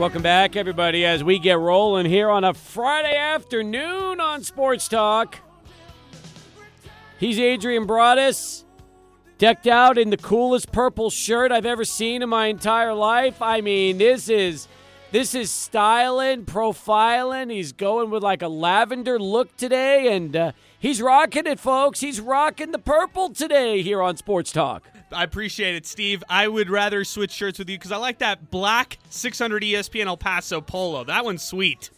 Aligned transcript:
Welcome 0.00 0.22
back, 0.22 0.56
everybody, 0.56 1.04
as 1.04 1.22
we 1.22 1.38
get 1.38 1.58
rolling 1.58 2.06
here 2.06 2.30
on 2.30 2.42
a 2.42 2.54
Friday 2.54 3.14
afternoon 3.14 4.18
on 4.18 4.42
Sports 4.42 4.88
Talk. 4.88 5.36
He's 7.18 7.38
Adrian 7.38 7.84
Broadus, 7.84 8.64
decked 9.36 9.66
out 9.66 9.98
in 9.98 10.08
the 10.08 10.16
coolest 10.16 10.72
purple 10.72 11.10
shirt 11.10 11.52
I've 11.52 11.66
ever 11.66 11.84
seen 11.84 12.22
in 12.22 12.30
my 12.30 12.46
entire 12.46 12.94
life. 12.94 13.42
I 13.42 13.60
mean, 13.60 13.98
this 13.98 14.30
is 14.30 14.68
this 15.12 15.34
is 15.34 15.50
styling, 15.50 16.46
profiling. 16.46 17.52
He's 17.52 17.72
going 17.72 18.08
with 18.08 18.22
like 18.22 18.40
a 18.40 18.48
lavender 18.48 19.18
look 19.18 19.54
today, 19.58 20.16
and 20.16 20.34
uh, 20.34 20.52
he's 20.78 21.02
rocking 21.02 21.46
it, 21.46 21.60
folks. 21.60 22.00
He's 22.00 22.22
rocking 22.22 22.72
the 22.72 22.78
purple 22.78 23.34
today 23.34 23.82
here 23.82 24.00
on 24.00 24.16
Sports 24.16 24.50
Talk. 24.50 24.82
I 25.12 25.24
appreciate 25.24 25.74
it, 25.74 25.86
Steve. 25.86 26.22
I 26.28 26.46
would 26.46 26.70
rather 26.70 27.04
switch 27.04 27.32
shirts 27.32 27.58
with 27.58 27.68
you 27.68 27.76
because 27.76 27.92
I 27.92 27.96
like 27.96 28.18
that 28.18 28.50
black 28.50 28.98
600 29.10 29.62
ESPN 29.62 30.06
El 30.06 30.16
Paso 30.16 30.60
polo. 30.60 31.04
That 31.04 31.24
one's 31.24 31.42
sweet. 31.42 31.90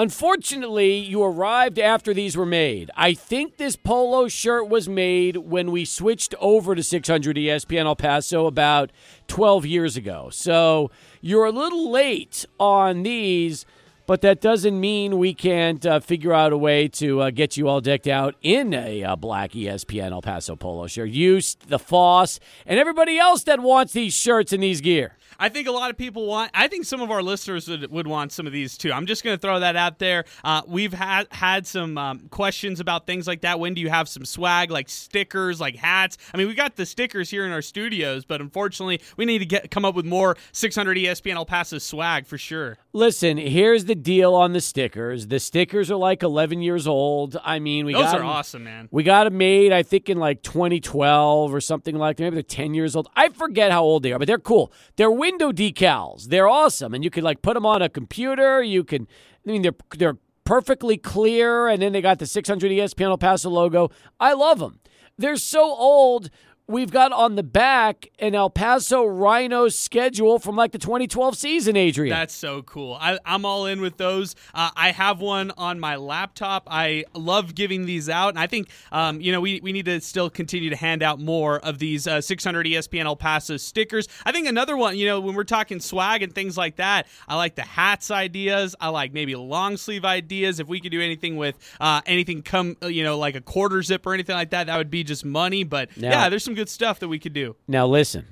Unfortunately, 0.00 0.96
you 0.96 1.24
arrived 1.24 1.76
after 1.78 2.14
these 2.14 2.36
were 2.36 2.46
made. 2.46 2.88
I 2.96 3.14
think 3.14 3.56
this 3.56 3.74
polo 3.74 4.28
shirt 4.28 4.68
was 4.68 4.88
made 4.88 5.38
when 5.38 5.72
we 5.72 5.84
switched 5.84 6.36
over 6.38 6.76
to 6.76 6.84
600 6.84 7.36
ESPN 7.36 7.84
El 7.84 7.96
Paso 7.96 8.46
about 8.46 8.92
12 9.26 9.66
years 9.66 9.96
ago. 9.96 10.28
So 10.30 10.92
you're 11.20 11.46
a 11.46 11.50
little 11.50 11.90
late 11.90 12.44
on 12.60 13.02
these 13.02 13.66
but 14.08 14.22
that 14.22 14.40
doesn't 14.40 14.80
mean 14.80 15.18
we 15.18 15.34
can't 15.34 15.84
uh, 15.84 16.00
figure 16.00 16.32
out 16.32 16.50
a 16.50 16.56
way 16.56 16.88
to 16.88 17.20
uh, 17.20 17.30
get 17.30 17.58
you 17.58 17.68
all 17.68 17.82
decked 17.82 18.06
out 18.06 18.34
in 18.40 18.72
a 18.72 19.04
uh, 19.04 19.14
black 19.14 19.52
ESPN 19.52 20.12
El 20.12 20.22
Paso 20.22 20.56
polo 20.56 20.86
shirt. 20.86 21.10
You, 21.10 21.38
the 21.66 21.78
Foss, 21.78 22.40
and 22.64 22.80
everybody 22.80 23.18
else 23.18 23.42
that 23.42 23.60
wants 23.60 23.92
these 23.92 24.14
shirts 24.14 24.54
and 24.54 24.62
these 24.62 24.80
gear. 24.80 25.17
I 25.38 25.48
think 25.48 25.68
a 25.68 25.72
lot 25.72 25.90
of 25.90 25.96
people 25.96 26.26
want. 26.26 26.50
I 26.54 26.68
think 26.68 26.84
some 26.84 27.00
of 27.00 27.10
our 27.10 27.22
listeners 27.22 27.68
would, 27.68 27.90
would 27.90 28.06
want 28.06 28.32
some 28.32 28.46
of 28.46 28.52
these 28.52 28.76
too. 28.76 28.92
I'm 28.92 29.06
just 29.06 29.24
going 29.24 29.36
to 29.36 29.40
throw 29.40 29.60
that 29.60 29.76
out 29.76 29.98
there. 29.98 30.24
Uh, 30.44 30.62
we've 30.66 30.92
had 30.92 31.26
had 31.30 31.66
some 31.66 31.98
um, 31.98 32.28
questions 32.30 32.80
about 32.80 33.06
things 33.06 33.26
like 33.26 33.42
that. 33.42 33.60
When 33.60 33.74
do 33.74 33.80
you 33.80 33.88
have 33.88 34.08
some 34.08 34.24
swag, 34.24 34.70
like 34.70 34.88
stickers, 34.88 35.60
like 35.60 35.76
hats? 35.76 36.18
I 36.32 36.36
mean, 36.36 36.48
we 36.48 36.54
got 36.54 36.76
the 36.76 36.86
stickers 36.86 37.30
here 37.30 37.44
in 37.46 37.52
our 37.52 37.62
studios, 37.62 38.24
but 38.24 38.40
unfortunately, 38.40 39.00
we 39.16 39.24
need 39.24 39.38
to 39.38 39.46
get 39.46 39.70
come 39.70 39.84
up 39.84 39.94
with 39.94 40.06
more 40.06 40.36
600 40.52 40.96
ESPN 40.96 41.34
El 41.34 41.46
Paso 41.46 41.78
swag 41.78 42.26
for 42.26 42.38
sure. 42.38 42.78
Listen, 42.92 43.36
here's 43.36 43.84
the 43.84 43.94
deal 43.94 44.34
on 44.34 44.52
the 44.52 44.60
stickers. 44.60 45.28
The 45.28 45.38
stickers 45.38 45.90
are 45.90 45.96
like 45.96 46.22
11 46.22 46.62
years 46.62 46.86
old. 46.86 47.36
I 47.44 47.58
mean, 47.58 47.86
we 47.86 47.92
those 47.92 48.02
got 48.04 48.14
are 48.16 48.18
them, 48.18 48.26
awesome, 48.28 48.64
man. 48.64 48.88
We 48.90 49.02
got 49.02 49.24
them 49.24 49.36
made, 49.38 49.72
I 49.72 49.82
think, 49.82 50.08
in 50.08 50.18
like 50.18 50.42
2012 50.42 51.54
or 51.54 51.60
something 51.60 51.96
like 51.96 52.16
that. 52.16 52.24
Maybe 52.24 52.34
they're 52.34 52.42
10 52.42 52.74
years 52.74 52.96
old. 52.96 53.08
I 53.14 53.28
forget 53.28 53.70
how 53.70 53.82
old 53.82 54.02
they 54.02 54.12
are, 54.12 54.18
but 54.18 54.26
they're 54.26 54.38
cool. 54.38 54.72
They're 54.96 55.10
window 55.18 55.52
decals. 55.52 56.28
They're 56.28 56.48
awesome, 56.48 56.94
and 56.94 57.04
you 57.04 57.10
can 57.10 57.24
like 57.24 57.42
put 57.42 57.54
them 57.54 57.66
on 57.66 57.82
a 57.82 57.88
computer. 57.88 58.62
You 58.62 58.84
can, 58.84 59.06
I 59.46 59.50
mean, 59.50 59.62
they're 59.62 59.74
they're 59.96 60.18
perfectly 60.44 60.96
clear, 60.96 61.68
and 61.68 61.82
then 61.82 61.92
they 61.92 62.00
got 62.00 62.18
the 62.18 62.26
600 62.26 62.70
ESPN 62.70 63.10
El 63.10 63.18
Paso 63.18 63.50
logo. 63.50 63.90
I 64.18 64.32
love 64.32 64.60
them. 64.60 64.80
They're 65.18 65.36
so 65.36 65.62
old 65.62 66.30
we've 66.68 66.90
got 66.90 67.12
on 67.12 67.34
the 67.34 67.42
back 67.42 68.10
an 68.18 68.34
El 68.34 68.50
Paso 68.50 69.02
Rhino 69.04 69.68
schedule 69.68 70.38
from 70.38 70.54
like 70.54 70.72
the 70.72 70.78
2012 70.78 71.36
season, 71.36 71.76
Adrian. 71.76 72.14
That's 72.14 72.34
so 72.34 72.62
cool. 72.62 72.96
I, 73.00 73.18
am 73.24 73.46
all 73.46 73.64
in 73.64 73.80
with 73.80 73.96
those. 73.96 74.36
Uh, 74.52 74.70
I 74.76 74.90
have 74.90 75.20
one 75.20 75.50
on 75.56 75.80
my 75.80 75.96
laptop. 75.96 76.68
I 76.70 77.04
love 77.14 77.54
giving 77.54 77.86
these 77.86 78.10
out, 78.10 78.30
and 78.30 78.38
I 78.38 78.46
think 78.46 78.68
um, 78.92 79.20
you 79.20 79.32
know 79.32 79.40
we, 79.40 79.60
we 79.60 79.72
need 79.72 79.86
to 79.86 80.00
still 80.00 80.28
continue 80.28 80.68
to 80.68 80.76
hand 80.76 81.02
out 81.02 81.18
more 81.18 81.58
of 81.60 81.78
these 81.78 82.06
uh, 82.06 82.20
600 82.20 82.66
ESPN 82.66 83.06
El 83.06 83.16
Paso 83.16 83.56
stickers. 83.56 84.06
I 84.26 84.32
think 84.32 84.46
another 84.46 84.76
one, 84.76 84.98
you 84.98 85.06
know, 85.06 85.20
when 85.20 85.34
we're 85.34 85.44
talking 85.44 85.80
swag 85.80 86.22
and 86.22 86.34
things 86.34 86.58
like 86.58 86.76
that, 86.76 87.06
I 87.26 87.36
like 87.36 87.54
the 87.54 87.62
hats 87.62 88.10
ideas. 88.10 88.76
I 88.78 88.90
like 88.90 89.14
maybe 89.14 89.34
long 89.34 89.78
sleeve 89.78 90.04
ideas. 90.04 90.60
If 90.60 90.68
we 90.68 90.80
could 90.80 90.92
do 90.92 91.00
anything 91.00 91.38
with 91.38 91.56
uh, 91.80 92.02
anything 92.04 92.42
come, 92.42 92.76
you 92.82 93.04
know, 93.04 93.16
like 93.16 93.36
a 93.36 93.40
quarter 93.40 93.82
zip 93.82 94.06
or 94.06 94.12
anything 94.12 94.36
like 94.36 94.50
that, 94.50 94.66
that 94.66 94.76
would 94.76 94.90
be 94.90 95.02
just 95.02 95.24
money. 95.24 95.64
But 95.64 95.96
Now- 95.96 96.10
yeah, 96.10 96.28
there's 96.28 96.44
some 96.44 96.57
good 96.58 96.68
stuff 96.68 96.98
that 97.00 97.08
we 97.08 97.18
could 97.18 97.32
do. 97.32 97.56
Now 97.66 97.86
listen, 97.86 98.24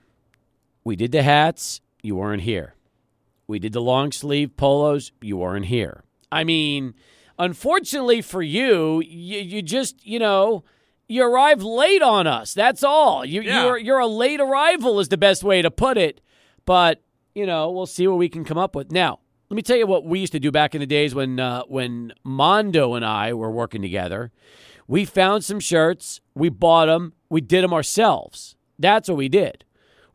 we 0.84 0.96
did 0.96 1.12
the 1.12 1.22
hats, 1.22 1.80
you 2.02 2.16
weren't 2.16 2.42
here. 2.42 2.74
We 3.46 3.58
did 3.58 3.72
the 3.72 3.80
long 3.80 4.10
sleeve 4.12 4.56
polos, 4.56 5.12
you 5.22 5.36
weren't 5.36 5.66
here. 5.66 6.02
I 6.32 6.42
mean, 6.44 6.94
unfortunately 7.38 8.20
for 8.22 8.42
you, 8.42 9.00
you, 9.06 9.38
you 9.40 9.62
just, 9.62 10.04
you 10.04 10.18
know, 10.18 10.64
you 11.08 11.22
arrived 11.22 11.62
late 11.62 12.02
on 12.02 12.26
us. 12.26 12.52
That's 12.54 12.82
all. 12.82 13.24
You, 13.24 13.42
Yeah. 13.42 13.64
you're 13.64 13.78
you're 13.78 13.98
a 14.00 14.06
late 14.08 14.40
arrival 14.40 14.98
is 14.98 15.08
the 15.08 15.16
best 15.16 15.44
way 15.44 15.62
to 15.62 15.70
put 15.70 15.96
it. 15.96 16.20
But 16.64 17.00
you 17.34 17.46
know, 17.46 17.70
we'll 17.70 17.86
see 17.86 18.08
what 18.08 18.18
we 18.18 18.28
can 18.28 18.44
come 18.44 18.58
up 18.58 18.74
with. 18.74 18.90
Now, 18.90 19.20
let 19.50 19.54
me 19.54 19.62
tell 19.62 19.76
you 19.76 19.86
what 19.86 20.04
we 20.04 20.18
used 20.18 20.32
to 20.32 20.40
do 20.40 20.50
back 20.50 20.74
in 20.74 20.80
the 20.80 20.86
days 20.86 21.14
when 21.14 21.38
uh, 21.38 21.62
when 21.68 22.12
Mondo 22.24 22.94
and 22.94 23.04
I 23.04 23.34
were 23.34 23.50
working 23.52 23.82
together. 23.82 24.32
We 24.88 25.04
found 25.04 25.44
some 25.44 25.60
shirts, 25.60 26.20
we 26.34 26.48
bought 26.48 26.86
them, 26.86 27.14
we 27.28 27.40
did 27.40 27.64
them 27.64 27.74
ourselves. 27.74 28.56
That's 28.78 29.08
what 29.08 29.18
we 29.18 29.28
did. 29.28 29.64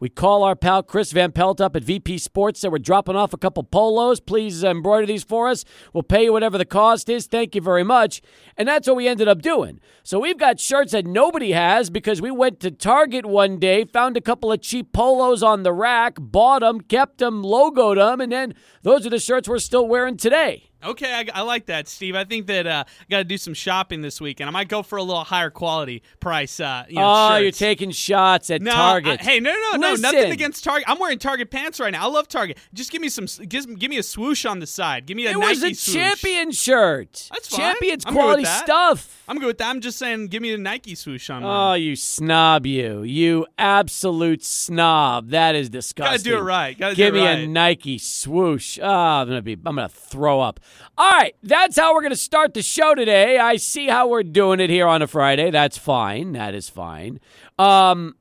We 0.02 0.10
call 0.10 0.44
our 0.44 0.56
pal 0.56 0.82
Chris 0.82 1.12
Van 1.12 1.32
Pelt 1.32 1.62
up 1.62 1.76
at 1.76 1.84
VP 1.84 2.18
Sports. 2.18 2.62
Said 2.62 2.72
we're 2.72 2.80
dropping 2.80 3.16
off 3.16 3.34
a 3.34 3.38
couple 3.38 3.62
polos. 3.62 4.20
Please 4.20 4.64
embroider 4.64 5.06
these 5.06 5.24
for 5.24 5.48
us. 5.48 5.64
We'll 5.94 6.02
pay 6.02 6.24
you 6.24 6.34
whatever 6.34 6.58
the 6.58 6.66
cost 6.66 7.08
is. 7.08 7.28
Thank 7.28 7.54
you 7.54 7.62
very 7.62 7.84
much. 7.84 8.20
And 8.58 8.68
that's 8.68 8.88
what 8.88 8.98
we 8.98 9.08
ended 9.08 9.28
up 9.28 9.44
doing. 9.44 9.80
So 10.02 10.20
we've 10.20 10.40
got 10.40 10.60
shirts 10.60 10.94
that 10.94 11.06
nobody 11.06 11.52
has 11.52 11.92
because 11.92 12.20
we 12.20 12.32
went 12.32 12.60
to 12.62 12.72
Target 12.72 13.28
one 13.28 13.60
day, 13.60 13.86
found 13.86 14.18
a 14.18 14.22
couple 14.22 14.52
of 14.52 14.62
cheap 14.62 14.92
polos 14.92 15.44
on 15.44 15.62
the 15.62 15.72
rack, 15.72 16.16
bought 16.20 16.62
them, 16.62 16.82
kept 16.82 17.20
them, 17.20 17.44
logoed 17.44 17.98
them, 17.98 18.22
and 18.22 18.32
then 18.32 18.56
those 18.82 19.06
are 19.06 19.12
the 19.12 19.20
shirts 19.20 19.48
we're 19.48 19.60
still 19.60 19.88
wearing 19.88 20.18
today. 20.18 20.71
Okay, 20.84 21.14
I, 21.14 21.40
I 21.40 21.42
like 21.42 21.68
that, 21.68 21.88
Steve. 21.88 22.16
I 22.16 22.24
think 22.24 22.48
that 22.48 22.66
uh, 22.68 22.84
I 22.88 23.04
got 23.10 23.18
to 23.20 23.24
do 23.24 23.38
some 23.38 23.54
shopping 23.54 24.02
this 24.02 24.20
weekend. 24.20 24.48
I 24.50 24.52
might 24.52 24.68
go 24.68 24.82
for 24.84 24.98
a 24.98 25.04
little 25.04 25.24
higher 25.24 25.50
quality 25.50 26.02
price. 26.20 26.60
Uh, 26.60 26.86
you 26.90 26.96
know, 26.96 27.04
oh, 27.06 27.30
shirts. 27.38 27.42
you're 27.44 27.68
taking 27.70 27.92
shots 27.92 28.50
at 28.50 28.62
no, 28.62 28.72
Target. 28.72 29.20
I- 29.22 29.24
hey, 29.24 29.40
no, 29.40 29.52
no, 29.54 29.78
no, 29.78 29.90
Listen. 29.92 30.02
nothing 30.02 30.32
against 30.32 30.64
Target. 30.64 30.90
I'm 30.90 31.00
wearing 31.00 31.20
Target 31.20 31.52
pants 31.52 31.80
right 31.80 31.92
now. 31.92 32.04
I 32.08 32.12
love 32.12 32.28
Target. 32.28 32.58
Just 32.74 32.92
give 32.92 33.02
me 33.02 33.10
some, 33.10 33.26
give, 33.48 33.78
give 33.80 33.90
me 33.90 33.98
a 33.98 34.04
swoosh 34.04 34.46
on 34.46 34.60
the 34.60 34.68
side. 34.68 35.06
Give 35.06 35.16
me 35.18 35.28
a 35.28 35.32
it 35.32 35.38
Nike 35.38 35.48
was 35.48 35.64
a 35.64 35.74
swoosh. 35.74 35.94
champion 35.96 36.52
shirt. 36.52 37.28
That's 37.32 37.48
fine. 37.50 37.60
Champion's 37.60 38.06
I'm 38.06 38.14
quality 38.14 38.46
stuff. 38.46 39.24
I'm 39.28 39.38
good 39.40 39.48
with 39.48 39.58
that. 39.60 39.70
I'm 39.70 39.82
just 39.82 39.98
saying, 39.98 40.28
give 40.28 40.42
me 40.42 40.54
a 40.54 40.58
Nike 40.58 40.96
swoosh 40.96 41.30
on 41.30 41.44
Oh, 41.44 41.48
mine. 41.48 41.82
you 41.82 41.96
snob, 41.96 42.66
you. 42.66 43.04
You 43.04 43.46
absolute 43.58 44.44
snob. 44.44 45.30
That 45.30 45.56
is 45.56 45.70
disgusting. 45.70 46.12
Gotta 46.14 46.24
do 46.24 46.38
it 46.38 46.42
right. 46.42 46.78
Gotta 46.78 46.96
Give 46.96 47.14
do 47.14 47.20
it 47.20 47.22
me 47.22 47.28
right. 47.28 47.40
a 47.40 47.48
Nike 47.48 47.98
swoosh. 47.98 48.78
Oh, 48.82 48.90
I'm 48.90 49.28
gonna 49.28 49.42
be 49.42 49.54
I'm 49.54 49.76
gonna 49.76 49.88
throw 49.90 50.42
up. 50.42 50.60
All 50.98 51.10
right, 51.12 51.36
that's 51.44 51.78
how 51.78 51.94
we're 51.94 52.02
gonna 52.04 52.16
start 52.16 52.54
the 52.54 52.62
show 52.62 52.94
today. 52.96 53.38
I 53.38 53.56
see 53.58 53.88
how 53.88 54.08
we're 54.10 54.24
doing 54.24 54.60
it 54.60 54.70
here 54.70 54.88
on 54.88 55.02
a 55.02 55.08
Friday. 55.08 55.50
That's 55.52 55.78
fine. 55.78 56.34
That 56.34 56.54
is 56.54 56.70
fine. 56.70 57.20
Um 57.58 58.16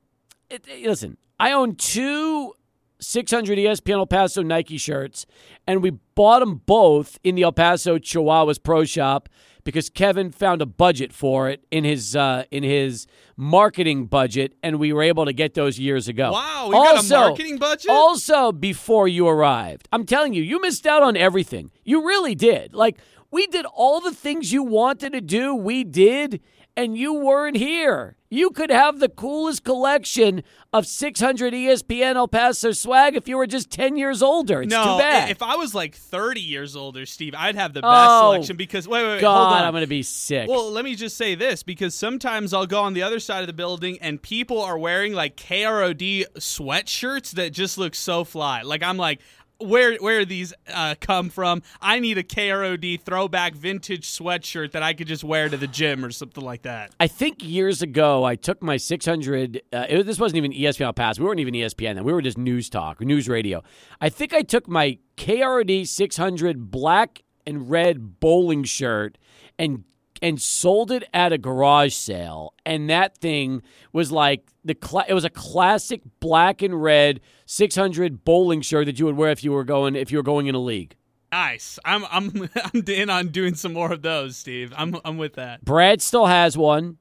it- 0.49 0.65
it- 0.67 0.85
listen, 0.87 1.17
I 1.39 1.51
own 1.51 1.75
two 1.75 2.53
600 2.99 3.57
ESPN 3.57 3.97
El 3.97 4.05
Paso 4.05 4.43
Nike 4.43 4.77
shirts, 4.77 5.25
and 5.65 5.81
we 5.81 5.91
bought 6.15 6.39
them 6.39 6.61
both 6.65 7.17
in 7.23 7.33
the 7.35 7.41
El 7.43 7.51
Paso 7.51 7.97
Chihuahuas 7.97 8.61
Pro 8.61 8.83
Shop 8.85 9.27
because 9.63 9.89
Kevin 9.89 10.31
found 10.31 10.61
a 10.61 10.65
budget 10.65 11.13
for 11.13 11.49
it 11.49 11.63
in 11.71 11.83
his 11.83 12.15
uh, 12.15 12.43
in 12.51 12.63
his 12.63 13.07
marketing 13.35 14.05
budget, 14.05 14.53
and 14.63 14.79
we 14.79 14.93
were 14.93 15.03
able 15.03 15.25
to 15.25 15.33
get 15.33 15.53
those 15.53 15.79
years 15.79 16.07
ago. 16.07 16.31
Wow, 16.31 16.67
we 16.69 16.75
got 16.75 17.03
a 17.03 17.07
marketing 17.09 17.57
budget? 17.57 17.89
Also, 17.89 18.51
before 18.51 19.07
you 19.07 19.27
arrived, 19.27 19.87
I'm 19.91 20.05
telling 20.05 20.33
you, 20.33 20.41
you 20.43 20.61
missed 20.61 20.85
out 20.85 21.03
on 21.03 21.15
everything. 21.17 21.71
You 21.83 22.05
really 22.05 22.35
did. 22.35 22.73
Like 22.73 22.97
we 23.31 23.47
did 23.47 23.65
all 23.73 24.01
the 24.01 24.13
things 24.13 24.51
you 24.51 24.63
wanted 24.63 25.13
to 25.13 25.21
do. 25.21 25.55
We 25.55 25.83
did, 25.83 26.41
and 26.75 26.97
you 26.97 27.13
weren't 27.13 27.57
here. 27.57 28.17
You 28.33 28.49
could 28.51 28.69
have 28.69 28.99
the 28.99 29.09
coolest 29.09 29.65
collection 29.65 30.43
of 30.71 30.87
600 30.87 31.53
ESPN 31.53 32.15
El 32.15 32.29
Paso 32.29 32.71
swag 32.71 33.13
if 33.17 33.27
you 33.27 33.35
were 33.35 33.45
just 33.45 33.69
10 33.69 33.97
years 33.97 34.21
older. 34.23 34.61
It's 34.61 34.71
no, 34.71 34.83
too 34.95 34.99
bad. 34.99 35.29
if 35.29 35.41
I 35.41 35.57
was 35.57 35.75
like 35.75 35.95
30 35.95 36.39
years 36.39 36.77
older, 36.77 37.05
Steve, 37.05 37.35
I'd 37.37 37.55
have 37.55 37.73
the 37.73 37.81
best 37.81 37.91
Oh, 37.93 38.31
selection 38.31 38.55
because 38.55 38.87
wait, 38.87 39.03
wait, 39.03 39.09
wait, 39.15 39.21
God, 39.21 39.37
hold 39.37 39.57
on. 39.57 39.63
I'm 39.65 39.73
going 39.73 39.83
to 39.83 39.87
be 39.87 40.01
sick. 40.01 40.47
Well, 40.49 40.71
let 40.71 40.85
me 40.85 40.95
just 40.95 41.17
say 41.17 41.35
this 41.35 41.61
because 41.61 41.93
sometimes 41.93 42.53
I'll 42.53 42.65
go 42.65 42.81
on 42.81 42.93
the 42.93 43.03
other 43.03 43.19
side 43.19 43.41
of 43.41 43.47
the 43.47 43.53
building 43.53 43.97
and 43.99 44.21
people 44.21 44.61
are 44.61 44.77
wearing 44.77 45.11
like 45.11 45.35
KROD 45.35 46.23
sweatshirts 46.37 47.31
that 47.31 47.51
just 47.51 47.77
look 47.77 47.93
so 47.93 48.23
fly. 48.23 48.61
Like 48.61 48.81
I'm 48.81 48.95
like, 48.95 49.19
where 49.61 49.95
where 49.97 50.25
these 50.25 50.53
uh, 50.71 50.95
come 50.99 51.29
from? 51.29 51.61
I 51.81 51.99
need 51.99 52.17
a 52.17 52.23
KROD 52.23 53.01
throwback 53.01 53.53
vintage 53.53 54.07
sweatshirt 54.07 54.71
that 54.71 54.83
I 54.83 54.93
could 54.93 55.07
just 55.07 55.23
wear 55.23 55.49
to 55.49 55.57
the 55.57 55.67
gym 55.67 56.03
or 56.03 56.11
something 56.11 56.43
like 56.43 56.63
that. 56.63 56.91
I 56.99 57.07
think 57.07 57.43
years 57.43 57.81
ago 57.81 58.23
I 58.23 58.35
took 58.35 58.61
my 58.61 58.77
600. 58.77 59.61
Uh, 59.71 59.85
it, 59.89 60.03
this 60.05 60.19
wasn't 60.19 60.37
even 60.37 60.51
ESPN 60.51 60.85
El 60.85 60.93
Paso. 60.93 61.21
We 61.21 61.27
weren't 61.27 61.39
even 61.39 61.53
ESPN 61.53 61.95
then. 61.95 62.03
We 62.03 62.13
were 62.13 62.21
just 62.21 62.37
news 62.37 62.69
talk, 62.69 63.01
news 63.01 63.27
radio. 63.27 63.63
I 63.99 64.09
think 64.09 64.33
I 64.33 64.41
took 64.41 64.67
my 64.67 64.97
KROD 65.17 65.87
600 65.87 66.71
black 66.71 67.23
and 67.45 67.69
red 67.69 68.19
bowling 68.19 68.63
shirt 68.63 69.17
and 69.57 69.83
and 70.21 70.39
sold 70.39 70.91
it 70.91 71.03
at 71.13 71.33
a 71.33 71.37
garage 71.37 71.95
sale, 71.95 72.53
and 72.63 72.89
that 72.89 73.17
thing 73.17 73.63
was 73.91 74.11
like 74.11 74.47
the 74.63 74.75
cla- 74.75 75.05
it 75.07 75.13
was 75.13 75.25
a 75.25 75.29
classic 75.29 76.01
black 76.19 76.61
and 76.61 76.81
red 76.81 77.21
600 77.51 78.23
bowling 78.23 78.61
shirt 78.61 78.85
that 78.85 78.97
you 78.97 79.03
would 79.05 79.17
wear 79.17 79.29
if 79.29 79.43
you 79.43 79.51
were 79.51 79.65
going 79.65 79.93
if 79.97 80.09
you 80.09 80.17
were 80.17 80.23
going 80.23 80.47
in 80.47 80.55
a 80.55 80.59
league. 80.59 80.95
Nice. 81.33 81.77
I'm 81.83 82.05
I'm 82.09 82.49
I'm 82.73 82.83
in 82.87 83.09
on 83.09 83.27
doing 83.27 83.55
some 83.55 83.73
more 83.73 83.91
of 83.91 84.01
those, 84.01 84.37
Steve. 84.37 84.73
I'm 84.77 84.95
I'm 85.03 85.17
with 85.17 85.33
that. 85.33 85.65
Brad 85.65 86.01
still 86.01 86.27
has 86.27 86.57
one. 86.57 86.97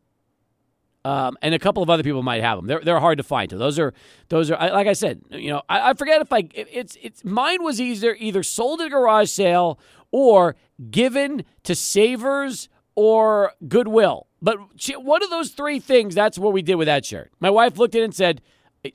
Um, 1.02 1.38
and 1.40 1.54
a 1.54 1.58
couple 1.58 1.82
of 1.82 1.88
other 1.88 2.02
people 2.02 2.24
might 2.24 2.42
have 2.42 2.58
them. 2.58 2.66
They're 2.66 2.80
they're 2.80 2.98
hard 2.98 3.18
to 3.18 3.24
find. 3.24 3.48
Too. 3.48 3.58
Those 3.58 3.78
are 3.78 3.94
those 4.28 4.50
are 4.50 4.58
like 4.72 4.88
I 4.88 4.92
said. 4.92 5.22
You 5.30 5.50
know, 5.50 5.62
I, 5.68 5.90
I 5.90 5.94
forget 5.94 6.20
if 6.20 6.32
I 6.32 6.48
it's 6.52 6.98
it's 7.00 7.24
mine 7.24 7.62
was 7.62 7.80
either 7.80 8.16
either 8.18 8.42
sold 8.42 8.80
at 8.80 8.88
a 8.88 8.90
garage 8.90 9.30
sale 9.30 9.78
or 10.10 10.56
given 10.90 11.44
to 11.62 11.76
Savers 11.76 12.68
or 12.96 13.52
Goodwill. 13.68 14.26
But 14.42 14.58
one 14.96 15.22
of 15.22 15.30
those 15.30 15.50
three 15.50 15.78
things. 15.78 16.16
That's 16.16 16.40
what 16.40 16.52
we 16.52 16.60
did 16.60 16.74
with 16.74 16.86
that 16.86 17.04
shirt. 17.04 17.30
My 17.38 17.50
wife 17.50 17.78
looked 17.78 17.94
at 17.94 18.00
it 18.00 18.04
and 18.04 18.14
said, 18.14 18.42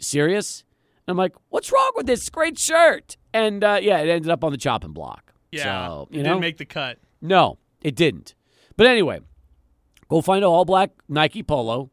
"Serious?" 0.02 0.66
I'm 1.08 1.18
like, 1.18 1.36
"What's 1.50 1.72
wrong 1.72 1.92
with 1.96 2.06
this 2.08 2.30
great 2.30 2.58
shirt?" 2.58 3.18
And 3.34 3.64
uh, 3.64 3.80
yeah, 3.82 4.00
it 4.00 4.10
ended 4.10 4.32
up 4.32 4.44
on 4.44 4.52
the 4.52 4.58
chopping 4.58 4.92
block. 4.94 5.34
Yeah, 5.52 5.88
so, 5.88 6.08
you 6.12 6.20
it 6.20 6.24
know? 6.24 6.30
didn't 6.30 6.42
make 6.42 6.58
the 6.58 6.66
cut. 6.66 7.00
No, 7.22 7.58
it 7.82 7.96
didn't. 7.96 8.36
But 8.78 8.88
anyway, 8.88 9.22
go 10.10 10.22
find 10.22 10.44
an 10.44 10.50
all 10.50 10.66
black 10.66 10.92
Nike 11.08 11.44
polo. 11.44 11.92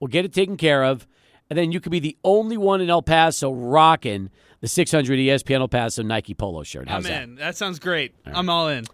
We'll 0.00 0.08
get 0.08 0.24
it 0.24 0.32
taken 0.32 0.56
care 0.56 0.84
of. 0.84 1.06
And 1.50 1.58
then 1.58 1.70
you 1.70 1.80
could 1.80 1.92
be 1.92 2.00
the 2.00 2.16
only 2.24 2.56
one 2.56 2.80
in 2.80 2.88
El 2.88 3.02
Paso 3.02 3.52
rocking 3.52 4.30
the 4.60 4.68
600 4.68 5.18
ESPN 5.18 5.60
El 5.60 5.68
Paso 5.68 6.02
Nike 6.02 6.32
polo 6.32 6.62
shirt. 6.62 6.88
How's 6.88 7.04
I'm 7.04 7.12
that? 7.12 7.22
in. 7.24 7.34
That 7.34 7.56
sounds 7.56 7.78
great. 7.78 8.14
I'm 8.24 8.48
all 8.48 8.68
in. 8.68 8.86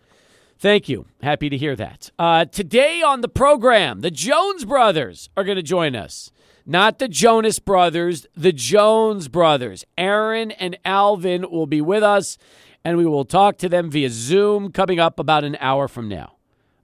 Thank 0.59 0.89
you. 0.89 1.07
Happy 1.23 1.49
to 1.51 1.57
hear 1.57 1.77
that. 1.77 2.11
Uh, 2.19 2.47
today 2.47 3.01
on 3.01 3.21
the 3.21 3.29
program, 3.29 4.01
the 4.01 4.11
Jones 4.11 4.65
brothers 4.65 5.31
are 5.37 5.45
going 5.45 5.57
to 5.57 5.63
join 5.63 5.95
us. 5.95 6.33
Not 6.71 6.99
the 6.99 7.09
Jonas 7.09 7.61
brothers, 7.61 8.27
the 8.37 8.53
Jones 8.53 9.29
brothers. 9.29 9.87
Aaron 9.97 10.51
and 10.51 10.77
Alvin 10.85 11.51
will 11.51 11.67
be 11.67 11.81
with 11.81 12.03
us, 12.03 12.37
and 12.85 12.99
we 12.99 13.07
will 13.07 13.25
talk 13.25 13.57
to 13.59 13.71
them 13.71 13.91
via 13.91 14.11
Zoom 14.11 14.71
coming 14.71 15.01
up 15.01 15.19
about 15.19 15.45
an 15.45 15.57
hour 15.61 15.89
from 15.89 16.11
now. 16.11 16.35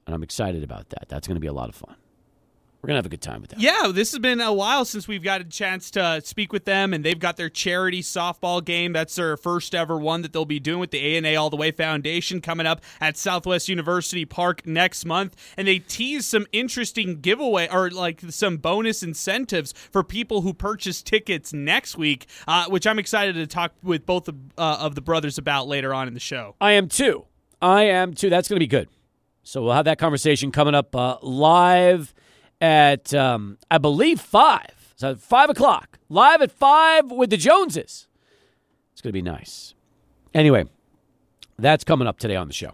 And 0.07 0.15
I'm 0.15 0.23
excited 0.23 0.65
about 0.65 0.89
that. 0.89 1.11
That's 1.11 1.29
going 1.29 1.37
to 1.37 1.41
be 1.41 1.49
a 1.49 1.53
lot 1.53 1.69
of 1.69 1.75
fun. 1.75 1.97
We're 2.85 2.89
going 2.89 2.97
to 2.97 2.99
have 2.99 3.07
a 3.07 3.09
good 3.09 3.23
time 3.23 3.41
with 3.41 3.49
that. 3.49 3.61
Yeah, 3.61 3.91
this 3.95 4.13
has 4.13 4.19
been 4.19 4.43
a 4.43 4.53
while 4.53 4.85
since 4.85 5.09
we've 5.09 5.23
got 5.23 5.41
a 5.41 5.45
chance 5.45 5.91
to 5.93 6.21
speak 6.23 6.53
with 6.53 6.67
them, 6.67 6.93
and 6.93 7.03
they've 7.03 7.19
got 7.19 7.39
their 7.39 7.49
charity 7.49 8.03
softball 8.03 8.63
game. 8.63 8.93
That's 8.93 9.15
their 9.15 9.39
first 9.39 9.75
ever 9.75 9.97
one 9.97 10.21
that 10.21 10.35
they'll 10.35 10.45
be 10.45 10.61
doing 10.61 10.81
with 10.81 10.91
the 10.91 11.17
ANA 11.17 11.35
All 11.41 11.49
the 11.49 11.57
Way 11.57 11.71
Foundation 11.71 12.43
coming 12.43 12.67
up 12.67 12.83
at 13.01 13.17
Southwest 13.17 13.71
University 13.71 14.27
Park 14.27 14.67
next 14.67 15.07
month. 15.07 15.35
And 15.57 15.67
they 15.67 15.79
tease 15.79 16.27
some 16.27 16.47
interesting 16.53 17.23
giveaway 17.23 17.69
or 17.73 17.89
like 17.89 18.21
some 18.29 18.59
bonus 18.59 19.03
incentives 19.03 19.73
for 19.73 20.05
people 20.05 20.43
who 20.43 20.53
purchase 20.53 21.01
tickets 21.01 21.55
next 21.55 21.97
week, 21.97 22.27
uh, 22.47 22.67
which 22.67 22.87
I'm 22.87 22.99
excited 22.99 23.35
to 23.37 23.47
talk 23.47 23.73
with 23.83 24.05
both 24.05 24.29
of, 24.29 24.37
uh, 24.59 24.77
of 24.81 24.95
the 24.95 25.01
brothers 25.01 25.39
about 25.39 25.69
later 25.69 25.95
on 25.95 26.07
in 26.07 26.13
the 26.13 26.21
show. 26.21 26.55
I 26.61 26.73
am 26.73 26.89
too. 26.89 27.25
I 27.63 27.85
am 27.85 28.13
too. 28.13 28.29
That's 28.29 28.47
going 28.47 28.57
to 28.57 28.63
be 28.63 28.67
good. 28.67 28.91
So 29.43 29.63
we'll 29.63 29.73
have 29.73 29.87
that 29.87 29.97
conversation 29.99 30.53
coming 30.53 30.75
up 30.75 30.95
uh, 30.95 31.17
live 31.23 32.15
at 32.65 33.13
um, 33.13 33.59
I 33.71 33.77
believe 33.77 34.21
five. 34.21 34.95
So 34.97 35.15
five 35.17 35.51
o'clock, 35.51 35.99
live 36.09 36.41
at 36.41 36.51
five 36.51 37.11
with 37.11 37.29
the 37.29 37.37
Joneses. 37.37 38.09
It's 38.93 39.03
going 39.03 39.11
to 39.11 39.13
be 39.13 39.23
nice. 39.23 39.75
Anyway, 40.33 40.65
that's 41.59 41.85
coming 41.85 42.09
up 42.09 42.19
today 42.19 42.37
on 42.37 42.47
the 42.47 42.55
show. 42.55 42.73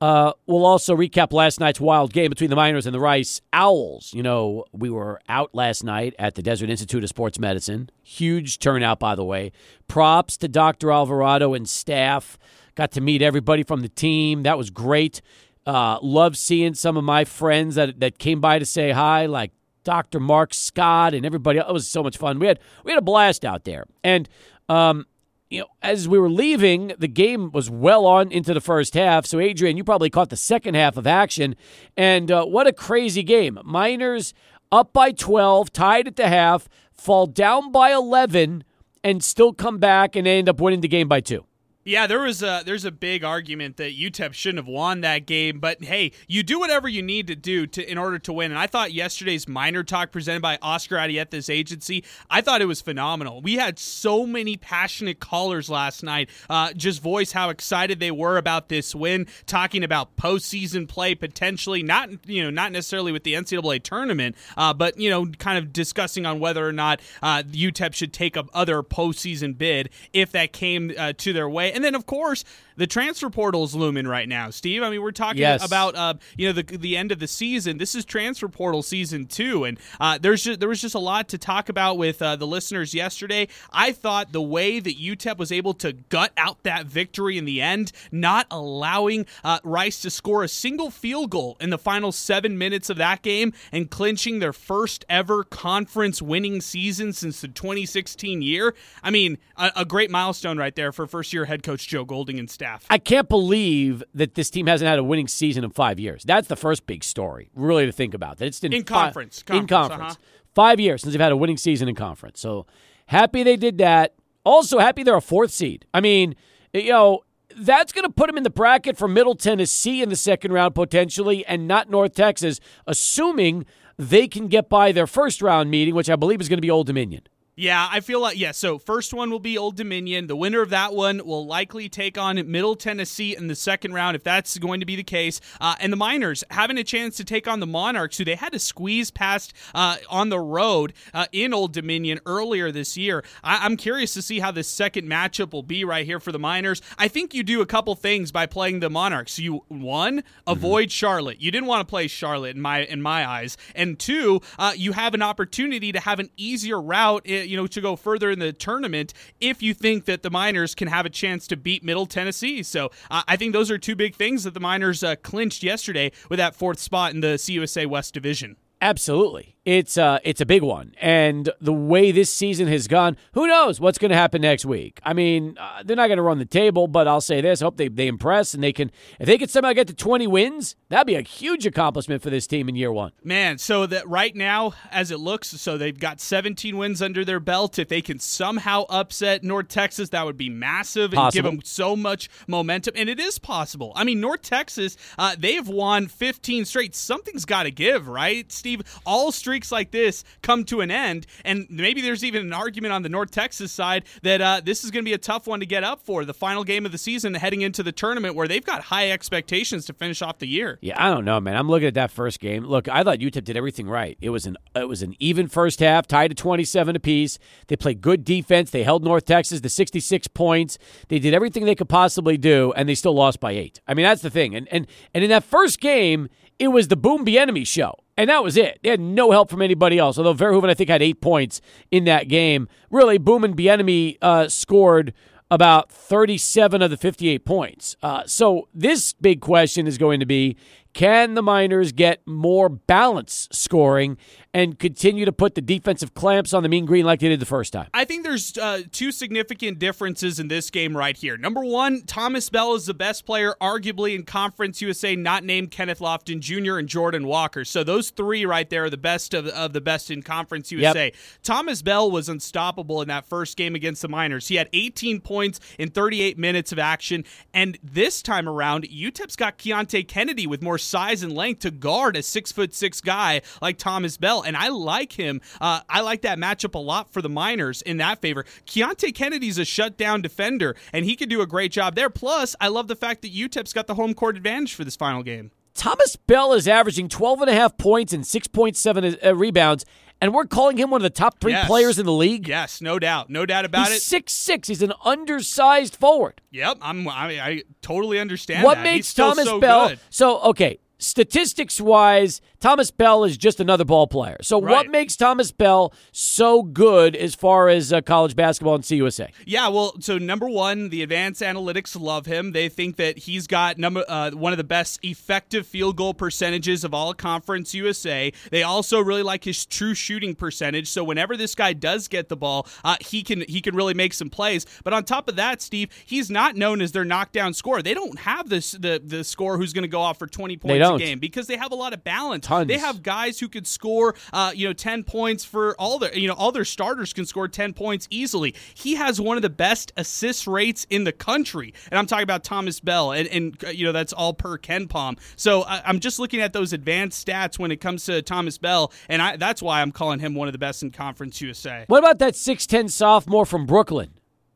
Uh, 0.00 0.32
we'll 0.46 0.66
also 0.66 0.94
recap 0.94 1.32
last 1.32 1.58
night's 1.58 1.80
wild 1.80 2.12
game 2.12 2.28
between 2.28 2.50
the 2.50 2.56
Miners 2.56 2.86
and 2.86 2.94
the 2.94 3.00
Rice 3.00 3.40
Owls. 3.52 4.12
You 4.14 4.22
know, 4.22 4.64
we 4.70 4.90
were 4.90 5.20
out 5.28 5.54
last 5.54 5.82
night 5.82 6.14
at 6.18 6.36
the 6.36 6.42
Desert 6.42 6.70
Institute 6.70 7.02
of 7.02 7.08
Sports 7.08 7.38
Medicine. 7.38 7.90
Huge 8.02 8.58
turnout, 8.60 9.00
by 9.00 9.14
the 9.14 9.24
way. 9.24 9.50
Props 9.88 10.36
to 10.36 10.46
Dr. 10.46 10.92
Alvarado 10.92 11.54
and 11.54 11.68
staff. 11.68 12.38
Got 12.74 12.92
to 12.92 13.00
meet 13.00 13.22
everybody 13.22 13.62
from 13.64 13.80
the 13.80 13.88
team. 13.88 14.42
That 14.44 14.58
was 14.58 14.70
great. 14.70 15.20
Uh, 15.66 15.98
love 16.02 16.36
seeing 16.36 16.74
some 16.74 16.96
of 16.96 17.04
my 17.04 17.24
friends 17.24 17.74
that 17.76 18.00
that 18.00 18.18
came 18.18 18.40
by 18.40 18.58
to 18.58 18.66
say 18.66 18.90
hi, 18.90 19.26
like 19.26 19.52
Dr. 19.84 20.20
Mark 20.20 20.52
Scott 20.52 21.14
and 21.14 21.24
everybody. 21.24 21.58
It 21.58 21.72
was 21.72 21.86
so 21.88 22.02
much 22.02 22.16
fun. 22.16 22.38
We 22.38 22.46
had 22.46 22.58
we 22.84 22.92
had 22.92 22.98
a 22.98 23.02
blast 23.02 23.44
out 23.44 23.64
there, 23.64 23.84
and 24.02 24.28
um, 24.68 25.06
you 25.50 25.60
know, 25.60 25.66
as 25.82 26.08
we 26.08 26.18
were 26.18 26.30
leaving, 26.30 26.92
the 26.98 27.08
game 27.08 27.50
was 27.52 27.70
well 27.70 28.06
on 28.06 28.32
into 28.32 28.52
the 28.52 28.60
first 28.60 28.94
half. 28.94 29.24
So, 29.26 29.38
Adrian, 29.38 29.76
you 29.76 29.84
probably 29.84 30.10
caught 30.10 30.30
the 30.30 30.36
second 30.36 30.74
half 30.74 30.96
of 30.96 31.06
action, 31.06 31.54
and 31.96 32.30
uh, 32.30 32.44
what 32.44 32.66
a 32.66 32.72
crazy 32.72 33.22
game! 33.22 33.58
Miners 33.64 34.34
up 34.72 34.92
by 34.92 35.12
twelve, 35.12 35.72
tied 35.72 36.08
at 36.08 36.16
the 36.16 36.28
half, 36.28 36.68
fall 36.92 37.26
down 37.26 37.70
by 37.70 37.92
eleven, 37.92 38.64
and 39.04 39.22
still 39.22 39.52
come 39.52 39.78
back 39.78 40.16
and 40.16 40.26
end 40.26 40.48
up 40.48 40.60
winning 40.60 40.80
the 40.80 40.88
game 40.88 41.08
by 41.08 41.20
two. 41.20 41.44
Yeah, 41.86 42.06
there 42.06 42.20
was 42.20 42.42
a 42.42 42.62
there's 42.64 42.86
a 42.86 42.90
big 42.90 43.24
argument 43.24 43.76
that 43.76 43.94
UTEP 43.94 44.32
shouldn't 44.32 44.64
have 44.64 44.66
won 44.66 45.02
that 45.02 45.26
game, 45.26 45.60
but 45.60 45.84
hey, 45.84 46.12
you 46.26 46.42
do 46.42 46.58
whatever 46.58 46.88
you 46.88 47.02
need 47.02 47.26
to 47.26 47.36
do 47.36 47.66
to 47.66 47.90
in 47.90 47.98
order 47.98 48.18
to 48.20 48.32
win. 48.32 48.52
And 48.52 48.58
I 48.58 48.66
thought 48.66 48.94
yesterday's 48.94 49.46
minor 49.46 49.84
talk 49.84 50.10
presented 50.10 50.40
by 50.40 50.58
Oscar 50.62 50.96
Arieta's 50.96 51.50
agency, 51.50 52.02
I 52.30 52.40
thought 52.40 52.62
it 52.62 52.66
was 52.66 52.80
phenomenal. 52.80 53.42
We 53.42 53.56
had 53.56 53.78
so 53.78 54.24
many 54.26 54.56
passionate 54.56 55.20
callers 55.20 55.68
last 55.68 56.02
night, 56.02 56.30
uh, 56.48 56.72
just 56.72 57.02
voice 57.02 57.32
how 57.32 57.50
excited 57.50 58.00
they 58.00 58.10
were 58.10 58.38
about 58.38 58.70
this 58.70 58.94
win, 58.94 59.26
talking 59.44 59.84
about 59.84 60.16
postseason 60.16 60.88
play 60.88 61.14
potentially, 61.14 61.82
not 61.82 62.08
you 62.26 62.42
know 62.42 62.50
not 62.50 62.72
necessarily 62.72 63.12
with 63.12 63.24
the 63.24 63.34
NCAA 63.34 63.82
tournament, 63.82 64.36
uh, 64.56 64.72
but 64.72 64.98
you 64.98 65.10
know 65.10 65.26
kind 65.38 65.58
of 65.58 65.70
discussing 65.70 66.24
on 66.24 66.40
whether 66.40 66.66
or 66.66 66.72
not 66.72 67.02
uh, 67.22 67.42
UTEP 67.42 67.92
should 67.92 68.14
take 68.14 68.38
up 68.38 68.48
other 68.54 68.82
postseason 68.82 69.58
bid 69.58 69.90
if 70.14 70.32
that 70.32 70.54
came 70.54 70.90
uh, 70.96 71.12
to 71.18 71.34
their 71.34 71.46
way. 71.46 71.73
And 71.74 71.84
then, 71.84 71.94
of 71.94 72.06
course, 72.06 72.44
the 72.76 72.86
transfer 72.86 73.30
portal 73.30 73.64
is 73.64 73.74
looming 73.74 74.06
right 74.06 74.28
now, 74.28 74.50
Steve. 74.50 74.82
I 74.82 74.90
mean, 74.90 75.02
we're 75.02 75.12
talking 75.12 75.40
yes. 75.40 75.64
about 75.64 75.94
uh, 75.96 76.14
you 76.36 76.46
know 76.46 76.52
the 76.52 76.76
the 76.76 76.96
end 76.96 77.12
of 77.12 77.18
the 77.18 77.26
season. 77.26 77.78
This 77.78 77.94
is 77.94 78.04
transfer 78.04 78.48
portal 78.48 78.82
season 78.82 79.26
two, 79.26 79.64
and 79.64 79.78
uh, 80.00 80.18
there's 80.18 80.44
just, 80.44 80.60
there 80.60 80.68
was 80.68 80.80
just 80.80 80.94
a 80.94 81.00
lot 81.00 81.28
to 81.28 81.38
talk 81.38 81.68
about 81.68 81.98
with 81.98 82.20
uh, 82.20 82.36
the 82.36 82.46
listeners 82.46 82.94
yesterday. 82.94 83.48
I 83.72 83.92
thought 83.92 84.32
the 84.32 84.42
way 84.42 84.80
that 84.80 84.98
UTEP 84.98 85.38
was 85.38 85.52
able 85.52 85.74
to 85.74 85.92
gut 85.92 86.32
out 86.36 86.62
that 86.64 86.86
victory 86.86 87.38
in 87.38 87.44
the 87.44 87.60
end, 87.60 87.92
not 88.10 88.46
allowing 88.50 89.26
uh, 89.42 89.60
Rice 89.64 90.02
to 90.02 90.10
score 90.10 90.42
a 90.42 90.48
single 90.48 90.90
field 90.90 91.30
goal 91.30 91.56
in 91.60 91.70
the 91.70 91.78
final 91.78 92.12
seven 92.12 92.58
minutes 92.58 92.90
of 92.90 92.96
that 92.96 93.22
game, 93.22 93.52
and 93.72 93.90
clinching 93.90 94.38
their 94.38 94.52
first 94.52 95.04
ever 95.08 95.44
conference 95.44 96.20
winning 96.20 96.60
season 96.60 97.12
since 97.12 97.40
the 97.40 97.48
2016 97.48 98.42
year. 98.42 98.74
I 99.02 99.10
mean, 99.10 99.38
a, 99.56 99.70
a 99.76 99.84
great 99.84 100.10
milestone 100.10 100.58
right 100.58 100.74
there 100.74 100.92
for 100.92 101.06
first 101.06 101.32
year 101.32 101.44
head 101.44 101.62
coach 101.62 101.86
Joe 101.88 102.04
Golding 102.04 102.38
and 102.38 102.50
staff. 102.50 102.63
I 102.90 102.98
can't 102.98 103.28
believe 103.28 104.02
that 104.14 104.34
this 104.34 104.50
team 104.50 104.66
hasn't 104.66 104.88
had 104.88 104.98
a 104.98 105.04
winning 105.04 105.28
season 105.28 105.64
in 105.64 105.70
five 105.70 106.00
years. 106.00 106.24
That's 106.24 106.48
the 106.48 106.56
first 106.56 106.86
big 106.86 107.04
story, 107.04 107.50
really, 107.54 107.86
to 107.86 107.92
think 107.92 108.14
about. 108.14 108.38
That 108.38 108.46
it's 108.46 108.62
in, 108.62 108.72
in 108.72 108.84
conference, 108.84 109.42
conference, 109.42 109.62
in 109.62 109.66
conference, 109.68 110.12
uh-huh. 110.14 110.42
five 110.54 110.80
years 110.80 111.02
since 111.02 111.12
they've 111.12 111.20
had 111.20 111.32
a 111.32 111.36
winning 111.36 111.56
season 111.56 111.88
in 111.88 111.94
conference. 111.94 112.40
So 112.40 112.66
happy 113.06 113.42
they 113.42 113.56
did 113.56 113.78
that. 113.78 114.14
Also 114.44 114.78
happy 114.78 115.02
they're 115.02 115.16
a 115.16 115.22
fourth 115.22 115.50
seed. 115.50 115.86
I 115.94 116.00
mean, 116.00 116.34
you 116.72 116.90
know. 116.90 117.20
That's 117.56 117.92
going 117.92 118.04
to 118.04 118.10
put 118.10 118.26
them 118.26 118.36
in 118.36 118.42
the 118.42 118.50
bracket 118.50 118.96
for 118.96 119.06
Middle 119.06 119.36
Tennessee 119.36 120.02
in 120.02 120.08
the 120.08 120.16
second 120.16 120.50
round 120.50 120.74
potentially, 120.74 121.46
and 121.46 121.68
not 121.68 121.88
North 121.88 122.12
Texas, 122.12 122.58
assuming 122.84 123.64
they 123.96 124.26
can 124.26 124.48
get 124.48 124.68
by 124.68 124.90
their 124.90 125.06
first 125.06 125.40
round 125.40 125.70
meeting, 125.70 125.94
which 125.94 126.10
I 126.10 126.16
believe 126.16 126.40
is 126.40 126.48
going 126.48 126.56
to 126.56 126.62
be 126.62 126.70
Old 126.70 126.88
Dominion. 126.88 127.22
Yeah, 127.56 127.88
I 127.88 128.00
feel 128.00 128.20
like 128.20 128.36
yeah. 128.36 128.50
So 128.50 128.78
first 128.78 129.14
one 129.14 129.30
will 129.30 129.38
be 129.38 129.56
Old 129.56 129.76
Dominion. 129.76 130.26
The 130.26 130.34
winner 130.34 130.60
of 130.60 130.70
that 130.70 130.92
one 130.92 131.24
will 131.24 131.46
likely 131.46 131.88
take 131.88 132.18
on 132.18 132.50
Middle 132.50 132.74
Tennessee 132.74 133.36
in 133.36 133.46
the 133.46 133.54
second 133.54 133.94
round, 133.94 134.16
if 134.16 134.24
that's 134.24 134.58
going 134.58 134.80
to 134.80 134.86
be 134.86 134.96
the 134.96 135.04
case. 135.04 135.40
Uh, 135.60 135.76
and 135.78 135.92
the 135.92 135.96
Miners 135.96 136.42
having 136.50 136.78
a 136.78 136.84
chance 136.84 137.16
to 137.16 137.24
take 137.24 137.46
on 137.46 137.60
the 137.60 137.66
Monarchs, 137.66 138.18
who 138.18 138.24
they 138.24 138.34
had 138.34 138.52
to 138.54 138.58
squeeze 138.58 139.12
past 139.12 139.52
uh, 139.72 139.98
on 140.10 140.30
the 140.30 140.40
road 140.40 140.94
uh, 141.12 141.26
in 141.30 141.54
Old 141.54 141.72
Dominion 141.72 142.18
earlier 142.26 142.72
this 142.72 142.96
year. 142.96 143.22
I- 143.44 143.64
am 143.64 143.76
curious 143.76 144.14
to 144.14 144.22
see 144.22 144.40
how 144.40 144.50
this 144.50 144.66
second 144.66 145.08
matchup 145.08 145.52
will 145.52 145.62
be 145.62 145.84
right 145.84 146.04
here 146.04 146.18
for 146.18 146.32
the 146.32 146.40
Miners. 146.40 146.82
I 146.98 147.06
think 147.06 147.34
you 147.34 147.44
do 147.44 147.60
a 147.60 147.66
couple 147.66 147.94
things 147.94 148.32
by 148.32 148.46
playing 148.46 148.80
the 148.80 148.90
Monarchs. 148.90 149.38
You 149.38 149.62
one 149.68 150.24
avoid 150.44 150.88
mm-hmm. 150.88 150.90
Charlotte. 150.90 151.40
You 151.40 151.52
didn't 151.52 151.68
want 151.68 151.86
to 151.86 151.90
play 151.90 152.08
Charlotte 152.08 152.56
in 152.56 152.62
my 152.62 152.80
in 152.80 153.00
my 153.00 153.28
eyes, 153.28 153.56
and 153.76 153.96
two, 153.96 154.40
uh, 154.58 154.72
you 154.74 154.90
have 154.90 155.14
an 155.14 155.22
opportunity 155.22 155.92
to 155.92 156.00
have 156.00 156.18
an 156.18 156.30
easier 156.36 156.80
route 156.80 157.22
you 157.48 157.56
know, 157.56 157.66
to 157.66 157.80
go 157.80 157.96
further 157.96 158.30
in 158.30 158.38
the 158.38 158.52
tournament 158.52 159.12
if 159.40 159.62
you 159.62 159.74
think 159.74 160.04
that 160.06 160.22
the 160.22 160.30
Miners 160.30 160.74
can 160.74 160.88
have 160.88 161.06
a 161.06 161.10
chance 161.10 161.46
to 161.48 161.56
beat 161.56 161.84
Middle 161.84 162.06
Tennessee. 162.06 162.62
So 162.62 162.90
uh, 163.10 163.22
I 163.26 163.36
think 163.36 163.52
those 163.52 163.70
are 163.70 163.78
two 163.78 163.96
big 163.96 164.14
things 164.14 164.44
that 164.44 164.54
the 164.54 164.60
Miners 164.60 165.02
uh, 165.02 165.16
clinched 165.16 165.62
yesterday 165.62 166.12
with 166.28 166.38
that 166.38 166.54
fourth 166.54 166.78
spot 166.78 167.12
in 167.12 167.20
the 167.20 167.38
CUSA 167.38 167.86
West 167.86 168.14
Division. 168.14 168.56
Absolutely. 168.80 169.53
It's 169.64 169.96
uh, 169.96 170.18
it's 170.24 170.40
a 170.40 170.46
big 170.46 170.62
one. 170.62 170.94
And 171.00 171.50
the 171.60 171.72
way 171.72 172.12
this 172.12 172.32
season 172.32 172.68
has 172.68 172.86
gone, 172.86 173.16
who 173.32 173.46
knows 173.46 173.80
what's 173.80 173.98
going 173.98 174.10
to 174.10 174.16
happen 174.16 174.42
next 174.42 174.64
week? 174.64 175.00
I 175.02 175.12
mean, 175.12 175.56
uh, 175.58 175.82
they're 175.84 175.96
not 175.96 176.08
going 176.08 176.18
to 176.18 176.22
run 176.22 176.38
the 176.38 176.44
table, 176.44 176.86
but 176.86 177.08
I'll 177.08 177.20
say 177.20 177.40
this: 177.40 177.62
I 177.62 177.64
hope 177.64 177.76
they 177.76 177.88
they 177.88 178.06
impress 178.06 178.54
and 178.54 178.62
they 178.62 178.72
can. 178.72 178.90
If 179.18 179.26
they 179.26 179.38
can 179.38 179.48
somehow 179.48 179.72
get 179.72 179.86
to 179.88 179.94
20 179.94 180.26
wins, 180.26 180.76
that'd 180.88 181.06
be 181.06 181.14
a 181.14 181.22
huge 181.22 181.66
accomplishment 181.66 182.22
for 182.22 182.30
this 182.30 182.46
team 182.46 182.68
in 182.68 182.76
year 182.76 182.92
one. 182.92 183.12
Man, 183.22 183.58
so 183.58 183.86
that 183.86 184.06
right 184.08 184.34
now, 184.34 184.74
as 184.90 185.10
it 185.10 185.18
looks, 185.18 185.48
so 185.48 185.78
they've 185.78 185.98
got 185.98 186.20
17 186.20 186.76
wins 186.76 187.00
under 187.00 187.24
their 187.24 187.40
belt. 187.40 187.78
If 187.78 187.88
they 187.88 188.02
can 188.02 188.18
somehow 188.18 188.84
upset 188.90 189.42
North 189.42 189.68
Texas, 189.68 190.10
that 190.10 190.26
would 190.26 190.36
be 190.36 190.50
massive 190.50 191.12
and 191.12 191.18
Possible. 191.18 191.42
give 191.50 191.50
them 191.50 191.64
so 191.64 191.96
much 191.96 192.28
momentum. 192.46 192.94
And 192.96 193.08
it 193.08 193.18
is 193.18 193.38
possible. 193.38 193.92
I 193.96 194.04
mean, 194.04 194.20
North 194.20 194.42
Texas, 194.42 194.96
uh, 195.18 195.36
they 195.38 195.54
have 195.54 195.68
won 195.68 196.08
15 196.08 196.64
straight. 196.64 196.94
Something's 196.94 197.44
got 197.44 197.64
to 197.64 197.70
give, 197.70 198.08
right, 198.08 198.50
Steve? 198.52 198.82
All 199.06 199.32
streaks 199.54 199.70
like 199.70 199.92
this 199.92 200.24
come 200.42 200.64
to 200.64 200.80
an 200.80 200.90
end, 200.90 201.28
and 201.44 201.64
maybe 201.70 202.00
there's 202.00 202.24
even 202.24 202.42
an 202.44 202.52
argument 202.52 202.92
on 202.92 203.02
the 203.02 203.08
North 203.08 203.30
Texas 203.30 203.70
side 203.70 204.02
that 204.22 204.40
uh, 204.40 204.60
this 204.64 204.82
is 204.82 204.90
going 204.90 205.04
to 205.04 205.08
be 205.08 205.12
a 205.12 205.18
tough 205.18 205.46
one 205.46 205.60
to 205.60 205.66
get 205.66 205.84
up 205.84 206.04
for 206.04 206.24
the 206.24 206.34
final 206.34 206.64
game 206.64 206.84
of 206.84 206.90
the 206.90 206.98
season, 206.98 207.34
heading 207.34 207.62
into 207.62 207.84
the 207.84 207.92
tournament 207.92 208.34
where 208.34 208.48
they've 208.48 208.64
got 208.64 208.82
high 208.82 209.12
expectations 209.12 209.86
to 209.86 209.92
finish 209.92 210.22
off 210.22 210.40
the 210.40 210.48
year. 210.48 210.80
Yeah, 210.82 211.00
I 211.00 211.08
don't 211.08 211.24
know, 211.24 211.38
man. 211.38 211.56
I'm 211.56 211.68
looking 211.68 211.86
at 211.86 211.94
that 211.94 212.10
first 212.10 212.40
game. 212.40 212.64
Look, 212.64 212.88
I 212.88 213.04
thought 213.04 213.20
UTEP 213.20 213.44
did 213.44 213.56
everything 213.56 213.88
right. 213.88 214.18
It 214.20 214.30
was 214.30 214.44
an 214.44 214.56
it 214.74 214.88
was 214.88 215.02
an 215.02 215.14
even 215.20 215.46
first 215.46 215.78
half, 215.78 216.08
tied 216.08 216.32
at 216.32 216.36
27 216.36 216.96
apiece. 216.96 217.38
They 217.68 217.76
played 217.76 218.00
good 218.00 218.24
defense. 218.24 218.72
They 218.72 218.82
held 218.82 219.04
North 219.04 219.24
Texas 219.24 219.60
to 219.60 219.68
66 219.68 220.26
points. 220.28 220.78
They 221.06 221.20
did 221.20 221.32
everything 221.32 221.64
they 221.64 221.76
could 221.76 221.88
possibly 221.88 222.36
do, 222.36 222.72
and 222.74 222.88
they 222.88 222.96
still 222.96 223.14
lost 223.14 223.38
by 223.38 223.52
eight. 223.52 223.80
I 223.86 223.94
mean, 223.94 224.02
that's 224.02 224.22
the 224.22 224.30
thing. 224.30 224.56
And 224.56 224.66
and 224.72 224.88
and 225.14 225.22
in 225.22 225.30
that 225.30 225.44
first 225.44 225.80
game, 225.80 226.28
it 226.58 226.68
was 226.68 226.88
the 226.88 226.96
Boum 226.96 227.24
Bieniemy 227.24 227.64
show. 227.64 227.94
And 228.16 228.30
that 228.30 228.44
was 228.44 228.56
it. 228.56 228.78
They 228.82 228.90
had 228.90 229.00
no 229.00 229.32
help 229.32 229.50
from 229.50 229.60
anybody 229.60 229.98
else. 229.98 230.18
Although 230.18 230.34
Verhoeven, 230.34 230.70
I 230.70 230.74
think, 230.74 230.90
had 230.90 231.02
eight 231.02 231.20
points 231.20 231.60
in 231.90 232.04
that 232.04 232.28
game. 232.28 232.68
Really, 232.90 233.18
Boum 233.18 233.44
and 233.44 233.56
Bieniemy 233.56 234.18
uh, 234.22 234.48
scored 234.48 235.12
about 235.50 235.90
37 235.90 236.82
of 236.82 236.90
the 236.90 236.96
58 236.96 237.44
points. 237.44 237.96
Uh, 238.02 238.22
so 238.26 238.68
this 238.72 239.12
big 239.12 239.40
question 239.40 239.86
is 239.86 239.98
going 239.98 240.20
to 240.20 240.26
be 240.26 240.56
can 240.94 241.34
the 241.34 241.42
Miners 241.42 241.92
get 241.92 242.26
more 242.26 242.68
balance 242.68 243.48
scoring 243.52 244.16
and 244.54 244.78
continue 244.78 245.24
to 245.24 245.32
put 245.32 245.56
the 245.56 245.60
defensive 245.60 246.14
clamps 246.14 246.54
on 246.54 246.62
the 246.62 246.68
mean 246.68 246.86
green 246.86 247.04
like 247.04 247.18
they 247.18 247.28
did 247.28 247.40
the 247.40 247.46
first 247.46 247.72
time? 247.72 247.88
I 247.92 248.04
think 248.04 248.22
there's 248.22 248.56
uh, 248.56 248.82
two 248.92 249.10
significant 249.10 249.80
differences 249.80 250.38
in 250.38 250.46
this 250.46 250.70
game 250.70 250.96
right 250.96 251.16
here. 251.16 251.36
Number 251.36 251.64
one, 251.64 252.02
Thomas 252.02 252.48
Bell 252.48 252.74
is 252.74 252.86
the 252.86 252.94
best 252.94 253.26
player, 253.26 253.56
arguably 253.60 254.14
in 254.14 254.22
Conference 254.22 254.80
USA, 254.80 255.16
not 255.16 255.42
named 255.42 255.72
Kenneth 255.72 255.98
Lofton 255.98 256.38
Jr. 256.38 256.78
and 256.78 256.88
Jordan 256.88 257.26
Walker. 257.26 257.64
So 257.64 257.82
those 257.82 258.10
three 258.10 258.46
right 258.46 258.70
there 258.70 258.84
are 258.84 258.90
the 258.90 258.96
best 258.96 259.34
of, 259.34 259.48
of 259.48 259.72
the 259.72 259.80
best 259.80 260.12
in 260.12 260.22
Conference 260.22 260.70
USA. 260.70 261.12
Thomas 261.42 261.82
Bell 261.82 262.08
was 262.08 262.28
unstoppable 262.28 263.02
in 263.02 263.08
that 263.08 263.26
first 263.26 263.56
game 263.56 263.74
against 263.74 264.02
the 264.02 264.08
Miners. 264.08 264.46
He 264.46 264.54
had 264.54 264.68
18 264.72 265.20
points 265.20 265.58
in 265.76 265.90
38 265.90 266.38
minutes 266.38 266.70
of 266.70 266.78
action, 266.78 267.24
and 267.52 267.76
this 267.82 268.22
time 268.22 268.48
around, 268.48 268.84
UTEP's 268.84 269.34
got 269.34 269.58
Keonte 269.58 270.06
Kennedy 270.06 270.46
with 270.46 270.62
more 270.62 270.78
size 270.84 271.22
and 271.22 271.32
length 271.32 271.60
to 271.60 271.70
guard 271.70 272.16
a 272.16 272.22
six 272.22 272.52
foot 272.52 272.74
six 272.74 273.00
guy 273.00 273.42
like 273.60 273.78
Thomas 273.78 274.16
Bell, 274.16 274.42
and 274.42 274.56
I 274.56 274.68
like 274.68 275.12
him. 275.12 275.40
Uh, 275.60 275.80
I 275.88 276.00
like 276.00 276.22
that 276.22 276.38
matchup 276.38 276.74
a 276.74 276.78
lot 276.78 277.12
for 277.12 277.22
the 277.22 277.28
Miners 277.28 277.82
in 277.82 277.96
that 277.98 278.20
favor. 278.20 278.44
Keonte 278.66 279.14
Kennedy's 279.14 279.58
a 279.58 279.64
shutdown 279.64 280.22
defender, 280.22 280.76
and 280.92 281.04
he 281.04 281.16
could 281.16 281.28
do 281.28 281.40
a 281.40 281.46
great 281.46 281.72
job 281.72 281.94
there. 281.94 282.10
Plus, 282.10 282.54
I 282.60 282.68
love 282.68 282.88
the 282.88 282.96
fact 282.96 283.22
that 283.22 283.34
UTEP's 283.34 283.72
got 283.72 283.86
the 283.86 283.94
home 283.94 284.14
court 284.14 284.36
advantage 284.36 284.74
for 284.74 284.84
this 284.84 284.96
final 284.96 285.22
game. 285.22 285.50
Thomas 285.74 286.14
Bell 286.14 286.52
is 286.52 286.68
averaging 286.68 287.08
12 287.08 287.42
and 287.42 287.50
a 287.50 287.54
half 287.54 287.76
points 287.76 288.12
and 288.12 288.22
6.7 288.22 289.26
uh, 289.26 289.34
rebounds, 289.34 289.84
and 290.20 290.32
we're 290.32 290.46
calling 290.46 290.76
him 290.76 290.90
one 290.90 291.00
of 291.00 291.02
the 291.02 291.10
top 291.10 291.40
three 291.40 291.52
Yes. 291.52 291.66
players 291.66 291.98
in 291.98 292.06
the 292.06 292.12
league. 292.12 292.48
Yes, 292.48 292.80
no 292.80 292.98
doubt, 292.98 293.30
no 293.30 293.44
doubt 293.46 293.64
about 293.64 293.88
He's 293.88 293.98
it. 293.98 294.02
six 294.02 294.32
six. 294.32 294.68
He's 294.68 294.82
an 294.82 294.92
undersized 295.04 295.96
forward. 295.96 296.40
Yep, 296.50 296.78
I'm. 296.82 297.06
I, 297.08 297.40
I 297.40 297.62
totally 297.82 298.18
understand. 298.18 298.64
what 298.64 298.76
that. 298.76 298.82
makes 298.84 299.08
He's 299.08 299.14
Thomas 299.14 299.44
so 299.44 299.60
Bell 299.60 299.88
good. 299.90 300.00
so 300.10 300.40
okay? 300.42 300.78
Statistics 300.98 301.80
wise, 301.80 302.40
Thomas 302.64 302.90
Bell 302.90 303.24
is 303.24 303.36
just 303.36 303.60
another 303.60 303.84
ball 303.84 304.06
player. 304.06 304.38
So, 304.40 304.56
what 304.56 304.90
makes 304.90 305.16
Thomas 305.16 305.52
Bell 305.52 305.92
so 306.12 306.62
good 306.62 307.14
as 307.14 307.34
far 307.34 307.68
as 307.68 307.92
uh, 307.92 308.00
college 308.00 308.34
basketball 308.34 308.76
and 308.76 308.82
CUSA? 308.82 309.28
Yeah, 309.44 309.68
well, 309.68 309.92
so 310.00 310.16
number 310.16 310.48
one, 310.48 310.88
the 310.88 311.02
advanced 311.02 311.42
analytics 311.42 312.00
love 312.00 312.24
him. 312.24 312.52
They 312.52 312.70
think 312.70 312.96
that 312.96 313.18
he's 313.18 313.46
got 313.46 313.76
number 313.76 314.02
uh, 314.08 314.30
one 314.30 314.54
of 314.54 314.56
the 314.56 314.64
best 314.64 315.04
effective 315.04 315.66
field 315.66 315.98
goal 315.98 316.14
percentages 316.14 316.84
of 316.84 316.94
all 316.94 317.12
Conference 317.12 317.74
USA. 317.74 318.32
They 318.50 318.62
also 318.62 318.98
really 318.98 319.22
like 319.22 319.44
his 319.44 319.66
true 319.66 319.92
shooting 319.92 320.34
percentage. 320.34 320.88
So 320.88 321.04
whenever 321.04 321.36
this 321.36 321.54
guy 321.54 321.74
does 321.74 322.08
get 322.08 322.30
the 322.30 322.36
ball, 322.36 322.66
uh, 322.82 322.96
he 322.98 323.22
can 323.22 323.42
he 323.42 323.60
can 323.60 323.76
really 323.76 323.92
make 323.92 324.14
some 324.14 324.30
plays. 324.30 324.64
But 324.84 324.94
on 324.94 325.04
top 325.04 325.28
of 325.28 325.36
that, 325.36 325.60
Steve, 325.60 325.90
he's 326.06 326.30
not 326.30 326.56
known 326.56 326.80
as 326.80 326.92
their 326.92 327.04
knockdown 327.04 327.52
scorer. 327.52 327.82
They 327.82 327.92
don't 327.92 328.20
have 328.20 328.48
this 328.48 328.72
the 328.72 329.02
the 329.04 329.22
scorer 329.22 329.58
who's 329.58 329.74
going 329.74 329.82
to 329.82 329.88
go 329.88 330.00
off 330.00 330.18
for 330.18 330.26
twenty 330.26 330.56
points 330.56 330.88
a 330.88 330.96
game 330.96 331.18
because 331.18 331.46
they 331.46 331.58
have 331.58 331.70
a 331.70 331.76
lot 331.76 331.92
of 331.92 332.02
balance. 332.02 332.53
Tons. 332.58 332.68
They 332.68 332.78
have 332.78 333.02
guys 333.02 333.40
who 333.40 333.48
could 333.48 333.66
score, 333.66 334.14
uh, 334.32 334.52
you 334.54 334.66
know, 334.66 334.72
ten 334.72 335.04
points 335.04 335.44
for 335.44 335.74
all 335.78 335.98
their, 335.98 336.16
you 336.16 336.28
know, 336.28 336.34
all 336.34 336.52
their 336.52 336.64
starters 336.64 337.12
can 337.12 337.26
score 337.26 337.48
ten 337.48 337.72
points 337.72 338.06
easily. 338.10 338.54
He 338.74 338.94
has 338.94 339.20
one 339.20 339.36
of 339.36 339.42
the 339.42 339.50
best 339.50 339.92
assist 339.96 340.46
rates 340.46 340.86
in 340.90 341.04
the 341.04 341.12
country, 341.12 341.74
and 341.90 341.98
I'm 341.98 342.06
talking 342.06 342.24
about 342.24 342.44
Thomas 342.44 342.80
Bell, 342.80 343.12
and, 343.12 343.28
and 343.28 343.64
uh, 343.64 343.68
you 343.68 343.84
know 343.84 343.92
that's 343.92 344.12
all 344.12 344.34
per 344.34 344.58
KenPom. 344.58 345.18
So 345.36 345.62
I, 345.62 345.82
I'm 345.84 346.00
just 346.00 346.18
looking 346.18 346.40
at 346.40 346.52
those 346.52 346.72
advanced 346.72 347.26
stats 347.26 347.58
when 347.58 347.70
it 347.70 347.80
comes 347.80 348.04
to 348.06 348.22
Thomas 348.22 348.58
Bell, 348.58 348.92
and 349.08 349.20
I, 349.20 349.36
that's 349.36 349.62
why 349.62 349.80
I'm 349.82 349.92
calling 349.92 350.20
him 350.20 350.34
one 350.34 350.48
of 350.48 350.52
the 350.52 350.58
best 350.58 350.82
in 350.82 350.90
Conference 350.90 351.40
USA. 351.40 351.84
What 351.88 351.98
about 351.98 352.18
that 352.18 352.34
6'10 352.34 352.90
sophomore 352.90 353.46
from 353.46 353.66
Brooklyn, 353.66 354.10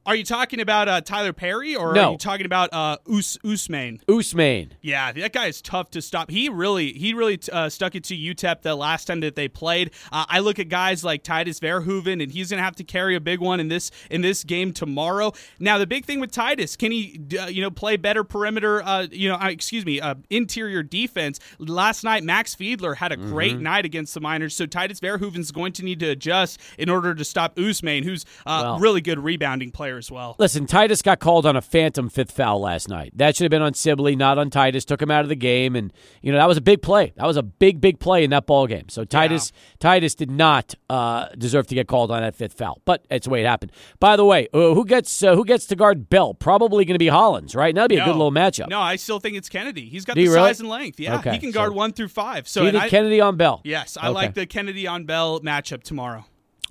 Are 0.08 0.16
you 0.16 0.24
talking 0.24 0.58
about 0.58 0.88
uh, 0.88 1.02
Tylor 1.02 1.34
Perry, 1.34 1.76
or 1.76 1.92
No. 1.92 2.08
are 2.08 2.12
you 2.12 2.16
talking 2.16 2.46
about 2.46 2.72
uh, 2.72 2.96
Us 3.10 3.36
Ousmane? 3.44 4.02
Ousmane? 4.06 4.70
Yeah, 4.80 5.12
that 5.12 5.34
guy 5.34 5.48
is 5.48 5.60
tough 5.60 5.90
to 5.90 6.00
stop. 6.00 6.30
He 6.30 6.48
really, 6.48 6.94
he 6.94 7.12
really 7.12 7.38
uh, 7.52 7.68
stuck 7.68 7.94
it 7.94 8.04
to 8.04 8.16
UTEP 8.16 8.62
the 8.62 8.74
last 8.74 9.04
time 9.04 9.20
that 9.20 9.36
they 9.36 9.48
played. 9.48 9.90
Uh, 10.10 10.24
I 10.26 10.38
look 10.38 10.58
at 10.58 10.70
guys 10.70 11.04
like 11.04 11.24
Tydus 11.24 11.60
Verhoeven, 11.60 12.22
and 12.22 12.32
he's 12.32 12.48
going 12.48 12.56
to 12.56 12.64
have 12.64 12.76
to 12.76 12.84
carry 12.84 13.16
a 13.16 13.20
big 13.20 13.40
one 13.40 13.60
in 13.60 13.68
this 13.68 13.90
in 14.10 14.22
this 14.22 14.44
game 14.44 14.72
tomorrow. 14.72 15.32
Now, 15.58 15.76
the 15.76 15.86
big 15.86 16.06
thing 16.06 16.20
with 16.20 16.32
Tydus, 16.32 16.78
can 16.78 16.90
he, 16.90 17.20
uh, 17.38 17.48
you 17.48 17.60
know, 17.60 17.70
play 17.70 17.98
better 17.98 18.24
perimeter? 18.24 18.82
Uh, 18.82 19.08
you 19.10 19.28
know, 19.28 19.34
uh, 19.34 19.48
excuse 19.50 19.84
me, 19.84 20.00
uh, 20.00 20.14
interior 20.30 20.82
defense. 20.82 21.38
Last 21.58 22.02
night, 22.02 22.24
Max 22.24 22.56
Fiedler 22.56 22.96
had 22.96 23.12
a 23.12 23.16
great 23.18 23.48
Mm-hmm. 23.56 23.62
night 23.62 23.84
against 23.84 24.14
the 24.14 24.20
Miners, 24.20 24.56
so 24.56 24.64
Tydus 24.64 25.00
Verhoeven's 25.00 25.50
going 25.52 25.74
to 25.74 25.84
need 25.84 26.00
to 26.00 26.08
adjust 26.08 26.58
in 26.78 26.88
order 26.88 27.14
to 27.14 27.26
stop 27.26 27.56
Ousmane, 27.56 28.04
who's 28.04 28.24
uh, 28.46 28.60
Well- 28.64 28.78
really 28.78 29.02
good 29.02 29.18
rebounding 29.18 29.70
player 29.70 29.97
as 29.98 30.10
well. 30.10 30.36
Listen, 30.38 30.66
Tydus 30.66 31.02
got 31.02 31.18
called 31.20 31.44
on 31.44 31.56
a 31.56 31.60
phantom 31.60 32.08
fifth 32.08 32.32
foul 32.32 32.60
last 32.60 32.88
night. 32.88 33.12
That 33.16 33.36
should 33.36 33.44
have 33.44 33.50
been 33.50 33.62
on 33.62 33.74
Sibley, 33.74 34.16
not 34.16 34.38
on 34.38 34.48
Tydus. 34.50 34.84
Took 34.84 35.02
him 35.02 35.10
out 35.10 35.22
of 35.22 35.28
the 35.28 35.36
game, 35.36 35.76
and 35.76 35.92
you 36.22 36.32
know 36.32 36.38
that 36.38 36.48
was 36.48 36.56
a 36.56 36.60
big 36.62 36.80
play. 36.82 37.12
That 37.16 37.26
was 37.26 37.36
a 37.36 37.42
big, 37.42 37.80
big 37.80 37.98
play 38.00 38.24
in 38.24 38.30
that 38.30 38.46
ball 38.46 38.66
game. 38.66 38.88
So 38.88 39.04
Tydus, 39.04 39.52
Tydus 39.80 40.16
did 40.16 40.30
not 40.30 40.74
uh, 40.88 41.26
deserve 41.36 41.66
to 41.68 41.74
get 41.74 41.88
called 41.88 42.10
on 42.10 42.22
that 42.22 42.34
fifth 42.34 42.54
foul, 42.54 42.80
but 42.84 43.04
it's 43.10 43.24
the 43.26 43.30
way 43.30 43.42
it 43.42 43.46
happened. 43.46 43.72
By 44.00 44.16
the 44.16 44.24
way, 44.24 44.48
uh, 44.54 44.74
who 44.74 44.84
gets 44.84 45.22
uh, 45.22 45.34
who 45.34 45.44
gets 45.44 45.66
to 45.66 45.76
guard 45.76 46.08
Bell? 46.08 46.34
Probably 46.34 46.84
going 46.84 46.94
to 46.94 46.98
be 46.98 47.08
Hollins, 47.08 47.54
right? 47.54 47.74
That'd 47.74 47.88
be 47.90 47.96
a 47.96 48.04
good 48.04 48.16
little 48.16 48.32
matchup. 48.32 48.68
No, 48.68 48.80
I 48.80 48.96
still 48.96 49.18
think 49.20 49.36
it's 49.36 49.48
Kennedy. 49.48 49.88
He's 49.88 50.04
got 50.04 50.14
Do 50.16 50.22
the 50.24 50.28
really? 50.34 50.48
size 50.48 50.60
and 50.60 50.68
length. 50.68 51.00
Yeah, 51.00 51.18
Okay, 51.18 51.32
he 51.32 51.38
can 51.38 51.50
guard 51.50 51.70
so- 51.70 51.76
one 51.76 51.92
through 51.92 52.08
five. 52.08 52.46
So 52.48 52.60
So 52.60 52.62
you 52.62 52.68
and 52.68 52.74
think 52.76 52.84
I, 52.84 52.88
Kennedy 52.90 53.20
on 53.20 53.36
Bell? 53.36 53.60
yes, 53.64 53.96
I 53.96 54.06
Okay. 54.08 54.14
like 54.14 54.34
the 54.34 54.46
Kennedy 54.46 54.86
on 54.86 55.04
Bell 55.04 55.40
matchup 55.40 55.82
tomorrow. 55.82 56.24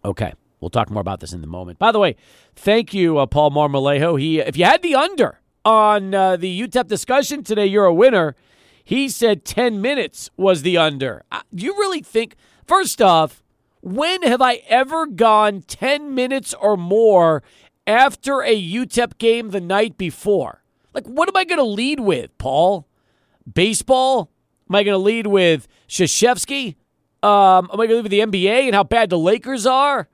Okay. 0.04 0.34
We'll 0.60 0.70
talk 0.70 0.90
more 0.90 1.02
about 1.02 1.20
this 1.20 1.34
in 1.34 1.42
the 1.42 1.48
moment. 1.48 1.78
By 1.80 1.92
the 1.92 2.00
way, 2.00 2.16
thank 2.56 2.94
you, 2.94 3.18
uh, 3.20 3.26
Paul 3.26 3.52
Marmolejo. 3.52 4.20
He, 4.20 4.40
if 4.40 4.58
you 4.58 4.66
had 4.66 4.82
the 4.82 4.96
under 4.96 5.40
on 5.64 6.14
uh, 6.14 6.38
the 6.38 6.62
UTEP 6.62 6.88
discussion 6.88 7.44
today, 7.44 7.66
you're 7.68 7.86
a 7.86 7.94
winner. 7.94 8.36
He 8.84 9.10
said 9.10 9.46
10 9.46 9.82
minutes 9.82 10.30
was 10.38 10.62
the 10.62 10.78
under. 10.78 11.24
Uh, 11.32 11.42
do 11.54 11.66
you 11.66 11.74
really 11.74 12.02
think, 12.02 12.36
first 12.66 13.02
off, 13.02 13.44
when 13.82 14.24
have 14.24 14.42
I 14.42 14.62
ever 14.68 15.06
gone 15.06 15.62
10 15.62 16.16
minutes 16.16 16.54
or 16.54 16.76
more 16.76 17.44
after 17.86 18.42
a 18.42 18.56
UTEP 18.60 19.18
game 19.18 19.50
the 19.50 19.62
night 19.62 19.98
before? 19.98 20.64
Like, 20.94 21.06
what 21.06 21.30
am 21.30 21.36
I 21.36 21.44
going 21.44 21.60
to 21.60 21.64
lead 21.64 22.00
with, 22.00 22.36
Paul? 22.38 22.88
Baseball? 23.52 24.32
Am 24.70 24.76
I 24.76 24.84
going 24.84 24.96
to 24.96 24.98
lead 24.98 25.28
with 25.28 25.68
Krzyzewski? 25.88 26.76
Um, 27.22 27.70
am 27.72 27.80
I 27.80 27.88
going 27.88 27.90
to 27.90 27.96
lead 27.96 28.04
with 28.04 28.12
the 28.12 28.20
NBA 28.22 28.66
and 28.66 28.76
how 28.76 28.84
bad 28.84 29.10
the 29.10 29.20
Lakers 29.20 29.66
are? 29.66 30.08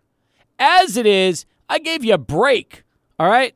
As 0.66 0.96
it 0.96 1.06
is, 1.06 1.46
I 1.68 1.78
gave 1.80 2.06
you 2.06 2.14
a 2.14 2.18
break. 2.18 2.84
All 3.20 3.30
right? 3.30 3.54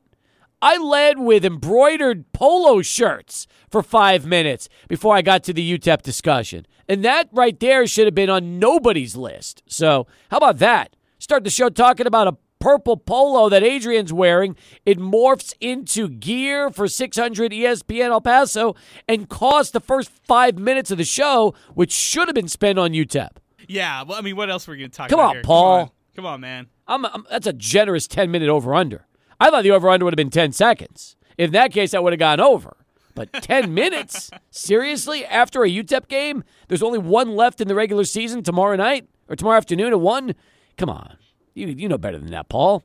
I 0.60 0.76
led 0.76 1.18
with 1.18 1.42
embroidered 1.42 2.30
polo 2.34 2.82
shirts 2.82 3.46
for 3.70 3.82
five 3.82 4.26
minutes 4.26 4.68
before 4.88 5.16
I 5.16 5.22
got 5.22 5.42
to 5.44 5.54
the 5.54 5.78
UTEP 5.78 6.02
discussion. 6.02 6.66
And 6.86 7.02
that 7.06 7.30
right 7.32 7.58
there 7.58 7.86
should 7.86 8.06
have 8.06 8.14
been 8.14 8.28
on 8.28 8.58
nobody's 8.58 9.16
list. 9.16 9.62
So, 9.66 10.06
how 10.30 10.36
about 10.36 10.58
that? 10.58 10.96
Start 11.18 11.44
the 11.44 11.50
show 11.50 11.70
talking 11.70 12.06
about 12.06 12.28
a 12.28 12.36
purple 12.58 12.98
polo 12.98 13.48
that 13.48 13.62
Adrian's 13.62 14.12
wearing. 14.12 14.54
It 14.84 14.98
morphs 14.98 15.54
into 15.62 16.10
gear 16.10 16.68
for 16.68 16.88
600 16.88 17.52
ESPN 17.52 18.10
El 18.10 18.20
Paso 18.20 18.76
and 19.08 19.30
costs 19.30 19.72
the 19.72 19.80
first 19.80 20.10
five 20.10 20.58
minutes 20.58 20.90
of 20.90 20.98
the 20.98 21.04
show, 21.04 21.54
which 21.72 21.92
should 21.92 22.28
have 22.28 22.34
been 22.34 22.48
spent 22.48 22.78
on 22.78 22.92
UTEP. 22.92 23.30
Yeah, 23.66 24.02
well, 24.02 24.18
I 24.18 24.20
mean, 24.20 24.36
what 24.36 24.50
else 24.50 24.66
were 24.66 24.72
we 24.72 24.78
going 24.80 24.90
to 24.90 24.96
talk 24.96 25.08
Come 25.08 25.20
about 25.20 25.28
on, 25.28 25.34
here? 25.36 25.42
Paul. 25.42 25.76
Come 25.76 25.84
on. 25.86 25.90
Come 26.16 26.26
on, 26.26 26.40
man. 26.40 26.66
I'm, 26.88 27.04
I'm, 27.06 27.26
that's 27.30 27.46
a 27.46 27.52
generous 27.52 28.08
10 28.08 28.30
minute 28.30 28.48
over 28.48 28.74
under. 28.74 29.06
I 29.38 29.50
thought 29.50 29.62
the 29.62 29.70
over 29.70 29.88
under 29.88 30.04
would 30.04 30.14
have 30.14 30.16
been 30.16 30.30
10 30.30 30.52
seconds. 30.52 31.16
In 31.36 31.52
that 31.52 31.72
case, 31.72 31.94
I 31.94 32.00
would 32.00 32.12
have 32.12 32.18
gone 32.18 32.40
over. 32.40 32.76
But 33.14 33.32
10 33.42 33.72
minutes? 33.72 34.30
Seriously? 34.50 35.24
After 35.24 35.62
a 35.62 35.68
UTEP 35.68 36.08
game? 36.08 36.42
There's 36.68 36.82
only 36.82 36.98
one 36.98 37.36
left 37.36 37.60
in 37.60 37.68
the 37.68 37.74
regular 37.74 38.04
season 38.04 38.42
tomorrow 38.42 38.76
night 38.76 39.08
or 39.28 39.36
tomorrow 39.36 39.58
afternoon 39.58 39.92
at 39.92 40.00
1? 40.00 40.34
Come 40.76 40.90
on. 40.90 41.16
You, 41.54 41.68
you 41.68 41.88
know 41.88 41.98
better 41.98 42.18
than 42.18 42.30
that, 42.30 42.48
Paul. 42.48 42.84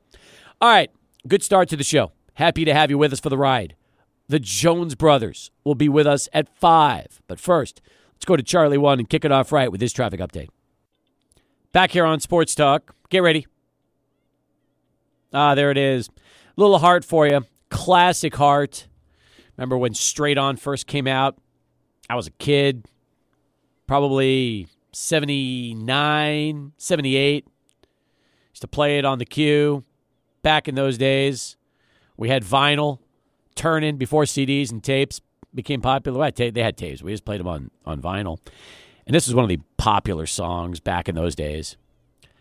All 0.62 0.70
right. 0.70 0.92
Good 1.28 1.44
start 1.44 1.70
to 1.70 1.78
the 1.78 1.84
show. 1.84 2.12
Happy 2.36 2.66
to 2.66 2.74
have 2.74 2.90
you 2.90 2.98
with 2.98 3.14
us 3.14 3.20
for 3.20 3.30
the 3.30 3.38
ride. 3.38 3.76
The 4.28 4.40
Jones 4.40 4.96
brothers 4.96 5.52
will 5.64 5.76
be 5.76 5.90
with 5.90 6.08
us 6.08 6.28
at 6.34 6.50
5. 6.58 7.22
But 7.28 7.40
first, 7.40 7.82
let's 8.16 8.26
go 8.26 8.36
to 8.36 8.44
Charlie 8.44 8.78
1 8.78 9.00
and 9.00 9.10
kick 9.10 9.24
it 9.24 9.32
off 9.32 9.52
right 9.52 9.72
with 9.72 9.80
this 9.80 9.94
traffic 9.94 10.20
update. 10.20 10.50
Back 11.72 11.92
here 11.92 12.06
on 12.06 12.20
Sports 12.20 12.56
Talk. 12.56 12.96
Get 13.10 13.22
ready. 13.24 13.48
Ah, 15.34 15.56
there 15.56 15.72
it 15.72 15.78
is. 15.78 16.10
Little 16.56 16.80
heart 16.80 17.04
for 17.04 17.28
you. 17.28 17.46
Classic 17.70 18.36
heart. 18.36 18.88
Remember 19.58 19.78
when 19.78 19.94
Straight 19.94 20.38
On 20.38 20.56
first 20.58 20.88
came 20.88 21.08
out? 21.08 21.38
I 22.10 22.16
was 22.16 22.28
a 22.28 22.32
kid, 22.32 22.86
probably 23.88 24.68
79, 24.92 26.74
78. 26.78 27.48
Used 28.52 28.62
to 28.62 28.68
play 28.68 29.00
it 29.00 29.06
on 29.06 29.20
the 29.20 29.26
queue. 29.26 29.84
Back 30.42 30.68
in 30.68 30.76
those 30.76 30.98
days, 30.98 31.56
we 32.18 32.30
had 32.30 32.44
vinyl, 32.44 33.00
turn 33.56 33.84
in 33.84 33.98
before 33.98 34.24
CDs 34.24 34.72
and 34.72 34.84
tapes 34.84 35.22
became 35.56 35.82
popular. 35.82 36.30
They 36.32 36.62
had 36.62 36.78
tapes. 36.78 37.02
We 37.02 37.12
just 37.12 37.26
played 37.26 37.40
them 37.40 37.48
on, 37.48 37.72
on 37.86 38.02
vinyl. 38.02 38.40
And 39.06 39.16
this 39.16 39.28
was 39.28 39.36
one 39.36 39.44
of 39.44 39.50
the 39.50 39.60
popular 39.78 40.26
songs 40.26 40.80
back 40.80 41.08
in 41.08 41.16
those 41.16 41.36
days. 41.36 41.78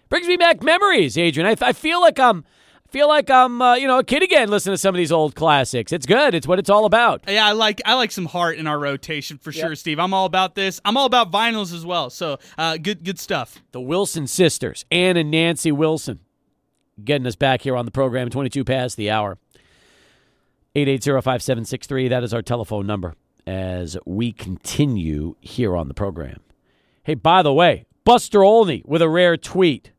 Brings 0.09 0.27
me 0.27 0.37
back 0.37 0.63
memories, 0.63 1.17
Adrian. 1.17 1.47
I, 1.47 1.69
I 1.69 1.73
feel 1.73 2.01
like 2.01 2.19
I'm 2.19 2.45
feel 2.93 3.09
like 3.09 3.31
I'm 3.31 3.61
uh, 3.61 3.75
you 3.75 3.89
know 3.89 3.99
a 3.99 4.05
kid 4.05 4.23
again 4.23 4.49
listening 4.49 4.75
to 4.75 4.79
some 4.79 4.95
of 4.95 4.99
these 4.99 5.11
old 5.11 5.35
classics. 5.35 5.93
It's 5.93 6.07
good. 6.07 6.35
It's 6.35 6.47
what 6.47 6.59
it's 6.59 6.71
all 6.71 6.85
about. 6.85 7.25
Yeah, 7.27 7.47
I 7.47 7.53
like 7.53 7.81
I 7.85 7.95
like 7.95 8.13
some 8.13 8.27
heart 8.27 8.59
in 8.59 8.67
our 8.67 8.79
rotation 8.79 9.39
for 9.39 9.51
sure, 9.51 9.75
Steve. 9.75 9.99
I'm 9.99 10.15
all 10.15 10.27
about 10.27 10.55
this. 10.55 10.81
I'm 10.85 10.97
all 10.97 11.07
about 11.07 11.33
vinyls 11.33 11.75
as 11.75 11.85
well. 11.85 12.11
So 12.11 12.39
uh, 12.59 12.77
good 12.77 13.03
good 13.03 13.19
stuff. 13.19 13.63
The 13.73 13.81
Wilson 13.81 14.27
sisters, 14.27 14.85
Ann 14.93 15.17
and 15.17 15.31
Nancy 15.31 15.73
Wilson, 15.73 16.21
getting 17.03 17.27
us 17.27 17.37
back 17.37 17.63
here 17.63 17.77
on 17.77 17.87
the 17.87 17.91
program. 17.91 18.29
22 18.29 18.65
past 18.65 18.97
the 18.97 19.11
hour. 19.11 19.39
880-5763. 20.77 22.09
That 22.09 22.23
is 22.23 22.33
our 22.33 22.41
telephone 22.41 22.87
number 22.87 23.15
as 23.47 23.99
we 24.07 24.33
continue 24.33 25.35
here 25.41 25.77
on 25.77 25.89
the 25.89 25.95
program. 25.95 26.41
Hey, 27.03 27.15
by 27.15 27.43
the 27.43 27.53
way, 27.53 27.85
Buster 28.05 28.43
Olney 28.43 28.83
with 28.87 29.03
a 29.03 29.09
rare 29.09 29.37
tweet 29.37 29.93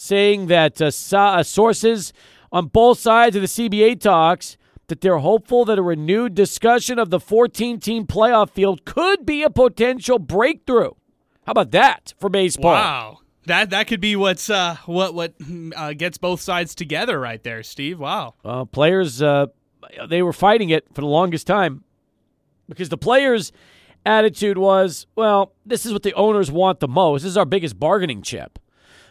saying 0.00 0.46
that 0.46 0.80
uh, 0.80 0.90
uh, 1.14 1.42
sources 1.42 2.14
on 2.50 2.66
both 2.68 2.98
sides 2.98 3.36
of 3.36 3.42
the 3.42 3.48
CBA 3.48 4.00
talks 4.00 4.56
that 4.86 5.02
they're 5.02 5.18
hopeful 5.18 5.66
that 5.66 5.78
a 5.78 5.82
renewed 5.82 6.34
discussion 6.34 6.98
of 6.98 7.10
the 7.10 7.18
14-team 7.18 8.06
playoff 8.06 8.48
field 8.48 8.86
could 8.86 9.26
be 9.26 9.42
a 9.42 9.50
potential 9.50 10.18
breakthrough. 10.18 10.92
How 11.44 11.52
about 11.52 11.70
that 11.72 12.14
for 12.18 12.30
baseball? 12.30 12.72
Wow. 12.72 13.18
That 13.44 13.70
that 13.70 13.88
could 13.88 14.00
be 14.00 14.16
what's 14.16 14.48
uh, 14.48 14.76
what 14.86 15.14
what 15.14 15.34
uh, 15.76 15.92
gets 15.94 16.18
both 16.18 16.40
sides 16.40 16.74
together 16.74 17.18
right 17.18 17.42
there, 17.42 17.62
Steve. 17.62 17.98
Wow. 17.98 18.34
Uh, 18.44 18.64
players, 18.64 19.20
uh, 19.20 19.46
they 20.08 20.22
were 20.22 20.32
fighting 20.32 20.70
it 20.70 20.86
for 20.94 21.00
the 21.00 21.06
longest 21.06 21.46
time 21.46 21.82
because 22.68 22.90
the 22.90 22.98
players' 22.98 23.50
attitude 24.06 24.56
was, 24.56 25.06
well, 25.16 25.52
this 25.66 25.84
is 25.84 25.92
what 25.92 26.02
the 26.02 26.12
owners 26.14 26.50
want 26.50 26.80
the 26.80 26.88
most. 26.88 27.22
This 27.22 27.30
is 27.30 27.36
our 27.36 27.46
biggest 27.46 27.80
bargaining 27.80 28.22
chip. 28.22 28.58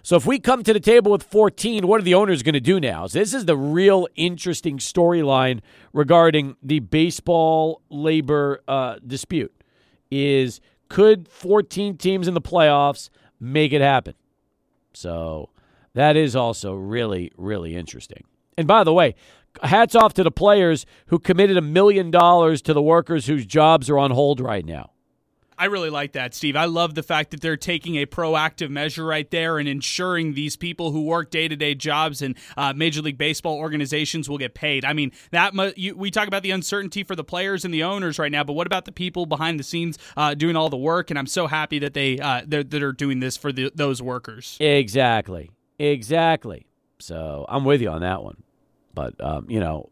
So 0.04 0.16
if 0.16 0.26
we 0.26 0.40
come 0.40 0.64
to 0.64 0.74
the 0.74 0.80
table 0.80 1.12
with 1.12 1.24
14, 1.24 1.88
what 1.88 2.00
are 2.00 2.04
the 2.04 2.14
owners 2.14 2.44
going 2.44 2.54
to 2.54 2.60
do 2.60 2.80
now? 2.80 3.08
So 3.08 3.20
this 3.20 3.34
is 3.34 3.46
the 3.46 3.58
real 3.58 4.08
interesting 4.16 4.78
storyline 4.78 5.62
regarding 5.94 6.56
the 6.64 6.80
baseball 6.80 7.82
labor 7.90 8.62
uh, 8.68 8.96
dispute. 9.06 9.54
Is 10.12 10.62
could 10.88 11.28
14 11.28 11.98
teams 11.98 12.28
in 12.28 12.34
the 12.34 12.42
playoffs 12.42 13.10
make 13.40 13.72
it 13.74 13.82
happen? 13.82 14.16
So 14.94 15.50
that 15.94 16.16
is 16.16 16.36
also 16.36 16.74
really, 16.74 17.32
really 17.38 17.76
interesting. 17.76 18.24
And 18.58 18.68
by 18.68 18.84
the 18.84 18.94
way, 18.94 19.16
hats 19.64 19.96
off 19.96 20.14
to 20.16 20.24
the 20.24 20.32
players 20.32 20.86
who 21.08 21.20
committed 21.20 21.58
a 21.58 21.62
million 21.62 22.12
dollars 22.12 22.62
to 22.64 22.74
the 22.74 22.82
workers 22.82 23.28
whose 23.28 23.46
jobs 23.46 23.90
are 23.90 23.98
on 23.98 24.12
hold 24.12 24.40
right 24.40 24.66
now. 24.66 24.92
I 25.60 25.66
really 25.66 25.90
like 25.90 26.14
that, 26.14 26.34
Steve. 26.34 26.56
I 26.56 26.66
love 26.66 26.96
the 26.96 27.04
fact 27.04 27.32
that 27.32 27.42
they're 27.42 27.58
taking 27.58 27.98
a 27.98 28.06
proactive 28.06 28.70
measure 28.70 29.06
right 29.06 29.30
there 29.30 29.58
and 29.60 29.68
ensuring 29.68 30.34
these 30.34 30.56
people 30.56 30.92
who 30.92 31.02
work 31.02 31.32
day 31.32 31.50
to 31.50 31.56
day 31.56 31.76
jobs 31.76 32.22
in 32.22 32.36
uh, 32.56 32.74
Major 32.74 33.02
League 33.02 33.18
Baseball 33.18 33.58
organizations 33.58 34.30
will 34.30 34.38
get 34.38 34.54
paid. 34.54 34.86
I 34.86 34.94
mean, 34.94 35.12
that 35.32 35.54
mu- 35.54 35.74
you, 35.76 35.98
we 35.98 36.12
talk 36.12 36.30
about 36.30 36.44
the 36.44 36.52
uncertainty 36.52 37.04
for 37.04 37.16
the 37.16 37.26
players 37.26 37.66
and 37.66 37.74
the 37.74 37.84
owners 37.84 38.18
right 38.18 38.32
now, 38.32 38.44
but 38.44 38.54
what 38.54 38.68
about 38.68 38.86
the 38.86 38.94
people 38.94 39.26
behind 39.26 39.60
the 39.60 39.64
scenes 39.64 39.98
uh, 40.16 40.34
doing 40.34 40.56
all 40.56 40.70
the 40.70 40.78
work? 40.78 41.10
And 41.10 41.20
I'm 41.20 41.28
so 41.28 41.48
happy 41.48 41.78
that 41.80 41.94
they 41.94 42.20
uh, 42.20 42.44
that 42.48 42.74
are 42.74 42.94
doing 42.94 43.20
this 43.20 43.36
for 43.36 43.52
the, 43.52 43.70
those 43.76 44.02
workers. 44.02 44.56
Exactly, 44.62 45.52
exactly. 45.78 46.68
So 47.00 47.46
I'm 47.50 47.66
with 47.66 47.82
you 47.82 47.90
on 47.90 48.02
that 48.02 48.24
one. 48.24 48.44
But 48.94 49.20
um, 49.20 49.46
you 49.50 49.60
know, 49.60 49.90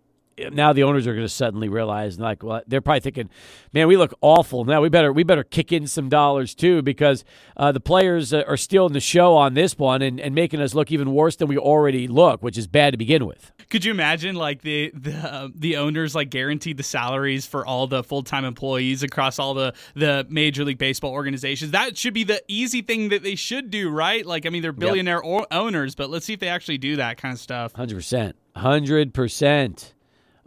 now 0.52 0.74
the 0.74 0.84
owners 0.84 1.08
are 1.08 1.14
going 1.14 1.26
to 1.26 1.30
suddenly 1.30 1.70
realize, 1.70 2.20
like, 2.20 2.44
well, 2.44 2.62
they're 2.68 2.82
probably 2.82 3.00
thinking, 3.00 3.30
"Man, 3.74 3.88
we 3.88 3.98
look 3.98 4.14
awful. 4.22 4.66
Now 4.66 4.82
we 4.82 4.90
better 4.90 5.12
we 5.12 5.24
better 5.24 5.44
kick 5.44 5.72
in 5.72 5.88
some 5.88 6.10
dollars 6.10 6.54
too, 6.54 6.82
because 6.82 7.24
uh, 7.56 7.72
the 7.72 7.80
players 7.80 8.34
uh, 8.34 8.44
are 8.48 8.58
stealing 8.58 8.94
the 8.94 9.00
show 9.00 9.36
on 9.36 9.54
this 9.54 9.78
one 9.78 10.02
and, 10.02 10.20
and 10.20 10.36
making 10.36 10.62
us 10.62 10.74
look 10.74 10.92
even 10.92 11.14
worse 11.14 11.36
than 11.36 11.48
we 11.48 11.58
already 11.58 12.08
look, 12.08 12.44
which 12.44 12.58
is 12.58 12.68
bad 12.68 12.92
to 12.92 12.98
begin 12.98 13.26
with." 13.26 13.52
Could 13.70 13.84
you 13.84 13.92
imagine, 13.92 14.36
like 14.36 14.62
the 14.62 14.92
the 14.94 15.16
uh, 15.16 15.50
the 15.54 15.78
owners 15.78 16.16
like 16.16 16.30
guaranteed 16.30 16.78
the 16.78 16.84
salaries 16.84 17.46
for 17.46 17.66
all 17.66 17.88
the 17.88 18.04
full 18.04 18.24
time 18.24 18.46
employees 18.46 19.04
across 19.04 19.40
all 19.40 19.54
the 19.54 19.74
the 19.94 20.26
Major 20.30 20.64
League 20.64 20.78
Baseball 20.78 21.12
organizations? 21.12 21.72
That 21.72 21.98
should 21.98 22.14
be 22.14 22.24
the 22.24 22.42
easy 22.48 22.82
thing 22.82 23.10
that 23.10 23.24
they 23.24 23.36
should 23.36 23.70
do, 23.70 23.90
right? 23.90 24.26
Like, 24.26 24.46
I 24.46 24.50
mean, 24.50 24.62
they're 24.62 24.72
billionaire 24.72 25.22
yep. 25.24 25.48
owners, 25.52 25.96
but 25.96 26.10
let's 26.10 26.26
see 26.26 26.34
if 26.34 26.40
they 26.40 26.48
actually 26.48 26.78
do 26.78 26.98
that 26.98 27.18
kind 27.18 27.34
of 27.34 27.40
stuff. 27.40 27.74
Hundred 27.74 27.96
percent, 27.96 28.38
hundred 28.56 29.14
percent. 29.14 29.94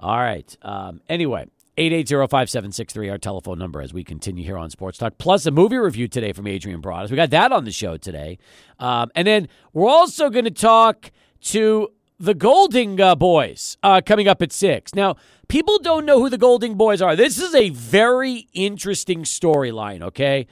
All 0.01 0.17
right. 0.17 0.57
Um, 0.63 1.03
anyway, 1.09 1.47
880-5763, 1.77 3.11
our 3.11 3.19
telephone 3.19 3.59
number 3.59 3.83
as 3.83 3.93
we 3.93 4.03
continue 4.03 4.45
here 4.45 4.57
on 4.57 4.71
Sports 4.71 4.99
Talk. 4.99 5.19
Plus 5.19 5.45
a 5.47 5.51
movie 5.51 5.77
review 5.77 6.09
today 6.09 6.33
from 6.33 6.47
Adrian 6.47 6.81
Broadus. 6.81 7.11
We 7.11 7.17
got 7.17 7.31
that 7.31 7.53
on 7.53 7.65
the 7.65 7.71
show 7.71 7.97
today. 7.97 8.39
Um, 8.79 9.11
and 9.15 9.27
then 9.27 9.49
we're 9.73 9.89
also 9.89 10.31
going 10.31 10.47
to 10.47 10.51
talk 10.51 11.11
to 11.43 11.89
the 12.19 12.35
Golding 12.35 13.01
uh, 13.01 13.15
Boys 13.15 13.77
uh, 13.83 14.01
coming 14.05 14.27
up 14.27 14.41
at 14.43 14.53
6. 14.53 14.95
Now, 14.95 15.17
people 15.49 15.79
don't 15.79 16.07
know 16.07 16.19
who 16.19 16.31
the 16.31 16.39
Golding 16.39 16.77
Boys 16.77 17.01
are. 17.03 17.15
This 17.15 17.39
is 17.39 17.55
a 17.55 17.69
very 17.71 18.49
interesting 18.53 19.25
storyline, 19.25 20.03
okay? 20.03 20.47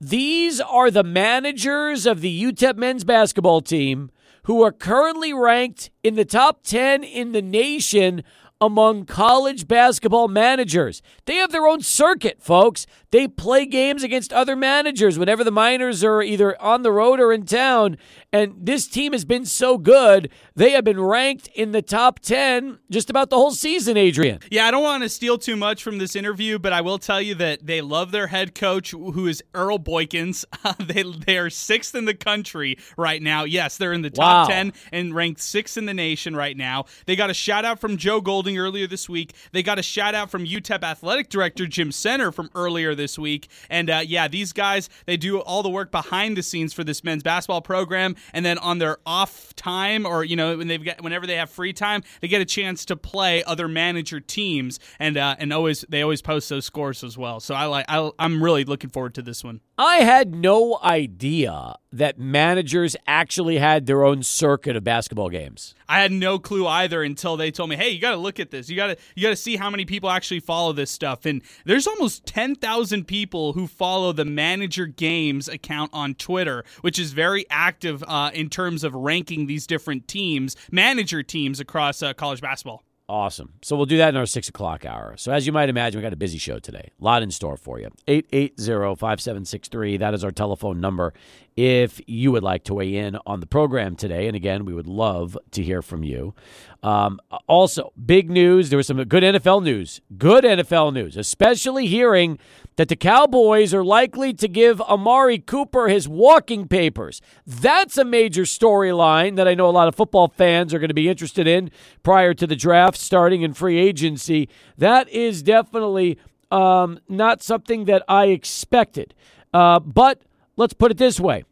These 0.00 0.60
are 0.60 0.90
the 0.90 1.04
managers 1.04 2.06
of 2.06 2.20
the 2.20 2.42
UTEP 2.42 2.76
men's 2.76 3.04
basketball 3.04 3.60
team 3.60 4.10
who 4.44 4.62
are 4.62 4.72
currently 4.72 5.32
ranked 5.32 5.90
in 6.02 6.16
the 6.16 6.24
top 6.24 6.64
10 6.64 7.04
in 7.04 7.30
the 7.30 7.42
nation 7.42 8.24
among 8.62 9.04
college 9.04 9.66
basketball 9.66 10.28
managers. 10.28 11.02
They 11.24 11.34
have 11.34 11.50
their 11.50 11.66
own 11.66 11.80
circuit, 11.80 12.40
folks. 12.40 12.86
They 13.12 13.28
play 13.28 13.66
games 13.66 14.02
against 14.02 14.32
other 14.32 14.56
managers 14.56 15.18
whenever 15.18 15.44
the 15.44 15.52
Miners 15.52 16.02
are 16.02 16.22
either 16.22 16.60
on 16.60 16.82
the 16.82 16.90
road 16.90 17.20
or 17.20 17.32
in 17.32 17.44
town. 17.44 17.98
And 18.32 18.54
this 18.58 18.88
team 18.88 19.12
has 19.12 19.26
been 19.26 19.44
so 19.44 19.76
good, 19.76 20.30
they 20.56 20.70
have 20.70 20.84
been 20.84 20.98
ranked 20.98 21.48
in 21.48 21.72
the 21.72 21.82
top 21.82 22.20
10 22.20 22.78
just 22.90 23.10
about 23.10 23.28
the 23.28 23.36
whole 23.36 23.50
season, 23.50 23.98
Adrian. 23.98 24.38
Yeah, 24.50 24.66
I 24.66 24.70
don't 24.70 24.82
want 24.82 25.02
to 25.02 25.10
steal 25.10 25.36
too 25.36 25.56
much 25.56 25.82
from 25.82 25.98
this 25.98 26.16
interview, 26.16 26.58
but 26.58 26.72
I 26.72 26.80
will 26.80 26.98
tell 26.98 27.20
you 27.20 27.34
that 27.34 27.66
they 27.66 27.82
love 27.82 28.10
their 28.10 28.28
head 28.28 28.54
coach, 28.54 28.92
who 28.92 29.26
is 29.26 29.42
Earl 29.54 29.78
Boykins. 29.78 30.46
they, 30.86 31.02
they 31.02 31.36
are 31.36 31.50
sixth 31.50 31.94
in 31.94 32.06
the 32.06 32.14
country 32.14 32.78
right 32.96 33.20
now. 33.22 33.44
Yes, 33.44 33.76
they're 33.76 33.92
in 33.92 34.00
the 34.02 34.08
top 34.10 34.22
Wow. 34.22 34.46
10 34.46 34.72
and 34.90 35.14
ranked 35.14 35.40
sixth 35.42 35.76
in 35.76 35.84
the 35.84 35.92
nation 35.92 36.34
right 36.34 36.56
now. 36.56 36.86
They 37.04 37.14
got 37.16 37.28
a 37.28 37.34
shout 37.34 37.66
out 37.66 37.78
from 37.78 37.98
Joe 37.98 38.22
Golding 38.22 38.56
earlier 38.56 38.86
this 38.86 39.06
week. 39.08 39.34
They 39.52 39.62
got 39.62 39.78
a 39.78 39.82
shout 39.82 40.14
out 40.14 40.30
from 40.30 40.46
UTEP 40.46 40.82
athletic 40.82 41.28
director 41.28 41.66
Jim 41.66 41.90
Senter 41.90 42.32
from 42.32 42.48
earlier 42.54 42.94
this 42.94 43.01
week. 43.18 43.48
And 43.70 43.90
uh, 43.90 44.02
yeah, 44.06 44.28
these 44.28 44.52
guys, 44.52 44.88
they 45.06 45.16
do 45.16 45.40
all 45.40 45.62
the 45.62 45.70
work 45.70 45.90
behind 45.90 46.36
the 46.36 46.42
scenes 46.42 46.72
for 46.72 46.84
this 46.84 47.02
men's 47.04 47.22
basketball 47.22 47.62
program. 47.62 48.16
And 48.32 48.44
then 48.44 48.58
on 48.58 48.78
their 48.78 48.98
off 49.06 49.54
time 49.56 50.06
or, 50.06 50.24
you 50.24 50.36
know, 50.36 50.56
when 50.56 50.68
they've 50.68 50.84
got, 50.84 51.02
whenever 51.02 51.26
they 51.26 51.36
have 51.36 51.50
free 51.50 51.72
time, 51.72 52.02
they 52.20 52.28
get 52.28 52.40
a 52.40 52.44
chance 52.44 52.84
to 52.86 52.96
play 52.96 53.42
other 53.44 53.68
manager 53.68 54.20
teams. 54.20 54.78
And, 54.98 55.16
uh, 55.16 55.36
and 55.38 55.52
always, 55.52 55.84
they 55.88 56.02
always 56.02 56.22
post 56.22 56.48
those 56.48 56.64
scores 56.64 57.02
as 57.04 57.18
well. 57.18 57.40
So 57.40 57.54
I 57.54 57.66
like, 57.66 57.86
I, 57.88 58.10
I'm 58.18 58.42
really 58.42 58.64
looking 58.64 58.90
forward 58.90 59.14
to 59.14 59.22
this 59.22 59.42
one. 59.44 59.60
I 59.82 59.96
had 59.96 60.32
no 60.32 60.78
idea 60.80 61.74
that 61.90 62.16
managers 62.16 62.94
actually 63.04 63.58
had 63.58 63.86
their 63.86 64.04
own 64.04 64.22
circuit 64.22 64.76
of 64.76 64.84
basketball 64.84 65.28
games. 65.28 65.74
I 65.88 65.98
had 65.98 66.12
no 66.12 66.38
clue 66.38 66.68
either 66.68 67.02
until 67.02 67.36
they 67.36 67.50
told 67.50 67.68
me, 67.68 67.74
"Hey, 67.74 67.90
you 67.90 68.00
got 68.00 68.12
to 68.12 68.16
look 68.16 68.38
at 68.38 68.52
this. 68.52 68.70
You 68.70 68.76
got 68.76 68.86
to 68.86 68.96
you 69.16 69.24
got 69.24 69.30
to 69.30 69.36
see 69.36 69.56
how 69.56 69.70
many 69.70 69.84
people 69.84 70.08
actually 70.08 70.38
follow 70.38 70.72
this 70.72 70.92
stuff." 70.92 71.26
And 71.26 71.42
there's 71.64 71.88
almost 71.88 72.24
10,000 72.26 73.08
people 73.08 73.54
who 73.54 73.66
follow 73.66 74.12
the 74.12 74.24
Manager 74.24 74.86
Games 74.86 75.48
account 75.48 75.90
on 75.92 76.14
Twitter, 76.14 76.64
which 76.82 77.00
is 77.00 77.12
very 77.12 77.44
active 77.50 78.04
uh, 78.06 78.30
in 78.32 78.50
terms 78.50 78.84
of 78.84 78.94
ranking 78.94 79.48
these 79.48 79.66
different 79.66 80.06
teams, 80.06 80.54
manager 80.70 81.24
teams 81.24 81.58
across 81.58 82.04
uh, 82.04 82.14
college 82.14 82.40
basketball. 82.40 82.84
Awesome. 83.08 83.54
So 83.62 83.76
we'll 83.76 83.86
do 83.86 83.96
that 83.98 84.10
in 84.10 84.16
our 84.16 84.26
six 84.26 84.48
o'clock 84.48 84.86
hour. 84.86 85.16
So 85.16 85.32
as 85.32 85.46
you 85.46 85.52
might 85.52 85.68
imagine, 85.68 85.98
we 85.98 86.02
got 86.02 86.12
a 86.12 86.16
busy 86.16 86.38
show 86.38 86.58
today. 86.58 86.90
A 86.98 87.04
lot 87.04 87.22
in 87.22 87.30
store 87.30 87.56
for 87.56 87.80
you. 87.80 87.90
880-5763. 88.06 89.98
That 89.98 90.14
is 90.14 90.24
our 90.24 90.30
telephone 90.30 90.80
number 90.80 91.12
if 91.56 92.00
you 92.06 92.32
would 92.32 92.42
like 92.42 92.64
to 92.64 92.74
weigh 92.74 92.96
in 92.96 93.18
on 93.26 93.40
the 93.40 93.46
program 93.46 93.96
today. 93.96 94.26
And 94.28 94.36
again, 94.36 94.64
we 94.64 94.72
would 94.72 94.86
love 94.86 95.36
to 95.50 95.62
hear 95.62 95.82
from 95.82 96.04
you. 96.04 96.34
Um, 96.82 97.20
also, 97.46 97.92
big 98.02 98.30
news. 98.30 98.70
There 98.70 98.76
was 98.76 98.86
some 98.86 99.02
good 99.04 99.22
NFL 99.22 99.62
news. 99.62 100.00
Good 100.16 100.44
NFL 100.44 100.94
news, 100.94 101.16
especially 101.16 101.86
hearing 101.86 102.38
that 102.76 102.88
the 102.88 102.96
Cowboys 102.96 103.74
are 103.74 103.84
likely 103.84 104.32
to 104.34 104.48
give 104.48 104.80
Amari 104.80 105.38
Cooper 105.38 105.88
his 105.88 106.08
walking 106.08 106.68
papers. 106.68 107.20
That's 107.46 107.98
a 107.98 108.04
major 108.04 108.42
storyline 108.42 109.36
that 109.36 109.46
I 109.46 109.54
know 109.54 109.68
a 109.68 109.70
lot 109.70 109.88
of 109.88 109.94
football 109.94 110.28
fans 110.28 110.72
are 110.72 110.78
going 110.78 110.88
to 110.88 110.94
be 110.94 111.08
interested 111.08 111.46
in 111.46 111.70
prior 112.02 112.34
to 112.34 112.46
the 112.46 112.56
draft 112.56 112.98
starting 112.98 113.42
in 113.42 113.52
free 113.54 113.78
agency. 113.78 114.48
That 114.78 115.08
is 115.08 115.42
definitely 115.42 116.18
um, 116.50 116.98
not 117.08 117.42
something 117.42 117.84
that 117.86 118.02
I 118.08 118.26
expected. 118.26 119.14
Uh, 119.52 119.80
but 119.80 120.22
let's 120.56 120.72
put 120.72 120.90
it 120.90 120.98
this 120.98 121.20
way 121.20 121.44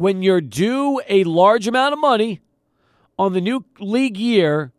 when 0.00 0.22
you're 0.22 0.40
due 0.40 0.98
a 1.10 1.24
large 1.24 1.68
amount 1.68 1.92
of 1.92 1.98
money 1.98 2.40
on 3.18 3.34
the 3.34 3.40
new 3.40 3.66
league 3.78 4.16
year, 4.16 4.72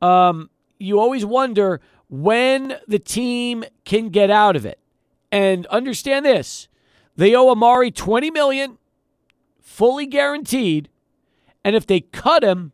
um, 0.00 0.48
you 0.78 0.98
always 0.98 1.22
wonder 1.22 1.82
when 2.08 2.76
the 2.86 2.98
team 2.98 3.64
can 3.84 4.08
get 4.08 4.30
out 4.30 4.56
of 4.56 4.64
it. 4.64 4.78
And 5.30 5.66
understand 5.66 6.24
this. 6.24 6.68
They 7.16 7.34
owe 7.34 7.50
Amari 7.50 7.90
20 7.90 8.30
million 8.30 8.78
fully 9.60 10.06
guaranteed, 10.06 10.88
and 11.62 11.76
if 11.76 11.86
they 11.86 12.00
cut 12.00 12.42
him, 12.42 12.72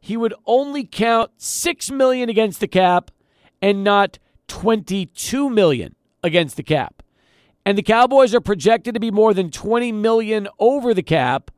he 0.00 0.16
would 0.16 0.34
only 0.44 0.84
count 0.84 1.30
6 1.38 1.90
million 1.90 2.28
against 2.28 2.60
the 2.60 2.68
cap 2.68 3.10
and 3.62 3.82
not 3.82 4.18
22 4.48 5.48
million 5.48 5.94
against 6.22 6.56
the 6.56 6.62
cap. 6.62 7.02
And 7.64 7.78
the 7.78 7.82
Cowboys 7.82 8.34
are 8.34 8.40
projected 8.40 8.92
to 8.92 9.00
be 9.00 9.10
more 9.10 9.32
than 9.32 9.50
20 9.50 9.92
million 9.92 10.48
over 10.58 10.92
the 10.92 11.02
cap. 11.02 11.50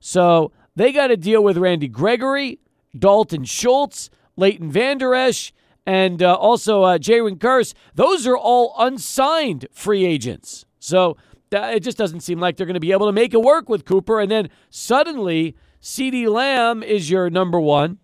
So, 0.00 0.52
they 0.74 0.92
got 0.92 1.06
to 1.06 1.16
deal 1.16 1.42
with 1.42 1.56
Randy 1.56 1.88
Gregory, 1.88 2.58
Dalton 2.96 3.44
Schultz, 3.44 4.10
Leighton 4.36 4.70
Vander 4.70 5.14
Esch, 5.14 5.54
and 5.86 6.22
uh, 6.22 6.34
also 6.34 6.82
uh, 6.82 6.98
Jayron 6.98 7.38
Kearse. 7.38 7.72
Those 7.94 8.26
are 8.26 8.36
all 8.36 8.74
unsigned 8.78 9.68
free 9.70 10.04
agents. 10.04 10.66
So 10.80 11.16
it 11.52 11.80
just 11.80 11.96
doesn't 11.96 12.20
seem 12.20 12.40
like 12.40 12.56
they're 12.56 12.66
going 12.66 12.74
to 12.74 12.80
be 12.80 12.92
able 12.92 13.06
to 13.06 13.12
make 13.12 13.32
it 13.32 13.40
work 13.40 13.68
with 13.68 13.84
Cooper. 13.84 14.20
And 14.20 14.30
then 14.30 14.50
suddenly, 14.68 15.54
CeeDee 15.80 16.28
Lamb 16.28 16.82
is 16.82 17.08
your 17.10 17.30
number 17.30 17.60
one. 17.60 17.98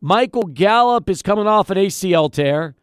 Michael 0.00 0.44
Gallup 0.44 1.08
is 1.08 1.22
coming 1.22 1.46
off 1.46 1.70
an 1.70 1.78
ACL 1.78 2.32
tear. 2.32 2.74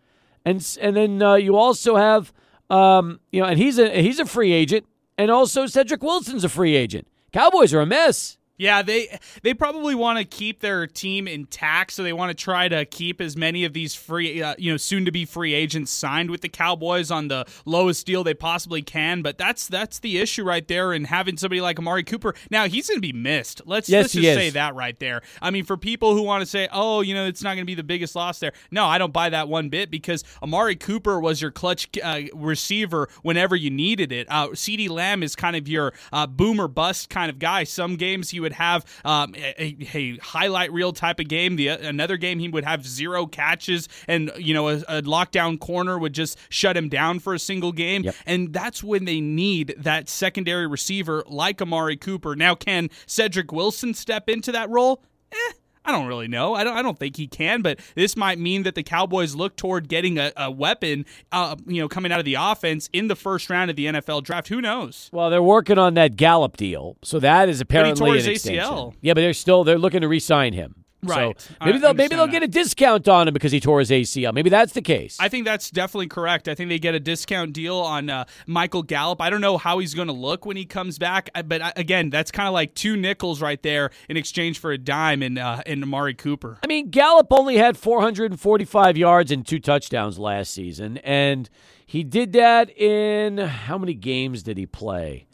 And, 0.46 0.66
and 0.80 0.96
then 0.96 1.22
uh, 1.22 1.34
you 1.36 1.58
also 1.58 1.98
have, 1.98 2.32
um, 2.70 3.20
you 3.32 3.42
know, 3.42 3.48
and 3.48 3.60
he's 3.60 3.78
a, 3.78 4.02
he's 4.02 4.20
a 4.20 4.26
free 4.26 4.54
agent. 4.54 4.86
And 5.18 5.30
also 5.30 5.66
Cedric 5.66 6.04
Wilson's 6.04 6.44
a 6.44 6.50
free 6.50 6.76
agent. 6.76 7.08
Cowboys 7.34 7.74
are 7.74 7.82
a 7.82 7.86
mess. 7.86 8.37
Yeah, 8.58 8.82
they 8.82 9.20
they 9.44 9.54
probably 9.54 9.94
want 9.94 10.18
to 10.18 10.26
keep 10.26 10.62
their 10.62 10.88
team 10.88 11.28
intact, 11.28 11.92
so 11.92 12.02
they 12.02 12.14
want 12.14 12.36
to 12.36 12.44
try 12.44 12.68
to 12.68 12.86
keep 12.86 13.22
as 13.22 13.38
many 13.38 13.66
of 13.66 13.74
these 13.74 13.94
free, 13.94 14.42
uh, 14.42 14.56
you 14.58 14.72
know, 14.72 14.78
soon 14.78 15.06
to 15.06 15.12
be 15.12 15.26
free 15.26 15.54
agents 15.54 15.92
signed 15.92 16.32
with 16.32 16.42
the 16.42 16.50
Cowboys 16.50 17.12
on 17.12 17.28
the 17.28 17.46
lowest 17.66 18.08
deal 18.08 18.24
they 18.24 18.34
possibly 18.34 18.82
can. 18.82 19.22
But 19.22 19.38
that's 19.38 19.68
that's 19.68 20.00
the 20.00 20.18
issue 20.18 20.44
right 20.44 20.68
there, 20.68 20.92
and 20.92 21.06
having 21.06 21.38
somebody 21.38 21.62
like 21.62 21.78
Amari 21.78 22.04
Cooper 22.04 22.34
now 22.50 22.68
he's 22.68 22.88
going 22.88 22.98
to 22.98 23.02
be 23.02 23.14
missed. 23.14 23.62
Let's 23.66 23.90
yes, 23.90 24.06
let's 24.06 24.14
just 24.14 24.36
say 24.36 24.50
that 24.52 24.74
right 24.74 24.98
there. 25.00 25.22
I 25.40 25.52
mean, 25.52 25.64
for 25.64 25.78
people 25.78 26.16
who 26.16 26.24
want 26.24 26.42
to 26.42 26.48
say, 26.48 26.68
oh, 26.72 27.02
you 27.02 27.14
know, 27.14 27.28
it's 27.28 27.44
not 27.44 27.50
going 27.50 27.60
to 27.60 27.66
be 27.66 27.76
the 27.76 27.84
biggest 27.84 28.16
loss 28.16 28.40
there. 28.40 28.54
No, 28.72 28.86
I 28.86 28.98
don't 28.98 29.14
buy 29.14 29.30
that 29.30 29.48
one 29.48 29.70
bit 29.70 29.92
because 29.92 30.24
Amari 30.42 30.76
Cooper 30.76 31.20
was 31.20 31.44
your 31.44 31.52
clutch 31.52 31.90
uh, 32.04 32.22
receiver 32.34 33.08
whenever 33.22 33.56
you 33.56 33.70
needed 33.70 34.12
it. 34.12 34.26
Uh, 34.32 34.50
CeeDee 34.50 34.90
Lamb 34.90 35.22
is 35.22 35.36
kind 35.36 35.56
of 35.56 35.68
your 35.68 35.94
uh, 36.12 36.26
boomer 36.26 36.68
bust 36.68 37.12
kind 37.12 37.30
of 37.30 37.38
guy. 37.38 37.64
Some 37.64 37.98
games 37.98 38.32
he 38.32 38.47
would 38.48 38.54
have 38.54 38.86
um, 39.04 39.36
a, 39.36 39.76
a, 39.94 40.18
highlight 40.20 40.72
reel 40.72 40.94
type 40.94 41.20
of 41.20 41.28
game. 41.28 41.58
The 41.58 41.68
another 41.68 42.16
game 42.16 42.40
he 42.40 42.48
would 42.48 42.64
have 42.64 42.88
zero 42.88 43.26
catches, 43.26 43.90
and 44.08 44.32
you 44.38 44.54
know 44.54 44.70
a, 44.70 44.76
a 44.88 45.02
lockdown 45.02 45.60
corner 45.60 45.98
would 45.98 46.14
just 46.14 46.38
shut 46.50 46.78
him 46.78 46.88
down 46.88 47.20
for 47.20 47.34
a 47.34 47.40
single 47.40 47.74
game. 47.74 48.04
Yep. 48.04 48.16
And 48.26 48.54
that's 48.54 48.82
when 48.82 49.04
they 49.04 49.20
need 49.20 49.76
that 49.78 50.08
secondary 50.08 50.66
receiver 50.66 51.24
like 51.28 51.62
Amari 51.62 51.98
Cooper. 51.98 52.36
Now, 52.36 52.56
can 52.56 52.90
Cedric 53.06 53.52
Wilson 53.52 53.94
step 53.94 54.30
into 54.30 54.54
that 54.54 54.70
role? 54.70 55.04
Eh, 55.32 55.54
I 55.88 55.94
don't 55.94 56.06
really 56.06 56.28
know. 56.28 56.54
I 56.54 56.66
don't. 56.66 56.76
I 56.78 56.82
don't 56.82 57.00
think 57.00 57.16
he 57.16 57.28
can. 57.28 57.62
But 57.62 57.80
this 57.96 58.18
might 58.18 58.38
mean 58.38 58.64
that 58.64 58.76
the 58.76 58.84
Cowboys 58.84 59.36
look 59.36 59.56
toward 59.56 59.88
getting 59.88 60.18
a, 60.18 60.34
a 60.36 60.52
weapon, 60.52 61.06
uh, 61.32 61.56
you 61.66 61.82
know, 61.82 61.88
coming 61.88 62.12
out 62.12 62.20
of 62.20 62.26
the 62.26 62.36
offense 62.36 62.90
in 62.92 63.08
the 63.08 63.16
first 63.16 63.50
round 63.50 63.70
of 63.70 63.78
the 63.78 63.86
NFL 63.86 64.24
draft. 64.24 64.50
Who 64.50 64.62
knows? 64.62 65.10
Well, 65.14 65.30
they're 65.30 65.42
working 65.42 65.78
on 65.78 65.94
that 65.94 66.18
Gallup 66.18 66.58
deal, 66.58 66.98
so 67.04 67.20
that 67.22 67.48
is 67.48 67.62
apparently 67.62 68.20
an 68.20 68.30
extension. 68.30 68.98
Yeah, 69.02 69.14
but 69.14 69.22
they're 69.22 69.34
still 69.34 69.64
they're 69.64 69.78
looking 69.78 70.02
to 70.02 70.10
re-sign 70.10 70.52
him. 70.52 70.84
Right. 71.04 71.40
So 71.40 71.54
maybe 71.64 71.78
they'll 71.78 71.94
maybe 71.94 72.16
they'll 72.16 72.26
that. 72.26 72.32
get 72.32 72.44
a 72.44 72.48
discount 72.48 73.08
on 73.08 73.28
him 73.28 73.34
because 73.34 73.52
he 73.52 73.60
tore 73.60 73.80
his 73.80 73.92
ACL. 73.92 74.34
Maybe 74.34 74.50
that's 74.50 74.74
the 74.74 74.82
case. 74.82 75.18
I 75.20 75.30
think 75.30 75.46
that's 75.46 75.70
definitely 75.70 76.08
correct. 76.08 76.48
I 76.48 76.56
think 76.56 76.70
they 76.70 76.80
get 76.80 76.96
a 76.96 77.00
discount 77.00 77.54
deal 77.54 77.78
on 77.78 78.10
uh, 78.10 78.26
Michael 78.48 78.82
Gallup. 78.82 79.22
I 79.22 79.30
don't 79.30 79.42
know 79.42 79.58
how 79.58 79.78
he's 79.80 79.94
going 79.94 80.08
to 80.08 80.14
look 80.14 80.46
when 80.46 80.58
he 80.58 80.66
comes 80.66 80.98
back, 80.98 81.30
uh, 81.36 81.44
but 81.44 81.62
uh, 81.62 81.72
again, 81.76 82.10
that's 82.10 82.32
kind 82.32 82.48
of 82.48 82.54
like 82.54 82.74
two 82.74 82.98
nickels 82.98 83.42
right 83.42 83.62
there 83.62 83.92
in 84.10 84.18
exchange 84.18 84.60
for 84.60 84.72
a 84.72 84.78
dime 84.78 85.22
in 85.22 85.38
uh, 85.38 85.62
in 85.66 85.84
Amari 85.84 86.16
Cooper. 86.16 86.58
I 86.64 86.68
mean, 86.68 86.90
Gallup 86.90 87.28
only 87.30 87.58
had 87.58 87.78
445 87.78 88.98
yards 88.98 89.32
and 89.32 89.46
two 89.46 89.60
touchdowns 89.60 90.18
last 90.18 90.52
season, 90.52 90.98
and 91.00 91.48
he 91.86 92.04
did 92.04 92.34
that 92.34 92.76
in 92.76 93.38
how 93.38 93.78
many 93.78 93.94
games 93.94 94.42
did 94.44 94.58
he 94.58 94.66
play? 94.66 95.28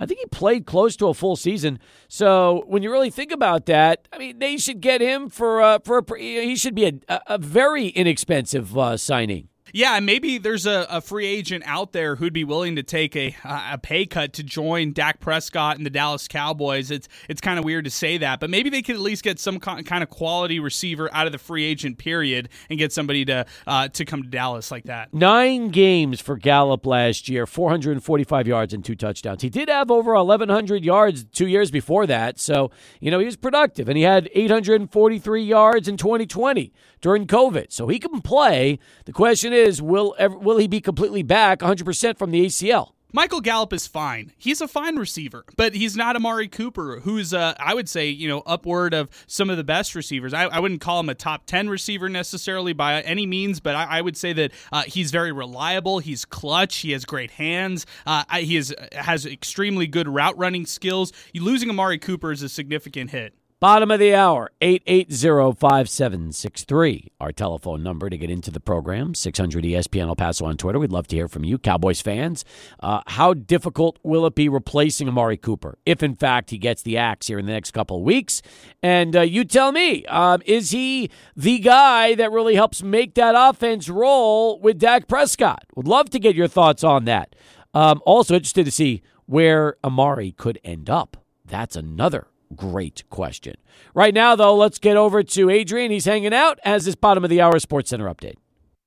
I 0.00 0.06
think 0.06 0.20
he 0.20 0.26
played 0.26 0.64
close 0.66 0.96
to 0.96 1.08
a 1.08 1.14
full 1.14 1.36
season. 1.36 1.78
So 2.08 2.64
when 2.66 2.82
you 2.82 2.90
really 2.92 3.10
think 3.10 3.32
about 3.32 3.66
that, 3.66 4.06
I 4.12 4.18
mean, 4.18 4.38
they 4.38 4.56
should 4.56 4.80
get 4.80 5.00
him 5.00 5.28
for 5.28 5.60
uh, 5.60 5.78
for 5.84 5.98
a, 5.98 6.18
he 6.18 6.56
should 6.56 6.74
be 6.74 6.86
a, 6.86 7.20
a 7.26 7.38
very 7.38 7.88
inexpensive 7.88 8.76
uh, 8.78 8.96
signing. 8.96 9.48
Yeah, 9.72 10.00
maybe 10.00 10.38
there's 10.38 10.66
a, 10.66 10.86
a, 10.88 11.00
free 11.00 11.26
agent 11.26 11.64
out 11.66 11.92
there 11.92 12.16
who'd 12.16 12.32
be 12.32 12.44
willing 12.44 12.76
to 12.76 12.82
take 12.82 13.16
a 13.16 13.34
a 13.44 13.78
pay 13.78 14.06
cut 14.06 14.32
to 14.34 14.42
join 14.42 14.92
Dak 14.92 15.20
Prescott 15.20 15.76
and 15.76 15.84
the 15.84 15.90
Dallas 15.90 16.28
Cowboys. 16.28 16.90
It's 16.90 17.08
it's 17.28 17.40
kind 17.40 17.58
of 17.58 17.64
weird 17.64 17.84
to 17.84 17.90
say 17.90 18.18
that, 18.18 18.40
but 18.40 18.50
maybe 18.50 18.70
they 18.70 18.82
could 18.82 18.94
at 18.94 19.00
least 19.00 19.22
get 19.22 19.38
some 19.38 19.58
kind 19.58 20.02
of 20.02 20.08
quality 20.10 20.60
receiver 20.60 21.08
out 21.12 21.26
of 21.26 21.32
the 21.32 21.38
free 21.38 21.64
agent 21.64 21.98
period 21.98 22.48
and 22.70 22.78
get 22.78 22.92
somebody 22.92 23.24
to 23.26 23.46
uh, 23.66 23.88
to 23.88 24.04
come 24.04 24.22
to 24.22 24.28
Dallas 24.28 24.70
like 24.70 24.84
that. 24.84 25.12
Nine 25.12 25.68
games 25.68 26.20
for 26.20 26.36
Gallup 26.36 26.86
last 26.86 27.28
year, 27.28 27.46
445 27.46 28.46
yards 28.46 28.72
and 28.74 28.84
two 28.84 28.94
touchdowns. 28.94 29.42
He 29.42 29.50
did 29.50 29.68
have 29.68 29.90
over 29.90 30.14
1,100 30.14 30.84
yards 30.84 31.24
two 31.24 31.46
years 31.46 31.70
before 31.70 32.06
that, 32.06 32.38
so 32.38 32.70
you 33.00 33.10
know 33.10 33.18
he 33.18 33.26
was 33.26 33.36
productive, 33.36 33.88
and 33.88 33.96
he 33.96 34.04
had 34.04 34.28
843 34.34 35.42
yards 35.42 35.88
in 35.88 35.96
2020 35.96 36.72
during 37.00 37.26
COVID, 37.26 37.72
so 37.72 37.88
he 37.88 37.98
can 37.98 38.20
play. 38.20 38.78
The 39.04 39.12
question 39.12 39.52
is, 39.52 39.57
will 39.82 40.14
ever, 40.18 40.36
will 40.36 40.58
he 40.58 40.68
be 40.68 40.80
completely 40.80 41.22
back 41.22 41.60
100% 41.60 42.16
from 42.16 42.30
the 42.30 42.46
ACL? 42.46 42.92
Michael 43.10 43.40
Gallup 43.40 43.72
is 43.72 43.86
fine. 43.86 44.32
He's 44.36 44.60
a 44.60 44.68
fine 44.68 44.96
receiver, 44.96 45.44
but 45.56 45.74
he's 45.74 45.96
not 45.96 46.14
Amari 46.14 46.46
Cooper, 46.46 47.00
who's, 47.00 47.32
uh, 47.32 47.54
I 47.58 47.72
would 47.72 47.88
say, 47.88 48.08
you 48.08 48.28
know, 48.28 48.42
upward 48.44 48.92
of 48.92 49.08
some 49.26 49.48
of 49.48 49.56
the 49.56 49.64
best 49.64 49.94
receivers. 49.94 50.34
I, 50.34 50.42
I 50.44 50.60
wouldn't 50.60 50.82
call 50.82 51.00
him 51.00 51.08
a 51.08 51.14
top 51.14 51.46
10 51.46 51.70
receiver 51.70 52.10
necessarily 52.10 52.74
by 52.74 53.00
any 53.00 53.24
means, 53.24 53.60
but 53.60 53.74
I, 53.74 53.84
I 53.84 54.00
would 54.02 54.16
say 54.16 54.34
that 54.34 54.52
uh, 54.72 54.82
he's 54.82 55.10
very 55.10 55.32
reliable. 55.32 56.00
He's 56.00 56.26
clutch. 56.26 56.76
He 56.76 56.92
has 56.92 57.06
great 57.06 57.30
hands. 57.30 57.86
Uh, 58.06 58.24
he 58.36 58.58
is, 58.58 58.74
has 58.92 59.24
extremely 59.24 59.86
good 59.86 60.06
route 60.06 60.36
running 60.36 60.66
skills. 60.66 61.10
Losing 61.34 61.70
Amari 61.70 61.96
Cooper 61.96 62.30
is 62.30 62.42
a 62.42 62.48
significant 62.48 63.10
hit. 63.10 63.32
Bottom 63.60 63.90
of 63.90 63.98
the 63.98 64.14
hour, 64.14 64.52
880-5763. 64.60 67.08
Our 67.20 67.32
telephone 67.32 67.82
number 67.82 68.08
to 68.08 68.16
get 68.16 68.30
into 68.30 68.52
the 68.52 68.60
program, 68.60 69.16
600 69.16 69.64
ESPN 69.64 70.06
El 70.06 70.14
Paso 70.14 70.44
on 70.44 70.56
Twitter. 70.56 70.78
We'd 70.78 70.92
love 70.92 71.08
to 71.08 71.16
hear 71.16 71.26
from 71.26 71.42
you, 71.42 71.58
Cowboys 71.58 72.00
fans. 72.00 72.44
Uh, 72.78 73.00
how 73.08 73.34
difficult 73.34 73.98
will 74.04 74.26
it 74.26 74.36
be 74.36 74.48
replacing 74.48 75.08
Amari 75.08 75.36
Cooper, 75.36 75.76
if 75.84 76.04
in 76.04 76.14
fact 76.14 76.50
he 76.50 76.58
gets 76.58 76.82
the 76.82 76.98
axe 76.98 77.26
here 77.26 77.40
in 77.40 77.46
the 77.46 77.52
next 77.52 77.72
couple 77.72 77.96
of 77.96 78.04
weeks? 78.04 78.42
And 78.80 79.16
uh, 79.16 79.22
you 79.22 79.44
tell 79.44 79.72
me, 79.72 80.06
um, 80.06 80.40
is 80.46 80.70
he 80.70 81.10
the 81.34 81.58
guy 81.58 82.14
that 82.14 82.30
really 82.30 82.54
helps 82.54 82.84
make 82.84 83.14
that 83.14 83.34
offense 83.36 83.88
roll 83.88 84.60
with 84.60 84.78
Dak 84.78 85.08
Prescott? 85.08 85.64
Would 85.74 85.88
love 85.88 86.10
to 86.10 86.20
get 86.20 86.36
your 86.36 86.46
thoughts 86.46 86.84
on 86.84 87.06
that. 87.06 87.34
Um, 87.74 88.02
also 88.06 88.34
interested 88.34 88.66
to 88.66 88.70
see 88.70 89.02
where 89.26 89.78
Amari 89.82 90.30
could 90.30 90.60
end 90.62 90.88
up? 90.88 91.16
That's 91.44 91.74
another 91.74 92.27
great 92.54 93.04
question. 93.10 93.54
Right 93.94 94.14
now, 94.14 94.36
though, 94.36 94.54
let's 94.54 94.78
get 94.78 94.96
over 94.96 95.22
to 95.22 95.50
Adrian. 95.50 95.90
He's 95.90 96.04
hanging 96.04 96.34
out 96.34 96.58
as 96.64 96.84
this 96.84 96.94
bottom 96.94 97.24
of 97.24 97.30
the 97.30 97.40
hour 97.40 97.58
Sports 97.58 97.90
Center 97.90 98.08
update. 98.08 98.36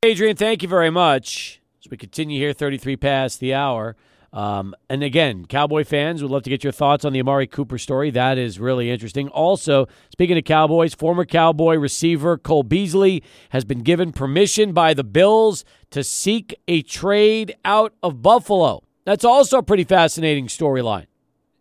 Adrian, 0.03 0.35
thank 0.35 0.61
you 0.63 0.67
very 0.67 0.89
much. 0.89 1.61
As 1.83 1.89
we 1.89 1.97
continue 1.97 2.39
here, 2.39 2.53
33 2.53 2.97
past 2.97 3.39
the 3.39 3.53
hour. 3.53 3.95
Um, 4.33 4.73
and 4.89 5.03
again, 5.03 5.45
Cowboy 5.45 5.83
fans 5.83 6.21
would 6.21 6.31
love 6.31 6.43
to 6.43 6.49
get 6.49 6.63
your 6.63 6.71
thoughts 6.71 7.03
on 7.03 7.11
the 7.11 7.19
Amari 7.19 7.47
Cooper 7.47 7.77
story. 7.77 8.11
That 8.11 8.37
is 8.37 8.59
really 8.59 8.89
interesting. 8.89 9.27
Also, 9.27 9.87
speaking 10.09 10.37
of 10.37 10.45
Cowboys, 10.45 10.93
former 10.93 11.25
Cowboy 11.25 11.75
receiver 11.75 12.37
Cole 12.37 12.63
Beasley 12.63 13.23
has 13.49 13.65
been 13.65 13.79
given 13.79 14.13
permission 14.13 14.71
by 14.71 14.93
the 14.93 15.03
Bills 15.03 15.65
to 15.89 16.03
seek 16.03 16.55
a 16.67 16.81
trade 16.81 17.55
out 17.65 17.93
of 18.01 18.21
Buffalo. 18.21 18.83
That's 19.03 19.25
also 19.25 19.57
a 19.57 19.63
pretty 19.63 19.83
fascinating 19.83 20.47
storyline. 20.47 21.07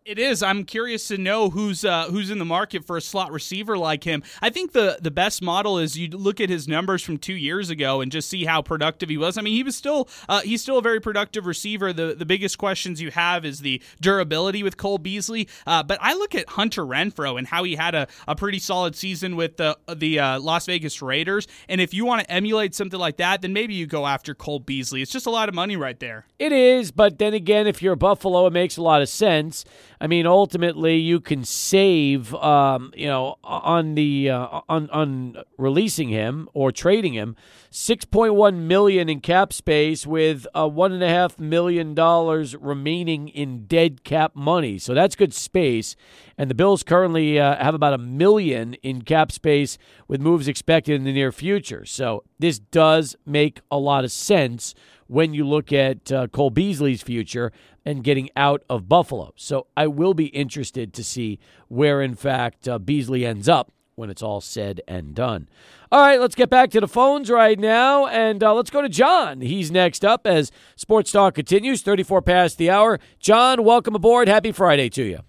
It 0.03 0.17
is. 0.17 0.41
I'm 0.41 0.63
curious 0.63 1.07
to 1.09 1.17
know 1.19 1.51
who's 1.51 1.85
uh, 1.85 2.05
who's 2.05 2.31
in 2.31 2.39
the 2.39 2.45
market 2.45 2.83
for 2.83 2.97
a 2.97 3.01
slot 3.01 3.31
receiver 3.31 3.77
like 3.77 4.03
him. 4.03 4.23
I 4.41 4.49
think 4.49 4.71
the 4.71 4.97
the 4.99 5.11
best 5.11 5.43
model 5.43 5.77
is 5.77 5.95
you 5.95 6.07
look 6.09 6.41
at 6.41 6.49
his 6.49 6.67
numbers 6.67 7.03
from 7.03 7.19
two 7.19 7.35
years 7.35 7.69
ago 7.69 8.01
and 8.01 8.11
just 8.11 8.27
see 8.27 8.45
how 8.45 8.63
productive 8.63 9.09
he 9.09 9.17
was. 9.17 9.37
I 9.37 9.41
mean, 9.41 9.53
he 9.53 9.61
was 9.61 9.75
still 9.75 10.09
uh, 10.27 10.41
he's 10.41 10.63
still 10.63 10.79
a 10.79 10.81
very 10.81 10.99
productive 10.99 11.45
receiver. 11.45 11.93
The 11.93 12.15
the 12.15 12.25
biggest 12.25 12.57
questions 12.57 12.99
you 12.99 13.11
have 13.11 13.45
is 13.45 13.59
the 13.59 13.79
durability 14.01 14.63
with 14.63 14.75
Cole 14.75 14.97
Beasley. 14.97 15.47
Uh, 15.67 15.83
but 15.83 15.99
I 16.01 16.15
look 16.15 16.33
at 16.33 16.49
Hunter 16.49 16.83
Renfrow 16.83 17.37
and 17.37 17.45
how 17.45 17.63
he 17.63 17.75
had 17.75 17.93
a, 17.93 18.07
a 18.27 18.35
pretty 18.35 18.57
solid 18.57 18.95
season 18.95 19.35
with 19.35 19.57
the 19.57 19.77
the 19.87 20.19
uh, 20.19 20.39
Las 20.39 20.65
Vegas 20.65 20.99
Raiders. 21.03 21.47
And 21.69 21.79
if 21.79 21.93
you 21.93 22.05
want 22.05 22.23
to 22.23 22.31
emulate 22.31 22.73
something 22.73 22.99
like 22.99 23.17
that, 23.17 23.43
then 23.43 23.53
maybe 23.53 23.75
you 23.75 23.85
go 23.85 24.07
after 24.07 24.33
Cole 24.33 24.61
Beasley. 24.61 25.03
It's 25.03 25.11
just 25.11 25.27
a 25.27 25.31
lot 25.31 25.47
of 25.47 25.53
money 25.53 25.77
right 25.77 25.99
there. 25.99 26.25
It 26.39 26.51
is, 26.51 26.89
but 26.89 27.19
then 27.19 27.35
again, 27.35 27.67
if 27.67 27.83
you're 27.83 27.95
Buffalo, 27.95 28.47
it 28.47 28.53
makes 28.53 28.77
a 28.77 28.81
lot 28.81 29.03
of 29.03 29.09
sense. 29.09 29.63
I 30.01 30.07
mean, 30.07 30.25
ultimately, 30.25 30.97
you 30.97 31.19
can 31.19 31.45
save, 31.45 32.33
um, 32.33 32.91
you 32.97 33.05
know, 33.05 33.35
on 33.43 33.93
the 33.93 34.31
uh, 34.31 34.61
on 34.67 34.89
on 34.89 35.43
releasing 35.59 36.09
him 36.09 36.49
or 36.55 36.71
trading 36.71 37.13
him, 37.13 37.35
six 37.69 38.03
point 38.03 38.33
one 38.33 38.67
million 38.67 39.09
in 39.09 39.19
cap 39.19 39.53
space 39.53 40.07
with 40.07 40.47
a 40.55 40.67
one 40.67 40.91
and 40.91 41.03
a 41.03 41.07
half 41.07 41.37
million 41.37 41.93
dollars 41.93 42.55
remaining 42.55 43.27
in 43.27 43.67
dead 43.67 44.03
cap 44.03 44.35
money. 44.35 44.79
So 44.79 44.95
that's 44.95 45.15
good 45.15 45.35
space. 45.35 45.95
And 46.35 46.49
the 46.49 46.55
Bills 46.55 46.81
currently 46.81 47.39
uh, 47.39 47.63
have 47.63 47.75
about 47.75 47.93
a 47.93 47.99
million 47.99 48.73
in 48.81 49.03
cap 49.03 49.31
space 49.31 49.77
with 50.07 50.19
moves 50.19 50.47
expected 50.47 50.95
in 50.95 51.03
the 51.03 51.13
near 51.13 51.31
future. 51.31 51.85
So 51.85 52.23
this 52.39 52.57
does 52.57 53.15
make 53.23 53.61
a 53.69 53.77
lot 53.77 54.03
of 54.03 54.11
sense 54.11 54.73
when 55.05 55.33
you 55.33 55.45
look 55.45 55.73
at 55.73 56.09
uh, 56.09 56.25
Cole 56.27 56.49
Beasley's 56.49 57.03
future 57.03 57.51
and 57.85 58.03
getting 58.03 58.29
out 58.35 58.63
of 58.69 58.87
Buffalo. 58.87 59.33
So 59.35 59.67
I 59.75 59.87
will 59.87 60.13
be 60.13 60.27
interested 60.27 60.93
to 60.93 61.03
see 61.03 61.39
where, 61.67 62.01
in 62.01 62.15
fact, 62.15 62.67
uh, 62.67 62.79
Beasley 62.79 63.25
ends 63.25 63.49
up 63.49 63.71
when 63.95 64.09
it's 64.09 64.23
all 64.23 64.41
said 64.41 64.81
and 64.87 65.13
done. 65.13 65.47
All 65.91 66.01
right, 66.01 66.19
let's 66.19 66.35
get 66.35 66.49
back 66.49 66.71
to 66.71 66.79
the 66.79 66.87
phones 66.87 67.29
right 67.29 67.59
now, 67.59 68.07
and 68.07 68.41
uh, 68.43 68.53
let's 68.53 68.69
go 68.69 68.81
to 68.81 68.89
John. 68.89 69.41
He's 69.41 69.71
next 69.71 70.05
up 70.05 70.25
as 70.25 70.51
Sports 70.75 71.11
Talk 71.11 71.35
continues, 71.35 71.81
34 71.81 72.21
past 72.21 72.57
the 72.57 72.69
hour. 72.69 72.99
John, 73.19 73.63
welcome 73.63 73.93
aboard. 73.93 74.27
Happy 74.27 74.51
Friday 74.51 74.89
to 74.89 75.03
you. 75.03 75.19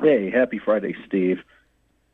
Hey, 0.00 0.30
happy 0.30 0.60
Friday, 0.64 0.94
Steve. 1.06 1.38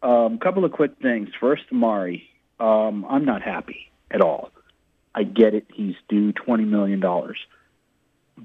A 0.03 0.07
um, 0.09 0.39
couple 0.39 0.65
of 0.65 0.73
quick 0.73 0.93
things. 1.03 1.29
First, 1.41 1.65
Mari, 1.71 2.29
Um, 2.59 3.05
I'm 3.09 3.25
not 3.25 3.43
happy 3.43 3.93
at 4.11 4.21
all. 4.21 4.51
I 5.15 5.23
get 5.25 5.55
it. 5.55 5.67
He's 5.73 5.95
due 6.09 6.33
$20 6.33 6.67
million. 6.67 7.03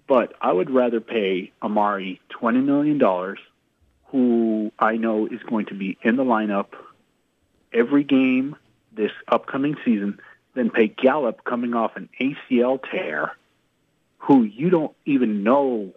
But 0.08 0.34
I 0.42 0.54
would 0.54 0.70
rather 0.70 1.00
pay 1.00 1.52
Amari 1.62 2.22
$20 2.32 2.64
million, 2.64 3.36
who 4.06 4.72
I 4.78 4.98
know 4.98 5.28
is 5.28 5.42
going 5.44 5.68
to 5.68 5.74
be 5.74 5.98
in 6.02 6.16
the 6.16 6.24
lineup 6.24 6.68
every 7.74 8.04
game 8.04 8.56
this 8.92 9.12
upcoming 9.28 9.76
season, 9.86 10.20
than 10.56 10.70
pay 10.70 10.88
Gallup 10.88 11.44
coming 11.44 11.74
off 11.74 11.96
an 11.96 12.10
ACL 12.20 12.80
tear, 12.90 13.32
who 14.18 14.44
you 14.44 14.70
don't 14.70 14.96
even 15.06 15.44
know 15.44 15.94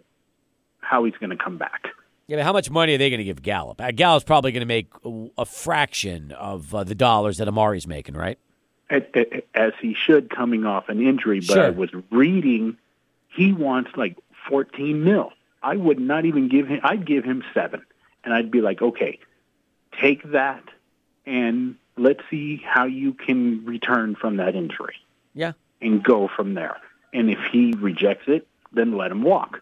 how 0.79 1.03
he's 1.03 1.15
going 1.15 1.31
to 1.31 1.35
come 1.35 1.57
back. 1.57 1.87
Yeah, 2.27 2.37
but 2.37 2.45
how 2.45 2.53
much 2.53 2.69
money 2.69 2.95
are 2.95 2.97
they 2.97 3.09
going 3.09 3.17
to 3.17 3.25
give 3.25 3.41
Gallup? 3.41 3.81
Uh, 3.81 3.91
Gallup's 3.91 4.23
probably 4.23 4.51
going 4.51 4.61
to 4.61 4.65
make 4.65 4.87
a 5.37 5.45
fraction 5.45 6.31
of 6.31 6.73
uh, 6.73 6.83
the 6.83 6.95
dollars 6.95 7.37
that 7.37 7.47
Amari's 7.47 7.87
making, 7.87 8.15
right? 8.15 8.37
as 9.55 9.73
he 9.81 9.95
should 9.95 10.29
coming 10.29 10.65
off 10.65 10.89
an 10.89 11.01
injury. 11.01 11.39
But 11.39 11.53
sure. 11.53 11.65
I 11.65 11.69
was 11.71 11.89
reading 12.11 12.77
he 13.35 13.51
wants 13.51 13.91
like 13.95 14.17
14 14.49 15.03
mil. 15.03 15.31
I 15.61 15.75
would 15.75 15.99
not 15.99 16.25
even 16.25 16.49
give 16.49 16.67
him. 16.67 16.81
I'd 16.83 17.05
give 17.05 17.23
him 17.23 17.43
seven, 17.53 17.81
and 18.23 18.33
I'd 18.33 18.51
be 18.51 18.61
like, 18.61 18.81
okay, 18.81 19.19
take 19.99 20.31
that, 20.31 20.63
and 21.25 21.75
let's 21.97 22.19
see 22.29 22.61
how 22.63 22.85
you 22.85 23.13
can 23.13 23.63
return 23.65 24.15
from 24.15 24.37
that 24.37 24.55
injury. 24.55 24.95
Yeah, 25.33 25.53
and 25.81 26.03
go 26.03 26.29
from 26.35 26.53
there. 26.53 26.77
And 27.13 27.29
if 27.29 27.39
he 27.51 27.73
rejects 27.77 28.25
it, 28.27 28.47
then 28.73 28.97
let 28.97 29.11
him 29.11 29.23
walk. 29.23 29.61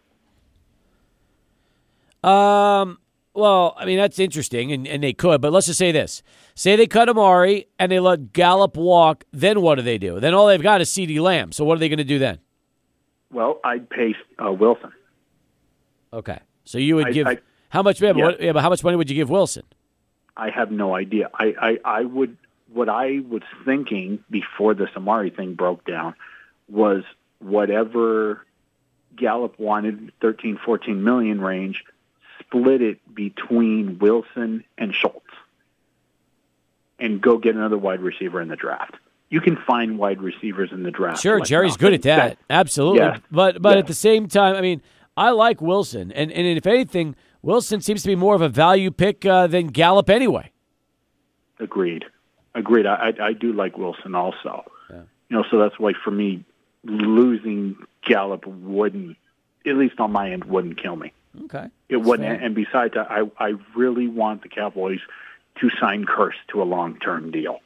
Um. 2.24 2.98
Well, 3.34 3.76
I 3.78 3.86
mean 3.86 3.98
that's 3.98 4.20
interesting, 4.20 4.74
and, 4.74 4.86
and 4.86 5.02
they 5.02 5.14
could, 5.14 5.40
but 5.40 5.54
let's 5.54 5.68
just 5.68 5.80
say 5.80 5.92
this: 5.92 6.24
say 6.56 6.76
they 6.76 6.88
cut 6.88 7.08
Amari 7.08 7.68
and 7.80 7.92
they 7.92 8.00
let 8.00 8.34
Gallup 8.34 8.76
walk, 8.76 9.24
then 9.32 9.62
what 9.62 9.76
do 9.76 9.84
they 9.84 9.98
do? 9.98 10.20
Then 10.20 10.34
all 10.34 10.48
they've 10.48 10.62
got 10.62 10.82
is 10.82 10.90
CeeDee 10.90 11.22
Lamb. 11.22 11.52
So 11.54 11.64
what 11.64 11.76
are 11.76 11.80
they 11.80 11.88
going 11.88 12.00
to 12.00 12.04
do 12.04 12.20
then? 12.20 12.40
Well, 13.32 13.60
I'd 13.64 13.90
pay 13.90 14.16
uh, 14.44 14.52
Wilson. 14.52 14.92
Okay, 16.14 16.40
so 16.66 16.78
you 16.78 16.96
would 16.96 17.08
I, 17.08 17.12
give 17.12 17.28
I, 17.28 17.40
how 17.70 17.82
much? 17.82 18.02
Yeah, 18.02 18.10
yeah. 18.10 18.14
But 18.14 18.22
what, 18.24 18.42
yeah, 18.42 18.52
but 18.52 18.62
how 18.62 18.70
much 18.70 18.84
money 18.84 18.98
would 18.98 19.10
you 19.10 19.16
give 19.16 19.30
Wilson? 19.30 19.64
I 20.36 20.50
have 20.50 20.72
no 20.72 20.96
idea. 20.96 21.30
I, 21.34 21.54
I, 21.62 22.00
I 22.00 22.02
would. 22.04 22.38
What 22.74 22.90
I 22.90 23.20
was 23.28 23.44
thinking 23.66 24.24
before 24.30 24.74
this 24.74 24.90
Amari 24.96 25.30
thing 25.30 25.56
broke 25.56 25.86
down 25.86 26.16
was 26.70 27.04
whatever 27.40 28.46
Gallup 29.16 29.60
wanted, 29.60 30.12
13, 30.22 30.58
14 30.64 31.04
million 31.04 31.42
range 31.42 31.84
split 32.40 32.82
it 32.82 33.16
between 33.16 34.00
Wilson 34.00 34.64
and 34.78 34.94
Schultz 34.94 35.26
and 37.00 37.22
go 37.22 37.38
get 37.38 37.56
another 37.56 37.78
wide 37.78 38.02
receiver 38.02 38.42
in 38.42 38.48
the 38.48 38.56
draft. 38.56 38.96
You 39.32 39.40
can 39.40 39.56
find 39.66 39.98
wide 39.98 40.22
receivers 40.22 40.72
in 40.74 40.84
the 40.84 40.92
draft. 40.92 41.22
Sure, 41.22 41.40
like 41.40 41.48
Jerry's 41.48 41.78
good 41.78 41.94
at 41.94 42.02
that. 42.02 42.32
that 42.32 42.38
Absolutely. 42.50 43.00
Yeah, 43.00 43.18
but 43.32 43.62
but 43.62 43.74
yeah. 43.74 43.80
at 43.80 43.88
the 43.88 43.94
same 43.94 44.28
time, 44.28 44.56
I 44.56 44.62
mean, 44.62 44.82
I 45.16 45.32
like 45.32 45.62
Wilson, 45.62 46.12
and 46.12 46.30
and 46.32 46.58
if 46.58 46.68
anything, 46.68 47.16
Wilson 47.42 47.80
seems 47.80 48.02
to 48.04 48.10
be 48.10 48.16
more 48.16 48.36
of 48.36 48.42
a 48.42 48.50
value 48.50 48.92
pick 48.92 49.26
uh, 49.26 49.48
than 49.48 49.68
Gallup 49.68 50.10
anyway. 50.10 50.52
Agreed. 51.60 52.04
Agreed. 52.54 52.86
I 52.86 53.14
I, 53.20 53.28
I 53.28 53.34
do 53.34 53.54
like 53.54 53.78
Wilson 53.78 54.16
also. 54.16 54.66
Yeah. 54.90 55.04
You 55.30 55.38
know, 55.38 55.46
so 55.50 55.58
that's 55.60 55.80
why 55.80 55.94
for 56.04 56.12
me, 56.12 56.44
losing 56.84 57.78
Gallup 58.06 58.46
wouldn't, 58.46 59.16
at 59.66 59.78
least 59.78 59.98
on 60.02 60.12
my 60.12 60.32
end, 60.34 60.44
wouldn't 60.44 60.78
kill 60.78 60.98
me. 60.98 61.14
Okay. 61.46 61.68
It 61.88 61.98
wouldn't. 61.98 62.28
Fair. 62.28 62.46
And 62.46 62.54
besides, 62.54 62.96
I 62.98 63.30
I 63.38 63.54
really 63.78 64.10
want 64.10 64.42
the 64.44 64.50
Cowboys 64.50 65.00
to 65.62 65.70
sign 65.80 66.06
Kearse 66.06 66.34
to 66.50 66.62
a 66.62 66.66
long 66.66 67.00
term 67.00 67.32
deal. 67.32 67.62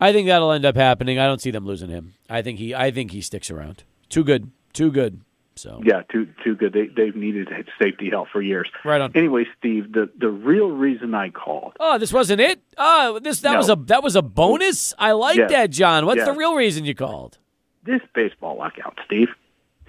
I 0.00 0.12
think 0.12 0.26
that'll 0.28 0.52
end 0.52 0.64
up 0.64 0.76
happening. 0.76 1.18
I 1.18 1.26
don't 1.26 1.40
see 1.40 1.50
them 1.50 1.66
losing 1.66 1.90
him. 1.90 2.14
I 2.30 2.42
think 2.42 2.58
he 2.58 2.74
I 2.74 2.90
think 2.90 3.10
he 3.10 3.20
sticks 3.20 3.50
around. 3.50 3.84
Too 4.08 4.24
good. 4.24 4.50
Too 4.72 4.90
good. 4.90 5.20
So 5.56 5.80
yeah, 5.84 6.02
too 6.12 6.28
too 6.44 6.54
good. 6.54 6.72
They 6.72 6.86
they've 6.86 7.16
needed 7.16 7.48
safety 7.80 8.10
help 8.10 8.28
for 8.28 8.40
years. 8.40 8.68
Right 8.84 9.00
on. 9.00 9.10
Anyway, 9.16 9.44
Steve, 9.58 9.92
the 9.92 10.08
the 10.16 10.28
real 10.30 10.70
reason 10.70 11.14
I 11.14 11.30
called. 11.30 11.72
Oh, 11.80 11.98
this 11.98 12.12
wasn't 12.12 12.40
it. 12.40 12.60
Oh, 12.76 13.18
this 13.18 13.40
that 13.40 13.52
No. 13.52 13.58
was 13.58 13.68
a 13.68 13.74
that 13.86 14.02
was 14.04 14.14
a 14.14 14.22
bonus. 14.22 14.94
I 14.98 15.12
like 15.12 15.36
Yes. 15.36 15.50
that, 15.50 15.70
John. 15.70 16.06
What's 16.06 16.18
Yes. 16.18 16.28
the 16.28 16.32
real 16.34 16.54
reason 16.54 16.84
you 16.84 16.94
called? 16.94 17.38
This 17.82 18.00
baseball 18.14 18.56
lockout, 18.56 19.00
Steve. 19.04 19.30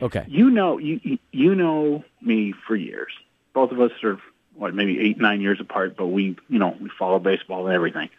Okay. 0.02 0.26
You 0.28 0.50
know 0.50 0.80
you 0.80 1.00
you- 1.04 1.20
you 1.32 1.54
know 1.54 2.04
me 2.20 2.54
for 2.66 2.76
years. 2.76 3.12
Both 3.54 3.72
of 3.72 3.80
us 3.80 3.92
are 4.04 4.18
what 4.56 4.74
maybe 4.74 5.00
eight 5.00 5.20
nine 5.20 5.40
years 5.40 5.60
apart, 5.60 5.96
but 5.96 6.08
we 6.08 6.36
you 6.50 6.58
know 6.58 6.76
we 6.82 6.90
follow 6.98 7.20
baseball 7.20 7.68
and 7.68 7.76
everything. 7.76 8.10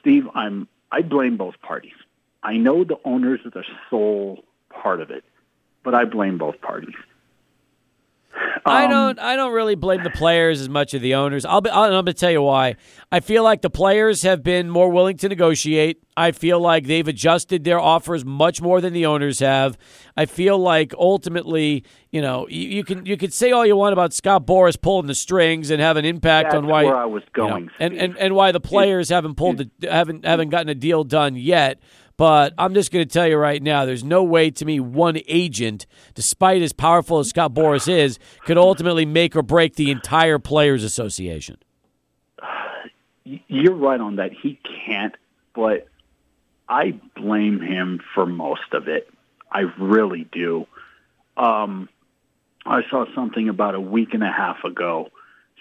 Steve, 0.00 0.28
I'm 0.34 0.66
I 0.96 1.02
blame 1.02 1.36
both 1.36 1.60
parties. 1.60 1.92
I 2.42 2.56
know 2.56 2.82
the 2.82 2.96
owners 3.04 3.40
are 3.44 3.50
the 3.50 3.64
sole 3.90 4.42
part 4.70 5.02
of 5.02 5.10
it, 5.10 5.24
but 5.84 5.94
I 5.94 6.06
blame 6.06 6.38
both 6.38 6.58
parties. 6.62 6.94
I 8.64 8.84
Um, 8.84 8.90
don't. 8.90 9.18
I 9.20 9.36
don't 9.36 9.52
really 9.52 9.76
blame 9.76 10.02
the 10.02 10.10
players 10.10 10.60
as 10.60 10.68
much 10.68 10.92
as 10.92 11.00
the 11.00 11.14
owners. 11.14 11.44
I'll 11.44 11.60
be. 11.60 11.70
I'm 11.70 11.90
going 11.90 12.06
to 12.06 12.12
tell 12.14 12.30
you 12.32 12.42
why. 12.42 12.74
I 13.12 13.20
feel 13.20 13.44
like 13.44 13.62
the 13.62 13.70
players 13.70 14.22
have 14.22 14.42
been 14.42 14.68
more 14.70 14.90
willing 14.90 15.16
to 15.18 15.28
negotiate. 15.28 16.02
I 16.16 16.32
feel 16.32 16.58
like 16.58 16.86
they've 16.86 17.06
adjusted 17.06 17.62
their 17.64 17.78
offers 17.78 18.24
much 18.24 18.60
more 18.60 18.80
than 18.80 18.92
the 18.92 19.06
owners 19.06 19.38
have. 19.38 19.78
I 20.16 20.26
feel 20.26 20.58
like 20.58 20.92
ultimately, 20.98 21.84
you 22.10 22.20
know, 22.22 22.48
you, 22.48 22.68
you 22.68 22.84
can 22.84 23.06
you 23.06 23.16
can 23.16 23.30
say 23.30 23.52
all 23.52 23.64
you 23.64 23.76
want 23.76 23.92
about 23.92 24.12
Scott 24.12 24.46
Boras 24.46 24.80
pulling 24.80 25.06
the 25.06 25.14
strings 25.14 25.70
and 25.70 25.80
have 25.80 25.96
an 25.96 26.04
impact 26.04 26.52
on 26.52 26.66
why 26.66 26.84
where 26.84 26.96
I 26.96 27.04
was 27.04 27.22
you 27.36 27.42
know, 27.42 27.48
going, 27.50 27.70
and, 27.78 27.94
and 27.94 28.16
and 28.18 28.34
why 28.34 28.50
the 28.50 28.60
players 28.60 29.10
haven't 29.10 29.36
pulled 29.36 29.58
the 29.58 29.70
haven't 29.88 30.24
haven't 30.24 30.48
gotten 30.48 30.68
a 30.68 30.74
deal 30.74 31.04
done 31.04 31.36
yet. 31.36 31.78
But 32.16 32.54
I'm 32.56 32.72
just 32.72 32.90
going 32.92 33.06
to 33.06 33.12
tell 33.12 33.26
you 33.26 33.36
right 33.36 33.62
now, 33.62 33.84
there's 33.84 34.04
no 34.04 34.24
way 34.24 34.50
to 34.50 34.64
me 34.64 34.80
one 34.80 35.18
agent, 35.28 35.86
despite 36.14 36.62
as 36.62 36.72
powerful 36.72 37.18
as 37.18 37.28
Scott 37.28 37.52
Boras 37.52 37.88
is, 37.88 38.18
could 38.46 38.56
ultimately 38.56 39.04
make 39.04 39.36
or 39.36 39.42
break 39.42 39.76
the 39.76 39.90
entire 39.90 40.38
Players 40.38 40.82
Association. 40.82 41.58
You're 43.24 43.74
right 43.74 44.00
on 44.00 44.16
that. 44.16 44.32
He 44.32 44.58
can't, 44.86 45.14
but 45.54 45.88
I 46.68 46.98
blame 47.16 47.60
him 47.60 48.00
for 48.14 48.24
most 48.24 48.72
of 48.72 48.88
it. 48.88 49.10
I 49.50 49.62
really 49.78 50.26
do. 50.32 50.66
Um, 51.36 51.88
I 52.64 52.82
saw 52.88 53.04
something 53.14 53.48
about 53.48 53.74
a 53.74 53.80
week 53.80 54.14
and 54.14 54.22
a 54.22 54.32
half 54.32 54.64
ago 54.64 55.10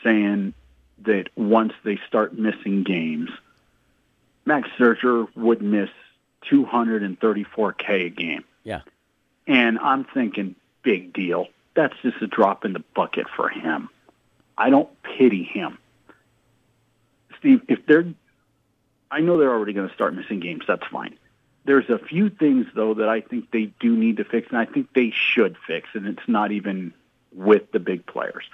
saying 0.03 0.53
that 0.99 1.29
once 1.35 1.73
they 1.83 1.99
start 2.07 2.37
missing 2.37 2.83
games, 2.83 3.29
Max 4.45 4.69
Scherzer 4.77 5.27
would 5.35 5.61
miss 5.61 5.89
234k 6.51 8.05
a 8.05 8.10
game. 8.10 8.43
Yeah. 8.63 8.81
And 9.47 9.79
I'm 9.79 10.05
thinking, 10.05 10.55
big 10.84 11.13
deal. 11.13 11.47
That's 11.75 11.93
just 12.01 12.21
a 12.21 12.27
drop 12.27 12.65
in 12.65 12.73
the 12.73 12.84
bucket 12.95 13.27
for 13.36 13.49
him. 13.49 13.89
I 14.58 14.69
don't 14.69 14.89
pity 15.03 15.43
him. 15.43 15.77
Steve, 17.39 17.62
if 17.67 17.86
they're, 17.86 18.05
I 19.12 19.19
know 19.19 19.38
they're 19.38 19.53
already 19.53 19.73
going 19.73 19.88
to 19.88 19.93
start 19.93 20.15
missing 20.15 20.39
games. 20.39 20.63
That's 20.67 20.86
fine. 20.91 21.17
There's 21.65 21.89
a 21.89 21.97
few 21.97 22.29
things 22.29 22.67
though 22.75 22.93
that 22.95 23.10
I 23.10 23.21
think 23.21 23.51
they 23.51 23.73
do 23.79 23.95
need 23.95 24.17
to 24.17 24.23
fix, 24.23 24.47
and 24.49 24.58
I 24.58 24.65
think 24.65 24.93
they 24.93 25.12
should 25.12 25.58
fix, 25.67 25.89
and 25.93 26.08
it's 26.08 26.27
not 26.27 26.51
even 26.51 26.93
with 27.34 27.71
the 27.71 27.79
big 27.79 28.05
players. 28.05 28.45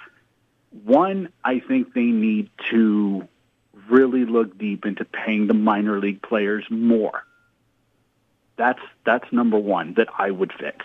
One, 0.84 1.28
I 1.44 1.60
think 1.60 1.92
they 1.92 2.06
need 2.06 2.50
to 2.70 3.28
really 3.88 4.24
look 4.24 4.56
deep 4.58 4.86
into 4.86 5.04
paying 5.04 5.46
the 5.46 5.54
minor 5.54 6.00
league 6.00 6.22
players 6.22 6.64
more. 6.70 7.24
That's 8.56 8.80
that's 9.04 9.30
number 9.32 9.58
one 9.58 9.94
that 9.94 10.08
I 10.18 10.30
would 10.30 10.52
fix. 10.52 10.84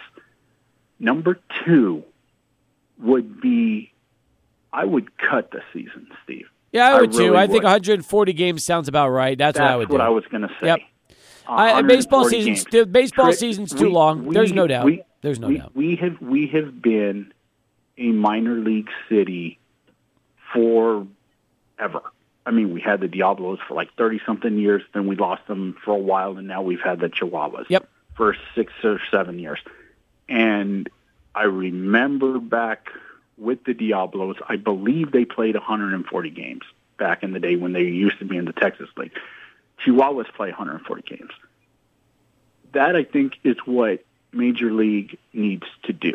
Number 0.99 1.39
two 1.65 2.03
would 2.99 3.39
be 3.41 3.91
I 4.73 4.86
would 4.86 5.17
cut 5.17 5.51
the 5.51 5.62
season, 5.73 6.08
Steve. 6.23 6.47
Yeah, 6.71 6.88
I 6.89 7.01
would 7.01 7.13
I 7.15 7.17
really 7.17 7.30
too. 7.30 7.38
I 7.38 7.47
think 7.47 7.63
140 7.63 8.34
games 8.34 8.63
sounds 8.63 8.88
about 8.88 9.10
right. 9.10 9.38
That's, 9.38 9.58
That's 9.58 9.63
what 9.63 9.71
I 9.71 9.75
would 9.77 9.89
do. 9.89 9.97
I 9.97 10.10
was 10.10 10.25
going 10.25 10.41
to 10.41 10.49
say. 10.62 10.67
Yep. 10.67 10.80
Uh, 11.47 11.51
I, 11.51 11.82
baseball 11.82 12.23
140 12.23 12.30
season's 12.30 12.63
games. 12.65 12.71
the 12.71 12.86
baseball 12.86 13.32
season's 13.34 13.73
too 13.73 13.86
we- 13.86 13.91
long. 13.91 14.25
we- 14.25 14.34
There's 14.34 14.51
no 14.51 14.67
doubt. 14.67 14.86
we- 14.86 15.01
There's 15.21 15.39
no 15.39 15.51
doubt. 15.51 15.75
We 15.75 15.95
have 15.95 16.19
we 16.21 16.47
have 16.47 16.82
been 16.82 17.34
a 17.97 18.12
minor 18.12 18.56
league 18.56 18.89
city 19.10 19.60
forever. 20.53 21.08
I 22.48 22.52
mean, 22.52 22.74
we 22.74 22.80
had 22.80 23.02
the 23.02 23.10
Diablos 23.10 23.60
for 23.68 23.74
like 23.74 23.94
thirty 23.96 24.22
something 24.26 24.58
years, 24.58 24.82
then 24.94 25.06
we 25.06 25.18
lost 25.18 25.46
them 25.48 25.76
for 25.84 25.92
a 25.92 26.00
while, 26.00 26.38
and 26.38 26.48
now 26.48 26.62
we've 26.62 26.82
had 26.82 27.02
the 27.02 27.10
Chihuahuas 27.10 27.66
Yep. 27.70 27.90
for 28.16 28.38
six 28.56 28.72
or 28.86 29.02
seven 29.12 29.38
years. 29.38 29.60
And 30.30 30.90
I 31.36 31.44
remember 31.44 32.40
back 32.40 32.90
with 33.38 33.66
the 33.66 33.74
Diablos, 33.74 34.38
I 34.48 34.56
believe 34.56 35.12
they 35.12 35.26
played 35.26 35.56
140 35.56 36.30
games 36.30 36.64
back 36.98 37.22
in 37.22 37.34
the 37.34 37.40
day 37.40 37.58
when 37.58 37.74
they 37.74 37.84
used 37.84 38.18
to 38.20 38.26
be 38.26 38.38
in 38.38 38.46
the 38.46 38.54
Texas 38.54 38.90
League. 38.96 39.12
Chihuahuas 39.86 40.34
play 40.34 40.48
140 40.48 41.02
games. 41.02 41.32
That 42.72 42.96
I 42.96 43.04
think 43.04 43.34
is 43.44 43.58
what 43.66 44.06
Major 44.32 44.72
League 44.72 45.18
needs 45.34 45.66
to 45.84 45.94
do. 45.94 46.14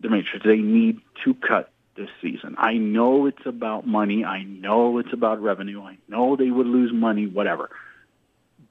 The 0.00 0.08
Major 0.08 0.38
they 0.38 0.56
need 0.58 1.00
to 1.24 1.34
cut 1.34 1.70
this 1.96 2.08
season. 2.20 2.54
I 2.58 2.74
know 2.74 3.26
it's 3.26 3.44
about 3.46 3.86
money. 3.86 4.24
I 4.24 4.42
know 4.42 4.98
it's 4.98 5.12
about 5.12 5.42
revenue. 5.42 5.82
I 5.82 5.98
know 6.08 6.36
they 6.36 6.50
would 6.50 6.66
lose 6.66 6.92
money, 6.92 7.26
whatever. 7.26 7.70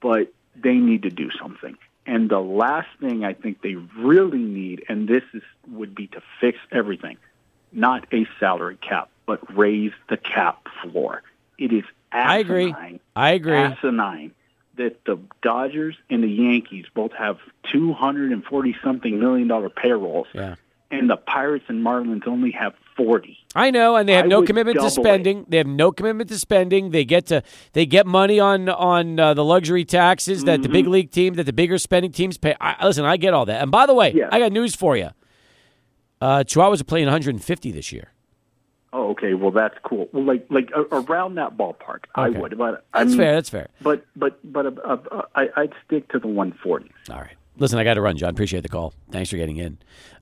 But 0.02 0.34
they 0.56 0.76
need 0.76 1.04
to 1.04 1.10
do 1.10 1.30
something. 1.32 1.78
And 2.06 2.30
the 2.30 2.40
last 2.42 2.90
thing 3.00 3.24
I 3.24 3.34
think 3.34 3.62
they 3.62 3.76
really 3.76 4.40
need, 4.40 4.84
and 4.90 5.08
this 5.08 5.24
is 5.34 5.42
would 5.70 5.96
be 5.96 6.08
to 6.08 6.22
fix 6.42 6.58
everything, 6.72 7.18
not 7.72 8.06
a 8.14 8.28
salary 8.40 8.78
cap, 8.78 9.10
but 9.26 9.56
raise 9.56 9.94
the 10.10 10.18
cap 10.18 10.68
floor. 10.82 11.24
It 11.58 11.72
is 11.72 11.84
I 12.12 12.40
agree. 12.40 12.76
I 13.16 13.32
agree. 13.32 13.56
asinine 13.56 14.32
that 14.76 15.04
the 15.06 15.18
Dodgers 15.42 15.96
and 16.10 16.24
the 16.24 16.28
Yankees 16.28 16.86
both 16.94 17.14
have 17.14 17.38
240 17.72 18.76
something 18.84 19.20
million 19.20 19.48
dollar 19.48 19.70
payrolls 19.70 20.28
Yeah. 20.34 20.56
and 20.92 21.10
the 21.10 21.16
Pirates 21.18 21.66
and 21.70 21.84
Marlins 21.86 22.28
only 22.28 22.52
have 22.52 22.74
40. 22.96 23.38
I 23.56 23.72
know, 23.72 23.96
and 23.96 24.08
they 24.10 24.14
have 24.14 24.26
I 24.26 24.28
no 24.28 24.42
commitment 24.44 24.76
to 24.76 24.80
double 24.80 24.88
it. 24.88 24.92
spending. 24.92 25.46
They 25.48 25.58
have 25.58 25.68
no 25.68 25.92
commitment 25.92 26.30
to 26.30 26.40
spending. 26.40 26.92
They 26.92 27.06
get 27.06 27.26
to 27.28 27.44
they 27.74 27.86
get 27.86 28.06
money 28.08 28.40
on 28.40 28.70
on 28.70 29.20
uh, 29.20 29.34
the 29.34 29.44
luxury 29.44 29.86
taxes 29.86 30.44
that 30.46 30.62
the 30.64 30.70
big 30.70 30.88
league 30.88 31.12
team, 31.12 31.36
that 31.36 31.46
the 31.46 31.54
bigger 31.54 31.78
spending 31.78 32.12
teams 32.12 32.38
pay. 32.38 32.56
I, 32.60 32.86
listen, 32.86 33.06
I 33.06 33.18
get 33.18 33.34
all 33.34 33.46
that. 33.46 33.62
And 33.62 33.72
by 33.72 33.86
the 33.86 33.94
way, 33.94 34.12
Yeah. 34.14 34.30
I 34.32 34.40
got 34.40 34.52
news 34.52 34.76
for 34.76 34.96
you. 34.98 35.10
Uh, 36.22 36.44
Chihuahuas 36.44 36.80
are 36.82 36.86
playing 36.86 37.06
150 37.06 37.72
this 37.72 37.92
year. 37.92 38.10
Oh, 38.94 39.10
okay. 39.12 39.34
Well, 39.34 39.52
that's 39.52 39.76
cool. 39.84 40.08
Well, 40.14 40.24
like 40.24 40.46
like 40.50 40.70
uh, 40.76 40.84
around 40.90 41.36
that 41.36 41.58
ballpark, 41.58 42.06
I 42.16 42.30
would. 42.30 42.58
But 42.58 42.86
I 42.94 43.00
That's 43.00 43.10
mean, 43.10 43.18
fair. 43.18 43.36
That's 43.36 43.50
fair. 43.50 43.68
But 43.82 44.06
but 44.16 44.40
but 44.44 44.66
uh, 44.68 44.98
uh, 45.12 45.22
I, 45.36 45.50
I'd 45.58 45.74
stick 45.86 46.10
to 46.12 46.20
the 46.20 46.28
140. 46.28 46.92
All 47.10 47.18
right. 47.18 47.32
Listen, 47.58 47.78
I 47.78 47.84
got 47.84 47.96
to 47.96 48.02
run, 48.02 48.18
John. 48.18 48.30
Appreciate 48.30 48.62
the 48.62 48.70
call. 48.70 48.94
Thanks 49.12 49.30
for 49.30 49.38
getting 49.38 49.58
in. 49.58 49.78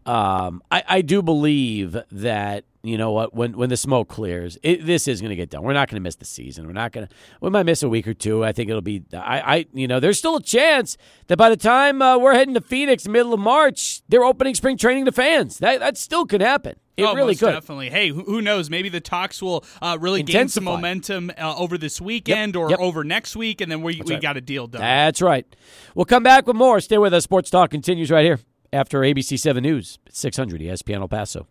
Um, 0.06 0.64
I, 0.72 0.84
I 0.88 1.02
do 1.02 1.22
believe 1.22 1.96
that 2.12 2.66
you 2.84 2.98
know 2.98 3.12
what 3.12 3.36
when 3.36 3.56
when 3.56 3.70
the 3.70 3.78
smoke 3.78 4.08
clears, 4.08 4.58
it, 4.64 4.86
this 4.86 5.08
is 5.08 5.22
going 5.22 5.30
to 5.30 5.36
get 5.36 5.52
done. 5.52 5.62
We're 5.62 5.74
not 5.74 5.88
going 5.88 5.98
to 5.98 6.02
miss 6.02 6.16
the 6.16 6.26
season. 6.26 6.66
We're 6.66 6.74
not 6.74 6.92
going 6.92 7.08
to. 7.08 7.14
We 7.40 7.52
might 7.52 7.64
miss 7.64 7.84
a 7.84 7.90
week 7.90 8.08
or 8.08 8.16
two. 8.16 8.44
I 8.44 8.52
think 8.52 8.70
it'll 8.70 8.82
be. 8.82 9.04
I, 9.14 9.18
I 9.40 9.66
you 9.74 9.88
know, 9.88 10.00
there's 10.00 10.18
still 10.18 10.38
a 10.38 10.42
chance 10.42 10.98
that 11.28 11.38
by 11.38 11.50
the 11.50 11.58
time 11.58 12.02
uh, 12.02 12.18
we're 12.18 12.34
heading 12.34 12.56
to 12.56 12.62
Phoenix, 12.62 13.08
middle 13.08 13.34
of 13.34 13.40
March, 13.40 14.02
they're 14.10 14.24
opening 14.24 14.56
spring 14.56 14.78
training 14.78 15.06
to 15.06 15.12
fans. 15.12 15.60
That 15.60 15.80
that 15.80 15.98
still 15.98 16.26
could 16.26 16.42
happen. 16.42 16.78
It 16.98 17.06
oh, 17.06 17.16
really 17.16 17.36
could. 17.36 17.52
definitely. 17.52 17.90
Hey, 17.90 18.10
who, 18.10 18.42
knows? 18.42 18.70
Maybe 18.70 18.90
the 18.90 19.00
talks 19.00 19.42
will 19.42 19.64
uh, 19.82 19.98
really 20.00 20.24
gain 20.24 20.50
some 20.50 20.66
momentum 20.66 21.32
uh, 21.38 21.56
over 21.56 21.78
this 21.78 22.02
weekend 22.02 22.56
or 22.56 22.70
yep. 22.70 22.80
over 22.80 23.04
next 23.04 23.36
week, 23.36 23.62
and 23.62 23.72
then 23.72 23.82
we, 23.82 24.02
we 24.06 24.14
right. 24.14 24.22
got 24.22 24.38
a 24.38 24.42
deal 24.42 24.68
done. 24.68 24.82
That's 24.82 25.22
right. 25.22 25.48
We'll 25.96 26.06
come 26.06 26.22
back 26.22 26.46
with 26.46 26.56
more. 26.56 26.80
Stay 26.80 26.98
with 26.98 27.14
us. 27.14 27.24
Sports 27.24 27.50
Talk 27.50 27.72
continues 27.72 28.12
right 28.12 28.26
here 28.26 28.40
after 28.74 29.00
ABC 29.02 29.40
7 29.40 29.62
News, 29.62 30.00
600 30.10 30.62
ESPN 30.62 31.02
El 31.02 31.08
Paso. 31.08 31.48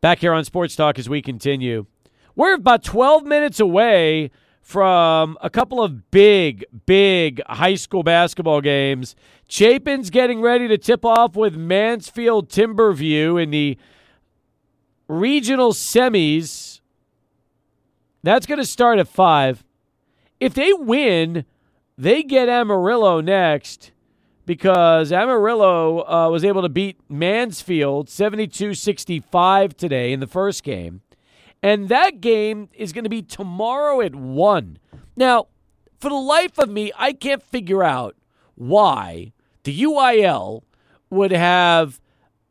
Back 0.00 0.18
here 0.20 0.32
on 0.32 0.44
Sports 0.44 0.76
Talk 0.76 0.98
as 0.98 1.08
we 1.08 1.22
continue. 1.22 1.86
We're 2.36 2.54
about 2.54 2.82
12 2.82 3.24
minutes 3.24 3.60
away 3.60 4.30
from 4.60 5.36
a 5.40 5.50
couple 5.50 5.82
of 5.82 6.10
big, 6.10 6.64
big 6.86 7.42
high 7.46 7.74
school 7.74 8.02
basketball 8.02 8.60
games. 8.60 9.14
Chapin's 9.46 10.10
getting 10.10 10.40
ready 10.40 10.68
to 10.68 10.78
tip 10.78 11.04
off 11.04 11.36
with 11.36 11.54
Mansfield 11.56 12.48
Timberview 12.48 13.42
in 13.42 13.50
the 13.50 13.78
regional 15.06 15.72
semis. 15.72 16.80
That's 18.22 18.46
going 18.46 18.58
to 18.58 18.64
start 18.64 18.98
at 18.98 19.06
5. 19.06 19.64
If 20.40 20.54
they 20.54 20.72
win, 20.72 21.44
they 21.96 22.22
get 22.22 22.48
Amarillo 22.48 23.20
next 23.20 23.92
because 24.46 25.12
Amarillo 25.12 26.06
uh, 26.06 26.28
was 26.30 26.44
able 26.44 26.62
to 26.62 26.68
beat 26.68 26.98
Mansfield 27.08 28.08
72 28.08 28.74
65 28.74 29.76
today 29.76 30.12
in 30.12 30.20
the 30.20 30.26
first 30.26 30.62
game. 30.62 31.02
And 31.62 31.88
that 31.88 32.20
game 32.20 32.68
is 32.74 32.92
going 32.92 33.04
to 33.04 33.10
be 33.10 33.22
tomorrow 33.22 34.00
at 34.02 34.14
1. 34.14 34.78
Now, 35.16 35.46
for 35.98 36.10
the 36.10 36.16
life 36.16 36.58
of 36.58 36.68
me, 36.68 36.92
I 36.96 37.14
can't 37.14 37.42
figure 37.42 37.82
out 37.82 38.16
why 38.54 39.32
the 39.62 39.82
UIL 39.82 40.62
would 41.08 41.30
have 41.30 42.00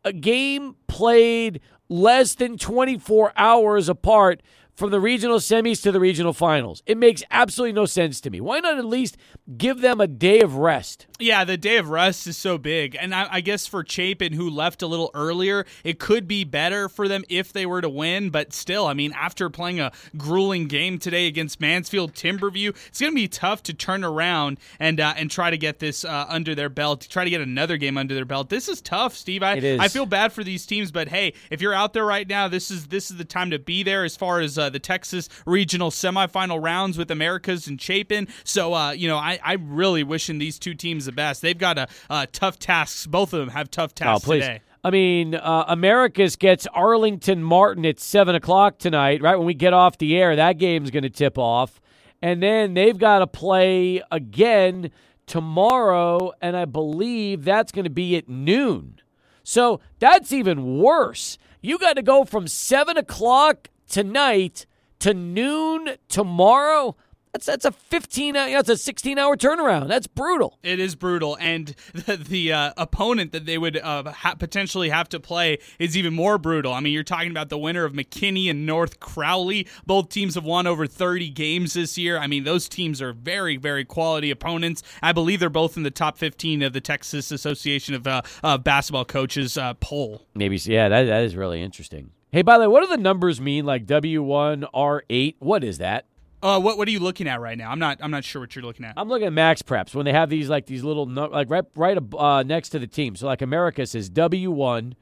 a 0.04 0.12
game 0.12 0.76
played 0.88 1.62
less 1.90 2.34
than 2.34 2.58
24 2.58 3.34
hours 3.38 3.88
apart 3.88 4.42
from 4.76 4.90
the 4.90 5.00
regional 5.00 5.38
semis 5.38 5.82
to 5.84 5.92
the 5.92 6.00
regional 6.00 6.34
finals. 6.34 6.82
It 6.86 6.98
makes 6.98 7.24
absolutely 7.30 7.74
no 7.74 7.86
sense 7.86 8.20
to 8.22 8.30
me. 8.30 8.42
Why 8.42 8.60
not 8.60 8.78
at 8.78 8.86
least 8.86 9.18
give 9.58 9.82
them 9.82 10.02
a 10.02 10.08
day 10.08 10.42
of 10.42 10.56
rest? 10.56 11.06
Yeah, 11.24 11.46
the 11.46 11.56
day 11.56 11.78
of 11.78 11.90
rest 11.90 12.28
is 12.28 12.36
so 12.36 12.58
big. 12.58 12.98
And 13.00 13.16
I, 13.16 13.28
I 13.32 13.42
guess 13.42 13.66
for 13.66 13.86
Chapin, 13.88 14.34
who 14.34 14.50
left 14.50 14.82
a 14.82 14.88
little 14.88 15.10
earlier, 15.14 15.66
it 15.86 15.98
could 15.98 16.28
be 16.28 16.44
better 16.44 16.90
for 16.90 17.08
them 17.08 17.24
if 17.30 17.54
they 17.54 17.66
were 17.66 17.80
to 17.80 17.88
win. 17.88 18.30
But 18.30 18.52
still, 18.52 18.86
I 18.88 18.94
mean, 18.94 19.14
after 19.14 19.50
playing 19.50 19.80
a 19.80 19.94
grueling 20.18 20.68
game 20.68 21.00
today 21.00 21.28
against 21.28 21.62
Mansfield 21.62 22.14
Timberview, 22.14 22.76
it's 22.88 23.00
going 23.00 23.14
to 23.14 23.16
be 23.16 23.30
tough 23.30 23.64
to 23.64 23.74
turn 23.74 24.04
around 24.04 24.58
and 24.82 25.00
uh, 25.00 25.14
and 25.16 25.32
try 25.32 25.50
to 25.50 25.58
get 25.58 25.80
this 25.80 26.04
uh, 26.04 26.26
under 26.28 26.56
their 26.56 26.68
belt, 26.68 27.08
try 27.10 27.24
to 27.24 27.30
get 27.30 27.40
another 27.40 27.78
game 27.78 27.98
under 27.98 28.14
their 28.14 28.26
belt. 28.26 28.50
This 28.50 28.68
is 28.68 28.82
tough, 28.82 29.16
Steve. 29.16 29.44
I, 29.44 29.54
It 29.56 29.64
is. 29.64 29.80
I 29.80 29.88
feel 29.88 30.06
bad 30.06 30.34
for 30.34 30.44
these 30.44 30.66
teams, 30.66 30.92
but 30.92 31.08
hey, 31.08 31.36
if 31.50 31.62
you're 31.62 31.74
out 31.74 31.94
there 31.94 32.06
right 32.06 32.28
now, 32.28 32.50
this 32.50 32.70
is 32.70 32.88
this 32.88 33.10
is 33.10 33.16
the 33.16 33.24
time 33.24 33.50
to 33.52 33.60
be 33.60 33.82
there 33.84 34.04
as 34.04 34.18
far 34.18 34.42
as 34.42 34.58
uh, 34.58 34.70
the 34.70 34.80
Texas 34.80 35.30
regional 35.46 35.90
semifinal 35.90 36.62
rounds 36.62 36.98
with 36.98 37.10
Americas 37.10 37.68
and 37.68 37.80
Chapin. 37.80 38.28
So, 38.44 38.74
uh, 38.74 38.92
you 38.92 39.08
know, 39.08 39.18
I, 39.18 39.40
I'm 39.42 39.74
really 39.74 40.04
wishing 40.04 40.38
these 40.38 40.60
two 40.60 40.74
teams 40.74 41.08
best. 41.14 41.42
They've 41.42 41.58
got 41.58 41.78
a 41.78 41.88
uh, 42.10 42.26
tough 42.32 42.60
tasks. 42.60 43.08
Both 43.08 43.34
of 43.34 43.40
them 43.40 43.50
have 43.50 43.72
tough 43.72 43.96
tasks 43.96 44.26
oh, 44.26 44.26
please. 44.26 44.42
today. 44.42 44.62
I 44.84 44.90
mean, 44.90 45.36
uh, 45.36 45.64
Americas 45.70 46.36
gets 46.36 46.68
Arlington 46.68 47.42
Martin 47.42 47.86
at 47.86 48.02
7 48.02 48.36
o'clock 48.36 48.80
tonight, 48.80 49.22
right 49.22 49.38
when 49.38 49.48
we 49.48 49.54
get 49.54 49.72
off 49.72 49.98
the 49.98 50.18
air. 50.18 50.36
That 50.36 50.58
game's 50.58 50.92
going 50.92 51.04
to 51.04 51.10
tip 51.10 51.38
off. 51.38 51.80
And 52.22 52.44
then 52.44 52.74
they've 52.74 52.98
got 52.98 53.20
to 53.20 53.28
play 53.28 54.02
again 54.12 54.92
tomorrow, 55.26 56.34
and 56.42 56.58
I 56.58 56.66
believe 56.66 57.46
that's 57.46 57.72
going 57.72 57.86
to 57.86 57.90
be 57.90 58.18
at 58.18 58.28
noon. 58.28 59.00
So 59.44 59.80
that's 60.00 60.34
even 60.34 60.80
worse. 60.80 61.38
You 61.62 61.78
got 61.78 61.94
to 61.94 62.02
go 62.02 62.26
from 62.26 62.48
7 62.48 62.98
o'clock 62.98 63.70
tonight 63.88 64.66
to 65.00 65.14
noon 65.14 65.96
tomorrow. 66.10 66.96
That's 67.34 67.48
that's 67.48 67.66
a 67.66 67.72
15 67.72 68.36
that's 68.36 68.70
a 68.70 68.78
16 68.78 69.18
hour 69.18 69.36
turnaround. 69.36 69.88
That's 69.88 70.06
brutal. 70.06 70.60
It 70.62 70.80
is 70.80 70.94
brutal, 70.94 71.36
and 71.42 71.74
the, 71.94 72.16
the 72.16 72.54
uh, 72.54 72.74
opponent 72.78 73.32
that 73.32 73.48
they 73.48 73.58
would 73.58 73.76
uh, 73.76 74.12
ha- 74.12 74.36
potentially 74.36 74.90
have 74.90 75.10
to 75.10 75.20
play 75.20 75.58
is 75.80 75.98
even 75.98 76.14
more 76.14 76.38
brutal. 76.38 76.72
I 76.72 76.80
mean, 76.80 76.94
you're 76.94 77.02
talking 77.02 77.32
about 77.32 77.50
the 77.50 77.58
winner 77.58 77.86
of 77.86 77.94
McKinney 77.94 78.52
and 78.52 78.68
North 78.68 79.00
Crowley. 79.00 79.68
Both 79.84 80.10
teams 80.10 80.36
have 80.36 80.44
won 80.44 80.68
over 80.68 80.86
30 80.86 81.32
games 81.32 81.74
this 81.74 81.98
year. 81.98 82.20
I 82.20 82.28
mean, 82.28 82.44
those 82.44 82.70
teams 82.70 83.02
are 83.02 83.14
very, 83.14 83.58
very 83.58 83.84
quality 83.84 84.30
opponents. 84.30 84.84
I 85.02 85.12
believe 85.12 85.40
they're 85.40 85.50
both 85.50 85.76
in 85.76 85.82
the 85.82 85.92
top 85.92 86.20
15 86.20 86.62
of 86.62 86.74
the 86.74 86.82
Texas 86.82 87.32
Association 87.32 87.96
of 87.96 88.06
uh, 88.06 88.22
uh 88.44 88.60
Basketball 88.60 89.06
Coaches 89.06 89.58
uh, 89.58 89.74
poll. 89.76 90.28
Maybe, 90.36 90.58
yeah, 90.58 90.88
that, 90.88 91.06
that 91.06 91.24
is 91.24 91.36
really 91.36 91.64
interesting. 91.64 92.12
Hey, 92.32 92.44
by 92.44 92.60
the 92.60 92.62
way, 92.62 92.68
what 92.68 92.82
do 92.82 92.96
the 92.96 93.02
numbers 93.02 93.42
mean? 93.42 93.66
Like 93.66 93.88
W1, 93.88 94.66
R8? 94.72 95.36
What 95.40 95.64
is 95.64 95.80
that? 95.80 96.06
Uh, 96.44 96.60
what 96.60 96.78
what 96.78 96.90
are 96.90 96.92
you 96.92 97.00
looking 97.00 97.26
at 97.26 97.40
right 97.40 97.58
now? 97.58 97.72
I'm 97.72 97.80
not 97.80 98.00
I'm 98.02 98.12
not 98.12 98.26
sure 98.26 98.42
what 98.42 98.54
you're 98.54 98.66
looking 98.66 98.86
at. 98.86 98.96
I'm 98.98 99.08
looking 99.08 99.28
at 99.28 99.34
MaxPreps 99.34 99.96
when 99.96 100.04
they 100.04 100.12
have 100.12 100.30
these 100.30 100.50
like 100.50 100.66
these 100.66 100.84
little 100.84 101.08
like 101.08 101.50
right 101.50 101.64
right 101.74 101.98
uh, 102.18 102.44
next 102.44 102.70
to 102.70 102.80
the 102.80 102.88
team. 102.88 103.16
So 103.16 103.28
like 103.28 103.42
America 103.42 103.86
says 103.86 104.10
W 104.10 104.52
one, 104.52 104.96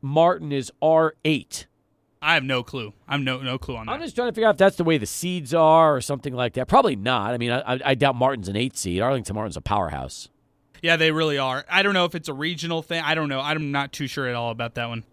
Martin 0.00 0.52
is 0.52 0.72
R 0.80 1.14
eight. 1.26 1.66
I 2.22 2.32
have 2.32 2.44
no 2.44 2.62
clue. 2.62 2.94
I'm 3.06 3.24
no 3.24 3.42
no 3.42 3.58
clue 3.58 3.76
on 3.76 3.86
that. 3.86 3.92
I'm 3.92 4.00
just 4.00 4.16
trying 4.16 4.28
to 4.28 4.32
figure 4.32 4.48
out 4.48 4.54
if 4.54 4.58
that's 4.58 4.76
the 4.76 4.84
way 4.84 4.96
the 4.96 5.04
seeds 5.04 5.52
are 5.52 5.94
or 5.94 6.00
something 6.00 6.32
like 6.32 6.54
that. 6.54 6.66
Probably 6.66 6.96
not. 6.96 7.34
I 7.34 7.36
mean, 7.36 7.50
I, 7.50 7.78
I 7.84 7.94
doubt 7.94 8.16
Martin's 8.16 8.48
an 8.48 8.56
eight 8.56 8.74
seed. 8.78 9.02
Arlington 9.02 9.34
Martin's 9.34 9.58
a 9.58 9.60
powerhouse. 9.60 10.30
Yeah, 10.80 10.96
they 10.96 11.10
really 11.10 11.36
are. 11.36 11.66
I 11.70 11.82
don't 11.82 11.92
know 11.92 12.06
if 12.06 12.14
it's 12.14 12.28
a 12.28 12.34
regional 12.34 12.80
thing. 12.80 13.02
I 13.04 13.14
don't 13.14 13.28
know. 13.28 13.40
I'm 13.40 13.70
not 13.70 13.92
too 13.92 14.06
sure 14.06 14.26
at 14.26 14.34
all 14.34 14.50
about 14.50 14.76
that 14.76 14.88
one. 14.88 15.04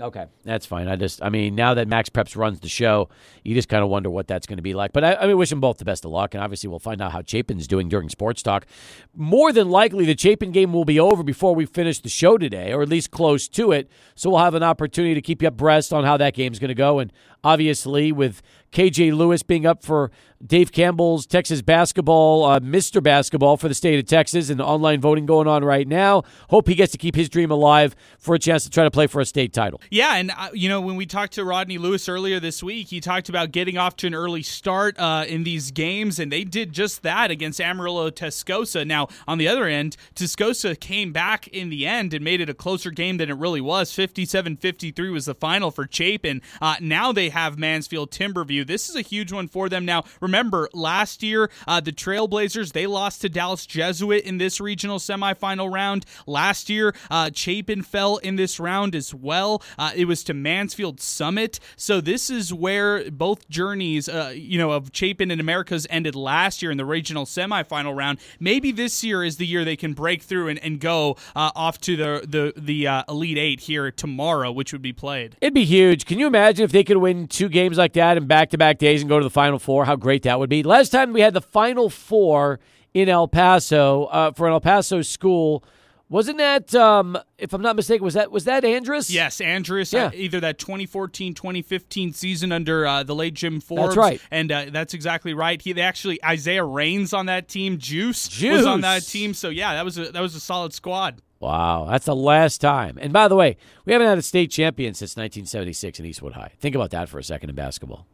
Okay, 0.00 0.26
that's 0.44 0.64
fine. 0.64 0.86
I 0.86 0.94
just, 0.94 1.20
I 1.24 1.28
mean, 1.28 1.56
now 1.56 1.74
that 1.74 1.88
MaxPreps 1.88 2.36
runs 2.36 2.60
the 2.60 2.68
show, 2.68 3.08
you 3.42 3.52
just 3.52 3.68
kind 3.68 3.82
of 3.82 3.90
wonder 3.90 4.08
what 4.08 4.28
that's 4.28 4.46
going 4.46 4.58
to 4.58 4.62
be 4.62 4.72
like. 4.72 4.92
But 4.92 5.02
I, 5.02 5.14
I 5.16 5.26
mean, 5.26 5.36
wish 5.36 5.50
them 5.50 5.60
both 5.60 5.78
the 5.78 5.84
best 5.84 6.04
of 6.04 6.12
luck, 6.12 6.34
and 6.34 6.42
obviously 6.42 6.68
we'll 6.68 6.78
find 6.78 7.02
out 7.02 7.10
how 7.10 7.20
Chapin's 7.20 7.66
doing 7.66 7.88
during 7.88 8.08
sports 8.08 8.40
talk. 8.40 8.64
More 9.12 9.52
than 9.52 9.70
likely, 9.70 10.06
the 10.06 10.16
Chapin 10.16 10.52
game 10.52 10.72
will 10.72 10.84
be 10.84 11.00
over 11.00 11.24
before 11.24 11.52
we 11.52 11.66
finish 11.66 11.98
the 11.98 12.08
show 12.08 12.38
today, 12.38 12.72
or 12.72 12.82
at 12.82 12.88
least 12.88 13.10
close 13.10 13.48
to 13.48 13.72
it. 13.72 13.90
So 14.14 14.30
we'll 14.30 14.38
have 14.38 14.54
an 14.54 14.62
opportunity 14.62 15.14
to 15.14 15.22
keep 15.22 15.42
you 15.42 15.48
abreast 15.48 15.92
on 15.92 16.04
how 16.04 16.16
that 16.18 16.34
game's 16.34 16.60
going 16.60 16.68
to 16.68 16.74
go, 16.74 17.00
and 17.00 17.12
obviously 17.42 18.12
with 18.12 18.40
KJ 18.72 19.14
Lewis 19.16 19.42
being 19.42 19.66
up 19.66 19.82
for 19.82 20.10
Dave 20.44 20.70
Campbell's 20.70 21.26
Texas 21.26 21.62
basketball, 21.62 22.44
uh, 22.44 22.60
Mr. 22.60 23.02
Basketball 23.02 23.56
for 23.56 23.66
the 23.66 23.74
state 23.74 23.98
of 23.98 24.06
Texas, 24.06 24.50
and 24.50 24.60
online 24.60 25.00
voting 25.00 25.26
going 25.26 25.48
on 25.48 25.64
right 25.64 25.88
now. 25.88 26.22
Hope 26.48 26.68
he 26.68 26.74
gets 26.76 26.92
to 26.92 26.98
keep 26.98 27.16
his 27.16 27.28
dream 27.28 27.50
alive 27.50 27.96
for 28.18 28.36
a 28.36 28.38
chance 28.38 28.62
to 28.64 28.70
try 28.70 28.84
to 28.84 28.90
play 28.90 29.08
for 29.08 29.20
a 29.20 29.24
state 29.26 29.52
title. 29.52 29.80
Yeah, 29.90 30.14
and 30.14 30.30
uh, 30.36 30.50
you 30.52 30.68
know 30.68 30.80
when 30.80 30.96
we 30.96 31.06
talked 31.06 31.32
to 31.34 31.44
Rodney 31.44 31.78
Lewis 31.78 32.08
earlier 32.08 32.38
this 32.38 32.62
week, 32.62 32.88
he 32.88 33.00
talked 33.00 33.28
about 33.28 33.50
getting 33.50 33.78
off 33.78 33.96
to 33.96 34.06
an 34.06 34.14
early 34.14 34.42
start 34.42 34.96
uh, 34.98 35.24
in 35.26 35.42
these 35.42 35.70
games, 35.72 36.20
and 36.20 36.30
they 36.30 36.44
did 36.44 36.72
just 36.72 37.02
that 37.02 37.30
against 37.30 37.60
Amarillo 37.60 38.10
Tascosa. 38.10 38.86
Now 38.86 39.08
on 39.26 39.38
the 39.38 39.48
other 39.48 39.66
end, 39.66 39.96
Tascosa 40.14 40.78
came 40.78 41.12
back 41.12 41.48
in 41.48 41.68
the 41.68 41.86
end 41.86 42.14
and 42.14 42.24
made 42.24 42.40
it 42.40 42.48
a 42.48 42.54
closer 42.54 42.90
game 42.90 43.16
than 43.16 43.28
it 43.28 43.36
really 43.36 43.60
was. 43.60 43.90
57-53 43.90 45.12
was 45.12 45.26
the 45.26 45.34
final 45.34 45.70
for 45.72 45.88
Chapin. 45.90 46.42
Uh, 46.60 46.76
now 46.80 47.12
they 47.12 47.30
have 47.30 47.58
Mansfield 47.58 48.12
Timberview. 48.12 48.57
This 48.64 48.88
is 48.88 48.96
a 48.96 49.00
huge 49.00 49.32
one 49.32 49.48
for 49.48 49.68
them. 49.68 49.84
Now 49.84 50.04
remember 50.20 50.68
last 50.72 51.22
year 51.22 51.50
uh, 51.66 51.80
the 51.80 51.92
Trailblazers 51.92 52.72
they 52.72 52.86
lost 52.86 53.20
to 53.22 53.28
Dallas 53.28 53.66
Jesuit 53.66 54.24
in 54.24 54.38
this 54.38 54.60
regional 54.60 54.98
semifinal 54.98 55.72
round. 55.72 56.04
Last 56.26 56.68
year 56.68 56.94
uh, 57.10 57.30
Chapin 57.34 57.82
fell 57.82 58.16
in 58.18 58.36
this 58.36 58.60
round 58.60 58.94
as 58.94 59.14
well. 59.14 59.62
Uh, 59.78 59.92
it 59.94 60.06
was 60.06 60.24
to 60.24 60.34
Mansfield 60.34 61.00
Summit. 61.00 61.60
So 61.76 62.00
this 62.00 62.30
is 62.30 62.52
where 62.52 63.10
both 63.10 63.48
journeys, 63.48 64.08
uh, 64.08 64.32
you 64.34 64.58
know, 64.58 64.72
of 64.72 64.90
Chapin 64.92 65.30
and 65.30 65.40
Americas 65.40 65.86
ended 65.90 66.14
last 66.14 66.62
year 66.62 66.70
in 66.70 66.76
the 66.76 66.84
regional 66.84 67.24
semifinal 67.24 67.96
round. 67.96 68.18
Maybe 68.40 68.72
this 68.72 69.02
year 69.04 69.24
is 69.24 69.36
the 69.36 69.46
year 69.46 69.64
they 69.64 69.76
can 69.76 69.92
break 69.92 70.22
through 70.22 70.48
and, 70.48 70.58
and 70.60 70.80
go 70.80 71.16
uh, 71.34 71.50
off 71.54 71.78
to 71.82 71.96
the 71.96 72.26
the 72.26 72.52
the 72.56 72.86
uh, 72.86 73.02
Elite 73.08 73.38
Eight 73.38 73.60
here 73.60 73.90
tomorrow, 73.90 74.50
which 74.50 74.72
would 74.72 74.82
be 74.82 74.92
played. 74.92 75.36
It'd 75.40 75.54
be 75.54 75.64
huge. 75.64 76.06
Can 76.06 76.18
you 76.18 76.26
imagine 76.26 76.64
if 76.64 76.72
they 76.72 76.84
could 76.84 76.96
win 76.98 77.28
two 77.28 77.48
games 77.48 77.78
like 77.78 77.92
that 77.94 78.16
and 78.16 78.28
back 78.28 78.47
to 78.50 78.58
back 78.58 78.78
days 78.78 79.02
and 79.02 79.08
go 79.08 79.18
to 79.18 79.24
the 79.24 79.30
Final 79.30 79.58
Four? 79.58 79.84
How 79.84 79.96
great 79.96 80.22
that 80.22 80.38
would 80.38 80.50
be. 80.50 80.62
Last 80.62 80.90
time 80.90 81.12
we 81.12 81.20
had 81.20 81.34
the 81.34 81.40
Final 81.40 81.90
Four 81.90 82.60
in 82.94 83.08
El 83.08 83.28
Paso 83.28 84.04
uh, 84.04 84.32
for 84.32 84.46
an 84.46 84.52
El 84.52 84.60
Paso 84.60 85.02
school 85.02 85.64
wasn't 86.10 86.38
that, 86.38 86.74
um, 86.74 87.18
if 87.36 87.52
I'm 87.52 87.60
not 87.60 87.76
mistaken, 87.76 88.02
was 88.02 88.14
that 88.14 88.30
was 88.30 88.44
that 88.44 88.64
Andress? 88.64 89.10
Yes, 89.10 89.38
Andress. 89.38 89.92
Uh, 89.92 89.98
yeah. 89.98 90.06
Uh, 90.06 90.10
either 90.14 90.40
that 90.40 90.58
2014, 90.58 91.34
2015 91.34 92.12
season 92.12 92.50
under 92.50 92.86
uh, 92.86 93.02
the 93.02 93.14
late 93.14 93.34
Jim 93.34 93.60
Forbes. 93.60 93.94
That's 93.94 93.96
right, 93.96 94.20
and 94.30 94.50
uh, 94.50 94.66
that's 94.70 94.94
exactly 94.94 95.34
right. 95.34 95.60
He 95.60 95.78
actually 95.80 96.22
Isaiah 96.24 96.64
Reigns 96.64 97.12
on 97.12 97.26
that 97.26 97.48
team. 97.48 97.78
Juice, 97.78 98.28
Juice 98.28 98.58
was 98.58 98.66
on 98.66 98.80
that 98.80 99.02
team. 99.02 99.34
So 99.34 99.50
yeah, 99.50 99.74
that 99.74 99.84
was 99.84 99.98
a 99.98 100.10
that 100.12 100.20
was 100.20 100.34
a 100.34 100.40
solid 100.40 100.72
squad. 100.72 101.20
Wow, 101.40 101.86
that's 101.88 102.06
the 102.06 102.16
last 102.16 102.60
time. 102.60 102.98
And 103.00 103.12
by 103.12 103.28
the 103.28 103.36
way, 103.36 103.58
we 103.84 103.92
haven't 103.92 104.08
had 104.08 104.18
a 104.18 104.22
state 104.22 104.50
champion 104.50 104.94
since 104.94 105.10
1976 105.10 106.00
in 106.00 106.06
Eastwood 106.06 106.32
High. 106.32 106.52
Think 106.58 106.74
about 106.74 106.90
that 106.90 107.08
for 107.08 107.18
a 107.18 107.22
second 107.22 107.50
in 107.50 107.54
basketball. 107.54 108.06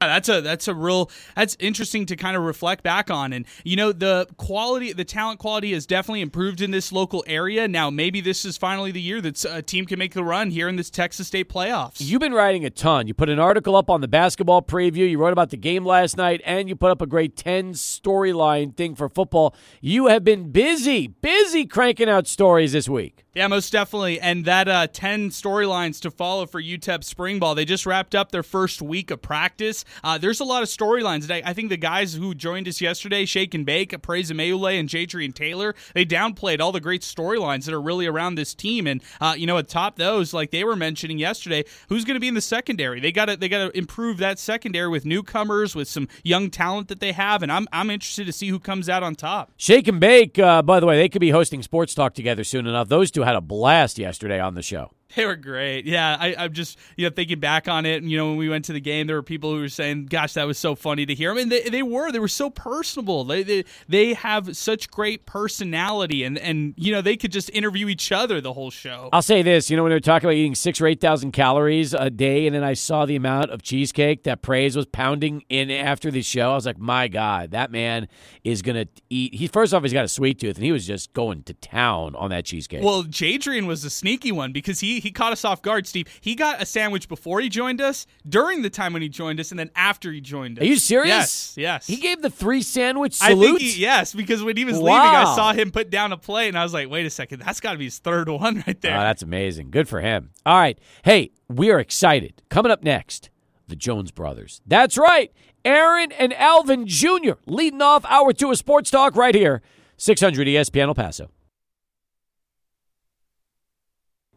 That's 0.00 0.28
a 0.28 0.40
that's 0.40 0.68
a 0.68 0.74
real 0.74 1.10
that's 1.34 1.56
interesting 1.58 2.06
to 2.06 2.16
kind 2.16 2.36
of 2.36 2.44
reflect 2.44 2.84
back 2.84 3.10
on 3.10 3.32
and 3.32 3.44
you 3.64 3.74
know 3.74 3.90
the 3.90 4.28
quality 4.36 4.92
the 4.92 5.04
talent 5.04 5.40
quality 5.40 5.72
has 5.72 5.86
definitely 5.86 6.20
improved 6.20 6.60
in 6.60 6.70
this 6.70 6.92
local 6.92 7.24
area 7.26 7.66
now 7.66 7.90
maybe 7.90 8.20
this 8.20 8.44
is 8.44 8.56
finally 8.56 8.92
the 8.92 9.00
year 9.00 9.20
that 9.20 9.44
uh, 9.44 9.56
a 9.56 9.62
team 9.62 9.86
can 9.86 9.98
make 9.98 10.14
the 10.14 10.22
run 10.22 10.50
here 10.50 10.68
in 10.68 10.76
this 10.76 10.88
Texas 10.88 11.26
State 11.26 11.48
playoffs. 11.48 11.96
You've 11.98 12.20
been 12.20 12.32
writing 12.32 12.64
a 12.64 12.70
ton. 12.70 13.08
You 13.08 13.14
put 13.14 13.28
an 13.28 13.40
article 13.40 13.74
up 13.74 13.90
on 13.90 14.00
the 14.00 14.08
basketball 14.08 14.62
preview, 14.62 15.10
you 15.10 15.18
wrote 15.18 15.32
about 15.32 15.50
the 15.50 15.56
game 15.56 15.84
last 15.84 16.16
night 16.16 16.40
and 16.44 16.68
you 16.68 16.76
put 16.76 16.92
up 16.92 17.02
a 17.02 17.06
great 17.06 17.36
10 17.36 17.72
storyline 17.72 18.76
thing 18.76 18.94
for 18.94 19.08
football. 19.08 19.54
You 19.80 20.06
have 20.06 20.22
been 20.22 20.52
busy, 20.52 21.08
busy 21.08 21.66
cranking 21.66 22.08
out 22.08 22.28
stories 22.28 22.72
this 22.72 22.88
week. 22.88 23.24
Yeah, 23.38 23.46
most 23.46 23.70
definitely. 23.70 24.20
And 24.20 24.46
that 24.46 24.66
uh, 24.66 24.88
10 24.88 25.30
storylines 25.30 26.00
to 26.00 26.10
follow 26.10 26.44
for 26.44 26.60
UTEP 26.60 27.04
spring 27.04 27.38
ball. 27.38 27.54
They 27.54 27.64
just 27.64 27.86
wrapped 27.86 28.16
up 28.16 28.32
their 28.32 28.42
first 28.42 28.82
week 28.82 29.12
of 29.12 29.22
practice. 29.22 29.84
Uh, 30.02 30.18
there's 30.18 30.40
a 30.40 30.44
lot 30.44 30.64
of 30.64 30.68
storylines. 30.68 31.30
I 31.30 31.52
think 31.52 31.68
the 31.68 31.76
guys 31.76 32.14
who 32.14 32.34
joined 32.34 32.66
us 32.66 32.80
yesterday, 32.80 33.24
Shake 33.26 33.54
and 33.54 33.64
Bake, 33.64 34.02
Praise 34.02 34.32
Amaewhule, 34.32 34.76
and 34.76 34.88
Jadrian 34.88 35.32
Taylor, 35.32 35.76
they 35.94 36.04
downplayed 36.04 36.60
all 36.60 36.72
the 36.72 36.80
great 36.80 37.02
storylines 37.02 37.66
that 37.66 37.74
are 37.74 37.80
really 37.80 38.06
around 38.06 38.34
this 38.34 38.56
team. 38.56 38.88
And, 38.88 39.00
uh, 39.20 39.36
you 39.38 39.46
know, 39.46 39.56
atop 39.56 39.98
those, 39.98 40.34
like 40.34 40.50
they 40.50 40.64
were 40.64 40.74
mentioning 40.74 41.20
yesterday, 41.20 41.62
who's 41.88 42.04
going 42.04 42.16
to 42.16 42.20
be 42.20 42.26
in 42.26 42.34
the 42.34 42.40
secondary? 42.40 42.98
They 42.98 43.12
got 43.12 43.26
to 43.26 43.36
they 43.36 43.48
got 43.48 43.68
to 43.68 43.78
improve 43.78 44.18
that 44.18 44.40
secondary 44.40 44.88
with 44.88 45.04
newcomers, 45.04 45.76
with 45.76 45.86
some 45.86 46.08
young 46.24 46.50
talent 46.50 46.88
that 46.88 46.98
they 46.98 47.12
have. 47.12 47.44
And 47.44 47.52
I'm, 47.52 47.68
I'm 47.72 47.88
interested 47.88 48.26
to 48.26 48.32
see 48.32 48.48
who 48.48 48.58
comes 48.58 48.88
out 48.88 49.04
on 49.04 49.14
top. 49.14 49.52
Shake 49.56 49.86
and 49.86 50.00
Bake, 50.00 50.40
uh, 50.40 50.60
by 50.62 50.80
the 50.80 50.86
way, 50.86 50.96
they 50.96 51.08
could 51.08 51.20
be 51.20 51.30
hosting 51.30 51.62
Sports 51.62 51.94
Talk 51.94 52.14
together 52.14 52.42
soon 52.42 52.66
enough. 52.66 52.88
Those 52.88 53.12
two 53.12 53.27
had 53.28 53.36
a 53.36 53.40
blast 53.42 53.98
yesterday 53.98 54.40
on 54.40 54.54
the 54.54 54.62
show. 54.62 54.90
They 55.16 55.24
were 55.24 55.36
great. 55.36 55.86
Yeah, 55.86 56.16
I, 56.20 56.44
am 56.44 56.52
just 56.52 56.78
you 56.96 57.08
know 57.08 57.14
thinking 57.14 57.40
back 57.40 57.66
on 57.66 57.86
it. 57.86 58.02
And, 58.02 58.10
you 58.10 58.18
know, 58.18 58.28
when 58.28 58.36
we 58.36 58.48
went 58.50 58.66
to 58.66 58.74
the 58.74 58.80
game, 58.80 59.06
there 59.06 59.16
were 59.16 59.22
people 59.22 59.54
who 59.54 59.60
were 59.60 59.68
saying, 59.70 60.06
"Gosh, 60.06 60.34
that 60.34 60.46
was 60.46 60.58
so 60.58 60.74
funny 60.74 61.06
to 61.06 61.14
hear." 61.14 61.30
I 61.30 61.34
mean, 61.34 61.48
they, 61.48 61.62
they 61.62 61.82
were 61.82 62.12
they 62.12 62.18
were 62.18 62.28
so 62.28 62.50
personable. 62.50 63.24
They, 63.24 63.42
they 63.42 63.64
they 63.88 64.12
have 64.12 64.54
such 64.54 64.90
great 64.90 65.24
personality, 65.24 66.24
and 66.24 66.36
and 66.38 66.74
you 66.76 66.92
know 66.92 67.00
they 67.00 67.16
could 67.16 67.32
just 67.32 67.48
interview 67.50 67.88
each 67.88 68.12
other 68.12 68.42
the 68.42 68.52
whole 68.52 68.70
show. 68.70 69.08
I'll 69.10 69.22
say 69.22 69.40
this: 69.40 69.70
you 69.70 69.78
know, 69.78 69.82
when 69.82 69.90
they 69.90 69.96
were 69.96 70.00
talking 70.00 70.26
about 70.26 70.34
eating 70.34 70.54
six 70.54 70.78
or 70.78 70.86
eight 70.86 71.00
thousand 71.00 71.32
calories 71.32 71.94
a 71.94 72.10
day, 72.10 72.46
and 72.46 72.54
then 72.54 72.62
I 72.62 72.74
saw 72.74 73.06
the 73.06 73.16
amount 73.16 73.50
of 73.50 73.62
cheesecake 73.62 74.24
that 74.24 74.42
Praise 74.42 74.76
was 74.76 74.84
pounding 74.84 75.42
in 75.48 75.70
after 75.70 76.10
the 76.10 76.20
show, 76.20 76.52
I 76.52 76.54
was 76.54 76.66
like, 76.66 76.78
"My 76.78 77.08
God, 77.08 77.52
that 77.52 77.70
man 77.70 78.08
is 78.44 78.60
gonna 78.60 78.86
eat." 79.08 79.34
He 79.34 79.46
first 79.46 79.72
off, 79.72 79.82
he's 79.82 79.94
got 79.94 80.04
a 80.04 80.08
sweet 80.08 80.38
tooth, 80.38 80.56
and 80.56 80.64
he 80.64 80.72
was 80.72 80.86
just 80.86 81.14
going 81.14 81.44
to 81.44 81.54
town 81.54 82.14
on 82.14 82.28
that 82.28 82.44
cheesecake. 82.44 82.84
Well, 82.84 83.04
Jadrian 83.04 83.66
was 83.66 83.86
a 83.86 83.90
sneaky 83.90 84.32
one 84.32 84.52
because 84.52 84.80
he 84.80 84.97
he 85.00 85.10
caught 85.10 85.32
us 85.32 85.44
off 85.44 85.62
guard, 85.62 85.86
Steve. 85.86 86.06
He 86.20 86.34
got 86.34 86.62
a 86.62 86.66
sandwich 86.66 87.08
before 87.08 87.40
he 87.40 87.48
joined 87.48 87.80
us, 87.80 88.06
during 88.28 88.62
the 88.62 88.70
time 88.70 88.92
when 88.92 89.02
he 89.02 89.08
joined 89.08 89.40
us, 89.40 89.50
and 89.50 89.58
then 89.58 89.70
after 89.74 90.12
he 90.12 90.20
joined 90.20 90.58
us. 90.58 90.62
Are 90.62 90.66
you 90.66 90.76
serious? 90.76 91.08
Yes, 91.08 91.54
yes. 91.56 91.86
He 91.86 91.96
gave 91.96 92.22
the 92.22 92.30
three 92.30 92.62
sandwich 92.62 93.14
salute. 93.14 93.44
I 93.44 93.58
think 93.58 93.60
he, 93.60 93.80
yes, 93.80 94.14
because 94.14 94.42
when 94.42 94.56
he 94.56 94.64
was 94.64 94.78
wow. 94.78 94.94
leaving, 94.94 95.16
I 95.16 95.24
saw 95.34 95.52
him 95.52 95.70
put 95.70 95.90
down 95.90 96.12
a 96.12 96.16
plate, 96.16 96.48
and 96.48 96.58
I 96.58 96.62
was 96.62 96.74
like, 96.74 96.90
wait 96.90 97.06
a 97.06 97.10
second, 97.10 97.40
that's 97.40 97.60
got 97.60 97.72
to 97.72 97.78
be 97.78 97.84
his 97.84 97.98
third 97.98 98.28
one 98.28 98.62
right 98.66 98.80
there. 98.80 98.96
Oh, 98.96 99.00
that's 99.00 99.22
amazing. 99.22 99.70
Good 99.70 99.88
for 99.88 100.00
him. 100.00 100.30
All 100.46 100.58
right, 100.58 100.78
hey, 101.04 101.30
we 101.48 101.70
are 101.70 101.78
excited. 101.78 102.42
Coming 102.48 102.72
up 102.72 102.82
next, 102.82 103.30
the 103.66 103.76
Jones 103.76 104.10
brothers. 104.10 104.60
That's 104.66 104.96
right, 104.96 105.32
Aaron 105.64 106.12
and 106.12 106.32
Alvin 106.34 106.86
Jr. 106.86 107.32
leading 107.46 107.82
off 107.82 108.04
hour 108.06 108.32
two 108.32 108.50
of 108.50 108.58
Sports 108.58 108.90
Talk 108.90 109.16
right 109.16 109.34
here, 109.34 109.62
600 109.96 110.46
ESPN 110.46 110.88
El 110.88 110.94
Paso. 110.94 111.30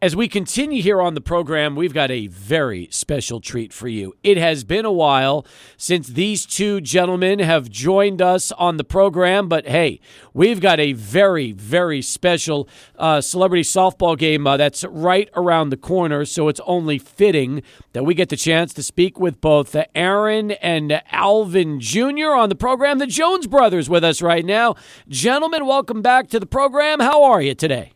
As 0.02 0.16
we 0.16 0.26
continue 0.26 0.82
here 0.82 1.00
on 1.00 1.14
the 1.14 1.20
program, 1.20 1.76
we've 1.76 1.94
got 1.94 2.10
a 2.10 2.26
very 2.26 2.88
special 2.90 3.40
treat 3.40 3.72
for 3.72 3.86
you. 3.86 4.14
It 4.24 4.36
has 4.36 4.64
been 4.64 4.84
a 4.84 4.90
while 4.90 5.46
since 5.76 6.08
these 6.08 6.44
two 6.44 6.80
gentlemen 6.80 7.38
have 7.38 7.70
joined 7.70 8.20
us 8.20 8.50
on 8.50 8.78
the 8.78 8.84
program, 8.84 9.48
but 9.48 9.68
hey, 9.68 10.00
we've 10.34 10.60
got 10.60 10.80
a 10.80 10.92
very, 10.94 11.52
very 11.52 12.02
special 12.02 12.68
uh, 12.98 13.20
celebrity 13.20 13.62
softball 13.62 14.18
game 14.18 14.44
uh, 14.44 14.56
that's 14.56 14.82
right 14.82 15.30
around 15.36 15.68
the 15.68 15.76
corner, 15.76 16.24
so 16.24 16.48
it's 16.48 16.60
only 16.66 16.98
fitting 16.98 17.62
that 17.92 18.04
we 18.04 18.12
get 18.12 18.28
the 18.28 18.36
chance 18.36 18.74
to 18.74 18.82
speak 18.82 19.20
with 19.20 19.40
both 19.40 19.70
the 19.70 19.96
Aaron 19.96 20.50
and 20.50 21.00
Alvin 21.12 21.78
Jr. 21.78 22.34
on 22.34 22.48
the 22.48 22.56
program. 22.56 22.98
The 22.98 23.06
Jones 23.06 23.46
brothers 23.46 23.88
with 23.88 24.02
us 24.02 24.20
right 24.20 24.44
now. 24.44 24.74
Gentlemen, 25.08 25.64
welcome 25.64 26.02
back 26.02 26.26
to 26.30 26.40
the 26.40 26.46
program. 26.46 26.98
How 26.98 27.22
are 27.22 27.40
you 27.40 27.54
today? 27.54 27.92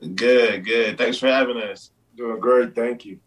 Good, 0.00 0.64
good. 0.64 0.98
Thanks 0.98 1.18
for 1.18 1.28
having 1.28 1.58
us. 1.58 1.90
Doing 2.16 2.40
great, 2.40 2.74
thank 2.74 3.04
you. 3.04 3.20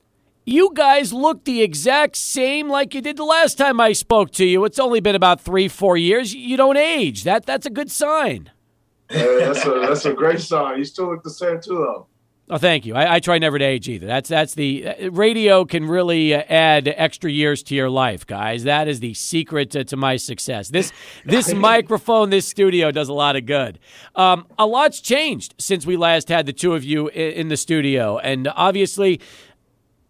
You 0.46 0.72
guys 0.74 1.14
look 1.14 1.46
the 1.46 1.62
exact 1.62 2.18
same 2.18 2.68
like 2.68 2.94
you 2.94 3.02
did 3.02 3.16
the 3.16 3.24
last 3.24 3.58
time 3.58 3.80
I 3.80 3.94
spoke 3.94 4.32
to 4.32 4.46
you. 4.46 4.66
It's 4.66 4.80
only 4.80 5.00
been 5.00 5.16
about 5.16 5.40
three, 5.40 5.70
four 5.70 5.96
years. 5.96 6.34
You 6.34 6.58
don't 6.58 6.76
age. 6.76 7.24
That 7.24 7.46
that's 7.46 7.66
a 7.66 7.70
good 7.70 7.90
sign. 7.90 8.52
Hey, 9.10 9.40
that's 9.40 9.66
a 9.66 9.70
that's 9.88 10.06
a 10.06 10.14
great 10.14 10.42
sign. 10.42 10.80
You 10.80 10.86
still 10.86 11.12
look 11.12 11.24
the 11.24 11.30
same 11.30 11.62
too, 11.62 11.76
though. 11.76 12.08
Oh, 12.50 12.58
thank 12.58 12.86
you. 12.86 12.94
I, 12.94 13.16
I, 13.16 13.20
try 13.22 13.40
never 13.40 13.58
to 13.58 13.64
age 13.64 13.88
either. 13.88 14.06
That's 14.06 14.28
that's 14.28 14.54
the 14.54 14.86
uh, 14.86 15.12
radio 15.12 15.64
can 15.64 15.88
really 15.88 16.34
uh, 16.34 16.44
add 16.50 16.90
extra 16.90 17.32
years 17.32 17.64
to 17.64 17.76
your 17.76 17.90
life, 17.90 18.28
guys. 18.28 18.66
That 18.66 18.90
is 18.90 19.00
the 19.00 19.14
secret 19.14 19.72
to, 19.72 19.86
to 19.86 19.96
my 19.96 20.18
success. 20.18 20.68
This 20.68 20.92
this 21.24 21.54
microphone, 21.56 22.32
this 22.32 22.46
studio 22.46 22.92
does 22.92 23.08
a 23.08 23.14
lot 23.14 23.38
of 23.38 23.46
good. 23.46 23.80
Um, 24.16 24.46
a 24.60 24.66
lot's 24.66 25.00
changed 25.00 25.56
since 25.58 25.86
we 25.86 25.96
last 25.96 26.28
had 26.28 26.46
the 26.46 26.52
two 26.52 26.74
of 26.74 26.84
you 26.84 27.08
in, 27.08 27.32
in 27.32 27.48
the 27.48 27.58
studio, 27.58 28.18
and 28.18 28.50
obviously, 28.56 29.22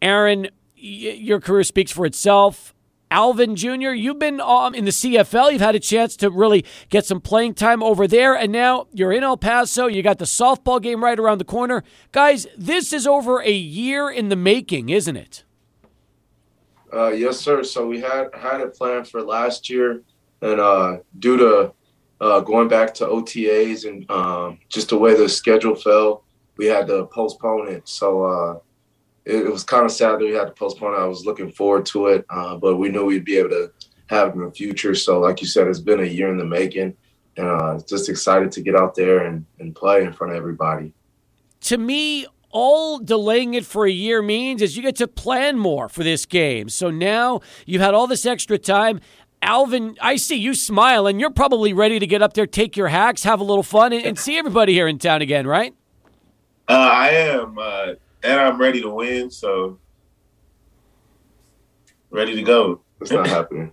Aaron, 0.01 0.43
y- 0.43 0.49
your 0.81 1.39
career 1.39 1.63
speaks 1.63 1.91
for 1.91 2.03
itself. 2.03 2.73
Alvin 3.13 3.55
Jr., 3.55 3.91
you've 3.91 4.17
been 4.17 4.41
um, 4.41 4.73
in 4.73 4.85
the 4.85 4.91
CFL. 4.91 5.51
You've 5.51 5.61
had 5.61 5.75
a 5.75 5.79
chance 5.79 6.17
to 6.17 6.31
really 6.31 6.65
get 6.89 7.05
some 7.05 7.21
playing 7.21 7.53
time 7.53 7.83
over 7.83 8.07
there, 8.07 8.33
and 8.33 8.51
now 8.51 8.87
you're 8.91 9.13
in 9.13 9.23
El 9.23 9.37
Paso. 9.37 9.85
You 9.85 10.01
got 10.01 10.17
the 10.17 10.25
softball 10.25 10.81
game 10.81 11.03
right 11.03 11.19
around 11.19 11.37
the 11.37 11.45
corner. 11.45 11.83
Guys, 12.11 12.47
this 12.57 12.91
is 12.91 13.05
over 13.05 13.39
a 13.39 13.51
year 13.51 14.09
in 14.09 14.29
the 14.29 14.35
making, 14.35 14.89
isn't 14.89 15.15
it? 15.15 15.43
Uh, 16.91 17.09
yes, 17.09 17.39
sir. 17.39 17.63
So 17.63 17.85
we 17.85 18.01
had 18.01 18.29
had 18.33 18.61
it 18.61 18.75
planned 18.75 19.07
for 19.07 19.21
last 19.21 19.69
year, 19.69 20.01
and 20.41 20.59
uh, 20.59 20.97
due 21.19 21.37
to 21.37 21.73
uh, 22.19 22.39
going 22.39 22.67
back 22.67 22.95
to 22.95 23.05
OTAs 23.05 23.87
and 23.87 24.09
um, 24.09 24.57
just 24.69 24.89
the 24.89 24.97
way 24.97 25.15
the 25.15 25.29
schedule 25.29 25.75
fell, 25.75 26.23
we 26.57 26.65
had 26.65 26.87
to 26.87 27.05
postpone 27.05 27.67
it. 27.67 27.87
So 27.87 28.23
uh, 28.23 28.59
it, 29.25 29.45
it 29.45 29.51
was 29.51 29.63
kind 29.63 29.85
of 29.85 29.91
sad 29.91 30.13
that 30.13 30.25
we 30.25 30.33
had 30.33 30.45
to 30.45 30.53
postpone 30.53 30.93
it. 30.93 30.97
I 30.97 31.05
was 31.05 31.25
looking 31.25 31.51
forward 31.51 31.85
to 31.87 32.07
it, 32.07 32.25
uh, 32.29 32.57
but 32.57 32.77
we 32.77 32.89
knew 32.89 33.05
we'd 33.05 33.25
be 33.25 33.37
able 33.37 33.49
to 33.49 33.71
have 34.07 34.29
it 34.29 34.35
in 34.35 34.45
the 34.45 34.51
future. 34.51 34.95
So, 34.95 35.19
like 35.19 35.41
you 35.41 35.47
said, 35.47 35.67
it's 35.67 35.79
been 35.79 36.01
a 36.01 36.05
year 36.05 36.29
in 36.29 36.37
the 36.37 36.45
making, 36.45 36.95
and 37.37 37.47
uh, 37.47 37.79
just 37.87 38.09
excited 38.09 38.51
to 38.53 38.61
get 38.61 38.75
out 38.75 38.95
there 38.95 39.25
and, 39.25 39.45
and 39.59 39.75
play 39.75 40.03
in 40.03 40.13
front 40.13 40.33
of 40.33 40.37
everybody. 40.37 40.93
To 41.61 41.77
me, 41.77 42.27
all 42.51 42.99
delaying 42.99 43.55
it 43.55 43.65
for 43.65 43.85
a 43.85 43.91
year 43.91 44.21
means 44.21 44.61
is 44.61 44.77
you 44.77 44.83
get 44.83 44.95
to 44.97 45.07
plan 45.07 45.57
more 45.57 45.89
for 45.89 46.03
this 46.03 46.25
game. 46.25 46.69
So 46.69 46.91
now 46.91 47.41
you've 47.65 47.81
had 47.81 47.93
all 47.93 48.07
this 48.07 48.25
extra 48.25 48.57
time. 48.57 48.99
Alvin, 49.41 49.97
I 49.99 50.15
see 50.15 50.37
you 50.37 50.53
smile, 50.53 51.05
and 51.05 51.19
you're 51.19 51.29
probably 51.29 51.73
ready 51.73 51.99
to 51.99 52.07
get 52.07 52.21
up 52.21 52.33
there, 52.33 52.47
take 52.47 52.77
your 52.77 52.87
hacks, 52.87 53.23
have 53.23 53.41
a 53.41 53.43
little 53.43 53.63
fun, 53.63 53.91
and, 53.91 54.05
and 54.05 54.19
see 54.19 54.37
everybody 54.37 54.73
here 54.73 54.87
in 54.87 54.99
town 54.99 55.21
again, 55.21 55.45
right? 55.45 55.75
Uh, 56.69 56.73
I 56.73 57.09
am. 57.09 57.57
Uh, 57.57 57.93
and 58.23 58.39
I'm 58.39 58.59
ready 58.59 58.81
to 58.81 58.89
win. 58.89 59.29
So 59.29 59.79
ready 62.09 62.35
to 62.35 62.41
go. 62.41 62.81
It's 63.01 63.11
not 63.11 63.27
happening. 63.27 63.71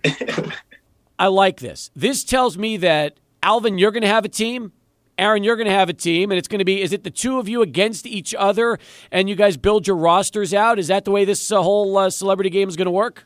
I 1.19 1.27
like 1.27 1.59
this. 1.59 1.91
This 1.95 2.23
tells 2.23 2.57
me 2.57 2.77
that 2.77 3.17
Alvin, 3.43 3.77
you're 3.77 3.91
going 3.91 4.01
to 4.01 4.07
have 4.07 4.25
a 4.25 4.29
team. 4.29 4.73
Aaron, 5.17 5.43
you're 5.43 5.55
going 5.55 5.67
to 5.67 5.73
have 5.73 5.89
a 5.89 5.93
team, 5.93 6.31
and 6.31 6.39
it's 6.39 6.47
going 6.47 6.59
to 6.59 6.65
be 6.65 6.81
is 6.81 6.93
it 6.93 7.03
the 7.03 7.11
two 7.11 7.37
of 7.37 7.47
you 7.47 7.61
against 7.61 8.07
each 8.07 8.33
other, 8.33 8.79
and 9.11 9.29
you 9.29 9.35
guys 9.35 9.55
build 9.55 9.85
your 9.85 9.95
rosters 9.95 10.53
out? 10.53 10.79
Is 10.79 10.87
that 10.87 11.05
the 11.05 11.11
way 11.11 11.25
this 11.25 11.51
uh, 11.51 11.61
whole 11.61 11.95
uh, 11.97 12.09
celebrity 12.09 12.49
game 12.49 12.67
is 12.67 12.75
going 12.75 12.87
to 12.87 12.91
work? 12.91 13.25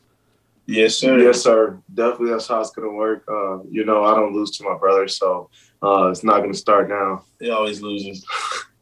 Yes, 0.66 0.96
sir. 0.96 1.18
Yes, 1.20 1.42
sir. 1.42 1.80
Definitely, 1.94 2.32
that's 2.32 2.48
how 2.48 2.60
it's 2.60 2.72
going 2.72 2.90
to 2.90 2.96
work. 2.96 3.24
Uh, 3.30 3.64
you 3.70 3.86
know, 3.86 4.04
I 4.04 4.16
don't 4.16 4.34
lose 4.34 4.52
to 4.58 4.64
my 4.64 4.78
brother, 4.78 5.08
so 5.08 5.50
uh, 5.82 6.08
it's 6.08 6.24
not 6.24 6.40
going 6.40 6.52
to 6.52 6.58
start 6.58 6.90
now. 6.90 7.24
He 7.40 7.50
always 7.50 7.82
loses. 7.82 8.26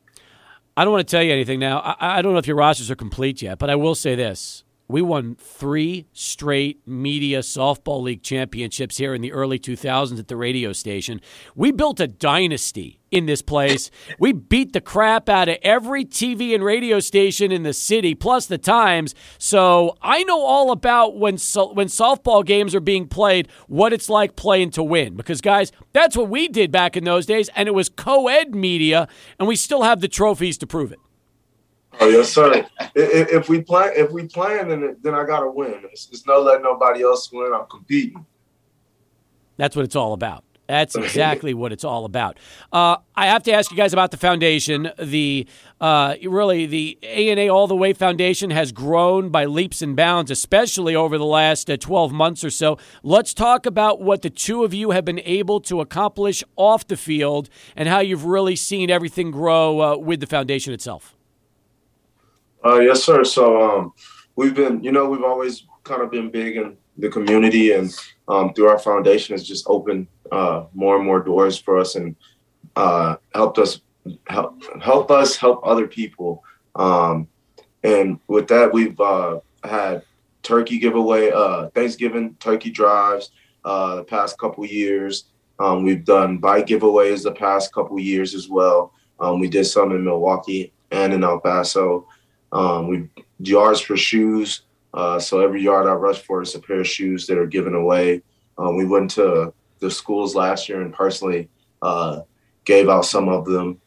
I 0.76 0.84
don't 0.84 0.92
want 0.94 1.08
to 1.08 1.12
tell 1.12 1.24
you 1.24 1.32
anything 1.32 1.60
now. 1.60 1.80
I, 1.80 2.18
I 2.18 2.22
don't 2.22 2.34
know 2.34 2.40
if 2.40 2.48
your 2.48 2.56
rosters 2.56 2.90
are 2.90 2.96
complete 2.96 3.42
yet, 3.42 3.60
but 3.60 3.70
I 3.70 3.76
will 3.76 3.96
say 3.96 4.16
this. 4.16 4.64
We 4.88 5.02
won 5.02 5.36
three 5.36 6.08
straight 6.14 6.86
media 6.88 7.40
softball 7.40 8.02
league 8.02 8.22
championships 8.22 8.98
here 8.98 9.14
in 9.14 9.22
the 9.22 9.32
early 9.32 9.58
2000s 9.58 10.20
at 10.20 10.28
the 10.28 10.36
radio 10.36 10.74
station. 10.74 11.22
We 11.56 11.72
built 11.72 12.00
a 12.00 12.08
dynasty 12.08 13.00
in 13.14 13.28
this 13.28 13.44
place. 13.44 13.92
We 14.18 14.34
beat 14.34 14.74
the 14.74 14.82
crap 14.82 15.30
out 15.30 15.48
of 15.48 15.58
every 15.62 16.04
TV 16.04 16.56
and 16.56 16.64
radio 16.64 17.00
station 17.00 17.52
in 17.52 17.62
the 17.62 17.72
city, 17.72 18.16
plus 18.16 18.48
the 18.48 18.58
Times. 18.58 19.14
So 19.38 19.96
I 20.02 20.24
know 20.24 20.42
all 20.42 20.72
about 20.72 21.16
when 21.16 21.38
so, 21.38 21.72
when 21.72 21.88
softball 21.88 22.44
games 22.44 22.74
are 22.74 22.80
being 22.80 23.08
played, 23.08 23.48
what 23.68 23.94
it's 23.94 24.10
like 24.10 24.36
playing 24.36 24.72
to 24.72 24.84
win. 24.84 25.16
Because 25.16 25.42
guys, 25.42 25.72
that's 25.94 26.18
what 26.18 26.28
we 26.28 26.48
did 26.48 26.72
back 26.72 26.98
in 26.98 27.04
those 27.04 27.28
days, 27.28 27.50
and 27.56 27.68
it 27.68 27.74
was 27.74 27.88
co-ed 27.88 28.56
media, 28.56 29.08
and 29.38 29.48
we 29.48 29.56
still 29.56 29.84
have 29.84 30.02
the 30.02 30.08
trophies 30.08 30.58
to 30.58 30.68
prove 30.68 30.92
it. 30.92 31.00
Oh 32.00 32.08
yes, 32.08 32.34
sir. 32.34 32.66
if, 32.96 33.32
if, 33.32 33.50
we 33.50 33.62
play, 33.62 33.92
if 33.96 34.12
we 34.12 34.28
playing, 34.28 34.70
then 34.70 34.98
then 35.04 35.14
I 35.14 35.24
gotta 35.24 35.52
win. 35.52 35.82
It's, 35.92 36.10
it's 36.12 36.26
no 36.26 36.42
letting 36.42 36.64
nobody 36.64 37.04
else 37.04 37.32
win. 37.32 37.54
I'm 37.54 37.68
competing. 37.68 38.26
That's 39.58 39.76
what 39.76 39.86
it's 39.86 39.96
all 39.96 40.14
about. 40.14 40.44
That's 40.68 40.96
exactly 40.96 41.54
what 41.54 41.74
it's 41.74 41.84
all 41.84 42.06
about. 42.06 42.38
Uh, 42.72 42.98
I 43.16 43.28
have 43.28 43.44
to 43.44 43.52
ask 43.52 43.70
you 43.70 43.76
guys 43.76 43.92
about 43.92 44.12
the 44.12 44.18
foundation. 44.18 44.92
The 44.98 45.46
uh, 45.82 46.16
really 46.24 46.66
the 46.66 46.98
A 47.04 47.30
and 47.30 47.40
A 47.40 47.50
All 47.50 47.68
the 47.68 47.76
Way 47.76 47.92
Foundation 47.92 48.50
has 48.52 48.72
grown 48.72 49.30
by 49.30 49.44
leaps 49.44 49.82
and 49.82 49.94
bounds, 49.94 50.32
especially 50.32 50.96
over 50.96 51.18
the 51.18 51.26
last 51.26 51.70
uh, 51.70 51.76
twelve 51.76 52.14
months 52.14 52.46
or 52.46 52.50
so. 52.50 52.78
Let's 53.04 53.34
talk 53.34 53.66
about 53.66 54.02
what 54.02 54.22
the 54.22 54.30
two 54.30 54.64
of 54.64 54.74
you 54.74 54.92
have 54.92 55.04
been 55.04 55.20
able 55.26 55.60
to 55.62 55.82
accomplish 55.82 56.44
off 56.56 56.88
the 56.88 56.98
field 56.98 57.50
and 57.76 57.90
how 57.90 58.00
you've 58.00 58.26
really 58.26 58.56
seen 58.56 58.90
everything 58.90 59.32
grow 59.32 59.82
uh, 59.82 59.98
with 59.98 60.22
the 60.22 60.28
foundation 60.28 60.74
itself. 60.74 61.14
Uh, 62.64 62.80
yes, 62.80 63.04
sir. 63.04 63.26
So 63.26 63.62
um, 63.62 63.94
we've 64.38 64.56
been, 64.56 64.82
you 64.82 64.94
know, 64.94 65.10
we've 65.10 65.24
always 65.24 65.66
kind 65.84 66.02
of 66.02 66.10
been 66.10 66.32
big 66.32 66.56
in 66.56 66.78
the 66.98 67.10
community, 67.10 67.72
and 67.72 67.94
um, 68.28 68.54
through 68.54 68.68
our 68.68 68.80
foundation, 68.80 69.34
has 69.34 69.48
just 69.48 69.66
opened 69.68 70.08
uh, 70.32 70.66
more 70.74 70.96
and 70.98 71.06
more 71.06 71.22
doors 71.22 71.58
for 71.58 71.80
us 71.80 71.96
and 71.96 72.16
uh, 72.76 73.16
helped 73.34 73.58
us 73.58 73.82
help 74.28 74.62
help 74.82 75.12
us 75.12 75.36
help 75.36 75.62
other 75.64 75.88
people. 75.88 76.44
Um, 76.76 77.28
and 77.84 78.20
with 78.28 78.48
that, 78.48 78.74
we've 78.74 79.00
uh, 79.00 79.40
had 79.64 80.04
turkey 80.42 80.78
giveaway, 80.78 81.32
uh, 81.32 81.70
Thanksgiving 81.70 82.36
turkey 82.40 82.70
drives 82.70 83.32
uh, 83.66 83.98
the 83.98 84.04
past 84.04 84.38
couple 84.38 84.66
years. 84.66 85.26
Um, 85.60 85.84
we've 85.84 86.04
done 86.04 86.38
bike 86.38 86.68
giveaways 86.68 87.24
the 87.24 87.32
past 87.32 87.74
couple 87.74 88.00
years 88.00 88.34
as 88.34 88.50
well. 88.50 88.94
Um, 89.20 89.40
we 89.40 89.48
did 89.48 89.66
some 89.66 89.92
in 89.92 90.04
Milwaukee 90.04 90.74
and 90.92 91.14
in 91.14 91.24
El 91.24 91.40
Paso. 91.40 92.08
Um, 92.52 92.88
we 92.88 93.10
yards 93.40 93.80
for 93.80 93.98
shoes. 93.98 94.62
Uh, 94.94 95.20
so 95.20 95.40
every 95.40 95.62
yard 95.62 95.88
I 95.88 95.94
rush 95.94 96.22
for 96.22 96.42
is 96.42 96.56
a 96.56 96.60
pair 96.60 96.82
of 96.82 96.88
shoes 96.88 97.26
that 97.28 97.38
are 97.38 97.48
given 97.48 97.74
away. 97.74 98.22
Um, 98.58 98.78
we 98.78 98.86
went 98.86 99.12
to 99.12 99.54
the 99.80 99.90
schools 99.90 100.36
last 100.36 100.70
year 100.70 100.82
and 100.82 100.94
personally 100.94 101.50
uh, 101.82 102.22
gave 102.66 102.90
out 102.90 103.06
some 103.06 103.28
of 103.28 103.46
them. 103.46 103.80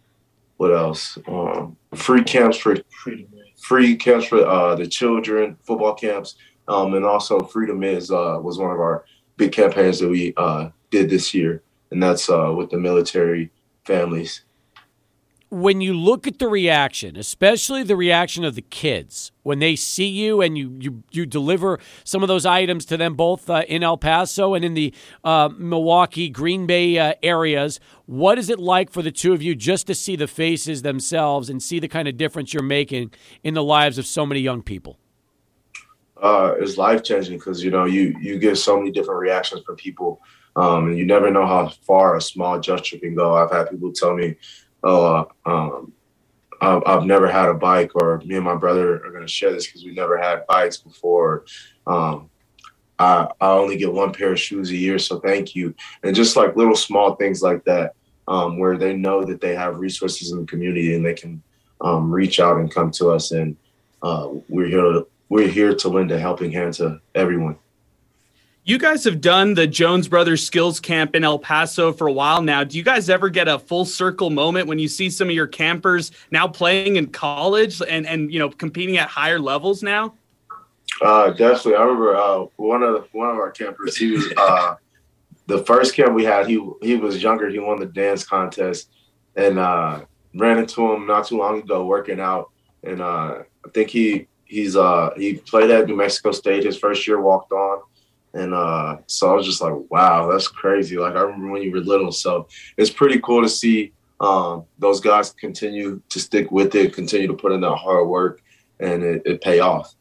What 0.56 0.74
else? 0.74 1.18
Um, 1.28 1.76
free 1.94 2.24
camps 2.24 2.56
for 2.56 2.76
free 3.56 3.96
camps 3.96 4.26
for 4.26 4.44
uh, 4.46 4.74
the 4.74 4.86
children, 4.86 5.56
football 5.62 5.94
camps, 5.94 6.36
um, 6.66 6.94
and 6.94 7.04
also 7.04 7.40
Freedom 7.40 7.82
is 7.82 8.10
uh, 8.10 8.38
was 8.40 8.58
one 8.58 8.70
of 8.70 8.80
our 8.80 9.04
big 9.36 9.52
campaigns 9.52 10.00
that 10.00 10.08
we 10.08 10.32
uh, 10.36 10.70
did 10.90 11.10
this 11.10 11.34
year, 11.34 11.62
and 11.90 12.02
that's 12.02 12.28
with 12.28 12.70
the 12.70 12.78
military 12.78 13.50
families 13.84 14.45
when 15.56 15.80
you 15.80 15.94
look 15.94 16.26
at 16.26 16.38
the 16.38 16.48
reaction, 16.48 17.16
especially 17.16 17.82
the 17.82 17.96
reaction 17.96 18.44
of 18.44 18.54
the 18.54 18.62
kids 18.62 19.32
when 19.42 19.58
they 19.58 19.74
see 19.74 20.06
you 20.06 20.42
and 20.42 20.58
you 20.58 20.76
you, 20.78 21.02
you 21.10 21.24
deliver 21.24 21.78
some 22.04 22.22
of 22.22 22.28
those 22.28 22.44
items 22.44 22.84
to 22.84 22.96
them 22.98 23.14
both 23.14 23.48
uh, 23.48 23.62
in 23.66 23.82
El 23.82 23.96
Paso 23.96 24.52
and 24.52 24.64
in 24.64 24.74
the 24.74 24.92
uh, 25.24 25.48
Milwaukee, 25.56 26.28
Green 26.28 26.66
Bay 26.66 26.98
uh, 26.98 27.14
areas, 27.22 27.80
what 28.04 28.38
is 28.38 28.50
it 28.50 28.58
like 28.58 28.90
for 28.90 29.00
the 29.00 29.10
two 29.10 29.32
of 29.32 29.42
you 29.42 29.54
just 29.54 29.86
to 29.86 29.94
see 29.94 30.14
the 30.14 30.26
faces 30.26 30.82
themselves 30.82 31.48
and 31.48 31.62
see 31.62 31.78
the 31.78 31.88
kind 31.88 32.06
of 32.06 32.18
difference 32.18 32.52
you're 32.52 32.62
making 32.62 33.10
in 33.42 33.54
the 33.54 33.64
lives 33.64 33.96
of 33.96 34.04
so 34.04 34.26
many 34.26 34.40
young 34.40 34.62
people? 34.62 34.98
Uh, 36.20 36.54
it's 36.58 36.76
life 36.76 37.02
changing 37.02 37.38
because 37.38 37.64
you 37.64 37.70
know 37.70 37.86
you 37.86 38.14
you 38.20 38.38
get 38.38 38.56
so 38.56 38.76
many 38.78 38.90
different 38.90 39.20
reactions 39.20 39.62
from 39.64 39.76
people, 39.76 40.20
um, 40.54 40.88
and 40.88 40.98
you 40.98 41.06
never 41.06 41.30
know 41.30 41.46
how 41.46 41.70
far 41.86 42.16
a 42.16 42.20
small 42.20 42.60
gesture 42.60 42.98
can 42.98 43.14
go. 43.14 43.34
I've 43.34 43.50
had 43.50 43.70
people 43.70 43.90
tell 43.92 44.14
me 44.14 44.36
oh, 44.86 45.28
uh, 45.44 45.50
um, 45.50 45.92
I've, 46.60 46.82
I've 46.86 47.04
never 47.04 47.28
had 47.28 47.48
a 47.48 47.54
bike, 47.54 47.90
or 47.94 48.22
me 48.24 48.36
and 48.36 48.44
my 48.44 48.54
brother 48.54 49.04
are 49.04 49.10
going 49.10 49.22
to 49.22 49.28
share 49.28 49.52
this 49.52 49.66
because 49.66 49.84
we 49.84 49.92
never 49.92 50.16
had 50.16 50.46
bikes 50.46 50.78
before. 50.78 51.44
Um, 51.86 52.30
I, 52.98 53.28
I 53.40 53.50
only 53.50 53.76
get 53.76 53.92
one 53.92 54.12
pair 54.12 54.32
of 54.32 54.40
shoes 54.40 54.70
a 54.70 54.76
year, 54.76 54.98
so 54.98 55.20
thank 55.20 55.54
you. 55.54 55.74
And 56.02 56.16
just 56.16 56.36
like 56.36 56.56
little 56.56 56.76
small 56.76 57.16
things 57.16 57.42
like 57.42 57.64
that, 57.64 57.94
um, 58.26 58.58
where 58.58 58.78
they 58.78 58.94
know 58.96 59.24
that 59.24 59.40
they 59.40 59.54
have 59.54 59.78
resources 59.78 60.32
in 60.32 60.40
the 60.40 60.46
community 60.46 60.94
and 60.94 61.04
they 61.04 61.14
can 61.14 61.42
um, 61.82 62.10
reach 62.10 62.40
out 62.40 62.56
and 62.56 62.72
come 62.72 62.90
to 62.92 63.10
us. 63.10 63.32
And 63.32 63.56
uh, 64.02 64.28
we're 64.48 64.68
here 64.68 64.80
to, 64.80 65.06
we're 65.28 65.48
here 65.48 65.74
to 65.74 65.88
lend 65.88 66.10
a 66.10 66.18
helping 66.18 66.52
hand 66.52 66.74
to 66.74 67.00
everyone. 67.14 67.58
You 68.68 68.78
guys 68.78 69.04
have 69.04 69.20
done 69.20 69.54
the 69.54 69.68
Jones 69.68 70.08
Brothers 70.08 70.44
Skills 70.44 70.80
Camp 70.80 71.14
in 71.14 71.22
El 71.22 71.38
Paso 71.38 71.92
for 71.92 72.08
a 72.08 72.12
while 72.12 72.42
now. 72.42 72.64
Do 72.64 72.76
you 72.76 72.82
guys 72.82 73.08
ever 73.08 73.28
get 73.28 73.46
a 73.46 73.60
full 73.60 73.84
circle 73.84 74.28
moment 74.28 74.66
when 74.66 74.80
you 74.80 74.88
see 74.88 75.08
some 75.08 75.28
of 75.28 75.36
your 75.36 75.46
campers 75.46 76.10
now 76.32 76.48
playing 76.48 76.96
in 76.96 77.06
college 77.06 77.80
and 77.80 78.04
and 78.08 78.32
you 78.32 78.40
know 78.40 78.50
competing 78.50 78.96
at 78.96 79.06
higher 79.06 79.38
levels 79.38 79.84
now? 79.84 80.14
Uh, 81.00 81.30
definitely. 81.30 81.76
I 81.76 81.82
remember 81.82 82.16
uh, 82.16 82.46
one 82.56 82.82
of 82.82 82.94
the, 82.94 83.06
one 83.12 83.30
of 83.30 83.36
our 83.36 83.52
campers. 83.52 83.96
He 83.96 84.10
was 84.10 84.32
uh, 84.36 84.74
the 85.46 85.62
first 85.62 85.94
camp 85.94 86.14
we 86.14 86.24
had. 86.24 86.48
He 86.48 86.60
he 86.82 86.96
was 86.96 87.22
younger. 87.22 87.48
He 87.48 87.60
won 87.60 87.78
the 87.78 87.86
dance 87.86 88.24
contest, 88.24 88.90
and 89.36 89.60
uh, 89.60 90.00
ran 90.34 90.58
into 90.58 90.92
him 90.92 91.06
not 91.06 91.28
too 91.28 91.38
long 91.38 91.60
ago 91.60 91.86
working 91.86 92.18
out. 92.18 92.50
And 92.82 93.00
uh, 93.00 93.44
I 93.64 93.68
think 93.72 93.90
he 93.90 94.26
he's 94.44 94.74
uh, 94.74 95.10
he 95.16 95.34
played 95.34 95.70
at 95.70 95.86
New 95.86 95.94
Mexico 95.94 96.32
State 96.32 96.64
his 96.64 96.76
first 96.76 97.06
year, 97.06 97.20
walked 97.20 97.52
on 97.52 97.82
and 98.36 98.52
uh, 98.52 98.98
so 99.06 99.30
I 99.30 99.34
was 99.34 99.46
just 99.46 99.62
like, 99.62 99.72
wow, 99.88 100.30
that's 100.30 100.48
crazy. 100.48 100.98
Like 100.98 101.14
I 101.14 101.20
remember 101.20 101.52
when 101.52 101.62
you 101.62 101.72
were 101.72 101.80
little. 101.80 102.12
So 102.12 102.48
it's 102.76 102.90
pretty 102.90 103.18
cool 103.20 103.42
to 103.42 103.48
see 103.48 103.92
um, 104.20 104.64
those 104.78 105.00
guys 105.00 105.32
continue 105.32 106.02
to 106.10 106.20
stick 106.20 106.50
with 106.50 106.74
it, 106.74 106.94
continue 106.94 107.26
to 107.28 107.34
put 107.34 107.52
in 107.52 107.62
that 107.62 107.76
hard 107.76 108.06
work, 108.08 108.42
and 108.78 109.02
it, 109.02 109.22
it 109.24 109.40
pay 109.40 109.60
off. 109.60 109.94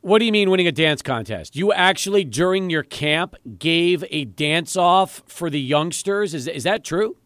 What 0.00 0.18
do 0.18 0.24
you 0.24 0.32
mean 0.32 0.50
winning 0.50 0.66
a 0.66 0.72
dance 0.72 1.02
contest? 1.02 1.54
You 1.54 1.72
actually 1.72 2.24
during 2.24 2.70
your 2.70 2.82
camp 2.82 3.36
gave 3.58 4.04
a 4.10 4.24
dance 4.24 4.74
off 4.74 5.22
for 5.26 5.50
the 5.50 5.60
youngsters. 5.60 6.34
Is 6.34 6.48
is 6.48 6.64
that 6.64 6.84
true? 6.84 7.16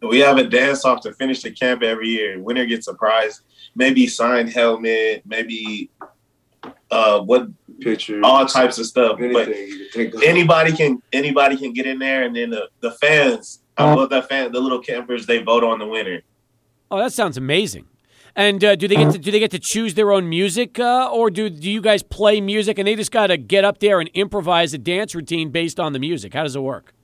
We 0.00 0.20
have 0.20 0.38
a 0.38 0.44
dance 0.44 0.84
off 0.84 1.00
to 1.02 1.12
finish 1.12 1.42
the 1.42 1.50
camp 1.50 1.82
every 1.82 2.08
year. 2.08 2.40
Winner 2.40 2.66
gets 2.66 2.86
a 2.86 2.94
prize, 2.94 3.42
maybe 3.74 4.06
signed 4.06 4.48
helmet, 4.48 5.22
maybe 5.26 5.90
uh, 6.90 7.20
what 7.20 7.48
pictures, 7.80 8.22
all 8.24 8.46
types 8.46 8.78
of 8.78 8.86
stuff. 8.86 9.18
But 9.18 9.48
anybody 10.22 10.72
can 10.72 11.02
anybody 11.12 11.56
can 11.56 11.72
get 11.72 11.86
in 11.86 11.98
there, 11.98 12.24
and 12.24 12.34
then 12.34 12.50
the, 12.50 12.68
the 12.80 12.92
fans, 12.92 13.60
I 13.76 13.92
love 13.94 14.10
that 14.10 14.28
fan, 14.28 14.52
the 14.52 14.60
little 14.60 14.80
campers, 14.80 15.26
they 15.26 15.42
vote 15.42 15.64
on 15.64 15.78
the 15.78 15.86
winner. 15.86 16.22
Oh, 16.90 16.98
that 16.98 17.12
sounds 17.12 17.36
amazing. 17.36 17.86
And 18.36 18.62
uh, 18.62 18.76
do 18.76 18.86
they 18.86 18.94
get 18.94 19.12
to 19.12 19.18
do 19.18 19.30
they 19.30 19.40
get 19.40 19.50
to 19.50 19.58
choose 19.58 19.94
their 19.94 20.12
own 20.12 20.28
music, 20.28 20.78
uh, 20.78 21.10
or 21.10 21.30
do 21.30 21.50
do 21.50 21.70
you 21.70 21.80
guys 21.80 22.02
play 22.02 22.40
music 22.40 22.78
and 22.78 22.86
they 22.86 22.94
just 22.94 23.10
got 23.10 23.28
to 23.28 23.36
get 23.36 23.64
up 23.64 23.80
there 23.80 24.00
and 24.00 24.08
improvise 24.14 24.72
a 24.74 24.78
dance 24.78 25.14
routine 25.14 25.50
based 25.50 25.80
on 25.80 25.92
the 25.92 25.98
music? 25.98 26.34
How 26.34 26.44
does 26.44 26.54
it 26.54 26.60
work? 26.60 26.94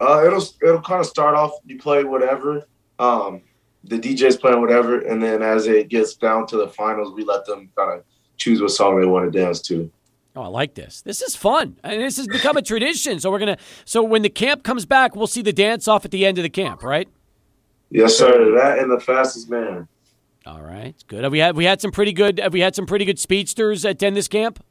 Uh, 0.00 0.24
it'll 0.26 0.44
it'll 0.62 0.80
kind 0.80 1.00
of 1.00 1.06
start 1.06 1.34
off. 1.34 1.52
You 1.66 1.78
play 1.78 2.04
whatever. 2.04 2.66
Um, 2.98 3.42
the 3.84 3.98
DJ's 3.98 4.36
playing 4.36 4.60
whatever, 4.60 5.00
and 5.00 5.22
then 5.22 5.42
as 5.42 5.66
it 5.66 5.88
gets 5.88 6.14
down 6.14 6.46
to 6.48 6.56
the 6.56 6.68
finals, 6.68 7.14
we 7.14 7.24
let 7.24 7.44
them 7.44 7.70
kind 7.76 7.98
of 7.98 8.04
choose 8.38 8.60
what 8.60 8.70
song 8.70 9.00
they 9.00 9.06
want 9.06 9.30
to 9.30 9.38
dance 9.38 9.60
to. 9.62 9.90
Oh, 10.34 10.42
I 10.42 10.46
like 10.46 10.74
this. 10.74 11.02
This 11.02 11.20
is 11.20 11.34
fun. 11.34 11.76
And 11.82 12.00
this 12.00 12.16
has 12.16 12.26
become 12.28 12.56
a 12.56 12.62
tradition. 12.62 13.18
So 13.20 13.30
we're 13.30 13.40
gonna 13.40 13.58
so 13.84 14.02
when 14.02 14.22
the 14.22 14.30
camp 14.30 14.62
comes 14.62 14.86
back, 14.86 15.14
we'll 15.16 15.26
see 15.26 15.42
the 15.42 15.52
dance 15.52 15.88
off 15.88 16.04
at 16.04 16.10
the 16.12 16.24
end 16.24 16.38
of 16.38 16.42
the 16.42 16.50
camp, 16.50 16.82
right? 16.82 17.08
Yes, 17.90 18.16
sir. 18.16 18.54
That 18.54 18.78
and 18.78 18.90
the 18.90 19.00
fastest 19.00 19.50
man. 19.50 19.88
All 20.46 20.62
right, 20.62 20.86
It's 20.86 21.02
good. 21.02 21.24
Have 21.24 21.32
we 21.32 21.40
had 21.40 21.56
we 21.56 21.64
had 21.64 21.80
some 21.80 21.90
pretty 21.90 22.12
good 22.12 22.38
have 22.38 22.52
we 22.54 22.60
had 22.60 22.74
some 22.74 22.86
pretty 22.86 23.04
good 23.04 23.18
speedsters 23.18 23.84
attend 23.84 24.16
this 24.16 24.28
camp? 24.28 24.62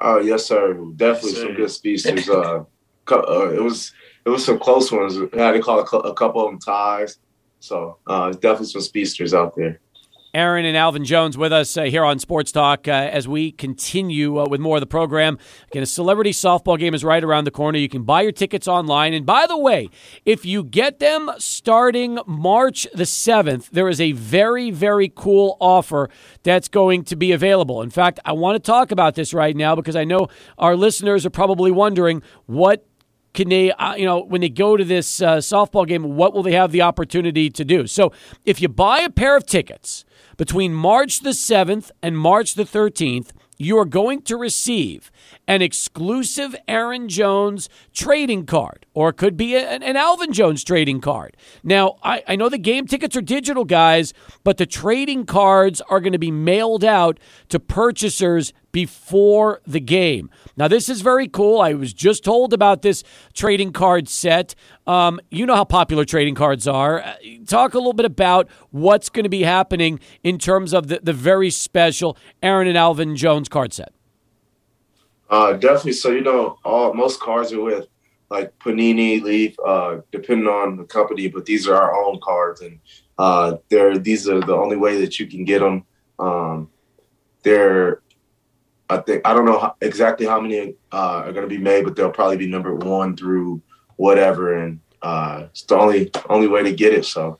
Oh 0.00 0.18
yes, 0.18 0.44
sir. 0.46 0.74
Definitely 0.96 1.30
yes, 1.30 1.40
sir. 1.40 1.46
some 1.46 1.54
good 1.54 1.70
speedsters. 1.70 2.28
uh, 2.28 2.64
uh, 3.10 3.50
it 3.50 3.62
was 3.62 3.92
it 4.24 4.30
was 4.30 4.44
some 4.44 4.58
close 4.58 4.90
ones. 4.90 5.16
I 5.34 5.38
had 5.38 5.52
to 5.52 5.60
call 5.60 5.78
a, 5.78 5.82
a 5.82 6.14
couple 6.14 6.44
of 6.44 6.50
them 6.50 6.58
ties. 6.58 7.18
So 7.60 7.98
uh, 8.06 8.30
definitely 8.30 8.66
some 8.66 8.80
speedsters 8.80 9.34
out 9.34 9.54
there. 9.56 9.80
Aaron 10.36 10.66
and 10.66 10.76
Alvin 10.76 11.06
Jones 11.06 11.38
with 11.38 11.50
us 11.50 11.78
uh, 11.78 11.84
here 11.84 12.04
on 12.04 12.18
Sports 12.18 12.52
Talk 12.52 12.86
uh, 12.86 12.90
as 12.90 13.26
we 13.26 13.50
continue 13.50 14.38
uh, 14.38 14.46
with 14.46 14.60
more 14.60 14.76
of 14.76 14.82
the 14.82 14.86
program. 14.86 15.38
Again, 15.68 15.82
a 15.82 15.86
celebrity 15.86 16.32
softball 16.32 16.78
game 16.78 16.92
is 16.92 17.02
right 17.02 17.24
around 17.24 17.44
the 17.44 17.50
corner. 17.50 17.78
You 17.78 17.88
can 17.88 18.02
buy 18.02 18.20
your 18.20 18.32
tickets 18.32 18.68
online. 18.68 19.14
And 19.14 19.24
by 19.24 19.46
the 19.46 19.56
way, 19.56 19.88
if 20.26 20.44
you 20.44 20.62
get 20.62 20.98
them 20.98 21.30
starting 21.38 22.18
March 22.26 22.86
the 22.92 23.04
7th, 23.04 23.70
there 23.70 23.88
is 23.88 23.98
a 23.98 24.12
very, 24.12 24.70
very 24.70 25.10
cool 25.16 25.56
offer 25.58 26.10
that's 26.42 26.68
going 26.68 27.04
to 27.04 27.16
be 27.16 27.32
available. 27.32 27.80
In 27.80 27.88
fact, 27.88 28.20
I 28.26 28.32
want 28.32 28.56
to 28.56 28.60
talk 28.60 28.90
about 28.90 29.14
this 29.14 29.32
right 29.32 29.56
now 29.56 29.74
because 29.74 29.96
I 29.96 30.04
know 30.04 30.28
our 30.58 30.76
listeners 30.76 31.24
are 31.24 31.30
probably 31.30 31.70
wondering 31.70 32.22
what 32.44 32.86
can 33.32 33.48
they, 33.48 33.70
uh, 33.70 33.94
you 33.94 34.04
know, 34.04 34.20
when 34.20 34.42
they 34.42 34.48
go 34.48 34.76
to 34.76 34.84
this 34.84 35.22
uh, 35.22 35.36
softball 35.36 35.86
game, 35.86 36.16
what 36.16 36.34
will 36.34 36.42
they 36.42 36.52
have 36.52 36.72
the 36.72 36.82
opportunity 36.82 37.48
to 37.50 37.64
do? 37.64 37.86
So 37.86 38.12
if 38.44 38.60
you 38.60 38.68
buy 38.68 39.00
a 39.00 39.10
pair 39.10 39.36
of 39.36 39.46
tickets, 39.46 40.04
between 40.36 40.74
March 40.74 41.20
the 41.20 41.30
7th 41.30 41.90
and 42.02 42.18
March 42.18 42.54
the 42.54 42.64
13th, 42.64 43.32
you 43.58 43.78
are 43.78 43.86
going 43.86 44.22
to 44.22 44.36
receive 44.36 45.10
an 45.48 45.62
exclusive 45.62 46.54
Aaron 46.68 47.08
Jones 47.08 47.68
trading 47.92 48.44
card, 48.44 48.84
or 48.94 49.10
it 49.10 49.14
could 49.14 49.36
be 49.36 49.54
a, 49.54 49.66
an 49.66 49.96
Alvin 49.96 50.32
Jones 50.32 50.62
trading 50.62 51.00
card. 51.00 51.36
Now, 51.62 51.96
I, 52.02 52.22
I 52.28 52.36
know 52.36 52.48
the 52.48 52.58
game 52.58 52.86
tickets 52.86 53.16
are 53.16 53.22
digital, 53.22 53.64
guys, 53.64 54.12
but 54.44 54.58
the 54.58 54.66
trading 54.66 55.24
cards 55.24 55.80
are 55.88 56.00
going 56.00 56.12
to 56.12 56.18
be 56.18 56.30
mailed 56.30 56.84
out 56.84 57.18
to 57.48 57.58
purchasers 57.58 58.52
before 58.72 59.62
the 59.66 59.80
game. 59.80 60.30
Now, 60.56 60.68
this 60.68 60.88
is 60.88 61.02
very 61.02 61.28
cool. 61.28 61.60
I 61.60 61.74
was 61.74 61.92
just 61.92 62.24
told 62.24 62.54
about 62.54 62.80
this 62.80 63.02
trading 63.34 63.72
card 63.72 64.08
set. 64.08 64.54
Um, 64.86 65.20
you 65.30 65.44
know 65.44 65.54
how 65.54 65.64
popular 65.64 66.04
trading 66.04 66.34
cards 66.34 66.66
are. 66.66 67.02
Uh, 67.02 67.14
talk 67.46 67.74
a 67.74 67.78
little 67.78 67.92
bit 67.92 68.06
about 68.06 68.48
what's 68.70 69.10
going 69.10 69.24
to 69.24 69.30
be 69.30 69.42
happening 69.42 70.00
in 70.22 70.38
terms 70.38 70.72
of 70.72 70.88
the, 70.88 71.00
the 71.02 71.12
very 71.12 71.50
special 71.50 72.16
Aaron 72.42 72.68
and 72.68 72.78
Alvin 72.78 73.16
Jones 73.16 73.48
card 73.48 73.74
set. 73.74 73.92
Uh, 75.28 75.52
definitely. 75.54 75.92
So, 75.92 76.10
you 76.10 76.22
know, 76.22 76.58
all 76.64 76.94
most 76.94 77.20
cards 77.20 77.52
are 77.52 77.60
with 77.60 77.86
like 78.30 78.58
Panini, 78.58 79.22
Leaf, 79.22 79.56
uh, 79.64 79.98
depending 80.10 80.48
on 80.48 80.76
the 80.76 80.84
company, 80.84 81.28
but 81.28 81.44
these 81.44 81.68
are 81.68 81.76
our 81.76 81.94
own 82.02 82.18
cards. 82.22 82.60
And 82.60 82.80
uh, 83.18 83.56
they're, 83.68 83.98
these 83.98 84.28
are 84.28 84.40
the 84.40 84.54
only 84.54 84.76
way 84.76 85.00
that 85.00 85.20
you 85.20 85.26
can 85.26 85.44
get 85.44 85.60
them. 85.60 85.84
Um, 86.18 86.70
they're 87.42 88.00
I 88.88 88.98
think 88.98 89.22
I 89.24 89.34
don't 89.34 89.44
know 89.44 89.58
how, 89.58 89.76
exactly 89.80 90.26
how 90.26 90.40
many 90.40 90.74
uh, 90.92 91.22
are 91.24 91.32
going 91.32 91.48
to 91.48 91.54
be 91.54 91.58
made, 91.58 91.84
but 91.84 91.96
they'll 91.96 92.10
probably 92.10 92.36
be 92.36 92.46
number 92.46 92.74
one 92.74 93.16
through 93.16 93.60
whatever, 93.96 94.54
and 94.62 94.80
uh, 95.02 95.46
it's 95.50 95.62
the 95.62 95.76
only 95.76 96.10
only 96.28 96.46
way 96.46 96.62
to 96.62 96.72
get 96.72 96.94
it. 96.94 97.04
So, 97.04 97.38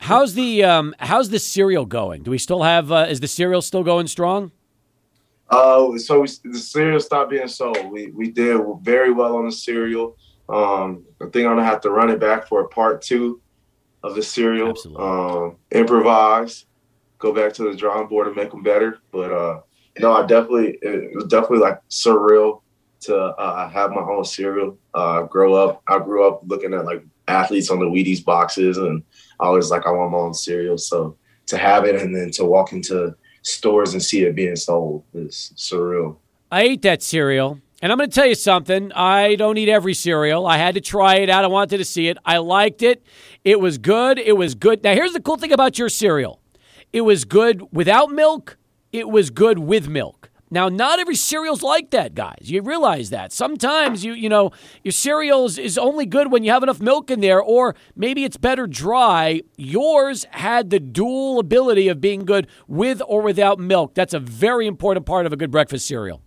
how's 0.00 0.34
the 0.34 0.64
um, 0.64 0.94
how's 0.98 1.30
the 1.30 1.38
cereal 1.38 1.86
going? 1.86 2.22
Do 2.22 2.30
we 2.30 2.38
still 2.38 2.62
have? 2.62 2.90
Uh, 2.90 3.06
is 3.08 3.20
the 3.20 3.28
cereal 3.28 3.62
still 3.62 3.84
going 3.84 4.08
strong? 4.08 4.50
Uh, 5.48 5.98
so 5.98 6.20
we, 6.20 6.28
the 6.44 6.58
cereal 6.58 6.98
stopped 6.98 7.30
being 7.30 7.48
sold. 7.48 7.90
We 7.90 8.10
we 8.10 8.30
did 8.30 8.60
very 8.80 9.12
well 9.12 9.36
on 9.36 9.44
the 9.46 9.52
cereal. 9.52 10.16
Um, 10.48 11.04
I 11.20 11.26
think 11.26 11.46
I'm 11.46 11.56
gonna 11.56 11.64
have 11.64 11.80
to 11.82 11.90
run 11.90 12.10
it 12.10 12.18
back 12.18 12.48
for 12.48 12.62
a 12.62 12.68
part 12.68 13.00
two 13.00 13.40
of 14.02 14.16
the 14.16 14.22
cereal. 14.22 14.70
Absolutely. 14.70 15.04
Um, 15.04 15.56
improvise 15.70 16.66
go 17.22 17.32
back 17.32 17.52
to 17.54 17.62
the 17.62 17.76
drawing 17.76 18.08
board 18.08 18.26
and 18.26 18.36
make 18.36 18.50
them 18.50 18.62
better. 18.62 18.98
But 19.12 19.32
uh, 19.32 19.60
no, 20.00 20.12
I 20.12 20.26
definitely 20.26 20.78
it 20.82 21.14
was 21.14 21.26
definitely 21.26 21.60
like 21.60 21.78
surreal 21.88 22.62
to 23.02 23.16
uh, 23.16 23.68
have 23.70 23.92
my 23.92 24.02
own 24.02 24.24
cereal. 24.24 24.76
Uh, 24.92 25.22
grow 25.22 25.54
up, 25.54 25.82
I 25.86 25.98
grew 26.00 26.26
up 26.26 26.42
looking 26.44 26.74
at 26.74 26.84
like 26.84 27.04
athletes 27.28 27.70
on 27.70 27.78
the 27.78 27.86
Wheaties 27.86 28.24
boxes, 28.24 28.76
and 28.76 29.02
I 29.40 29.48
was 29.50 29.70
like, 29.70 29.86
I 29.86 29.90
want 29.90 30.12
my 30.12 30.18
own 30.18 30.34
cereal. 30.34 30.76
So 30.76 31.16
to 31.46 31.56
have 31.56 31.84
it 31.84 32.00
and 32.00 32.14
then 32.14 32.30
to 32.32 32.44
walk 32.44 32.72
into 32.72 33.14
stores 33.42 33.92
and 33.92 34.02
see 34.02 34.24
it 34.24 34.34
being 34.34 34.56
sold 34.56 35.04
is 35.14 35.52
surreal. 35.56 36.16
I 36.50 36.62
ate 36.62 36.82
that 36.82 37.02
cereal. 37.02 37.60
And 37.80 37.90
I'm 37.90 37.98
going 37.98 38.08
to 38.08 38.14
tell 38.14 38.26
you 38.26 38.36
something. 38.36 38.92
I 38.92 39.34
don't 39.34 39.58
eat 39.58 39.68
every 39.68 39.94
cereal. 39.94 40.46
I 40.46 40.56
had 40.56 40.76
to 40.76 40.80
try 40.80 41.16
it 41.16 41.28
out. 41.28 41.44
I 41.44 41.48
wanted 41.48 41.78
to 41.78 41.84
see 41.84 42.06
it. 42.06 42.16
I 42.24 42.38
liked 42.38 42.80
it. 42.84 43.04
It 43.42 43.58
was 43.58 43.76
good. 43.76 44.20
It 44.20 44.36
was 44.36 44.54
good. 44.54 44.84
Now, 44.84 44.94
here's 44.94 45.12
the 45.12 45.20
cool 45.20 45.36
thing 45.36 45.50
about 45.50 45.80
your 45.80 45.88
cereal 45.88 46.41
it 46.92 47.02
was 47.02 47.24
good 47.24 47.62
without 47.72 48.10
milk. 48.10 48.58
It 48.92 49.08
was 49.08 49.30
good 49.30 49.58
with 49.58 49.88
milk. 49.88 50.30
Now, 50.50 50.68
not 50.68 50.98
every 50.98 51.14
cereal's 51.14 51.62
like 51.62 51.92
that, 51.92 52.14
guys. 52.14 52.50
You 52.50 52.60
realize 52.60 53.08
that. 53.08 53.32
Sometimes 53.32 54.04
you 54.04 54.12
you 54.12 54.28
know 54.28 54.50
your 54.84 54.92
cereal 54.92 55.46
is 55.46 55.78
only 55.78 56.04
good 56.04 56.30
when 56.30 56.44
you 56.44 56.50
have 56.50 56.62
enough 56.62 56.78
milk 56.78 57.10
in 57.10 57.20
there, 57.20 57.40
or 57.40 57.74
maybe 57.96 58.24
it's 58.24 58.36
better 58.36 58.66
dry. 58.66 59.40
Yours 59.56 60.26
had 60.30 60.68
the 60.68 60.78
dual 60.78 61.38
ability 61.38 61.88
of 61.88 62.02
being 62.02 62.26
good 62.26 62.48
with 62.68 63.00
or 63.06 63.22
without 63.22 63.58
milk. 63.58 63.94
That's 63.94 64.12
a 64.12 64.20
very 64.20 64.66
important 64.66 65.06
part 65.06 65.24
of 65.24 65.32
a 65.32 65.36
good 65.36 65.50
breakfast 65.50 65.86
cereal. 65.86 66.20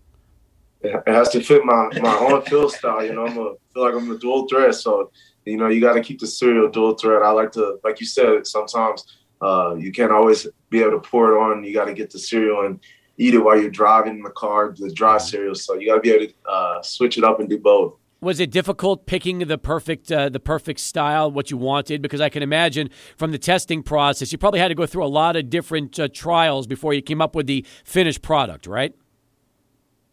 It 0.82 1.04
has 1.06 1.30
to 1.30 1.42
fit 1.42 1.64
my 1.64 1.90
my 2.02 2.18
own 2.18 2.42
feel 2.42 2.70
style. 2.70 3.06
You 3.06 3.14
know, 3.14 3.28
I'm 3.28 3.38
a 3.38 3.54
feel 3.74 3.84
like 3.84 3.94
I'm 3.94 4.10
a 4.10 4.18
dual 4.18 4.48
threat, 4.48 4.74
so 4.74 5.12
you 5.46 5.58
know, 5.58 5.68
you 5.68 5.80
got 5.80 5.94
to 5.94 6.02
keep 6.02 6.20
the 6.20 6.26
cereal 6.26 6.68
dual 6.68 6.96
threat. 6.96 7.22
I 7.22 7.30
like 7.30 7.52
to, 7.52 7.78
like 7.84 8.00
you 8.00 8.08
said, 8.08 8.48
sometimes 8.48 9.04
uh, 9.42 9.76
you 9.78 9.92
can't 9.92 10.12
always 10.12 10.48
be 10.70 10.82
able 10.82 10.92
to 10.92 11.00
pour 11.00 11.34
it 11.34 11.40
on. 11.40 11.64
You 11.64 11.74
got 11.74 11.86
to 11.86 11.94
get 11.94 12.10
the 12.10 12.20
cereal 12.20 12.66
and 12.66 12.80
eat 13.18 13.34
it 13.34 13.40
while 13.40 13.60
you're 13.60 13.70
driving 13.70 14.18
in 14.18 14.22
the 14.22 14.30
car, 14.32 14.74
the 14.78 14.92
dry 14.92 15.18
cereal. 15.18 15.56
So 15.56 15.76
you 15.76 15.88
got 15.88 15.96
to 15.96 16.02
be 16.02 16.12
able 16.12 16.28
to 16.28 16.50
uh, 16.50 16.82
switch 16.82 17.18
it 17.18 17.24
up 17.24 17.40
and 17.40 17.50
do 17.50 17.58
both. 17.58 17.96
Was 18.22 18.40
it 18.40 18.50
difficult 18.50 19.06
picking 19.06 19.40
the 19.40 19.58
perfect 19.58 20.12
uh, 20.12 20.30
the 20.30 20.40
perfect 20.40 20.80
style, 20.80 21.30
what 21.30 21.52
you 21.52 21.58
wanted? 21.58 22.02
Because 22.02 22.22
I 22.22 22.30
can 22.30 22.42
imagine 22.42 22.90
from 23.18 23.32
the 23.32 23.38
testing 23.38 23.84
process, 23.84 24.32
you 24.32 24.38
probably 24.38 24.60
had 24.60 24.70
to 24.70 24.76
go 24.76 24.88
through 24.88 25.06
a 25.06 25.08
lot 25.08 25.36
of 25.36 25.50
different 25.50 26.00
uh, 26.00 26.08
trials 26.12 26.66
before 26.66 26.94
you 26.94 27.04
came 27.04 27.22
up 27.22 27.36
with 27.36 27.46
the 27.46 27.66
finished 27.84 28.22
product, 28.24 28.66
right? 28.66 28.96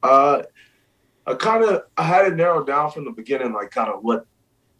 Uh, 0.02 0.42
I 1.26 1.34
kind 1.34 1.64
of 1.64 1.84
I 1.96 2.02
had 2.02 2.26
it 2.26 2.34
narrowed 2.34 2.66
down 2.66 2.90
from 2.90 3.04
the 3.04 3.12
beginning, 3.12 3.52
like 3.52 3.70
kind 3.70 3.88
of 3.88 4.02
what 4.02 4.26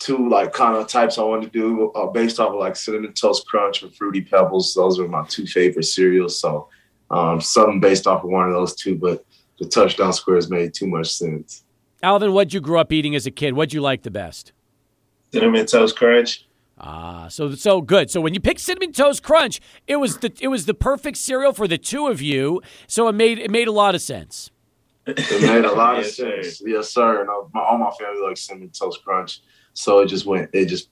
two 0.02 0.28
like 0.28 0.52
kind 0.52 0.76
of 0.76 0.88
types 0.88 1.18
I 1.18 1.22
wanted 1.22 1.52
to 1.52 1.58
do 1.58 1.90
uh, 1.92 2.06
based 2.06 2.40
off 2.40 2.50
of 2.52 2.58
like 2.58 2.76
cinnamon 2.76 3.12
toast 3.12 3.46
crunch 3.46 3.82
and 3.82 3.94
fruity 3.94 4.20
pebbles. 4.20 4.74
Those 4.74 4.98
are 4.98 5.08
my 5.08 5.24
two 5.28 5.46
favorite 5.46 5.84
cereals. 5.84 6.38
So 6.38 6.68
um, 7.10 7.40
something 7.40 7.80
based 7.80 8.06
off 8.06 8.24
of 8.24 8.30
one 8.30 8.48
of 8.48 8.54
those 8.54 8.74
two, 8.74 8.96
but 8.96 9.24
the 9.58 9.66
touchdown 9.68 10.12
squares 10.12 10.50
made 10.50 10.74
too 10.74 10.86
much 10.86 11.08
sense. 11.12 11.64
Alvin, 12.02 12.32
what'd 12.32 12.52
you 12.52 12.60
grow 12.60 12.80
up 12.80 12.92
eating 12.92 13.14
as 13.14 13.26
a 13.26 13.30
kid? 13.30 13.54
What'd 13.54 13.72
you 13.72 13.80
like 13.80 14.02
the 14.02 14.10
best? 14.10 14.52
Cinnamon 15.32 15.66
Toast 15.66 15.96
Crunch. 15.96 16.46
Ah, 16.78 17.28
so 17.28 17.54
so 17.54 17.80
good. 17.80 18.10
So 18.10 18.20
when 18.20 18.34
you 18.34 18.40
picked 18.40 18.58
cinnamon 18.60 18.92
toast 18.92 19.22
crunch, 19.22 19.60
it 19.86 19.96
was 19.96 20.18
the 20.18 20.32
it 20.40 20.48
was 20.48 20.66
the 20.66 20.74
perfect 20.74 21.16
cereal 21.16 21.52
for 21.52 21.68
the 21.68 21.78
two 21.78 22.08
of 22.08 22.20
you. 22.20 22.60
So 22.88 23.06
it 23.08 23.12
made 23.12 23.38
it 23.38 23.50
made 23.50 23.68
a 23.68 23.72
lot 23.72 23.94
of 23.94 24.02
sense. 24.02 24.50
It 25.06 25.42
made 25.42 25.64
a 25.64 25.72
lot 25.72 25.98
of 25.98 26.04
Yes, 26.04 26.16
sir. 26.16 26.42
sense. 26.42 26.62
Yes, 26.64 26.90
sir. 26.90 27.20
And 27.20 27.30
uh, 27.30 27.42
my, 27.52 27.60
all 27.60 27.78
my 27.78 27.90
family 27.98 28.20
likes 28.26 28.42
cinnamon 28.42 28.70
toast 28.70 29.04
crunch, 29.04 29.40
so 29.74 30.00
it 30.00 30.06
just 30.06 30.26
went. 30.26 30.50
It 30.52 30.66
just 30.66 30.88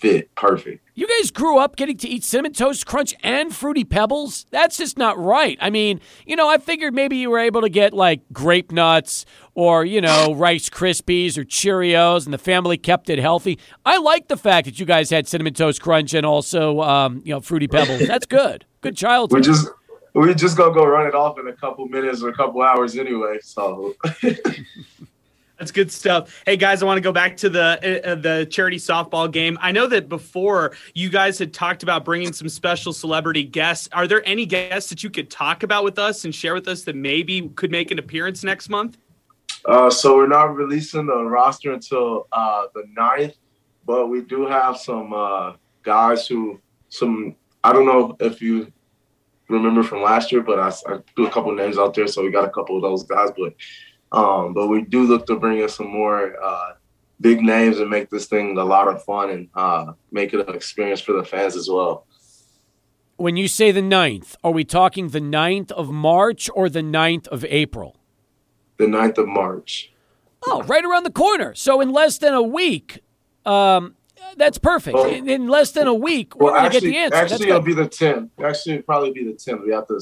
fit 0.00 0.34
perfect. 0.34 0.82
You 0.94 1.06
guys 1.06 1.30
grew 1.30 1.58
up 1.58 1.76
getting 1.76 1.96
to 1.98 2.08
eat 2.08 2.24
cinnamon 2.24 2.52
toast 2.52 2.86
crunch 2.86 3.14
and 3.22 3.54
fruity 3.54 3.84
pebbles. 3.84 4.46
That's 4.50 4.76
just 4.76 4.96
not 4.96 5.18
right. 5.18 5.58
I 5.60 5.70
mean, 5.70 6.00
you 6.26 6.36
know, 6.36 6.48
I 6.48 6.58
figured 6.58 6.94
maybe 6.94 7.16
you 7.16 7.30
were 7.30 7.38
able 7.38 7.60
to 7.60 7.68
get 7.68 7.92
like 7.92 8.20
grape 8.32 8.72
nuts 8.72 9.26
or 9.54 9.84
you 9.84 10.00
know 10.00 10.34
Rice 10.36 10.68
Krispies 10.70 11.36
or 11.36 11.44
Cheerios, 11.44 12.24
and 12.24 12.32
the 12.32 12.38
family 12.38 12.78
kept 12.78 13.10
it 13.10 13.18
healthy. 13.18 13.58
I 13.84 13.98
like 13.98 14.28
the 14.28 14.36
fact 14.36 14.64
that 14.66 14.80
you 14.80 14.86
guys 14.86 15.10
had 15.10 15.28
cinnamon 15.28 15.54
toast 15.54 15.80
crunch 15.80 16.14
and 16.14 16.24
also 16.24 16.80
um, 16.80 17.22
you 17.24 17.34
know 17.34 17.40
fruity 17.40 17.68
pebbles. 17.68 18.06
That's 18.06 18.26
good. 18.40 18.64
Good 18.80 18.96
childhood. 18.96 19.38
We 19.38 19.42
just 19.42 19.68
we 20.14 20.34
just 20.34 20.56
gonna 20.56 20.74
go 20.74 20.84
run 20.84 21.06
it 21.06 21.14
off 21.14 21.38
in 21.38 21.46
a 21.48 21.52
couple 21.52 21.86
minutes 21.86 22.22
or 22.22 22.30
a 22.30 22.34
couple 22.34 22.62
hours 22.62 22.96
anyway. 22.96 23.38
So 23.42 23.94
That's 25.60 25.72
good 25.72 25.92
stuff. 25.92 26.42
Hey 26.46 26.56
guys, 26.56 26.82
I 26.82 26.86
want 26.86 26.96
to 26.96 27.02
go 27.02 27.12
back 27.12 27.36
to 27.36 27.50
the 27.50 28.02
uh, 28.02 28.14
the 28.14 28.46
charity 28.50 28.78
softball 28.78 29.30
game. 29.30 29.58
I 29.60 29.72
know 29.72 29.86
that 29.88 30.08
before 30.08 30.74
you 30.94 31.10
guys 31.10 31.38
had 31.38 31.52
talked 31.52 31.82
about 31.82 32.02
bringing 32.02 32.32
some 32.32 32.48
special 32.48 32.94
celebrity 32.94 33.44
guests. 33.44 33.86
Are 33.92 34.06
there 34.06 34.26
any 34.26 34.46
guests 34.46 34.88
that 34.88 35.02
you 35.02 35.10
could 35.10 35.28
talk 35.28 35.62
about 35.62 35.84
with 35.84 35.98
us 35.98 36.24
and 36.24 36.34
share 36.34 36.54
with 36.54 36.66
us 36.66 36.84
that 36.84 36.96
maybe 36.96 37.46
could 37.56 37.70
make 37.70 37.90
an 37.90 37.98
appearance 37.98 38.42
next 38.42 38.70
month? 38.70 38.96
Uh, 39.66 39.90
so 39.90 40.16
we're 40.16 40.26
not 40.26 40.56
releasing 40.56 41.04
the 41.04 41.24
roster 41.24 41.74
until 41.74 42.26
uh, 42.32 42.62
the 42.74 42.84
9th, 42.98 43.34
but 43.84 44.06
we 44.06 44.22
do 44.22 44.46
have 44.46 44.78
some 44.78 45.12
uh, 45.12 45.52
guys 45.82 46.26
who 46.26 46.58
some 46.88 47.36
I 47.62 47.74
don't 47.74 47.84
know 47.84 48.16
if 48.18 48.40
you 48.40 48.72
remember 49.50 49.82
from 49.82 50.00
last 50.00 50.32
year, 50.32 50.40
but 50.40 50.58
I, 50.58 50.68
I 50.90 51.00
threw 51.14 51.26
a 51.26 51.30
couple 51.30 51.54
names 51.54 51.76
out 51.76 51.92
there, 51.92 52.06
so 52.06 52.24
we 52.24 52.30
got 52.30 52.46
a 52.46 52.50
couple 52.50 52.76
of 52.76 52.82
those 52.82 53.02
guys. 53.02 53.28
But 53.36 53.52
um, 54.12 54.52
but 54.54 54.68
we 54.68 54.82
do 54.82 55.04
look 55.04 55.26
to 55.26 55.36
bring 55.36 55.58
in 55.58 55.68
some 55.68 55.88
more 55.88 56.34
uh, 56.42 56.72
big 57.20 57.40
names 57.42 57.78
and 57.78 57.88
make 57.90 58.10
this 58.10 58.26
thing 58.26 58.56
a 58.58 58.64
lot 58.64 58.88
of 58.88 59.02
fun 59.04 59.30
and 59.30 59.48
uh, 59.54 59.92
make 60.10 60.32
it 60.34 60.48
an 60.48 60.54
experience 60.54 61.00
for 61.00 61.12
the 61.12 61.24
fans 61.24 61.56
as 61.56 61.68
well. 61.68 62.06
when 63.16 63.36
you 63.36 63.46
say 63.48 63.70
the 63.70 63.82
9th, 63.82 64.36
are 64.42 64.50
we 64.52 64.64
talking 64.64 65.08
the 65.10 65.20
9th 65.20 65.70
of 65.72 65.90
March 65.90 66.48
or 66.54 66.68
the 66.70 66.80
9th 66.80 67.28
of 67.28 67.44
April? 67.44 67.96
The 68.78 68.86
9th 68.86 69.18
of 69.18 69.28
March. 69.28 69.92
Oh, 70.46 70.62
right 70.62 70.82
around 70.84 71.02
the 71.04 71.10
corner. 71.10 71.54
So 71.54 71.82
in 71.82 71.92
less 71.92 72.16
than 72.16 72.32
a 72.32 72.42
week, 72.42 73.00
um, 73.44 73.94
that's 74.38 74.56
perfect. 74.56 74.94
Well- 74.94 75.04
in, 75.10 75.28
in 75.28 75.48
less 75.48 75.72
than 75.72 75.86
a 75.86 75.92
week, 75.94 76.34
we're 76.34 76.50
Well, 76.52 76.60
going 76.62 76.70
to 76.72 76.80
get 76.80 76.86
the 76.86 76.96
answer. 76.96 77.16
Actually, 77.16 77.48
it'll 77.50 77.60
be 77.60 77.74
the 77.74 77.88
10th. 77.88 78.30
Actually, 78.42 78.72
it'll 78.76 78.84
probably 78.84 79.12
be 79.12 79.24
the 79.24 79.32
10th. 79.34 79.66
We 79.66 79.72
have 79.72 79.86
to 79.88 80.00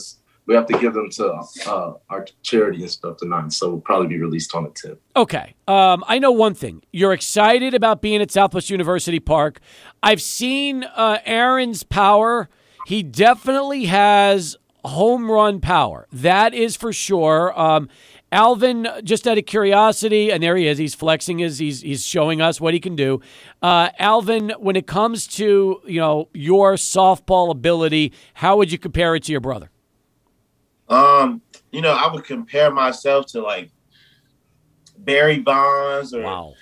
we 0.49 0.55
have 0.55 0.67
to 0.67 0.79
give 0.79 0.95
them 0.95 1.11
to 1.11 1.43
uh, 1.67 1.93
our 2.09 2.27
charity 2.43 2.81
and 2.81 2.91
stuff 2.91 3.19
tonight, 3.19 3.53
so 3.53 3.69
we'll 3.69 3.81
probably 3.83 4.09
be 4.09 4.19
released 4.19 4.55
on 4.55 4.65
the 4.65 4.71
10th. 4.71 4.97
Okay. 5.15 5.55
Um, 5.69 6.03
I 6.09 6.19
know 6.19 6.33
one 6.33 6.55
thing. 6.55 6.83
You're 6.91 7.13
excited 7.13 7.75
about 7.75 8.01
being 8.01 8.23
at 8.23 8.31
Southwest 8.31 8.71
University 8.71 9.21
Park. 9.21 9.61
I've 10.03 10.23
seen 10.23 10.85
uh, 10.85 11.19
Aaron's 11.27 11.83
power. 11.83 12.49
He 12.87 13.03
definitely 13.03 13.85
has 13.85 14.57
home 14.87 15.31
run 15.31 15.61
power. 15.61 16.09
That 16.11 16.55
is 16.55 16.77
for 16.77 16.95
sure. 16.95 17.59
Um, 17.59 17.91
Alvin, 18.33 18.89
just 19.05 19.29
out 19.29 19.37
of 19.37 19.45
curiosity, 19.45 20.31
and 20.31 20.43
there 20.43 20.57
he 20.57 20.67
is. 20.67 20.79
He's 20.79 20.95
flexing 20.95 21.39
his. 21.39 21.59
He's 21.59 21.83
he's 21.83 22.05
showing 22.05 22.41
us 22.41 22.61
what 22.61 22.75
he 22.75 22.81
can 22.81 22.95
do. 22.97 23.21
Uh, 23.63 23.89
Alvin, 23.99 24.53
when 24.59 24.77
it 24.77 24.87
comes 24.87 25.27
to 25.29 25.81
you 25.87 26.01
know 26.01 26.29
your 26.33 26.75
softball 26.75 27.51
ability, 27.51 28.13
how 28.35 28.57
would 28.57 28.71
you 28.71 28.79
compare 28.79 29.15
it 29.15 29.25
to 29.25 29.33
your 29.33 29.41
brother? 29.41 29.71
Um, 30.89 31.43
you 31.71 31.81
know, 31.81 31.93
I 31.93 32.13
would 32.13 32.25
compare 32.25 32.71
myself 32.71 33.27
to 33.27 33.43
like 33.43 33.71
Barry 34.99 35.39
Bonds 35.39 36.15
or 36.15 36.23
Wow. 36.23 36.55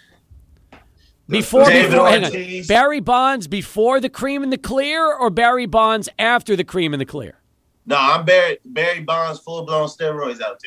Before, 1.28 1.64
before 1.64 2.08
hang 2.08 2.24
on. 2.24 2.66
Barry 2.68 3.00
Bonds 3.00 3.48
before 3.48 3.98
the 4.00 4.08
cream 4.08 4.44
and 4.44 4.52
the 4.52 4.58
clear, 4.58 5.12
or 5.12 5.28
Barry 5.28 5.66
Bonds 5.66 6.08
after 6.20 6.54
the 6.54 6.62
cream 6.62 6.94
and 6.94 7.00
the 7.00 7.06
clear? 7.06 7.40
no, 7.84 7.96
I'm 7.98 8.24
Barry 8.24 8.58
Barry 8.64 9.00
Bonds 9.00 9.40
full 9.40 9.64
blown 9.64 9.88
steroids 9.88 10.40
out 10.40 10.60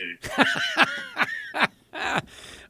there. 1.53 1.67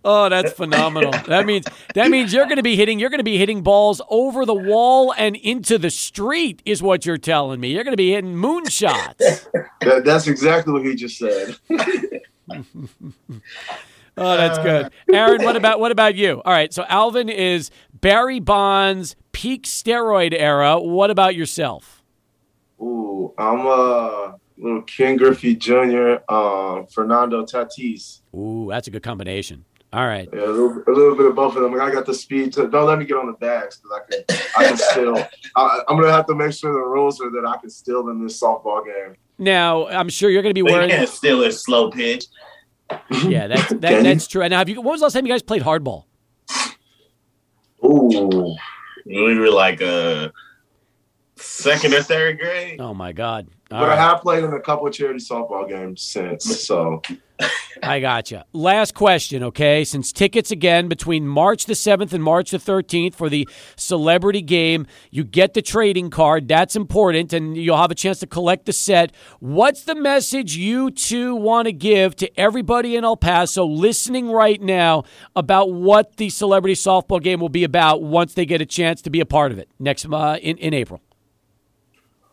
Oh, 0.05 0.29
that's 0.29 0.53
phenomenal. 0.53 1.11
that 1.27 1.45
means 1.45 1.65
that 1.93 2.09
means 2.09 2.33
you're 2.33 2.45
going 2.45 2.57
to 2.57 2.63
be 2.63 2.75
hitting. 2.75 2.99
You're 2.99 3.09
going 3.09 3.19
to 3.19 3.23
be 3.23 3.37
hitting 3.37 3.61
balls 3.61 4.01
over 4.09 4.45
the 4.45 4.53
wall 4.53 5.13
and 5.17 5.35
into 5.35 5.77
the 5.77 5.89
street. 5.89 6.61
Is 6.65 6.81
what 6.81 7.05
you're 7.05 7.17
telling 7.17 7.59
me. 7.59 7.73
You're 7.73 7.83
going 7.83 7.93
to 7.93 7.97
be 7.97 8.11
hitting 8.11 8.35
moonshots. 8.35 9.47
That, 9.81 10.03
that's 10.03 10.27
exactly 10.27 10.73
what 10.73 10.83
he 10.85 10.93
just 10.93 11.17
said. 11.17 11.55
Oh, 14.21 14.35
that's 14.35 14.57
good. 14.57 14.91
Aaron, 15.13 15.43
what 15.43 15.55
about 15.55 15.79
what 15.79 15.93
about 15.93 16.15
you? 16.15 16.41
All 16.43 16.51
right, 16.51 16.73
so 16.73 16.83
Alvin 16.89 17.29
is 17.29 17.71
Barry 17.93 18.41
Bonds 18.41 19.15
peak 19.31 19.63
steroid 19.63 20.33
era. 20.37 20.77
What 20.77 21.09
about 21.09 21.35
yourself? 21.35 22.03
Ooh, 22.81 23.33
I'm 23.37 23.65
a 23.65 24.35
little 24.57 24.81
Ken 24.81 25.15
Griffey 25.15 25.55
Jr., 25.55 26.15
um, 26.27 26.87
Fernando 26.87 27.45
Tatis. 27.45 28.19
Ooh, 28.35 28.67
that's 28.69 28.89
a 28.89 28.91
good 28.91 29.03
combination. 29.03 29.63
All 29.91 30.05
right. 30.05 30.29
Yeah, 30.31 30.41
a 30.41 30.45
little, 30.45 30.83
a 30.87 30.91
little 30.91 31.15
bit 31.15 31.25
of 31.25 31.35
both 31.35 31.55
of 31.55 31.63
them. 31.63 31.73
I 31.81 31.89
got 31.91 32.05
the 32.05 32.13
speed 32.13 32.53
to. 32.53 32.67
Don't 32.69 32.85
let 32.85 32.99
me 32.99 33.05
get 33.05 33.17
on 33.17 33.25
the 33.25 33.33
bags 33.33 33.77
because 33.81 33.99
I 33.99 34.11
can. 34.11 34.41
I 34.57 34.67
can 34.67 34.77
still. 34.77 35.17
I, 35.55 35.81
I'm 35.87 35.97
gonna 35.99 36.11
have 36.11 36.27
to 36.27 36.35
make 36.35 36.53
sure 36.53 36.71
the 36.71 36.79
rules 36.79 37.19
are 37.21 37.31
that 37.31 37.45
I 37.47 37.57
can 37.57 37.69
still 37.71 38.09
in 38.09 38.23
this 38.23 38.39
softball 38.39 38.85
game. 38.85 39.15
Now, 39.39 39.87
I'm 39.87 40.09
sure 40.09 40.29
you're 40.29 40.41
going 40.43 40.53
to 40.53 40.53
be 40.53 40.61
But 40.63 40.69
you 40.71 40.75
wearing. 40.75 40.89
can't 40.89 41.09
steal 41.09 41.41
a 41.43 41.51
slow 41.51 41.89
pitch. 41.89 42.25
Yeah, 43.25 43.47
that's 43.47 43.69
that, 43.69 44.03
that's 44.03 44.27
true. 44.27 44.47
Now, 44.49 44.57
have 44.59 44.67
you? 44.69 44.75
When 44.81 44.91
was 44.91 44.99
the 44.99 45.05
last 45.05 45.13
time 45.13 45.25
you 45.25 45.31
guys 45.31 45.41
played 45.41 45.63
hardball? 45.63 46.03
Ooh, 47.83 48.55
We 49.05 49.39
were 49.39 49.49
like 49.49 49.81
a 49.81 50.31
second 51.37 51.93
or 51.93 52.03
third 52.03 52.37
grade. 52.37 52.79
Oh 52.81 52.93
my 52.93 53.11
God! 53.13 53.47
All 53.71 53.79
but 53.79 53.89
I 53.89 53.95
have 53.95 54.21
played 54.21 54.43
in 54.43 54.53
a 54.53 54.59
couple 54.59 54.85
of 54.87 54.93
charity 54.93 55.19
softball 55.19 55.67
games 55.67 56.01
since. 56.01 56.43
So 56.67 57.01
I 57.81 57.99
got 58.01 58.31
you. 58.31 58.41
Last 58.51 58.93
question, 58.93 59.43
okay? 59.43 59.83
Since 59.83 60.11
tickets 60.11 60.51
again 60.51 60.89
between 60.89 61.27
March 61.27 61.65
the 61.65 61.73
7th 61.73 62.11
and 62.11 62.23
March 62.23 62.51
the 62.51 62.57
13th 62.57 63.15
for 63.15 63.29
the 63.29 63.47
celebrity 63.77 64.41
game, 64.41 64.85
you 65.11 65.23
get 65.23 65.53
the 65.53 65.61
trading 65.61 66.09
card. 66.09 66.47
That's 66.47 66.75
important, 66.75 67.31
and 67.31 67.55
you'll 67.55 67.77
have 67.77 67.91
a 67.91 67.95
chance 67.95 68.19
to 68.19 68.27
collect 68.27 68.65
the 68.65 68.73
set. 68.73 69.13
What's 69.39 69.83
the 69.83 69.95
message 69.95 70.57
you 70.57 70.91
two 70.91 71.35
want 71.35 71.67
to 71.67 71.71
give 71.71 72.15
to 72.17 72.39
everybody 72.39 72.95
in 72.95 73.03
El 73.03 73.17
Paso 73.17 73.65
listening 73.65 74.29
right 74.29 74.61
now 74.61 75.03
about 75.35 75.71
what 75.71 76.17
the 76.17 76.29
celebrity 76.29 76.75
softball 76.75 77.21
game 77.21 77.39
will 77.39 77.49
be 77.49 77.63
about 77.63 78.01
once 78.01 78.33
they 78.33 78.45
get 78.45 78.61
a 78.61 78.65
chance 78.65 79.01
to 79.03 79.09
be 79.09 79.21
a 79.21 79.25
part 79.25 79.51
of 79.51 79.59
it 79.59 79.69
next 79.79 80.05
uh, 80.05 80.37
in, 80.41 80.57
in 80.57 80.73
April? 80.73 81.01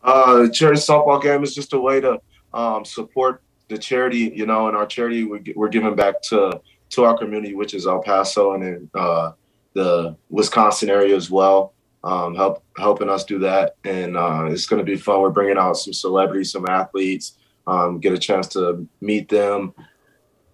uh, 0.07 0.43
the 0.43 0.49
charity 0.49 0.79
softball 0.79 1.21
game 1.21 1.43
is 1.43 1.53
just 1.53 1.73
a 1.73 1.79
way 1.79 1.99
to 1.99 2.19
um, 2.53 2.85
support 2.85 3.41
the 3.69 3.77
charity, 3.77 4.31
you 4.33 4.45
know, 4.45 4.67
and 4.67 4.77
our 4.77 4.85
charity 4.85 5.23
we're, 5.23 5.41
we're 5.55 5.69
giving 5.69 5.95
back 5.95 6.21
to 6.23 6.61
to 6.89 7.03
our 7.03 7.17
community, 7.17 7.53
which 7.53 7.73
is 7.73 7.85
El 7.85 8.01
Paso 8.01 8.53
and 8.53 8.63
in 8.63 8.89
uh, 8.93 9.31
the 9.73 10.15
Wisconsin 10.29 10.89
area 10.89 11.15
as 11.15 11.29
well. 11.29 11.73
Um, 12.03 12.35
help 12.35 12.63
helping 12.77 13.09
us 13.09 13.25
do 13.25 13.39
that, 13.39 13.75
and 13.83 14.15
uh, 14.15 14.45
it's 14.45 14.65
going 14.65 14.79
to 14.79 14.89
be 14.89 14.95
fun. 14.95 15.21
We're 15.21 15.29
bringing 15.31 15.57
out 15.57 15.73
some 15.73 15.93
celebrities, 15.93 16.51
some 16.51 16.67
athletes, 16.67 17.37
um, 17.65 17.99
get 17.99 18.13
a 18.13 18.17
chance 18.17 18.47
to 18.49 18.87
meet 19.01 19.27
them, 19.27 19.73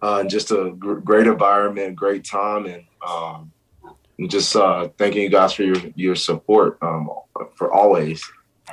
uh, 0.02 0.20
and 0.22 0.30
just 0.30 0.52
a 0.52 0.72
gr- 0.72 0.96
great 0.96 1.28
environment, 1.28 1.96
great 1.96 2.24
time, 2.24 2.66
and 2.66 2.84
um, 3.08 3.52
just 4.28 4.56
uh, 4.56 4.88
thanking 4.98 5.22
you 5.22 5.30
guys 5.30 5.54
for 5.54 5.64
your 5.64 5.76
your 5.96 6.16
support 6.16 6.80
um, 6.82 7.10
for 7.56 7.72
always. 7.72 8.24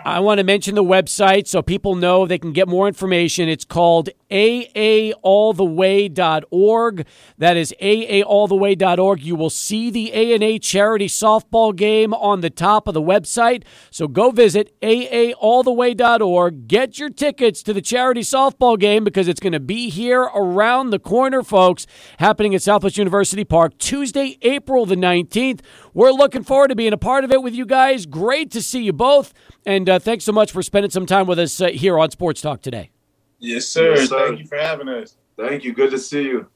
I 0.04 0.20
want 0.20 0.38
to 0.38 0.44
mention 0.44 0.74
the 0.74 0.84
website 0.84 1.46
so 1.46 1.62
people 1.62 1.94
know 1.94 2.26
they 2.26 2.38
can 2.38 2.52
get 2.52 2.68
more 2.68 2.88
information. 2.88 3.46
It's 3.48 3.66
called 3.66 4.08
aaalltheway.org. 4.30 7.06
That 7.38 7.56
is 7.56 7.74
aaalltheway.org. 7.80 9.22
You 9.22 9.36
will 9.36 9.50
see 9.50 9.90
the 9.90 10.10
A&A 10.12 10.58
charity 10.58 11.06
softball 11.08 11.76
game 11.76 12.12
on 12.14 12.40
the 12.40 12.50
top 12.50 12.88
of 12.88 12.94
the 12.94 13.02
website. 13.02 13.64
So 13.90 14.08
go 14.08 14.30
visit 14.30 14.74
aaalltheway.org. 14.80 16.68
Get 16.68 16.98
your 16.98 17.10
tickets 17.10 17.62
to 17.64 17.74
the 17.74 17.82
charity 17.82 18.22
softball 18.22 18.78
game 18.78 19.04
because 19.04 19.28
it's 19.28 19.40
going 19.40 19.52
to 19.52 19.60
be 19.60 19.90
here 19.90 20.22
around 20.22 20.88
the 20.90 20.98
corner, 20.98 21.42
folks, 21.42 21.86
happening 22.18 22.54
at 22.54 22.62
Southwest 22.62 22.96
University 22.96 23.44
Park 23.44 23.76
Tuesday, 23.78 24.38
April 24.42 24.86
the 24.86 24.96
19th. 24.96 25.60
We're 25.92 26.12
looking 26.12 26.44
forward 26.44 26.68
to 26.68 26.76
being 26.76 26.92
a 26.92 26.98
part 26.98 27.24
of 27.24 27.32
it 27.32 27.42
with 27.42 27.54
you 27.54 27.66
guys. 27.66 28.06
Great 28.06 28.52
to 28.52 28.62
see 28.62 28.82
you 28.82 28.92
both. 28.92 29.34
And 29.66 29.88
uh, 29.88 29.98
thanks 29.98 30.24
so 30.24 30.32
much 30.32 30.52
for 30.52 30.62
spending 30.62 30.90
some 30.90 31.06
time 31.06 31.26
with 31.26 31.38
us 31.38 31.60
uh, 31.60 31.68
here 31.68 31.98
on 31.98 32.10
Sports 32.10 32.40
Talk 32.40 32.62
today. 32.62 32.90
Yes, 33.38 33.66
sir. 33.66 33.94
Yes, 33.94 34.08
sir. 34.08 34.28
Thank 34.28 34.40
you 34.40 34.46
for 34.46 34.56
having 34.56 34.88
us. 34.88 35.16
Thank 35.36 35.64
you. 35.64 35.72
Good 35.72 35.90
to 35.90 35.98
see 35.98 36.22
you. 36.22 36.48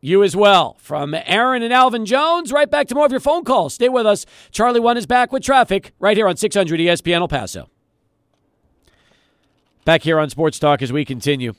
You 0.00 0.22
as 0.22 0.36
well. 0.36 0.76
From 0.78 1.14
Aaron 1.14 1.62
and 1.62 1.72
Alvin 1.72 2.04
Jones, 2.04 2.52
right 2.52 2.70
back 2.70 2.88
to 2.88 2.94
more 2.94 3.06
of 3.06 3.10
your 3.10 3.20
phone 3.20 3.44
calls. 3.44 3.74
Stay 3.74 3.88
with 3.88 4.06
us. 4.06 4.26
Charlie 4.50 4.80
One 4.80 4.96
is 4.96 5.06
back 5.06 5.32
with 5.32 5.42
traffic 5.42 5.92
right 5.98 6.16
here 6.16 6.28
on 6.28 6.36
600 6.36 6.78
ESPN 6.78 7.20
El 7.20 7.28
Paso. 7.28 7.70
Back 9.84 10.02
here 10.02 10.18
on 10.18 10.30
Sports 10.30 10.58
Talk 10.58 10.82
as 10.82 10.92
we 10.92 11.04
continue. 11.04 11.54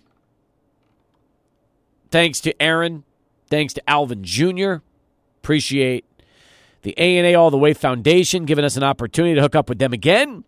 Thanks 2.11 2.39
to 2.41 2.61
Aaron. 2.61 3.03
Thanks 3.49 3.73
to 3.73 3.89
Alvin 3.89 4.23
Jr. 4.23 4.75
Appreciate 5.41 6.05
the 6.81 6.93
A&A 6.97 7.35
All 7.35 7.51
the 7.51 7.57
Way 7.57 7.73
Foundation 7.73 8.45
giving 8.45 8.63
us 8.63 8.77
an 8.77 8.83
opportunity 8.83 9.35
to 9.35 9.41
hook 9.41 9.55
up 9.55 9.69
with 9.69 9.79
them 9.79 9.91
again. 9.93 10.43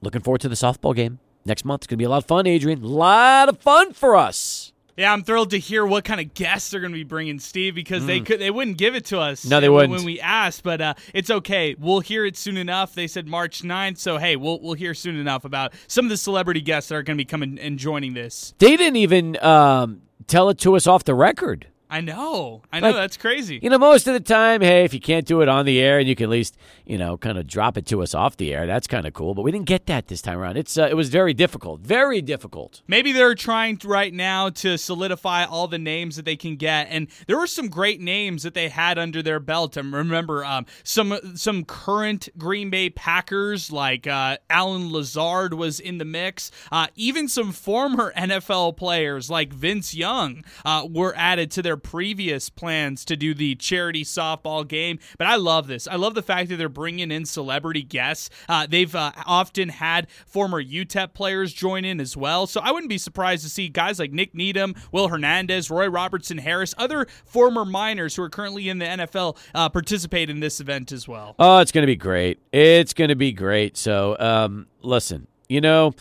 Looking 0.00 0.20
forward 0.20 0.40
to 0.42 0.48
the 0.48 0.54
softball 0.54 0.94
game 0.94 1.18
next 1.44 1.64
month. 1.64 1.80
It's 1.80 1.86
going 1.86 1.96
to 1.96 2.02
be 2.02 2.04
a 2.04 2.10
lot 2.10 2.18
of 2.18 2.26
fun, 2.26 2.46
Adrian. 2.46 2.82
A 2.82 2.86
lot 2.86 3.48
of 3.48 3.58
fun 3.58 3.92
for 3.92 4.16
us. 4.16 4.72
Yeah, 4.98 5.12
I'm 5.12 5.22
thrilled 5.22 5.50
to 5.50 5.60
hear 5.60 5.86
what 5.86 6.04
kind 6.04 6.20
of 6.20 6.34
guests 6.34 6.72
they're 6.72 6.80
going 6.80 6.92
to 6.92 6.98
be 6.98 7.04
bringing, 7.04 7.38
Steve, 7.38 7.76
because 7.76 8.04
they 8.04 8.18
could 8.18 8.40
they 8.40 8.50
wouldn't 8.50 8.78
give 8.78 8.96
it 8.96 9.04
to 9.06 9.20
us. 9.20 9.44
Mm. 9.44 9.50
No, 9.50 9.60
they 9.60 9.68
wouldn't. 9.68 9.92
when 9.92 10.04
we 10.04 10.18
asked, 10.20 10.64
but 10.64 10.80
uh, 10.80 10.94
it's 11.14 11.30
okay. 11.30 11.76
We'll 11.78 12.00
hear 12.00 12.26
it 12.26 12.36
soon 12.36 12.56
enough. 12.56 12.96
They 12.96 13.06
said 13.06 13.28
March 13.28 13.62
9th, 13.62 13.98
so 13.98 14.18
hey, 14.18 14.34
we'll 14.34 14.58
we'll 14.60 14.74
hear 14.74 14.94
soon 14.94 15.14
enough 15.14 15.44
about 15.44 15.72
some 15.86 16.06
of 16.06 16.08
the 16.08 16.16
celebrity 16.16 16.60
guests 16.60 16.88
that 16.88 16.96
are 16.96 17.04
going 17.04 17.16
to 17.16 17.20
be 17.20 17.24
coming 17.24 17.60
and 17.60 17.78
joining 17.78 18.14
this. 18.14 18.54
They 18.58 18.76
didn't 18.76 18.96
even 18.96 19.38
um, 19.40 20.02
tell 20.26 20.48
it 20.48 20.58
to 20.58 20.74
us 20.74 20.88
off 20.88 21.04
the 21.04 21.14
record. 21.14 21.68
I 21.90 22.02
know, 22.02 22.62
I 22.70 22.80
know, 22.80 22.88
Like, 22.88 22.96
that's 22.96 23.16
crazy. 23.16 23.58
You 23.62 23.70
know, 23.70 23.78
most 23.78 24.06
of 24.06 24.12
the 24.12 24.20
time, 24.20 24.60
hey, 24.60 24.84
if 24.84 24.92
you 24.92 25.00
can't 25.00 25.24
do 25.24 25.40
it 25.40 25.48
on 25.48 25.64
the 25.64 25.80
air 25.80 25.98
and 25.98 26.06
you 26.06 26.14
can 26.14 26.24
at 26.24 26.30
least, 26.30 26.58
you 26.84 26.98
know, 26.98 27.16
kind 27.16 27.38
of 27.38 27.46
drop 27.46 27.78
it 27.78 27.86
to 27.86 28.02
us 28.02 28.14
off 28.14 28.36
the 28.36 28.52
air, 28.52 28.66
that's 28.66 28.86
kind 28.86 29.06
of 29.06 29.14
cool. 29.14 29.34
But 29.34 29.40
we 29.40 29.50
didn't 29.50 29.64
get 29.66 29.86
that 29.86 30.08
this 30.08 30.20
time 30.20 30.38
around. 30.38 30.58
It's 30.58 30.76
uh, 30.76 30.88
it 30.90 30.94
was 30.94 31.08
very 31.08 31.32
difficult, 31.32 31.80
very 31.80 32.20
difficult. 32.20 32.82
Maybe 32.86 33.12
they're 33.12 33.34
trying 33.34 33.78
to, 33.78 33.88
right 33.88 34.12
now 34.12 34.50
to 34.50 34.76
solidify 34.76 35.44
all 35.44 35.66
the 35.66 35.78
names 35.78 36.16
that 36.16 36.26
they 36.26 36.36
can 36.36 36.56
get, 36.56 36.88
and 36.90 37.08
there 37.26 37.38
were 37.38 37.46
some 37.46 37.68
great 37.68 38.02
names 38.02 38.42
that 38.42 38.52
they 38.52 38.68
had 38.68 38.98
under 38.98 39.22
their 39.22 39.40
belt. 39.40 39.76
And 39.78 39.90
remember, 39.90 40.44
um, 40.44 40.66
some 40.84 41.18
some 41.36 41.64
current 41.64 42.28
Green 42.36 42.68
Bay 42.68 42.90
Packers 42.90 43.72
like 43.72 44.06
uh, 44.06 44.36
Allen 44.50 44.92
Lazard 44.92 45.54
was 45.54 45.80
in 45.80 45.96
the 45.96 46.04
mix. 46.04 46.50
Uh, 46.70 46.88
even 46.96 47.28
some 47.28 47.50
former 47.50 48.12
NFL 48.16 48.76
players 48.76 49.30
like 49.30 49.54
Vince 49.54 49.94
Young 49.94 50.44
uh, 50.66 50.86
were 50.86 51.14
added 51.16 51.50
to 51.52 51.62
their 51.62 51.77
previous 51.78 52.50
plans 52.50 53.04
to 53.06 53.16
do 53.16 53.34
the 53.34 53.54
charity 53.56 54.04
softball 54.04 54.66
game. 54.66 54.98
But 55.16 55.26
I 55.26 55.36
love 55.36 55.66
this. 55.66 55.86
I 55.86 55.96
love 55.96 56.14
the 56.14 56.22
fact 56.22 56.48
that 56.48 56.56
they're 56.56 56.68
bringing 56.68 57.10
in 57.10 57.24
celebrity 57.24 57.82
guests. 57.82 58.30
Uh, 58.48 58.66
they've 58.68 58.94
uh, 58.94 59.12
often 59.26 59.68
had 59.68 60.08
former 60.26 60.62
UTEP 60.62 61.14
players 61.14 61.52
join 61.52 61.84
in 61.84 62.00
as 62.00 62.16
well. 62.16 62.46
So 62.46 62.60
I 62.60 62.70
wouldn't 62.70 62.90
be 62.90 62.98
surprised 62.98 63.44
to 63.44 63.50
see 63.50 63.68
guys 63.68 63.98
like 63.98 64.12
Nik 64.12 64.34
Needham, 64.34 64.74
Will 64.92 65.08
Hernandez, 65.08 65.70
Roy 65.70 65.88
Robertson 65.88 66.38
Harris, 66.38 66.74
other 66.78 67.06
former 67.24 67.64
Miners 67.64 68.16
who 68.16 68.22
are 68.22 68.30
currently 68.30 68.68
in 68.68 68.78
the 68.78 68.86
NFL 68.86 69.36
uh, 69.54 69.68
participate 69.68 70.30
in 70.30 70.40
this 70.40 70.60
event 70.60 70.92
as 70.92 71.06
well. 71.06 71.34
Oh, 71.38 71.58
it's 71.58 71.72
going 71.72 71.82
to 71.82 71.86
be 71.86 71.96
great. 71.96 72.40
It's 72.52 72.94
going 72.94 73.08
to 73.08 73.16
be 73.16 73.32
great. 73.32 73.76
So, 73.76 74.16
um, 74.18 74.66
listen, 74.82 75.26
you 75.48 75.60
know, 75.60 75.94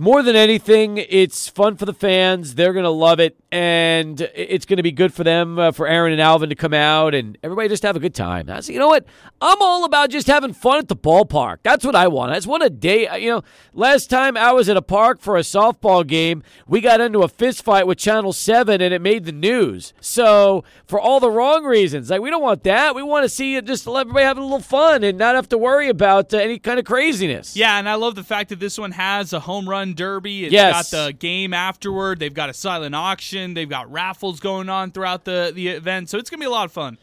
more 0.00 0.22
than 0.22 0.34
anything, 0.34 0.96
it's 0.96 1.48
fun 1.48 1.76
for 1.76 1.84
the 1.84 1.92
fans. 1.92 2.54
They're 2.54 2.72
going 2.72 2.84
to 2.84 2.90
love 2.90 3.20
it, 3.20 3.36
and 3.52 4.20
it's 4.34 4.64
going 4.64 4.76
to 4.76 4.82
be 4.82 4.92
good 4.92 5.12
for 5.12 5.24
them, 5.24 5.58
uh, 5.58 5.72
for 5.72 5.88
Aaron 5.88 6.12
and 6.12 6.20
Alvin 6.20 6.50
to 6.50 6.54
come 6.54 6.72
out 6.72 7.14
and 7.14 7.36
everybody 7.42 7.68
just 7.68 7.82
have 7.82 7.96
a 7.96 8.00
good 8.00 8.14
time. 8.14 8.48
I 8.48 8.60
say, 8.60 8.74
you 8.74 8.78
know 8.78 8.86
what? 8.88 9.04
I'm 9.40 9.60
all 9.60 9.84
about 9.84 10.10
just 10.10 10.28
having 10.28 10.52
fun 10.52 10.78
at 10.78 10.86
the 10.88 10.94
ballpark. 10.96 11.58
That's 11.64 11.84
what 11.84 11.96
I 11.96 12.06
want. 12.06 12.30
I 12.30 12.36
just 12.36 12.46
want 12.46 12.62
a 12.62 12.70
day. 12.70 13.08
uh, 13.08 13.16
You 13.16 13.30
know, 13.30 13.42
last 13.72 14.08
time 14.08 14.36
I 14.36 14.52
was 14.52 14.68
at 14.68 14.76
a 14.76 14.82
park 14.82 15.20
for 15.20 15.36
a 15.36 15.40
softball 15.40 16.06
game, 16.06 16.44
we 16.68 16.80
got 16.80 17.00
into 17.00 17.20
a 17.20 17.28
fist 17.28 17.64
fight 17.64 17.86
with 17.88 17.98
Channel 17.98 18.32
7 18.32 18.80
and 18.80 18.94
it 18.94 19.02
made 19.02 19.24
the 19.24 19.32
news. 19.32 19.94
So, 20.00 20.62
for 20.86 21.00
all 21.00 21.18
the 21.18 21.30
wrong 21.30 21.64
reasons, 21.64 22.08
like, 22.10 22.20
we 22.20 22.30
don't 22.30 22.42
want 22.42 22.62
that. 22.64 22.94
We 22.94 23.02
want 23.02 23.24
to 23.24 23.28
see 23.28 23.56
it 23.56 23.64
just 23.64 23.86
let 23.88 24.02
everybody 24.02 24.26
have 24.26 24.38
a 24.38 24.42
little 24.42 24.60
fun 24.60 25.02
and 25.02 25.18
not 25.18 25.34
have 25.34 25.48
to 25.48 25.58
worry 25.58 25.88
about 25.88 26.32
uh, 26.32 26.36
any 26.38 26.58
kind 26.60 26.78
of 26.78 26.84
craziness. 26.84 27.56
Yeah, 27.56 27.78
and 27.78 27.88
I 27.88 27.94
love 27.94 28.14
the 28.14 28.22
fact 28.24 28.50
that 28.50 28.60
this 28.60 28.78
one 28.78 28.92
has 28.92 29.32
a 29.32 29.40
home 29.40 29.68
run 29.68 29.94
derby. 29.94 30.44
It's 30.44 30.52
Yes. 30.52 30.92
got 30.92 31.06
the 31.06 31.12
game 31.14 31.52
afterward. 31.52 32.20
They've 32.20 32.32
got 32.32 32.48
a 32.48 32.54
silent 32.54 32.94
auction. 32.94 33.39
They've 33.54 33.68
got 33.68 33.90
raffles 33.90 34.40
going 34.40 34.68
on 34.68 34.92
throughout 34.92 35.24
the, 35.24 35.52
the 35.54 35.68
event. 35.68 36.10
So 36.10 36.18
it's 36.18 36.30
going 36.30 36.38
to 36.38 36.44
be 36.44 36.48
a 36.48 36.50
lot 36.50 36.66
of 36.66 36.72
fun. 36.72 36.98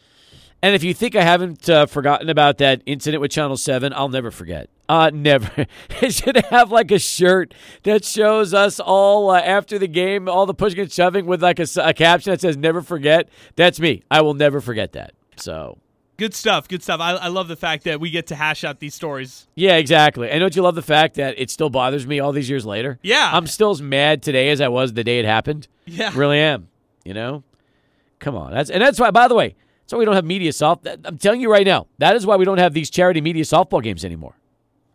And 0.60 0.74
if 0.74 0.82
you 0.82 0.92
think 0.92 1.14
I 1.14 1.22
haven't 1.22 1.68
uh, 1.68 1.86
forgotten 1.86 2.28
about 2.28 2.58
that 2.58 2.82
incident 2.84 3.20
with 3.20 3.30
Channel 3.30 3.56
7, 3.56 3.92
I'll 3.92 4.08
never 4.08 4.30
forget. 4.30 4.68
Uh, 4.88 5.10
never. 5.14 5.66
it 6.00 6.14
should 6.14 6.36
have 6.46 6.72
like 6.72 6.90
a 6.90 6.98
shirt 6.98 7.54
that 7.84 8.04
shows 8.04 8.54
us 8.54 8.80
all 8.80 9.30
uh, 9.30 9.40
after 9.40 9.78
the 9.78 9.86
game, 9.86 10.28
all 10.28 10.46
the 10.46 10.54
pushing 10.54 10.80
and 10.80 10.90
shoving 10.90 11.26
with 11.26 11.42
like 11.42 11.60
a 11.60 11.94
caption 11.94 12.32
that 12.32 12.40
says 12.40 12.56
never 12.56 12.82
forget. 12.82 13.28
That's 13.54 13.78
me. 13.78 14.02
I 14.10 14.22
will 14.22 14.34
never 14.34 14.60
forget 14.60 14.92
that. 14.92 15.12
So, 15.36 15.78
Good 16.18 16.34
stuff. 16.34 16.66
Good 16.66 16.82
stuff. 16.82 17.00
I, 17.00 17.12
I 17.12 17.28
love 17.28 17.46
the 17.46 17.56
fact 17.56 17.84
that 17.84 18.00
we 18.00 18.10
get 18.10 18.26
to 18.26 18.34
hash 18.34 18.64
out 18.64 18.80
these 18.80 18.94
stories. 18.94 19.46
yeah, 19.54 19.76
exactly. 19.76 20.28
And 20.28 20.40
don't 20.40 20.54
you 20.54 20.62
love 20.62 20.74
the 20.74 20.82
fact 20.82 21.14
that 21.14 21.38
it 21.38 21.48
still 21.48 21.70
bothers 21.70 22.08
me 22.08 22.18
all 22.18 22.32
these 22.32 22.50
years 22.50 22.66
later? 22.66 22.98
Yeah. 23.02 23.30
I'm 23.32 23.46
still 23.46 23.70
as 23.70 23.80
mad 23.80 24.20
today 24.22 24.50
as 24.50 24.60
I 24.60 24.66
was 24.66 24.92
the 24.92 25.04
day 25.04 25.20
it 25.20 25.24
happened. 25.24 25.68
Yeah. 25.86 26.10
Really 26.14 26.38
am. 26.38 26.68
You 27.04 27.14
know? 27.14 27.44
Come 28.18 28.34
on. 28.34 28.52
That's 28.52 28.68
and 28.68 28.82
that's 28.82 28.98
why 28.98 29.12
by 29.12 29.28
the 29.28 29.36
way, 29.36 29.54
that's 29.80 29.92
why 29.92 30.00
we 30.00 30.04
don't 30.04 30.16
have 30.16 30.24
media 30.24 30.52
soft 30.52 30.88
I'm 31.04 31.18
telling 31.18 31.40
you 31.40 31.50
right 31.50 31.64
now, 31.64 31.86
that 31.98 32.16
is 32.16 32.26
why 32.26 32.34
we 32.34 32.44
don't 32.44 32.58
have 32.58 32.74
these 32.74 32.90
charity 32.90 33.20
media 33.20 33.44
softball 33.44 33.82
games 33.82 34.04
anymore. 34.04 34.34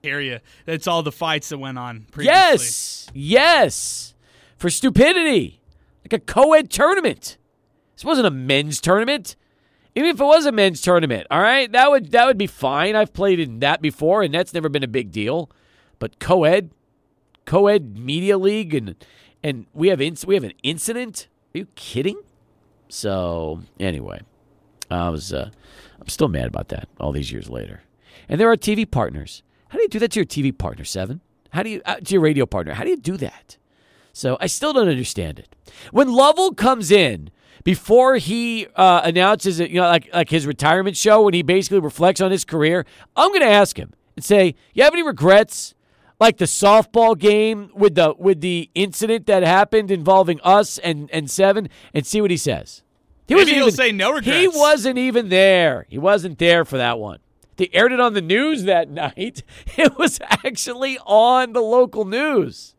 you. 0.03 0.39
That's 0.65 0.87
all 0.87 1.03
the 1.03 1.11
fights 1.11 1.49
that 1.49 1.57
went 1.57 1.77
on 1.77 2.05
previously. 2.11 2.35
Yes. 2.35 3.07
Yes. 3.13 4.13
For 4.57 4.69
stupidity. 4.69 5.61
Like 6.03 6.13
a 6.13 6.19
co 6.19 6.53
ed 6.53 6.69
tournament. 6.69 7.37
This 7.95 8.03
wasn't 8.03 8.27
a 8.27 8.31
men's 8.31 8.81
tournament. 8.81 9.37
Even 9.95 10.09
if 10.09 10.19
it 10.19 10.25
was 10.25 10.45
a 10.45 10.51
men's 10.51 10.81
tournament, 10.81 11.27
all 11.29 11.41
right, 11.41 11.71
that 11.71 11.91
would 11.91 12.11
that 12.11 12.25
would 12.25 12.37
be 12.37 12.47
fine. 12.47 12.95
I've 12.95 13.13
played 13.13 13.39
in 13.39 13.59
that 13.59 13.81
before, 13.81 14.23
and 14.23 14.33
that's 14.33 14.53
never 14.53 14.69
been 14.69 14.83
a 14.83 14.87
big 14.87 15.11
deal. 15.11 15.51
But 15.99 16.19
co-ed, 16.19 16.71
co-ed 17.45 17.97
media 17.97 18.37
league, 18.37 18.73
and 18.73 18.95
and 19.43 19.67
we 19.73 19.89
have 19.89 19.99
inc- 19.99 20.25
we 20.25 20.35
have 20.35 20.43
an 20.43 20.53
incident. 20.63 21.27
Are 21.53 21.59
you 21.59 21.67
kidding? 21.75 22.19
So 22.89 23.61
anyway, 23.79 24.21
I 24.89 25.09
was 25.09 25.31
uh, 25.31 25.51
I'm 25.99 26.07
still 26.07 26.27
mad 26.27 26.47
about 26.47 26.69
that 26.69 26.89
all 26.99 27.11
these 27.11 27.31
years 27.31 27.49
later. 27.49 27.83
And 28.27 28.39
there 28.39 28.49
are 28.49 28.57
TV 28.57 28.89
partners. 28.89 29.43
How 29.69 29.77
do 29.77 29.83
you 29.83 29.89
do 29.89 29.99
that 29.99 30.11
to 30.11 30.19
your 30.19 30.25
TV 30.25 30.55
partner, 30.55 30.83
Seven? 30.85 31.21
How 31.51 31.61
do 31.61 31.69
you 31.69 31.81
uh, 31.85 31.95
to 31.95 32.13
your 32.13 32.21
radio 32.21 32.45
partner? 32.45 32.73
How 32.73 32.83
do 32.83 32.89
you 32.89 32.97
do 32.97 33.17
that? 33.17 33.57
So 34.11 34.37
I 34.39 34.47
still 34.47 34.73
don't 34.73 34.87
understand 34.87 35.39
it. 35.39 35.55
When 35.91 36.11
Lovell 36.11 36.53
comes 36.53 36.91
in 36.91 37.29
before 37.63 38.15
he 38.17 38.67
uh, 38.75 39.01
announces 39.03 39.59
it, 39.59 39.69
you 39.69 39.79
know, 39.81 39.87
like 39.87 40.09
like 40.13 40.29
his 40.29 40.45
retirement 40.45 40.97
show, 40.97 41.21
when 41.23 41.33
he 41.33 41.41
basically 41.43 41.79
reflects 41.79 42.21
on 42.21 42.31
his 42.31 42.45
career, 42.45 42.85
I'm 43.15 43.29
going 43.29 43.41
to 43.41 43.47
ask 43.47 43.77
him 43.77 43.91
and 44.15 44.23
say, 44.25 44.55
"You 44.73 44.83
have 44.83 44.93
any 44.93 45.03
regrets?" 45.03 45.73
Like 46.19 46.37
the 46.37 46.45
softball 46.45 47.17
game 47.17 47.69
with 47.73 47.95
the 47.95 48.13
with 48.17 48.39
the 48.41 48.69
incident 48.75 49.25
that 49.27 49.43
happened 49.43 49.91
involving 49.91 50.39
us 50.43 50.77
and 50.77 51.09
and 51.11 51.29
seven, 51.29 51.69
and 51.93 52.05
see 52.05 52.21
what 52.21 52.31
he 52.31 52.37
says. 52.37 52.81
He 53.27 53.35
Maybe 53.35 53.51
he'll 53.51 53.63
even- 53.63 53.71
say 53.75 53.91
no 53.91 54.11
regrets. 54.13 54.37
He 54.39 54.47
wasn't 54.47 54.97
even 54.97 55.29
there. 55.29 55.85
He 55.89 55.97
wasn't 55.97 56.37
there 56.39 56.65
for 56.65 56.77
that 56.77 56.99
one. 56.99 57.19
They 57.55 57.69
aired 57.73 57.91
it 57.91 57.99
on 57.99 58.13
the 58.13 58.21
news 58.21 58.63
that 58.63 58.89
night. 58.89 59.43
It 59.77 59.97
was 59.97 60.19
actually 60.21 60.97
on 61.05 61.53
the 61.53 61.61
local 61.61 62.05
news. 62.05 62.72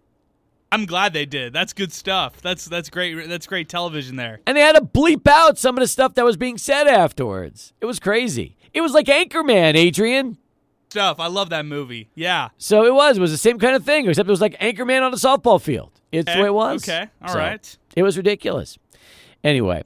I'm 0.75 0.87
glad 0.87 1.13
they 1.13 1.25
did. 1.27 1.53
That's 1.53 1.73
good 1.73 1.93
stuff. 1.93 2.41
That's 2.43 2.65
that's 2.67 2.91
great. 2.91 3.29
That's 3.29 3.47
great 3.47 3.69
television 3.69 4.17
there. 4.17 4.41
And 4.47 4.57
they 4.57 4.61
had 4.61 4.75
to 4.75 4.83
bleep 4.83 5.27
out 5.29 5.57
some 5.59 5.77
of 5.77 5.81
the 5.83 5.87
stuff 5.89 6.15
that 6.15 6.25
was 6.25 6.37
being 6.37 6.59
said 6.59 6.87
afterwards. 6.89 7.73
It 7.81 7.87
was 7.87 8.01
crazy. 8.01 8.57
It 8.73 8.81
was 8.81 8.93
like 8.93 9.07
Anchorman, 9.07 9.77
Adrian. 9.77 10.37
Stuff. 10.91 11.21
I 11.21 11.27
love 11.29 11.51
that 11.51 11.65
movie. 11.67 12.11
Yeah. 12.15 12.49
So 12.59 12.85
it 12.85 12.95
was. 12.95 13.19
It 13.19 13.21
was 13.21 13.31
the 13.33 13.39
same 13.39 13.59
kind 13.59 13.75
of 13.77 13.85
thing, 13.85 14.09
except 14.09 14.29
it 14.29 14.31
was 14.31 14.41
like 14.41 14.59
Anchorman 14.59 15.03
on 15.03 15.13
a 15.13 15.17
softball 15.17 15.61
field. 15.61 15.93
It's 16.13 16.33
the 16.33 16.41
way 16.41 16.47
it 16.47 16.55
was. 16.55 16.83
Okay. 16.89 17.09
All 17.23 17.29
So, 17.31 17.39
right. 17.39 17.79
It 17.97 18.03
was 18.03 18.17
ridiculous. 18.17 18.79
Anyway, 19.43 19.83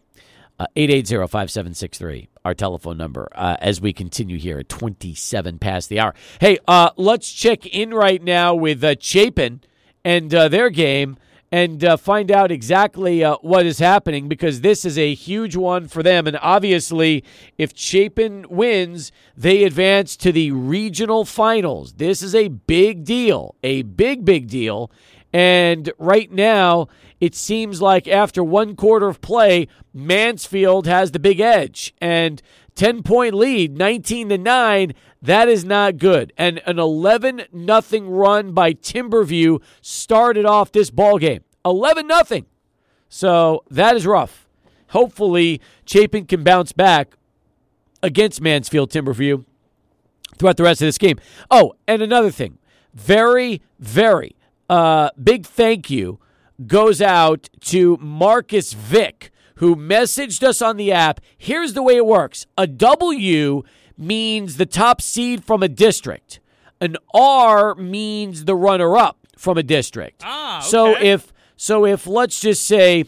Uh, 0.61 0.67
880-5763, 0.77 2.29
our 2.45 2.55
telephone 2.55 2.97
number, 2.97 3.29
uh, 3.35 3.57
as 3.61 3.81
we 3.81 3.93
continue 3.93 4.39
here 4.39 4.59
at 4.59 4.69
27 4.69 5.59
past 5.59 5.89
the 5.89 6.01
hour. 6.01 6.15
Hey, 6.41 6.59
uh, 6.67 6.91
let's 6.97 7.31
check 7.31 7.65
in 7.67 7.95
right 7.95 8.23
now 8.23 8.55
with 8.55 8.83
uh, 8.83 8.95
Chapin 8.99 9.61
and 10.05 10.35
uh, 10.35 10.49
their 10.49 10.71
game 10.71 11.17
and 11.51 11.83
uh, 11.83 11.97
find 11.97 12.31
out 12.31 12.51
exactly 12.51 13.25
uh, 13.25 13.37
what 13.41 13.65
is 13.65 13.79
happening 13.79 14.29
because 14.29 14.61
this 14.61 14.85
is 14.85 14.99
a 14.99 15.15
huge 15.15 15.57
one 15.57 15.89
for 15.89 16.03
them. 16.03 16.27
And 16.27 16.39
obviously, 16.43 17.25
if 17.57 17.73
Chapin 17.75 18.45
wins, 18.51 19.13
they 19.37 19.65
advance 19.65 20.17
to 20.19 20.33
the 20.33 20.51
regional 20.51 21.25
finals. 21.25 21.95
This 21.95 22.23
is 22.23 22.35
a 22.35 22.49
big 22.49 23.05
deal, 23.05 23.55
a 23.63 23.83
big, 23.83 24.25
big 24.25 24.49
deal. 24.49 24.91
And 25.33 25.91
right 25.99 26.31
now, 26.31 26.89
it 27.21 27.35
seems 27.35 27.83
like 27.83 28.07
after 28.07 28.45
one 28.45 28.77
quarter 28.77 29.09
of 29.09 29.21
play, 29.21 29.69
Mansfield 29.93 30.87
has 30.87 31.11
the 31.11 31.19
big 31.19 31.41
edge. 31.41 31.95
And 32.01 32.41
10 32.79 33.03
point 33.03 33.35
lead, 33.35 33.77
19 33.77 34.29
to 34.29 34.39
9, 34.39 34.95
that 35.21 35.49
is 35.49 35.65
not 35.65 35.99
good. 35.99 36.33
And 36.39 36.63
an 36.65 36.79
11 36.79 37.47
nothing 37.53 38.09
run 38.09 38.53
by 38.53 38.73
Timberview 38.73 39.61
started 39.81 40.47
off 40.47 40.71
this 40.71 40.91
ball 40.91 41.19
game. 41.19 41.43
11 41.65 42.07
nothing. 42.07 42.47
So 43.09 43.65
that 43.69 43.97
is 43.97 44.07
rough. 44.07 44.47
Hopefully, 44.91 45.61
Chapin 45.87 46.25
can 46.25 46.45
bounce 46.45 46.71
back 46.71 47.17
against 48.01 48.41
Mansfield 48.41 48.93
Timberview 48.93 49.45
throughout 50.39 50.57
the 50.57 50.63
rest 50.63 50.81
of 50.81 50.87
this 50.87 50.99
game. 50.99 51.19
Oh, 51.51 51.75
and 51.89 52.01
another 52.01 52.31
thing. 52.31 52.59
Very, 52.95 53.61
very 53.81 54.37
uh, 54.71 55.11
big 55.21 55.47
thank 55.47 55.91
you 55.91 56.21
goes 56.65 57.03
out 57.03 57.49
to 57.61 57.97
Marcus 58.01 58.73
Vick, 58.73 59.33
who 59.59 59.77
messaged 59.77 60.43
us 60.43 60.61
on 60.63 60.77
the 60.77 60.91
app. 60.91 61.21
Here's 61.37 61.75
the 61.75 61.83
way 61.83 61.97
it 61.97 62.07
works 62.07 62.47
a 62.57 62.67
W 62.67 63.63
means 63.97 64.57
the 64.57 64.67
top 64.67 65.01
seed 65.01 65.45
from 65.45 65.63
a 65.63 65.69
district, 65.69 66.41
an 66.81 66.97
R 67.13 67.75
means 67.75 68.45
the 68.45 68.57
runner 68.57 68.97
up 68.97 69.27
from 69.37 69.59
a 69.59 69.63
district. 69.63 70.23
Ah, 70.25 70.59
okay. 70.59 70.69
So 70.69 70.97
if 70.97 71.33
so 71.57 71.85
if 71.85 72.07
let's 72.07 72.41
just 72.41 72.65
say 72.65 73.05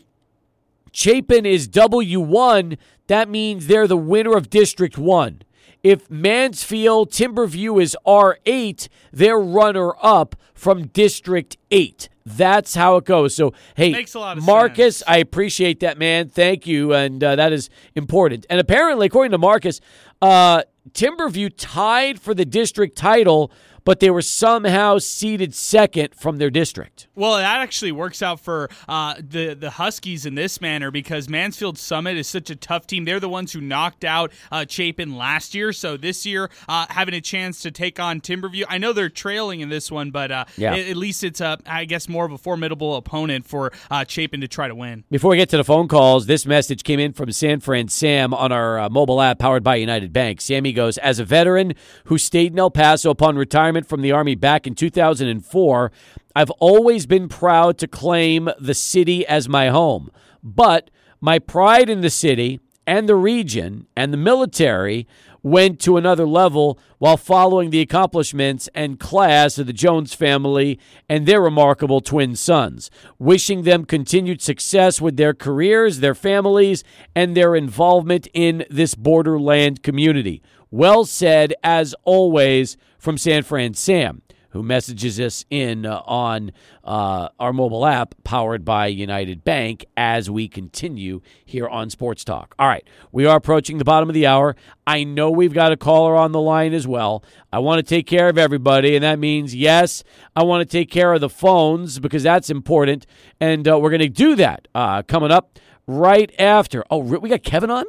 Chapin 0.92 1.46
is 1.46 1.68
W1, 1.68 2.76
that 3.07 3.28
means 3.28 3.66
they're 3.66 3.86
the 3.86 3.96
winner 3.96 4.36
of 4.36 4.51
District 4.51 4.98
1. 4.98 5.42
If 5.83 6.11
Mansfield 6.11 7.11
Timberview 7.11 7.83
is 7.83 7.97
R8, 8.07 8.89
they're 9.12 9.39
runner 9.39 9.93
up 10.03 10.37
from 10.55 10.89
District 10.89 11.57
8. 11.70 12.09
That's 12.26 12.74
how 12.74 12.97
it 12.97 13.07
goes. 13.07 13.35
So, 13.35 13.55
hey, 13.76 13.91
Makes 13.93 14.14
a 14.14 14.20
lot 14.20 14.37
of 14.37 14.45
Marcus, 14.45 14.99
sense. 14.99 15.09
I 15.09 15.16
appreciate 15.18 15.81
that, 15.81 15.97
man. 15.99 16.28
Thank 16.28 16.66
you. 16.66 16.93
And 16.93 17.24
uh, 17.24 17.37
that 17.37 17.53
is 17.53 17.70
important. 17.95 18.45
And 18.51 18.61
apparently, 18.61 19.07
according 19.07 19.33
to 19.33 19.39
Marcus, 19.39 19.81
uh, 20.20 20.62
Timberview 20.93 21.51
tied 21.57 22.20
for 22.20 22.35
the 22.35 22.45
district 22.45 22.97
title, 22.97 23.51
but 23.85 24.01
they 24.01 24.11
were 24.11 24.22
somehow 24.22 24.99
seeded 24.99 25.55
second 25.55 26.14
from 26.14 26.39
their 26.39 26.51
district. 26.51 27.09
Well, 27.14 27.37
that 27.37 27.61
actually 27.61 27.93
works 27.93 28.22
out 28.22 28.41
for 28.41 28.68
uh, 28.89 29.14
the 29.18 29.55
the 29.55 29.70
Huskies 29.70 30.26
in 30.26 30.35
this 30.35 30.61
manner 30.61 30.91
because 30.91 31.28
Mansfield 31.28 31.78
Summit 31.78 32.16
is 32.16 32.26
such 32.26 32.51
a 32.51 32.57
tough 32.57 32.87
team. 32.87 33.05
They're 33.05 33.20
the 33.20 33.28
ones 33.28 33.53
who 33.53 33.61
knocked 33.61 34.05
out 34.05 34.33
uh, 34.51 34.64
Chapin 34.68 35.16
last 35.16 35.55
year, 35.55 35.72
so 35.72 35.97
this 35.97 36.24
year 36.26 36.51
uh, 36.68 36.87
having 36.89 37.14
a 37.14 37.20
chance 37.20 37.61
to 37.62 37.70
take 37.70 38.01
on 38.01 38.20
Timberview. 38.20 38.64
I 38.68 38.78
know 38.78 38.93
they're 38.93 39.09
trailing 39.09 39.61
in 39.61 39.68
this 39.68 39.91
one, 39.91 40.11
but 40.11 40.31
uh, 40.31 40.45
Yeah. 40.57 40.74
a- 40.74 40.91
at 40.91 40.97
least 40.97 41.22
it's 41.24 41.41
a 41.41 41.59
I 41.66 41.85
guess 41.85 42.09
more 42.09 42.24
of 42.24 42.33
a 42.33 42.39
formidable 42.39 42.97
opponent 42.97 43.47
for 43.47 43.72
uh, 43.91 44.05
Chapin 44.09 44.41
to 44.41 44.49
try 44.49 44.68
to 44.68 44.74
win. 44.74 45.05
Before 45.11 45.31
we 45.31 45.37
get 45.37 45.49
to 45.51 45.57
the 45.57 45.64
phone 45.64 45.89
calls, 45.89 46.26
this 46.26 46.47
message 46.47 46.83
came 46.85 47.01
in 47.01 47.12
from 47.12 47.31
San 47.33 47.61
Fran 47.61 47.89
Sam 47.89 48.33
on 48.35 48.53
our 48.53 48.78
uh, 48.78 48.89
mobile 48.89 49.20
app 49.20 49.39
powered 49.39 49.62
by 49.62 49.76
United 49.76 50.12
Bank. 50.12 50.41
Sammy 50.41 50.72
goes, 50.72 50.99
As 50.99 51.18
a 51.18 51.24
veteran 51.24 51.74
who 52.05 52.18
stayed 52.18 52.53
in 52.53 52.59
El 52.59 52.70
Paso 52.70 53.11
upon 53.11 53.37
retirement 53.37 53.80
from 53.87 54.03
the 54.03 54.12
Army 54.12 54.35
back 54.35 54.66
in 54.66 54.74
2004, 54.74 55.93
I've 56.35 56.51
always 56.53 57.07
been 57.07 57.28
proud 57.28 57.78
to 57.78 57.89
claim 57.89 58.51
the 58.59 58.74
city 58.74 59.26
as 59.26 59.49
my 59.49 59.68
home. 59.68 60.11
But 60.43 60.91
my 61.20 61.39
pride 61.39 61.91
in 61.91 62.01
the 62.01 62.11
city 62.11 62.61
and 62.87 63.09
the 63.09 63.16
region 63.16 63.87
and 63.97 64.12
the 64.12 64.16
military 64.16 65.07
went 65.43 65.81
to 65.81 65.97
another 65.97 66.26
level 66.26 66.78
while 66.99 67.16
following 67.16 67.70
the 67.70 67.81
accomplishments 67.81 68.68
and 68.74 69.01
class 69.01 69.59
of 69.59 69.66
the 69.66 69.72
Jones 69.72 70.14
family 70.14 70.78
and 71.09 71.24
their 71.24 71.41
remarkable 71.41 72.01
twin 72.01 72.37
sons, 72.37 72.91
wishing 73.18 73.62
them 73.62 73.85
continued 73.85 74.43
success 74.43 75.01
with 75.01 75.16
their 75.16 75.33
careers, 75.33 76.01
their 76.01 76.14
families, 76.14 76.85
and 77.14 77.37
their 77.37 77.57
involvement 77.57 78.28
in 78.35 78.64
this 78.68 78.95
borderland 78.95 79.83
community. 79.83 80.43
Well 80.70 81.05
said, 81.05 81.55
as 81.64 81.95
always, 82.05 82.76
from 83.01 83.18
San 83.18 83.42
Fran 83.42 83.74
Sam 83.74 84.22
who 84.51 84.62
messages 84.62 85.18
us 85.20 85.44
in 85.51 85.86
uh, 85.86 86.03
on 86.05 86.53
uh, 86.84 87.28
our 87.38 87.53
mobile 87.53 87.86
app 87.86 88.14
powered 88.24 88.64
by 88.64 88.86
United 88.86 89.44
Bank 89.44 89.84
as 89.96 90.28
we 90.30 90.48
continue 90.48 91.20
here 91.44 91.68
on 91.68 91.88
Sports 91.90 92.24
Talk. 92.24 92.55
All 92.59 92.68
right, 92.68 92.86
we 93.12 93.26
are 93.26 93.36
approaching 93.36 93.78
the 93.78 93.84
bottom 93.84 94.09
of 94.09 94.14
the 94.14 94.26
hour. 94.26 94.57
I 94.86 95.05
know 95.05 95.30
we've 95.30 95.55
got 95.55 95.72
a 95.72 95.76
caller 95.76 96.16
on 96.16 96.32
the 96.32 96.40
line 96.40 96.72
as 96.72 96.86
well. 96.86 97.24
I 97.53 97.61
want 97.61 97.78
to 97.78 97.82
take 97.88 98.07
care 98.07 98.28
of 98.28 98.38
everybody, 98.38 98.96
and 98.96 99.05
that 99.05 99.18
means, 99.18 99.55
yes, 99.55 100.03
I 100.34 100.42
want 100.42 100.68
to 100.68 100.70
take 100.70 100.90
care 100.90 101.12
of 101.12 101.20
the 101.20 101.30
phones 101.30 101.98
because 101.98 102.22
that's 102.22 102.51
important. 102.51 103.07
And 103.40 103.66
uh, 103.68 103.78
we're 103.78 103.90
going 103.90 104.01
to 104.01 104.09
do 104.09 104.34
that 104.36 104.68
uh, 104.74 105.03
coming 105.03 105.30
up 105.30 105.59
right 105.86 106.32
after. 106.38 106.84
Oh, 106.90 106.98
we 106.98 107.28
got 107.28 107.42
Kevin 107.42 107.70
on? 107.70 107.84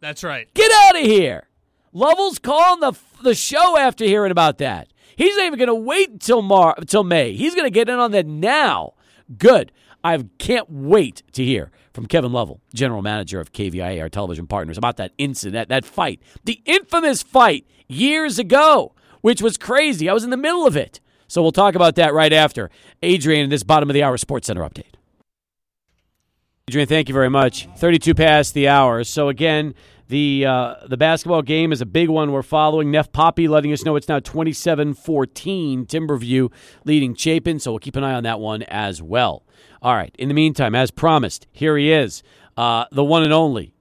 That's 0.00 0.22
right. 0.22 0.52
Get 0.54 0.70
out 0.70 0.96
of 0.96 1.02
here. 1.02 1.45
Lovell's 1.96 2.38
calling 2.38 2.80
the, 2.80 2.92
the 3.22 3.34
show 3.34 3.78
after 3.78 4.04
hearing 4.04 4.30
about 4.30 4.58
that. 4.58 4.88
He's 5.16 5.34
not 5.34 5.46
even 5.46 5.58
going 5.58 5.68
to 5.68 5.74
wait 5.74 6.10
until 6.10 6.42
Mar 6.42 6.74
until 6.76 7.02
May. 7.02 7.32
He's 7.32 7.54
going 7.54 7.64
to 7.64 7.70
get 7.70 7.88
in 7.88 7.98
on 7.98 8.10
that 8.10 8.26
now. 8.26 8.92
Good. 9.38 9.72
I 10.04 10.22
can't 10.36 10.70
wait 10.70 11.22
to 11.32 11.42
hear 11.42 11.70
from 11.94 12.04
Kevin 12.04 12.32
Lovell, 12.32 12.60
general 12.74 13.00
manager 13.00 13.40
of 13.40 13.54
KVIA, 13.54 14.02
our 14.02 14.10
television 14.10 14.46
partners, 14.46 14.76
about 14.76 14.98
that 14.98 15.12
incident, 15.16 15.70
that 15.70 15.86
fight, 15.86 16.20
the 16.44 16.60
infamous 16.66 17.22
fight 17.22 17.66
years 17.88 18.38
ago, 18.38 18.94
which 19.22 19.40
was 19.40 19.56
crazy. 19.56 20.06
I 20.06 20.12
was 20.12 20.22
in 20.22 20.28
the 20.28 20.36
middle 20.36 20.66
of 20.66 20.76
it. 20.76 21.00
So 21.28 21.40
we'll 21.40 21.50
talk 21.50 21.74
about 21.74 21.94
that 21.94 22.12
right 22.12 22.32
after 22.32 22.68
Adrian 23.02 23.44
in 23.44 23.50
this 23.50 23.62
bottom 23.62 23.88
of 23.88 23.94
the 23.94 24.02
hour 24.02 24.18
Sports 24.18 24.48
Center 24.48 24.62
update. 24.62 24.96
Adrian, 26.68 26.88
thank 26.88 27.08
you 27.08 27.14
very 27.14 27.30
much. 27.30 27.68
32 27.78 28.14
past 28.14 28.52
the 28.52 28.68
hour. 28.68 29.02
So 29.02 29.28
again, 29.28 29.74
the 30.08 30.46
uh, 30.46 30.74
the 30.86 30.96
basketball 30.96 31.42
game 31.42 31.72
is 31.72 31.80
a 31.80 31.86
big 31.86 32.08
one 32.08 32.32
we're 32.32 32.42
following. 32.42 32.90
Neff 32.90 33.10
Poppy 33.12 33.48
letting 33.48 33.72
us 33.72 33.84
know 33.84 33.96
it's 33.96 34.08
now 34.08 34.20
27-14. 34.20 35.86
Timberview 35.86 36.52
leading 36.84 37.14
Chapin, 37.14 37.58
so 37.58 37.72
we'll 37.72 37.78
keep 37.78 37.96
an 37.96 38.04
eye 38.04 38.14
on 38.14 38.22
that 38.22 38.40
one 38.40 38.62
as 38.64 39.02
well. 39.02 39.44
All 39.82 39.94
right. 39.94 40.14
In 40.18 40.28
the 40.28 40.34
meantime, 40.34 40.74
as 40.74 40.90
promised, 40.90 41.46
here 41.52 41.76
he 41.76 41.92
is, 41.92 42.22
uh, 42.56 42.84
the 42.92 43.04
one 43.04 43.22
and 43.22 43.32
only 43.32 43.74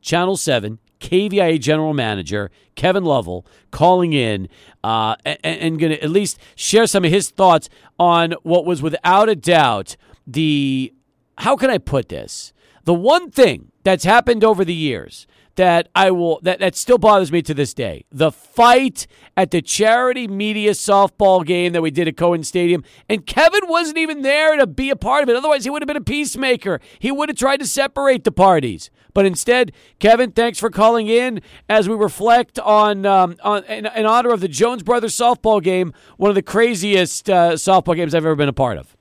Channel 0.00 0.36
7 0.36 0.78
KVIA 1.00 1.60
general 1.60 1.92
manager 1.92 2.50
Kevin 2.76 3.04
Lovell 3.04 3.46
calling 3.70 4.12
in 4.12 4.48
uh, 4.82 5.16
and, 5.24 5.38
and 5.44 5.78
going 5.78 5.92
to 5.92 6.02
at 6.02 6.10
least 6.10 6.38
share 6.54 6.86
some 6.86 7.04
of 7.04 7.10
his 7.10 7.30
thoughts 7.30 7.68
on 7.98 8.32
what 8.42 8.64
was 8.64 8.80
without 8.80 9.28
a 9.28 9.36
doubt 9.36 9.96
the 10.26 10.92
how 11.38 11.56
can 11.56 11.68
I 11.70 11.78
put 11.78 12.08
this? 12.08 12.52
The 12.84 12.94
one 12.94 13.30
thing 13.30 13.70
that's 13.84 14.04
happened 14.04 14.42
over 14.42 14.64
the 14.64 14.74
years 14.74 15.26
that 15.56 15.88
I 15.94 16.10
will 16.10 16.40
that, 16.42 16.58
that 16.58 16.74
still 16.74 16.98
bothers 16.98 17.30
me 17.30 17.42
to 17.42 17.54
this 17.54 17.74
day. 17.74 18.04
The 18.10 18.32
fight 18.32 19.06
at 19.36 19.50
the 19.50 19.62
charity 19.62 20.26
media 20.26 20.72
softball 20.72 21.44
game 21.44 21.72
that 21.72 21.82
we 21.82 21.90
did 21.90 22.08
at 22.08 22.16
Cohen 22.16 22.42
Stadium. 22.42 22.84
And 23.08 23.26
Kevin 23.26 23.62
wasn't 23.68 23.98
even 23.98 24.22
there 24.22 24.56
to 24.56 24.66
be 24.66 24.90
a 24.90 24.96
part 24.96 25.22
of 25.22 25.28
it. 25.28 25.36
Otherwise, 25.36 25.64
he 25.64 25.70
would 25.70 25.82
have 25.82 25.86
been 25.86 25.96
a 25.96 26.00
peacemaker. 26.00 26.80
He 26.98 27.10
would 27.10 27.28
have 27.28 27.38
tried 27.38 27.60
to 27.60 27.66
separate 27.66 28.24
the 28.24 28.32
parties. 28.32 28.90
But 29.12 29.26
instead, 29.26 29.70
Kevin, 30.00 30.32
thanks 30.32 30.58
for 30.58 30.70
calling 30.70 31.06
in 31.06 31.40
as 31.68 31.88
we 31.88 31.94
reflect 31.94 32.58
on, 32.58 33.06
um, 33.06 33.36
on 33.44 33.62
in, 33.64 33.86
in 33.86 34.06
honor 34.06 34.30
of 34.30 34.40
the 34.40 34.48
Jones 34.48 34.82
Brothers 34.82 35.16
softball 35.16 35.62
game, 35.62 35.92
one 36.16 36.30
of 36.30 36.34
the 36.34 36.42
craziest 36.42 37.30
uh, 37.30 37.52
softball 37.52 37.94
games 37.94 38.12
I've 38.12 38.24
ever 38.24 38.34
been 38.34 38.48
a 38.48 38.52
part 38.52 38.76
of. 38.76 38.96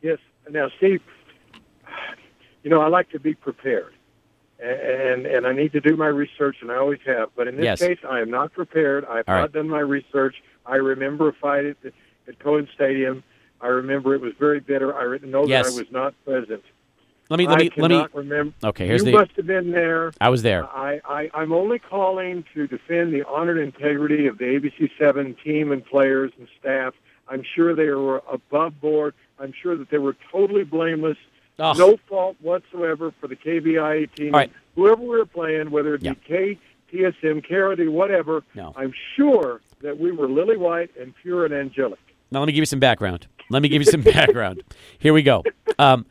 Yes. 0.00 0.18
Now, 0.48 0.68
Steve, 0.76 1.00
you 2.66 2.70
know, 2.70 2.80
I 2.80 2.88
like 2.88 3.08
to 3.10 3.20
be 3.20 3.32
prepared, 3.32 3.94
and 4.58 5.24
and 5.24 5.46
I 5.46 5.52
need 5.52 5.70
to 5.74 5.80
do 5.80 5.94
my 5.96 6.08
research, 6.08 6.56
and 6.62 6.72
I 6.72 6.76
always 6.78 6.98
have. 7.06 7.28
But 7.36 7.46
in 7.46 7.54
this 7.54 7.62
Yes. 7.64 7.78
case, 7.78 7.98
I 8.08 8.18
am 8.18 8.28
not 8.28 8.52
prepared. 8.52 9.04
I 9.04 9.18
have 9.18 9.28
All 9.28 9.34
right. 9.36 9.40
not 9.42 9.52
done 9.52 9.68
my 9.68 9.78
research. 9.78 10.34
I 10.66 10.74
remember 10.74 11.28
a 11.28 11.32
fight 11.32 11.64
at, 11.64 11.80
the, 11.82 11.92
at 12.26 12.40
Cohen 12.40 12.68
Stadium. 12.74 13.22
I 13.60 13.68
remember 13.68 14.16
it 14.16 14.20
was 14.20 14.32
very 14.36 14.58
bitter. 14.58 14.92
I 14.98 15.16
know 15.24 15.46
Yes. 15.46 15.64
that 15.66 15.74
I 15.74 15.76
was 15.76 15.92
not 15.92 16.12
present. 16.24 16.64
Let 17.30 17.38
me 17.38 17.46
let 17.46 17.60
I 17.60 17.62
me 17.62 17.70
let 17.76 17.90
me. 17.92 18.04
remember. 18.12 18.52
Okay, 18.64 18.84
here's 18.88 19.02
you 19.04 19.12
the. 19.12 19.18
must 19.18 19.30
have 19.36 19.46
been 19.46 19.70
there. 19.70 20.10
I 20.20 20.28
was 20.28 20.42
there. 20.42 20.64
I, 20.64 21.00
I, 21.08 21.30
I'm 21.34 21.52
only 21.52 21.78
calling 21.78 22.44
to 22.54 22.66
defend 22.66 23.12
the 23.14 23.24
honor 23.28 23.52
and 23.52 23.72
integrity 23.72 24.26
of 24.26 24.38
the 24.38 24.44
ABC7 24.46 25.36
team 25.44 25.70
and 25.70 25.84
players 25.86 26.32
and 26.36 26.48
staff. 26.58 26.94
I'm 27.28 27.44
sure 27.54 27.76
they 27.76 27.90
were 27.90 28.24
above 28.28 28.80
board. 28.80 29.14
I'm 29.38 29.52
sure 29.62 29.76
that 29.76 29.88
they 29.90 29.98
were 29.98 30.16
totally 30.32 30.64
blameless. 30.64 31.18
Oh. 31.58 31.72
No 31.72 31.96
fault 32.08 32.36
whatsoever 32.40 33.12
for 33.20 33.28
the 33.28 33.36
KVIA 33.36 34.12
team. 34.14 34.32
Right. 34.32 34.52
Whoever 34.74 35.00
we 35.00 35.08
were 35.08 35.24
playing, 35.26 35.70
whether 35.70 35.94
it 35.94 36.02
be 36.02 36.06
Yeah. 36.08 36.14
K, 36.26 36.58
TSM, 36.92 37.46
Carity, 37.46 37.88
whatever, 37.88 38.44
No. 38.54 38.72
I'm 38.76 38.92
sure 39.16 39.60
that 39.80 39.98
we 39.98 40.12
were 40.12 40.28
lily 40.28 40.56
white 40.56 40.90
and 41.00 41.14
pure 41.22 41.44
and 41.44 41.54
angelic. 41.54 41.98
Now 42.30 42.40
let 42.40 42.46
me 42.46 42.52
give 42.52 42.60
you 42.62 42.66
some 42.66 42.80
background. 42.80 43.26
Let 43.50 43.62
me 43.62 43.68
give 43.68 43.80
you 43.80 43.90
some 43.90 44.02
background. 44.14 44.62
Here 44.98 45.12
we 45.12 45.22
go. 45.22 45.44
Um, 45.78 46.04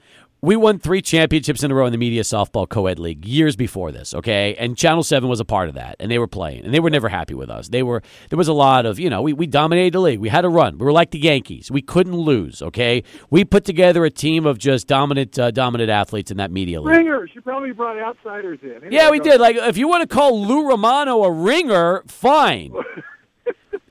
we 0.46 0.56
won 0.56 0.78
three 0.78 1.02
championships 1.02 1.64
in 1.64 1.72
a 1.72 1.76
row 1.76 1.86
in 1.88 1.92
the 1.92 1.98
Media 1.98 2.22
Softball 2.22 2.70
Co-ed 2.70 3.00
League 3.00 3.26
years 3.26 3.56
before 3.56 3.92
this, 3.92 4.14
okay? 4.14 4.56
And 4.56 4.78
Channel 4.78 5.04
7 5.04 5.28
was 5.28 5.40
a 5.40 5.46
part 5.46 5.70
of 5.70 5.76
that, 5.76 5.96
and 6.00 6.12
they 6.12 6.20
were 6.20 6.28
playing, 6.28 6.66
and 6.66 6.74
they 6.74 6.80
were 6.80 6.92
never 6.92 7.10
happy 7.10 7.34
with 7.34 7.50
us. 7.50 7.70
They 7.70 7.82
were 7.82 8.04
there 8.30 8.38
was 8.38 8.48
a 8.48 8.54
lot 8.54 8.86
of, 8.86 9.00
you 9.00 9.10
know, 9.10 9.22
we, 9.22 9.34
we 9.34 9.48
dominated 9.48 9.94
the 9.94 10.02
league. 10.02 10.20
We 10.20 10.30
had 10.30 10.46
a 10.46 10.50
run. 10.50 10.78
We 10.78 10.86
were 10.86 10.92
like 10.92 11.12
the 11.12 11.20
Yankees. 11.20 11.72
We 11.72 11.82
couldn't 11.82 12.16
lose, 12.16 12.62
okay? 12.62 13.04
We 13.30 13.44
put 13.44 13.66
together 13.66 14.06
a 14.06 14.12
team 14.12 14.46
of 14.46 14.60
just 14.60 14.88
dominant 14.88 15.38
uh, 15.40 15.50
dominant 15.50 15.90
athletes 15.90 16.30
in 16.30 16.38
that 16.38 16.52
media 16.52 16.80
league. 16.80 16.96
Ringers, 16.96 17.32
you 17.34 17.42
probably 17.42 17.72
brought 17.72 17.98
outsiders 17.98 18.60
in. 18.62 18.72
Anyway, 18.72 18.90
Yeah, 18.92 19.10
we 19.10 19.20
did. 19.20 19.42
Like, 19.42 19.56
if 19.56 19.78
you 19.78 19.88
want 19.88 20.08
to 20.08 20.14
call 20.14 20.46
Lou 20.46 20.70
Romano 20.70 21.24
a 21.24 21.32
ringer, 21.32 22.04
fine. 22.08 22.74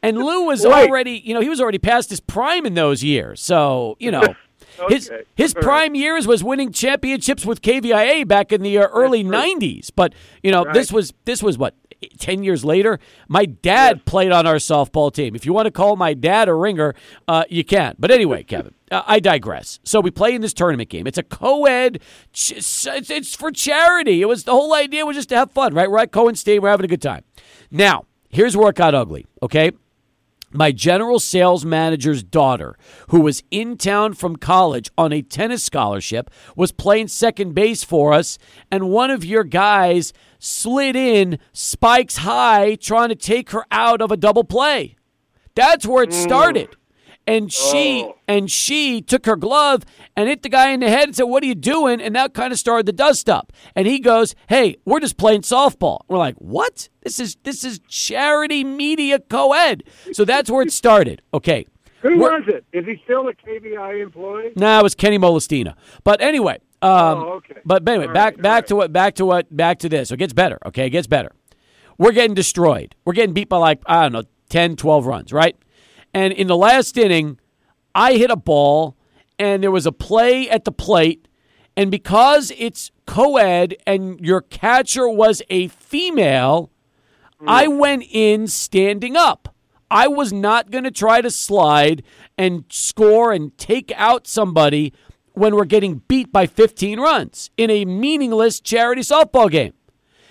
And 0.05 0.19
Lou 0.19 0.45
was 0.45 0.67
already, 0.67 1.23
you 1.25 1.33
know, 1.33 1.41
he 1.41 1.49
was 1.49 1.63
already 1.63 1.79
past 1.79 2.11
his 2.11 2.21
prime 2.21 2.67
in 2.67 2.75
those 2.75 3.03
years. 3.03 3.41
So, 3.41 3.97
you 3.99 4.11
know, 4.11 4.35
Okay. 4.81 4.95
his 4.95 5.11
All 5.11 5.17
right. 5.17 5.65
prime 5.65 5.95
years 5.95 6.27
was 6.27 6.43
winning 6.45 6.73
championships 6.73 7.45
with 7.47 7.63
KVIA 7.63 8.27
back 8.27 8.53
in 8.53 8.63
the 8.63 8.79
uh, 8.79 8.87
early 8.89 9.23
'90s. 9.25 9.91
But 9.95 10.15
you 10.43 10.51
know, 10.51 10.65
Right. 10.65 10.75
this 10.75 10.91
was 10.93 11.13
this 11.25 11.43
was 11.43 11.57
what 11.59 11.75
ten 12.19 12.43
years 12.43 12.65
later. 12.65 12.99
My 13.29 13.45
dad 13.47 14.05
played 14.05 14.33
on 14.33 14.47
our 14.47 14.57
softball 14.57 15.13
team. 15.13 15.35
If 15.35 15.47
you 15.47 15.53
want 15.53 15.67
to 15.67 15.71
call 15.71 15.97
my 15.97 16.13
dad 16.15 16.49
a 16.49 16.55
ringer, 16.55 16.95
uh, 17.29 17.45
you 17.49 17.65
can. 17.65 17.95
But 17.99 18.11
anyway, 18.11 18.43
Kevin, 18.53 18.75
uh, 18.91 19.03
I 19.07 19.21
digress. 19.21 19.81
So 19.85 20.01
we 20.01 20.11
play 20.11 20.35
in 20.35 20.41
this 20.43 20.53
tournament 20.53 20.89
game. 20.91 21.07
It's 21.07 21.19
a 21.19 21.23
co-ed. 21.23 22.01
It's, 22.33 22.87
it's 22.87 23.35
for 23.35 23.51
charity. 23.51 24.21
It 24.23 24.27
was 24.27 24.45
the 24.45 24.53
whole 24.53 24.75
idea 24.75 25.07
was 25.07 25.17
just 25.17 25.29
to 25.31 25.37
have 25.37 25.53
fun, 25.53 25.73
right? 25.75 25.91
We're 25.91 25.99
at 26.01 26.13
Cohen 26.13 26.35
State. 26.35 26.61
We're 26.61 26.71
having 26.71 26.85
a 26.85 26.89
good 26.89 27.03
time. 27.03 27.23
Now, 27.71 28.05
here's 28.29 28.57
where 28.57 28.71
it 28.71 28.77
got 28.77 28.95
ugly. 28.95 29.27
Okay 29.43 29.73
my 30.55 30.73
general 30.73 31.19
sales 31.19 31.65
manager's 31.65 32.23
daughter, 32.23 32.77
who 33.09 33.21
was 33.21 33.43
in 33.51 33.77
town 33.77 34.15
from 34.15 34.37
college 34.37 34.91
on 34.97 35.13
a 35.13 35.23
tennis 35.23 35.63
scholarship, 35.63 36.31
was 36.57 36.73
playing 36.73 37.09
second 37.09 37.55
base 37.55 37.85
for 37.85 38.13
us, 38.13 38.39
and 38.71 38.89
one 38.89 39.11
of 39.11 39.25
your 39.25 39.45
guys 39.45 40.13
slid 40.39 40.97
in 40.97 41.39
spikes 41.53 42.19
high 42.19 42.77
trying 42.77 43.09
to 43.09 43.15
take 43.15 43.51
her 43.51 43.67
out 43.71 44.01
of 44.01 44.13
a 44.13 44.17
double 44.17 44.45
play. 44.45 44.97
That's 45.55 45.87
where 45.87 46.05
it 46.05 46.11
mm. 46.11 46.23
started. 46.23 46.77
And 47.27 47.51
she 47.51 48.03
Oh. 48.05 48.17
and 48.29 48.51
she 48.51 49.01
took 49.01 49.25
her 49.25 49.37
glove 49.37 49.85
and 50.15 50.29
hit 50.29 50.43
the 50.43 50.49
guy 50.51 50.71
in 50.73 50.81
the 50.81 50.91
head 50.91 51.05
and 51.05 51.17
said, 51.17 51.23
"What 51.25 51.43
are 51.43 51.47
you 51.47 51.55
doing?" 51.55 52.01
And 52.01 52.15
that 52.17 52.35
kind 52.35 52.53
of 52.53 52.59
started 52.59 52.85
the 52.85 52.93
dust 52.93 53.31
up. 53.31 53.51
And 53.75 53.87
he 53.87 53.99
goes, 53.99 54.35
"Hey, 54.49 54.77
we're 54.85 55.01
just 55.01 55.17
playing 55.17 55.41
softball." 55.41 56.01
We're 56.07 56.19
like, 56.19 56.35
"What? 56.37 56.91
This 57.03 57.19
is 57.19 57.37
this 57.43 57.65
is 57.65 57.81
charity 57.89 58.63
media 58.63 59.19
co-ed." 59.21 59.85
So 60.13 60.27
that's 60.27 60.51
where 60.51 60.63
it 60.63 60.71
started. 60.73 61.23
Okay. 61.33 61.67
Who 62.03 62.19
We're- 62.19 62.41
was 62.41 62.49
it? 62.49 62.65
Is 62.75 62.85
he 62.85 63.01
still 63.05 63.27
a 63.29 63.33
KVI 63.33 64.03
employee? 64.03 64.53
Nah, 64.57 64.81
it 64.81 64.83
was 64.83 64.95
Kenny 64.95 65.17
Molestina. 65.19 65.75
But 66.05 66.21
anyway, 66.21 66.59
um, 66.83 66.91
Oh, 66.91 67.33
okay. 67.37 67.55
but 67.65 67.89
anyway, 67.89 68.09
All 68.09 68.13
back 68.13 68.35
right, 68.35 68.43
back 68.43 68.53
right. 68.65 68.67
to 68.67 68.77
what 68.77 68.93
back 68.93 69.15
to 69.15 69.25
what 69.25 69.57
back 69.57 69.79
to 69.79 69.89
this. 69.89 70.11
So 70.11 70.15
it 70.15 70.19
gets 70.19 70.35
better. 70.35 70.59
Okay, 70.67 70.87
it 70.89 70.91
gets 70.91 71.07
better. 71.07 71.33
We're 71.97 72.13
getting 72.13 72.35
destroyed. 72.35 72.95
We're 73.07 73.15
getting 73.15 73.33
beat 73.33 73.49
by 73.49 73.57
like 73.57 73.81
I 73.87 74.03
don't 74.03 74.13
know 74.13 74.23
10, 74.51 74.77
12 74.77 75.07
runs, 75.07 75.33
right? 75.33 75.57
And 76.15 76.33
in 76.33 76.47
the 76.47 76.57
last 76.57 76.97
inning, 76.97 77.39
I 77.95 78.15
hit 78.15 78.31
a 78.31 78.37
ball, 78.37 78.97
and 79.39 79.63
there 79.63 79.71
was 79.71 79.85
a 79.85 79.93
play 79.93 80.49
at 80.49 80.65
the 80.65 80.73
plate, 80.73 81.27
and 81.77 81.91
because 81.91 82.53
it's 82.57 82.93
co-ed 83.07 83.77
and 83.87 84.21
your 84.21 84.41
catcher 84.41 85.09
was 85.09 85.43
a 85.51 85.69
female, 85.69 86.71
I 87.47 87.67
mm. 87.67 87.79
went 87.79 88.05
in 88.09 88.47
standing 88.47 89.17
up. 89.17 89.55
I 89.91 90.09
was 90.09 90.33
not 90.33 90.71
going 90.71 90.85
to 90.85 90.91
try 90.91 91.21
to 91.21 91.31
slide 91.31 92.03
and 92.39 92.65
score 92.69 93.33
and 93.33 93.57
take 93.59 93.93
out 93.97 94.27
somebody 94.27 94.93
when 95.33 95.55
we're 95.55 95.65
getting 95.65 96.03
beat 96.09 96.33
by 96.33 96.47
15 96.47 97.01
runs 97.01 97.51
in 97.57 97.71
a 97.71 97.85
meaningless 97.85 98.61
charity 98.61 99.03
softball 99.03 99.51
game. 99.51 99.73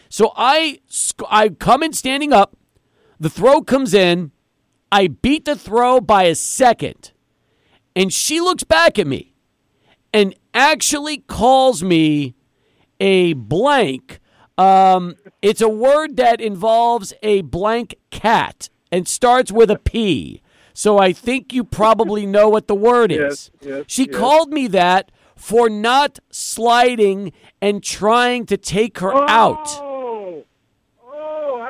So 0.10 0.32
I 0.36 0.80
sc- 0.88 1.24
I 1.30 1.50
come 1.50 1.84
in 1.84 1.94
standing 1.94 2.34
up, 2.34 2.56
the 3.20 3.30
throw 3.30 3.62
comes 3.62 3.94
in, 3.94 4.32
I 4.94 5.08
beat 5.08 5.46
the 5.46 5.56
throw 5.56 6.00
by 6.00 6.26
a 6.26 6.36
second. 6.36 7.14
And 7.96 8.14
she 8.14 8.40
looks 8.40 8.64
back 8.64 9.00
at 9.00 9.08
me 9.08 9.34
and 10.14 10.36
actually 10.54 11.18
calls 11.18 11.84
me 11.84 12.36
a 13.00 13.34
blank. 13.34 14.20
Um, 14.56 15.16
it's 15.42 15.62
a 15.62 15.68
word 15.68 16.16
that 16.18 16.40
involves 16.40 17.12
a 17.24 17.42
blank 17.42 17.96
cat 18.12 18.70
and 18.92 19.08
starts 19.08 19.52
with 19.52 19.72
a 19.72 19.80
P. 19.80 20.44
So 20.76 21.00
I 21.00 21.12
think 21.12 21.54
you 21.54 21.64
probably 21.64 22.28
know 22.28 22.48
what 22.48 22.68
the 22.68 22.76
word 22.76 23.12
is. 23.12 23.50
Yes, 23.62 23.68
yes, 23.68 23.86
she 23.88 24.06
yes. 24.06 24.16
called 24.16 24.54
me 24.54 24.68
that 24.68 25.12
for 25.36 25.72
not 25.72 26.20
sliding 26.30 27.34
and 27.60 27.84
trying 27.84 28.46
to 28.46 28.58
take 28.58 29.00
her 29.00 29.28
out. 29.28 29.93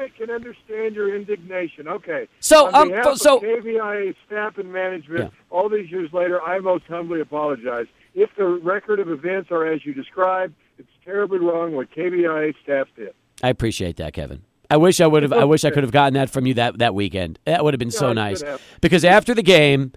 I 0.03 0.09
can 0.17 0.29
understand 0.29 0.95
your 0.95 1.15
indignation. 1.15 1.87
Okay. 1.87 2.27
So, 2.39 2.67
On 2.67 2.75
um, 2.75 2.89
behalf 2.89 3.03
fo- 3.05 3.15
so- 3.15 3.37
of 3.37 3.43
KVIA 3.43 4.13
staff 4.25 4.57
and 4.57 4.71
management, 4.71 5.31
Yeah. 5.33 5.39
all 5.49 5.69
these 5.69 5.89
years 5.91 6.11
later, 6.13 6.41
I 6.41 6.59
most 6.59 6.85
humbly 6.87 7.21
apologize. 7.21 7.85
If 8.15 8.29
the 8.37 8.45
record 8.45 8.99
of 8.99 9.09
events 9.09 9.49
are 9.51 9.65
as 9.65 9.85
you 9.85 9.93
described, 9.93 10.53
it's 10.77 10.89
terribly 11.05 11.39
wrong 11.39 11.75
what 11.75 11.89
KVIA 11.91 12.53
staff 12.63 12.87
did. 12.95 13.13
I 13.41 13.49
appreciate 13.49 13.97
that, 13.97 14.13
Kevin. 14.13 14.43
I 14.69 14.77
wish 14.77 15.01
I 15.01 15.07
would 15.07 15.23
have. 15.23 15.33
I 15.33 15.43
wish 15.43 15.65
I 15.65 15.69
could 15.69 15.83
have 15.83 15.91
gotten 15.91 16.13
that 16.15 16.29
from 16.29 16.45
you 16.47 16.53
that, 16.55 16.79
that 16.79 16.95
weekend. 16.95 17.37
That 17.45 17.63
would 17.63 17.73
have 17.73 17.79
been 17.79 17.91
so 17.91 18.07
Yeah, 18.07 18.11
it 18.11 18.15
nice. 18.15 18.43
Because 18.81 19.05
after 19.05 19.35
the 19.35 19.43
game, 19.43 19.91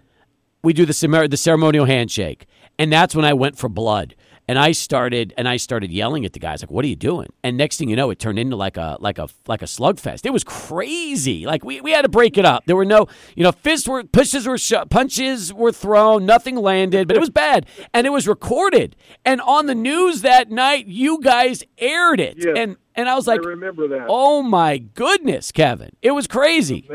we 0.62 0.72
do 0.72 0.84
the 0.84 1.26
the 1.30 1.36
ceremonial 1.36 1.84
handshake, 1.86 2.46
and 2.78 2.92
that's 2.92 3.14
when 3.14 3.24
I 3.24 3.32
went 3.32 3.56
for 3.56 3.68
blood. 3.68 4.14
And 4.48 4.58
I 4.58 4.72
started 4.72 5.34
and 5.36 5.48
I 5.48 5.56
started 5.56 5.90
yelling 5.90 6.24
at 6.24 6.32
the 6.32 6.38
guys 6.38 6.62
like, 6.62 6.70
"What 6.70 6.84
are 6.84 6.88
you 6.88 6.94
doing?" 6.96 7.28
And 7.42 7.56
next 7.56 7.78
thing 7.78 7.88
you 7.88 7.96
know, 7.96 8.10
it 8.10 8.20
turned 8.20 8.38
into 8.38 8.54
like 8.54 8.76
a 8.76 8.96
like 9.00 9.18
a 9.18 9.28
like 9.48 9.60
a 9.62 9.64
slugfest. 9.64 10.24
It 10.24 10.32
was 10.32 10.44
crazy. 10.44 11.46
Like 11.46 11.64
we, 11.64 11.80
we 11.80 11.90
had 11.90 12.02
to 12.02 12.08
break 12.08 12.38
it 12.38 12.44
up. 12.44 12.64
There 12.66 12.76
were 12.76 12.84
no 12.84 13.08
you 13.34 13.42
know 13.42 13.50
fists 13.50 13.88
were 13.88 14.04
pushes 14.04 14.46
were 14.46 14.58
punches 14.88 15.52
were 15.52 15.72
thrown. 15.72 16.26
Nothing 16.26 16.56
landed, 16.56 17.08
but 17.08 17.16
it 17.16 17.20
was 17.20 17.30
bad. 17.30 17.66
And 17.92 18.06
it 18.06 18.10
was 18.10 18.28
recorded. 18.28 18.94
And 19.24 19.40
on 19.40 19.66
the 19.66 19.74
news 19.74 20.22
that 20.22 20.50
night, 20.50 20.86
you 20.86 21.20
guys 21.20 21.64
aired 21.78 22.20
it. 22.20 22.36
Yes. 22.38 22.54
And 22.56 22.76
and 22.94 23.08
I 23.08 23.16
was 23.16 23.26
like, 23.26 23.40
I 23.40 23.48
remember 23.48 23.88
that. 23.88 24.06
Oh 24.08 24.42
my 24.42 24.78
goodness, 24.78 25.50
Kevin! 25.50 25.90
It 26.02 26.12
was 26.12 26.26
crazy. 26.28 26.88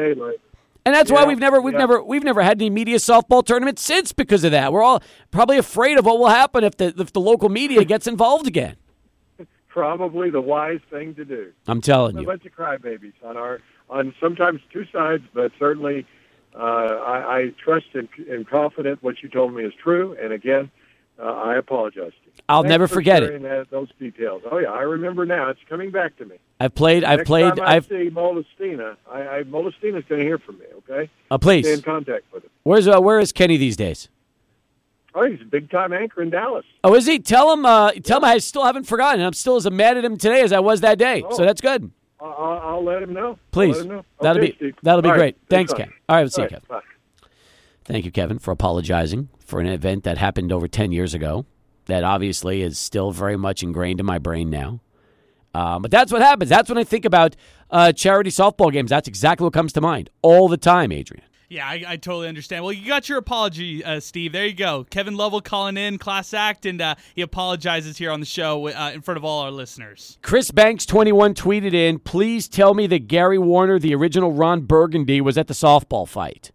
And 0.85 0.95
that's 0.95 1.11
why 1.11 1.25
we've 1.25 1.39
never, 1.39 1.61
we've 1.61 1.73
yeah. 1.73 1.79
never, 1.79 2.03
we've 2.03 2.23
never 2.23 2.41
had 2.41 2.59
any 2.59 2.69
media 2.69 2.97
softball 2.97 3.45
tournaments 3.45 3.81
since 3.83 4.11
because 4.11 4.43
of 4.43 4.51
that. 4.51 4.73
We're 4.73 4.83
all 4.83 5.03
probably 5.29 5.57
afraid 5.57 5.97
of 5.97 6.05
what 6.05 6.17
will 6.17 6.29
happen 6.29 6.63
if 6.63 6.77
the 6.77 6.93
if 6.97 7.13
the 7.13 7.21
local 7.21 7.49
media 7.49 7.83
gets 7.85 8.07
involved 8.07 8.47
again. 8.47 8.77
Probably 9.67 10.29
the 10.29 10.41
wise 10.41 10.81
thing 10.89 11.15
to 11.15 11.23
do. 11.23 11.53
I'm 11.65 11.79
telling 11.79 12.17
you, 12.17 12.23
a 12.23 12.25
bunch 12.25 12.45
of 12.45 12.51
crybabies 12.53 13.13
on 13.23 13.37
our 13.37 13.61
on 13.89 14.13
sometimes 14.19 14.59
two 14.73 14.85
sides, 14.91 15.23
but 15.33 15.53
certainly 15.57 16.05
uh, 16.55 16.57
I, 16.57 17.37
I 17.37 17.53
trust 17.63 17.85
and, 17.93 18.09
and 18.29 18.47
confident 18.47 19.01
what 19.01 19.23
you 19.23 19.29
told 19.29 19.53
me 19.53 19.63
is 19.63 19.73
true. 19.81 20.17
And 20.21 20.33
again, 20.33 20.71
uh, 21.21 21.25
I 21.25 21.55
apologize. 21.57 22.11
To 22.11 22.25
you. 22.25 22.31
I'll 22.49 22.63
Thanks 22.63 22.69
never 22.71 22.87
for 22.87 22.95
forget 22.95 23.23
it. 23.23 23.41
That, 23.43 23.67
those 23.69 23.89
details. 23.99 24.41
Oh 24.49 24.57
yeah, 24.57 24.71
I 24.71 24.81
remember 24.81 25.25
now. 25.25 25.49
It's 25.49 25.59
coming 25.69 25.91
back 25.91 26.17
to 26.17 26.25
me. 26.25 26.37
I've 26.59 26.73
played, 26.75 27.03
I've 27.03 27.19
Next 27.19 27.27
played, 27.27 27.59
I 27.59 27.75
I've 27.75 27.85
see 27.87 28.09
Molestina, 28.11 28.95
I, 29.09 29.21
I 29.39 29.43
Molestina's 29.43 30.03
going 30.07 30.19
to 30.19 30.25
hear 30.25 30.37
from 30.37 30.59
me. 30.59 30.65
Okay, 30.89 31.09
uh, 31.29 31.37
stay 31.41 31.73
in 31.73 31.81
contact 31.81 32.25
with 32.33 32.43
him. 32.43 32.49
Where's 32.63 32.87
uh, 32.87 32.99
where 32.99 33.19
is 33.19 33.31
Kenny 33.31 33.57
these 33.57 33.75
days? 33.77 34.09
Oh, 35.13 35.29
he's 35.29 35.41
a 35.41 35.45
big 35.45 35.69
time 35.69 35.91
anchor 35.91 36.21
in 36.21 36.29
Dallas. 36.29 36.65
Oh, 36.83 36.95
is 36.95 37.05
he? 37.05 37.19
Tell 37.19 37.51
him, 37.51 37.65
uh, 37.65 37.91
tell 37.91 38.19
him 38.19 38.25
I 38.25 38.37
still 38.37 38.63
haven't 38.63 38.85
forgotten. 38.85 39.21
I'm 39.21 39.33
still 39.33 39.57
as 39.57 39.69
mad 39.69 39.97
at 39.97 40.05
him 40.05 40.17
today 40.17 40.41
as 40.41 40.53
I 40.53 40.59
was 40.59 40.79
that 40.81 40.97
day. 40.97 41.21
So 41.31 41.43
Oh. 41.43 41.45
that's 41.45 41.59
good. 41.59 41.91
I'll, 42.21 42.59
I'll, 42.63 42.83
let 42.83 43.01
him 43.03 43.13
know. 43.13 43.37
Please. 43.51 43.79
him 43.79 43.87
know. 43.87 44.05
That'll 44.21 44.41
Okay, 44.41 44.51
be 44.51 44.55
Steve. 44.55 44.75
that'll 44.83 45.01
be 45.01 45.09
All 45.09 45.15
great. 45.15 45.35
right, 45.35 45.37
Thanks. 45.49 45.73
Kevin. 45.73 45.91
All 46.07 46.15
right, 46.15 46.21
we'll 46.21 46.29
see 46.29 46.43
All 46.43 46.47
you, 46.47 46.55
right, 46.55 46.67
Kevin. 46.67 46.81
bye. 46.81 46.87
Thank 47.85 48.05
you, 48.05 48.11
Kevin, 48.11 48.39
for 48.39 48.51
apologizing 48.51 49.29
for 49.39 49.59
an 49.59 49.67
event 49.67 50.03
that 50.03 50.17
happened 50.17 50.51
over 50.51 50.67
10 50.67 50.91
years 50.91 51.13
ago 51.13 51.45
that 51.85 52.03
obviously 52.03 52.61
is 52.61 52.77
still 52.77 53.11
very 53.11 53.37
much 53.37 53.63
ingrained 53.63 53.99
in 53.99 54.05
my 54.05 54.17
brain 54.17 54.49
now. 54.49 54.79
Um, 55.53 55.81
but 55.81 55.91
that's 55.91 56.11
what 56.11 56.21
happens. 56.21 56.49
That's 56.49 56.69
when 56.69 56.77
I 56.77 56.83
think 56.83 57.03
about 57.03 57.35
uh, 57.69 57.91
charity 57.91 58.29
softball 58.29 58.71
games. 58.71 58.89
That's 58.89 59.07
exactly 59.07 59.43
what 59.43 59.53
comes 59.53 59.73
to 59.73 59.81
mind 59.81 60.09
all 60.21 60.47
the 60.47 60.57
time, 60.57 60.91
Adrian. 60.91 61.25
Yeah, 61.49 61.67
I, 61.67 61.83
I 61.85 61.97
totally 61.97 62.29
understand. 62.29 62.63
Well, 62.63 62.71
you 62.71 62.87
got 62.87 63.09
your 63.09 63.17
apology, 63.17 63.83
uh, 63.83 63.99
Steve. 63.99 64.31
There 64.31 64.45
you 64.45 64.53
go. 64.53 64.85
Kevin 64.89 65.15
Lovell 65.15 65.41
calling 65.41 65.75
in, 65.75 65.97
class 65.97 66.33
act, 66.33 66.65
and 66.65 66.79
uh, 66.79 66.95
he 67.13 67.21
apologizes 67.21 67.97
here 67.97 68.09
on 68.09 68.21
the 68.21 68.25
show 68.25 68.69
uh, 68.69 68.91
in 68.93 69.01
front 69.01 69.17
of 69.17 69.25
all 69.25 69.41
our 69.41 69.51
listeners. 69.51 70.17
Chris 70.21 70.49
Banks 70.51 70.85
21 70.85 71.33
tweeted 71.33 71.73
in, 71.73 71.99
please 71.99 72.47
tell 72.47 72.73
me 72.73 72.87
that 72.87 73.09
Gary 73.09 73.37
Warner, 73.37 73.79
the 73.79 73.93
original 73.93 74.31
Ron 74.31 74.61
Burgundy, 74.61 75.19
was 75.19 75.37
at 75.37 75.47
the 75.47 75.53
softball 75.53 76.07
fight. 76.07 76.53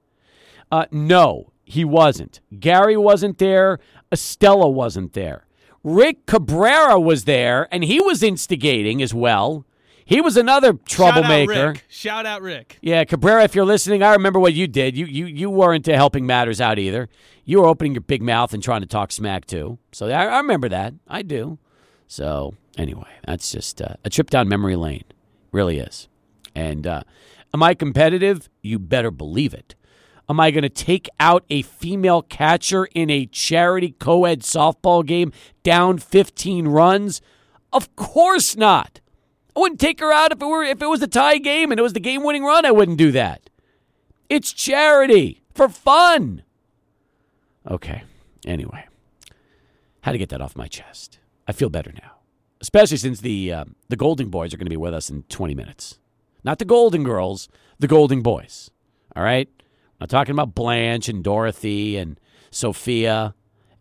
Uh, 0.71 0.87
no, 0.91 1.53
he 1.65 1.85
wasn't. 1.85 2.41
Gary 2.59 2.97
wasn't 2.97 3.39
there. 3.39 3.79
Estella 4.13 4.69
wasn't 4.69 5.13
there. 5.13 5.47
Rick 5.83 6.27
Cabrera 6.27 6.99
was 6.99 7.25
there, 7.25 7.69
and 7.71 7.85
he 7.85 8.01
was 8.01 8.23
instigating 8.23 9.01
as 9.01 9.15
well. 9.15 9.65
He 10.05 10.21
was 10.21 10.37
another 10.37 10.69
Shout 10.69 10.79
out 10.79 10.87
troublemaker. 10.87 11.69
Rick. 11.73 11.85
Shout 11.89 12.27
out 12.27 12.41
Rick. 12.41 12.79
Yeah, 12.81 13.05
Cabrera, 13.05 13.43
if 13.43 13.57
you're 13.57 13.65
listening, 13.65 14.03
I 14.05 14.13
remember 14.13 14.39
what 14.39 14.53
you 14.53 14.69
did. 14.69 14.97
You 14.97 15.07
you 15.07 15.27
you 15.27 15.51
weren't 15.51 15.89
uh, 15.89 15.95
helping 15.95 16.27
matters 16.27 16.61
out 16.61 16.79
either. 16.79 17.09
You 17.45 17.61
were 17.61 17.67
opening 17.67 17.95
your 17.95 18.03
big 18.03 18.23
mouth 18.23 18.55
and 18.55 18.63
trying 18.63 18.83
to 18.83 18.87
talk 18.87 19.11
smack 19.11 19.47
too. 19.47 19.79
So 19.93 20.09
I, 20.09 20.27
I 20.27 20.37
remember 20.39 20.69
that. 20.69 20.95
I 21.09 21.23
do. 21.23 21.59
So 22.07 22.55
anyway, 22.79 23.11
that's 23.27 23.51
just 23.51 23.83
uh, 23.83 23.95
a 24.05 24.11
trip 24.11 24.31
down 24.31 24.49
memory 24.49 24.77
lane. 24.77 25.05
Really 25.51 25.79
is. 25.79 26.09
And 26.55 26.87
uh, 26.87 27.03
am 27.53 27.63
I 27.65 27.75
competitive? 27.75 28.49
You 28.63 28.79
better 28.79 29.11
believe 29.11 29.55
it. 29.55 29.75
Am 30.29 30.41
I 30.41 30.51
going 30.51 30.63
to 30.63 30.69
take 30.69 31.09
out 31.21 31.45
a 31.51 31.63
female 31.63 32.23
catcher 32.23 32.87
in 32.87 33.11
a 33.11 33.27
charity 33.27 33.95
co-ed 33.99 34.41
softball 34.41 35.07
game 35.07 35.33
down 35.63 35.99
15 35.99 36.67
runs? 36.69 37.21
Of 37.73 37.95
course 37.95 38.57
not. 38.57 39.01
I 39.55 39.61
wouldn't 39.61 39.81
take 39.81 40.01
her 40.01 40.13
out 40.13 40.33
if 40.33 40.43
it 40.43 40.47
were 40.47 40.65
if 40.65 40.83
it 40.83 40.89
was 40.89 41.03
a 41.03 41.07
tie 41.07 41.39
game 41.39 41.71
and 41.71 41.79
it 41.79 41.83
was 41.83 41.93
the 41.93 42.01
game-winning 42.01 42.45
run. 42.45 42.67
I 42.67 42.73
wouldn't 42.73 42.99
do 42.99 43.13
that. 43.13 43.49
It's 44.29 44.53
charity 44.53 45.43
for 45.55 45.69
fun. 45.69 46.43
Okay. 47.71 48.03
Anyway, 48.45 48.87
had 50.03 50.13
to 50.13 50.19
get 50.19 50.29
that 50.29 50.41
off 50.41 50.57
my 50.57 50.69
chest. 50.69 51.19
I 51.49 51.53
feel 51.53 51.71
better 51.71 51.93
now, 51.93 52.17
especially 52.61 52.97
since 52.97 53.21
the 53.21 53.53
um, 53.53 53.77
the 53.89 53.97
Golding 53.97 54.29
Boys 54.29 54.53
are 54.53 54.57
going 54.57 54.67
to 54.67 54.71
be 54.71 54.77
with 54.77 54.93
us 54.95 55.09
in 55.09 55.23
20 55.25 55.55
minutes. 55.55 55.99
Not 56.45 56.59
the 56.59 56.65
Golden 56.65 57.03
Girls, 57.03 57.49
the 57.79 57.89
Golding 57.89 58.23
Boys. 58.23 58.71
All 59.15 59.23
right. 59.23 59.49
Not 60.01 60.11
talking 60.11 60.33
about 60.33 60.55
Blanche 60.55 61.09
and 61.09 61.25
Dorothy 61.25 61.97
and 61.97 62.21
Sophia 62.51 63.35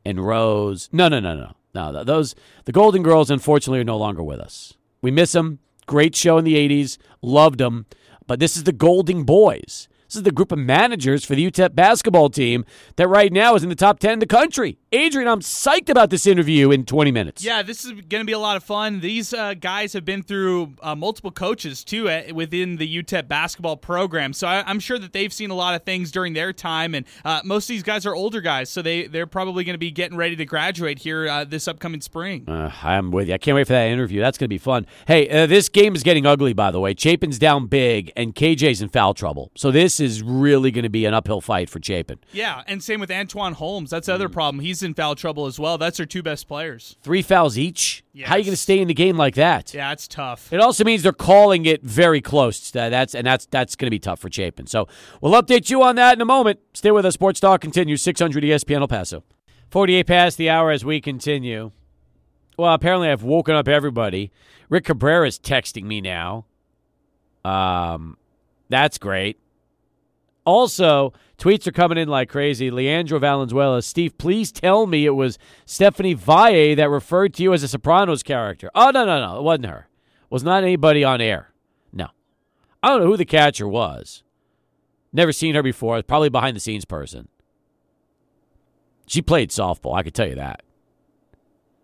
and 0.06 0.26
Rose. 0.26 0.90
No, 0.92 1.08
no, 1.08 1.20
no, 1.20 1.36
no, 1.36 1.92
no. 1.92 2.04
Those 2.04 2.36
the 2.66 2.72
Golden 2.72 3.04
Girls, 3.04 3.30
unfortunately, 3.30 3.80
are 3.80 3.86
no 3.86 3.98
longer 3.98 4.24
with 4.24 4.40
us. 4.40 4.74
We 5.02 5.12
miss 5.12 5.34
them. 5.34 5.60
Great 5.86 6.16
show 6.16 6.38
in 6.38 6.46
the 6.46 6.56
'80s. 6.56 6.98
Loved 7.22 7.60
them. 7.60 7.86
But 8.28 8.40
this 8.40 8.58
is 8.58 8.64
the 8.64 8.72
Golding 8.72 9.24
Boys. 9.24 9.88
This 10.08 10.16
is 10.16 10.24
the 10.24 10.32
group 10.32 10.52
of 10.52 10.60
managers 10.60 11.26
for 11.26 11.36
the 11.36 11.52
UTEP 11.52 11.76
basketball 11.76 12.30
team 12.30 12.64
that 12.96 13.08
right 13.08 13.34
now 13.34 13.56
is 13.56 13.64
in 13.64 13.70
the 13.70 13.76
top 13.76 14.00
10 14.00 14.14
in 14.14 14.20
the 14.20 14.28
country. 14.28 14.78
Adrian, 14.96 15.28
I'm 15.28 15.42
psyched 15.42 15.90
about 15.90 16.10
this 16.10 16.26
interview 16.26 16.72
in 16.72 16.86
20 16.86 17.12
minutes. 17.12 17.44
Yeah, 17.44 17.64
this 17.64 17.84
is 17.84 17.92
going 17.92 18.22
to 18.22 18.24
be 18.24 18.32
a 18.32 18.40
lot 18.40 18.56
of 18.56 18.64
fun. 18.64 19.02
These 19.02 19.34
uh, 19.34 19.54
guys 19.56 19.92
have 19.92 20.06
been 20.06 20.24
through 20.24 20.74
uh, 20.82 20.96
multiple 20.96 21.32
coaches 21.32 21.84
too 21.84 22.08
uh, 22.10 22.24
within 22.34 22.78
the 22.78 23.04
UTEP 23.04 23.28
basketball 23.28 23.76
program, 23.76 24.32
so 24.32 24.48
I, 24.48 24.64
I'm 24.66 24.80
sure 24.80 24.98
that 24.98 25.12
they've 25.12 25.34
seen 25.34 25.50
a 25.50 25.54
lot 25.54 25.76
of 25.76 25.84
things 25.84 26.12
during 26.12 26.32
their 26.32 26.54
time. 26.54 26.96
And 26.96 27.06
uh, 27.26 27.42
most 27.44 27.66
of 27.66 27.74
these 27.74 27.84
guys 27.84 28.06
are 28.06 28.16
older 28.16 28.40
guys, 28.40 28.70
so 28.70 28.82
they 28.82 29.08
they're 29.08 29.28
probably 29.28 29.66
going 29.66 29.74
to 29.74 29.80
be 29.80 29.92
getting 29.92 30.18
ready 30.18 30.38
to 30.38 30.46
graduate 30.46 31.00
here 31.00 31.28
uh, 31.28 31.44
this 31.44 31.68
upcoming 31.68 32.00
spring. 32.00 32.48
Uh, 32.48 32.72
I'm 32.82 33.12
with 33.12 33.28
you. 33.28 33.34
I 33.34 33.38
can't 33.38 33.56
wait 33.56 33.68
for 33.68 33.74
that 33.74 33.90
interview. 33.90 34.22
That's 34.22 34.38
going 34.38 34.48
to 34.48 34.54
be 34.54 34.58
fun. 34.58 34.86
Hey, 35.08 35.28
uh, 35.30 35.46
this 35.46 35.68
game 35.68 35.94
is 35.96 36.04
getting 36.04 36.26
ugly, 36.26 36.54
by 36.54 36.72
the 36.72 36.80
way. 36.80 36.94
Chapin's 36.94 37.38
down 37.38 37.68
big, 37.68 38.14
and 38.16 38.34
KJ's 38.34 38.82
in 38.82 38.88
foul 38.88 39.14
trouble. 39.14 39.52
So 39.56 39.72
this 39.72 40.00
is 40.00 40.24
really 40.24 40.72
going 40.72 40.84
to 40.84 40.90
be 40.90 41.04
an 41.04 41.14
uphill 41.14 41.42
fight 41.42 41.70
for 41.70 41.82
Chapin. 41.84 42.20
Yeah, 42.32 42.64
and 42.66 42.82
same 42.82 43.02
with 43.02 43.12
Antoine 43.12 43.54
Holmes. 43.54 43.90
That's 43.90 44.08
the 44.08 44.14
other 44.14 44.30
problem. 44.30 44.64
He's 44.64 44.85
in 44.86 44.94
foul 44.94 45.16
trouble 45.16 45.46
as 45.46 45.60
well. 45.60 45.78
That's 45.78 45.98
their 45.98 46.06
two 46.06 46.24
best 46.24 46.48
players. 46.48 46.96
Three 47.02 47.22
fouls 47.22 47.58
each. 47.58 48.04
How 48.24 48.36
are 48.36 48.38
you 48.38 48.46
going 48.46 48.54
to 48.54 48.58
stay 48.58 48.80
in 48.80 48.88
the 48.88 48.94
game 48.94 49.18
like 49.18 49.36
that? 49.36 49.74
Yeah, 49.74 49.92
it's 49.92 50.08
tough. 50.08 50.54
It 50.54 50.62
also 50.62 50.86
means 50.86 51.04
they're 51.04 51.12
calling 51.12 51.66
it 51.66 51.84
very 51.84 52.22
close. 52.22 52.72
That's 52.72 53.14
and 53.14 53.28
that's 53.28 53.46
that's 53.48 53.76
going 53.76 53.88
to 53.88 53.92
be 53.92 54.00
tough 54.00 54.20
for 54.20 54.32
Chapin. 54.32 54.68
So 54.68 54.88
we'll 55.20 55.34
update 55.34 55.70
you 55.70 55.84
on 55.84 55.98
that 55.98 56.16
in 56.16 56.22
a 56.22 56.26
moment. 56.26 56.60
Stay 56.74 56.92
with 56.92 57.06
us. 57.06 57.16
Sports 57.16 57.42
Talk 57.42 57.60
continues. 57.60 58.02
600 58.02 58.44
ESPN 58.44 58.82
El 58.82 58.88
Paso. 58.88 59.24
48 59.72 60.08
past 60.08 60.38
the 60.38 60.50
hour 60.50 60.72
as 60.72 60.86
we 60.86 61.02
continue. 61.02 61.72
Well, 62.58 62.74
apparently 62.74 63.10
I've 63.10 63.24
woken 63.24 63.56
up 63.56 63.68
everybody. 63.68 64.32
Rick 64.70 64.86
Cabrera's 64.86 65.38
texting 65.38 65.84
me 65.84 66.00
now. 66.00 66.46
Um, 67.44 68.18
that's 68.70 68.98
great. 68.98 69.38
Also, 70.46 71.12
tweets 71.40 71.66
are 71.66 71.72
coming 71.72 71.98
in 71.98 72.08
like 72.08 72.30
crazy. 72.30 72.70
Leandro 72.70 73.18
Valenzuela, 73.18 73.82
Steve, 73.82 74.18
please 74.18 74.52
tell 74.52 74.86
me 74.86 75.06
it 75.06 75.16
was 75.16 75.40
Stephanie 75.66 76.14
Valle 76.14 76.76
that 76.76 76.90
referred 76.90 77.34
to 77.34 77.44
you 77.44 77.52
as 77.54 77.64
a 77.64 77.68
Sopranos 77.68 78.22
character. 78.24 78.70
Oh 78.76 78.92
no, 78.92 79.06
no, 79.06 79.20
no, 79.20 79.40
it 79.40 79.44
wasn't 79.44 79.66
her. 79.66 79.90
It 80.24 80.32
was 80.32 80.44
not 80.44 80.64
anybody 80.64 81.04
on 81.04 81.20
air. 81.20 81.52
No, 81.92 82.10
I 82.84 82.90
don't 82.90 83.02
know 83.02 83.08
who 83.08 83.18
the 83.18 83.26
catcher 83.26 83.68
was. 83.68 84.24
Never 85.12 85.32
seen 85.32 85.56
her 85.56 85.64
before. 85.64 86.02
Probably 86.04 86.30
behind 86.30 86.56
the 86.56 86.60
scenes 86.60 86.86
person. 86.86 87.28
She 89.08 89.22
played 89.22 89.50
softball. 89.50 89.96
I 89.96 90.04
could 90.04 90.14
tell 90.14 90.28
you 90.28 90.36
that. 90.36 90.62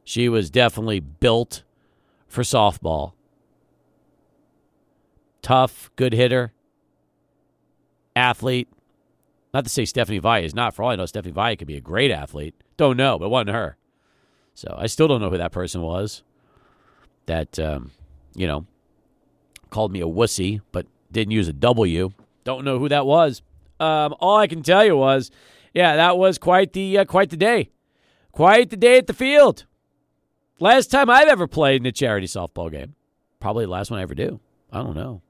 She 0.03 0.27
was 0.27 0.49
definitely 0.49 0.99
built 0.99 1.63
for 2.27 2.41
softball. 2.41 3.13
Tough, 5.41 5.89
good 5.95 6.13
hitter, 6.13 6.53
athlete. 8.15 8.67
Not 9.53 9.65
to 9.65 9.69
say 9.69 9.85
Stephanie 9.85 10.19
Valle 10.19 10.43
is 10.43 10.55
not. 10.55 10.73
For 10.73 10.83
all 10.83 10.91
I 10.91 10.95
know, 10.95 11.05
Stephanie 11.05 11.33
Valle 11.33 11.55
could 11.55 11.67
be 11.67 11.77
a 11.77 11.81
great 11.81 12.11
athlete. 12.11 12.55
Don't 12.77 12.97
know, 12.97 13.19
but 13.19 13.25
it 13.25 13.31
wasn't 13.31 13.49
her. 13.49 13.77
So 14.53 14.75
I 14.77 14.87
still 14.87 15.07
don't 15.07 15.21
know 15.21 15.29
who 15.29 15.37
that 15.37 15.51
person 15.51 15.81
was. 15.81 16.23
That 17.25 17.59
um, 17.59 17.91
you 18.35 18.47
know 18.47 18.65
called 19.69 19.91
me 19.91 20.01
a 20.01 20.05
wussy, 20.05 20.61
but 20.71 20.85
didn't 21.11 21.31
use 21.31 21.47
a 21.47 21.53
W. 21.53 22.11
Don't 22.43 22.65
know 22.65 22.77
who 22.79 22.89
that 22.89 23.05
was. 23.05 23.41
Um, 23.79 24.15
all 24.19 24.37
I 24.37 24.47
can 24.47 24.61
tell 24.61 24.85
you 24.85 24.95
was, 24.95 25.31
yeah, 25.73 25.95
that 25.95 26.17
was 26.17 26.37
quite 26.37 26.73
the 26.73 26.99
uh, 26.99 27.05
quite 27.05 27.29
the 27.29 27.37
day, 27.37 27.71
quite 28.31 28.69
the 28.69 28.77
day 28.77 28.97
at 28.97 29.07
the 29.07 29.13
field. 29.13 29.65
Last 30.59 30.91
time 30.91 31.09
I've 31.09 31.27
ever 31.27 31.47
played 31.47 31.81
in 31.81 31.87
a 31.87 31.91
charity 31.91 32.27
softball 32.27 32.71
game. 32.71 32.93
Probably 33.39 33.65
the 33.65 33.71
last 33.71 33.89
one 33.89 33.99
I 33.99 34.03
ever 34.03 34.13
do. 34.13 34.39
I 34.71 34.83
don't 34.83 34.95
know. 34.95 35.21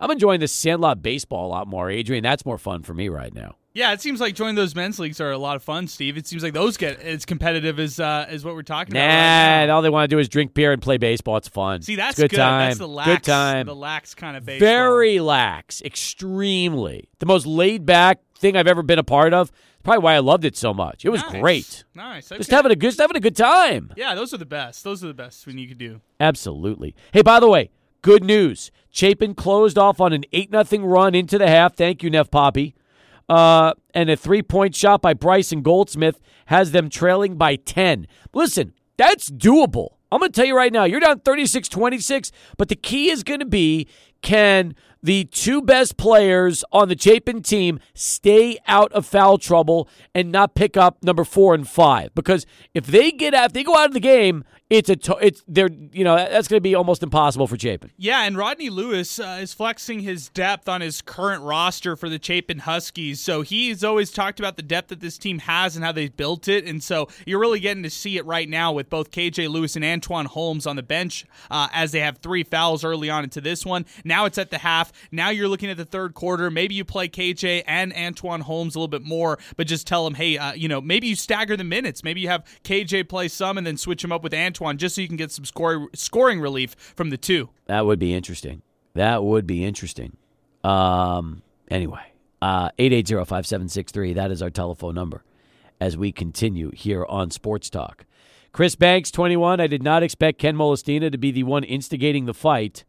I'm 0.00 0.10
enjoying 0.10 0.40
this 0.40 0.52
sandlot 0.52 1.02
baseball 1.02 1.46
a 1.46 1.50
lot 1.50 1.66
more, 1.66 1.90
Adrian. 1.90 2.22
That's 2.22 2.44
more 2.46 2.58
fun 2.58 2.82
for 2.82 2.94
me 2.94 3.08
right 3.08 3.32
now. 3.34 3.56
Yeah, 3.74 3.92
it 3.92 4.00
seems 4.00 4.20
like 4.20 4.34
joining 4.34 4.56
those 4.56 4.74
men's 4.74 4.98
leagues 4.98 5.20
are 5.20 5.30
a 5.30 5.38
lot 5.38 5.54
of 5.54 5.62
fun, 5.62 5.86
Steve. 5.86 6.16
It 6.16 6.26
seems 6.26 6.42
like 6.42 6.52
those 6.52 6.76
get 6.76 7.00
as 7.00 7.24
competitive 7.24 7.78
as 7.78 8.00
uh, 8.00 8.26
as 8.28 8.44
what 8.44 8.54
we're 8.54 8.62
talking 8.62 8.94
Nah, 8.94 9.00
about. 9.00 9.66
Now. 9.66 9.74
all 9.76 9.82
they 9.82 9.90
want 9.90 10.10
to 10.10 10.14
do 10.16 10.18
is 10.18 10.28
drink 10.28 10.52
beer 10.52 10.72
and 10.72 10.82
play 10.82 10.96
baseball. 10.98 11.36
It's 11.36 11.46
fun. 11.48 11.82
See, 11.82 11.94
that's 11.94 12.16
good, 12.16 12.30
good. 12.30 12.36
time. 12.38 12.70
That's 12.70 12.78
the 12.78 12.88
lax, 12.88 13.08
good 13.08 13.22
time. 13.22 13.66
the 13.66 13.76
lax 13.76 14.14
kind 14.16 14.36
of 14.36 14.44
baseball. 14.44 14.66
Very 14.66 15.20
lax, 15.20 15.80
extremely. 16.28 17.08
The 17.20 17.26
most 17.26 17.46
laid 17.46 17.86
back 17.86 18.20
thing 18.36 18.56
I've 18.56 18.66
ever 18.66 18.82
been 18.82 18.98
a 18.98 19.04
part 19.04 19.32
of. 19.32 19.52
Probably 19.84 20.02
why 20.02 20.14
I 20.14 20.18
loved 20.18 20.44
it 20.44 20.56
so 20.56 20.74
much. 20.74 21.04
It 21.04 21.10
was 21.10 21.22
Nice. 21.22 21.40
great. 21.40 21.84
Nice. 21.94 22.28
Just 22.30 22.50
having 22.50 22.72
a 22.72 22.76
good, 22.76 22.88
just 22.88 23.00
having 23.00 23.16
a 23.16 23.20
good 23.20 23.36
time. 23.36 23.92
Yeah, 23.96 24.14
those 24.16 24.34
are 24.34 24.38
the 24.38 24.44
best. 24.44 24.82
Those 24.84 25.04
are 25.04 25.06
the 25.06 25.14
best 25.14 25.46
when 25.46 25.56
you 25.56 25.68
could 25.68 25.78
do. 25.78 26.00
Absolutely. 26.20 26.94
Hey, 27.12 27.22
by 27.22 27.38
the 27.40 27.48
way, 27.48 27.70
good 28.02 28.24
news. 28.24 28.70
Chapin 28.90 29.34
closed 29.34 29.78
off 29.78 30.00
on 30.00 30.12
an 30.12 30.24
8 30.32 30.50
0 30.66 30.84
run 30.86 31.14
into 31.14 31.38
the 31.38 31.48
half. 31.48 31.76
Thank 31.76 32.02
you, 32.02 32.10
Nev 32.10 32.30
Poppy. 32.30 32.74
Uh, 33.28 33.74
and 33.92 34.08
a 34.08 34.16
three 34.16 34.42
point 34.42 34.74
shot 34.74 35.02
by 35.02 35.14
Bryson 35.14 35.62
Goldsmith 35.62 36.20
has 36.46 36.72
them 36.72 36.88
trailing 36.88 37.36
by 37.36 37.56
10. 37.56 38.06
Listen, 38.32 38.72
that's 38.96 39.30
doable. 39.30 39.90
I'm 40.10 40.20
going 40.20 40.32
to 40.32 40.36
tell 40.36 40.46
you 40.46 40.56
right 40.56 40.72
now, 40.72 40.84
you're 40.84 41.00
down 41.00 41.20
36 41.20 41.68
26, 41.68 42.32
but 42.56 42.68
the 42.68 42.76
key 42.76 43.10
is 43.10 43.22
going 43.22 43.40
to 43.40 43.46
be 43.46 43.86
can 44.22 44.74
the 45.02 45.24
two 45.24 45.62
best 45.62 45.96
players 45.96 46.64
on 46.72 46.88
the 46.88 46.98
Chapin 46.98 47.42
team 47.42 47.80
stay 47.94 48.58
out 48.66 48.92
of 48.92 49.06
foul 49.06 49.38
trouble 49.38 49.88
and 50.14 50.30
not 50.32 50.54
pick 50.54 50.76
up 50.76 51.02
number 51.02 51.24
four 51.24 51.54
and 51.54 51.68
five? 51.68 52.14
Because 52.14 52.46
if 52.74 52.86
they 52.86 53.10
get 53.10 53.34
out, 53.34 53.46
if 53.46 53.52
they 53.52 53.64
go 53.64 53.76
out 53.76 53.88
of 53.88 53.94
the 53.94 54.00
game, 54.00 54.44
it's 54.70 54.90
a 54.90 54.96
to, 54.96 55.16
it's 55.16 55.42
they're 55.48 55.70
you 55.92 56.04
know 56.04 56.16
that's 56.16 56.46
going 56.46 56.58
to 56.58 56.62
be 56.62 56.74
almost 56.74 57.02
impossible 57.02 57.46
for 57.46 57.58
Chapin. 57.58 57.90
Yeah, 57.96 58.24
and 58.24 58.36
Rodney 58.36 58.68
Lewis 58.68 59.18
uh, 59.18 59.38
is 59.40 59.54
flexing 59.54 60.00
his 60.00 60.28
depth 60.28 60.68
on 60.68 60.82
his 60.82 61.00
current 61.00 61.42
roster 61.42 61.96
for 61.96 62.08
the 62.08 62.18
Chapin 62.22 62.58
Huskies. 62.58 63.20
So 63.20 63.40
he's 63.40 63.82
always 63.82 64.10
talked 64.10 64.38
about 64.38 64.56
the 64.56 64.62
depth 64.62 64.88
that 64.88 65.00
this 65.00 65.16
team 65.16 65.38
has 65.40 65.74
and 65.74 65.84
how 65.84 65.92
they've 65.92 66.14
built 66.14 66.48
it. 66.48 66.66
And 66.66 66.82
so 66.82 67.08
you're 67.24 67.40
really 67.40 67.60
getting 67.60 67.82
to 67.82 67.90
see 67.90 68.18
it 68.18 68.26
right 68.26 68.48
now 68.48 68.72
with 68.72 68.90
both 68.90 69.10
KJ 69.10 69.48
Lewis 69.48 69.74
and 69.74 69.84
Antoine 69.84 70.26
Holmes 70.26 70.66
on 70.66 70.76
the 70.76 70.82
bench 70.82 71.24
uh, 71.50 71.68
as 71.72 71.92
they 71.92 72.00
have 72.00 72.18
three 72.18 72.42
fouls 72.42 72.84
early 72.84 73.08
on 73.08 73.24
into 73.24 73.40
this 73.40 73.64
one. 73.64 73.86
Now 74.04 74.26
it's 74.26 74.36
at 74.38 74.50
the 74.50 74.58
half. 74.58 74.87
Now 75.10 75.30
you're 75.30 75.48
looking 75.48 75.70
at 75.70 75.76
the 75.76 75.84
third 75.84 76.14
quarter. 76.14 76.50
Maybe 76.50 76.74
you 76.74 76.84
play 76.84 77.08
KJ 77.08 77.64
and 77.66 77.92
Antoine 77.94 78.40
Holmes 78.40 78.74
a 78.74 78.78
little 78.78 78.88
bit 78.88 79.02
more, 79.02 79.38
but 79.56 79.66
just 79.66 79.86
tell 79.86 80.04
them, 80.04 80.14
hey, 80.14 80.38
uh, 80.38 80.52
you 80.52 80.68
know, 80.68 80.80
maybe 80.80 81.06
you 81.08 81.16
stagger 81.16 81.56
the 81.56 81.64
minutes. 81.64 82.02
Maybe 82.04 82.20
you 82.20 82.28
have 82.28 82.44
KJ 82.64 83.08
play 83.08 83.28
some 83.28 83.58
and 83.58 83.66
then 83.66 83.76
switch 83.76 84.02
him 84.04 84.12
up 84.12 84.22
with 84.22 84.34
Antoine 84.34 84.78
just 84.78 84.94
so 84.94 85.00
you 85.00 85.08
can 85.08 85.16
get 85.16 85.30
some 85.30 85.44
score- 85.44 85.88
scoring 85.94 86.40
relief 86.40 86.74
from 86.96 87.10
the 87.10 87.16
two. 87.16 87.50
That 87.66 87.86
would 87.86 87.98
be 87.98 88.14
interesting. 88.14 88.62
That 88.94 89.22
would 89.22 89.46
be 89.46 89.64
interesting. 89.64 90.16
Um. 90.64 91.42
Anyway, 91.70 92.00
uh, 92.40 92.70
eight 92.78 92.92
eight 92.92 93.06
zero 93.06 93.24
five 93.24 93.46
seven 93.46 93.68
six 93.68 93.92
three. 93.92 94.12
That 94.14 94.30
is 94.30 94.42
our 94.42 94.50
telephone 94.50 94.94
number. 94.94 95.22
As 95.80 95.96
we 95.96 96.10
continue 96.10 96.72
here 96.72 97.04
on 97.08 97.30
Sports 97.30 97.70
Talk, 97.70 98.06
Chris 98.52 98.74
Banks, 98.74 99.10
twenty 99.10 99.36
one. 99.36 99.60
I 99.60 99.66
did 99.68 99.82
not 99.82 100.02
expect 100.02 100.38
Ken 100.40 100.56
Molestina 100.56 101.12
to 101.12 101.18
be 101.18 101.30
the 101.30 101.44
one 101.44 101.62
instigating 101.62 102.24
the 102.24 102.34
fight. 102.34 102.84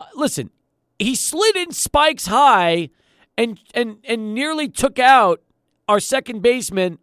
Uh, 0.00 0.06
listen, 0.16 0.50
he 0.98 1.14
slid 1.14 1.56
in 1.56 1.72
spikes 1.72 2.26
high, 2.26 2.90
and 3.36 3.58
and 3.74 3.98
and 4.04 4.34
nearly 4.34 4.68
took 4.68 4.98
out 4.98 5.42
our 5.88 6.00
second 6.00 6.42
baseman, 6.42 6.98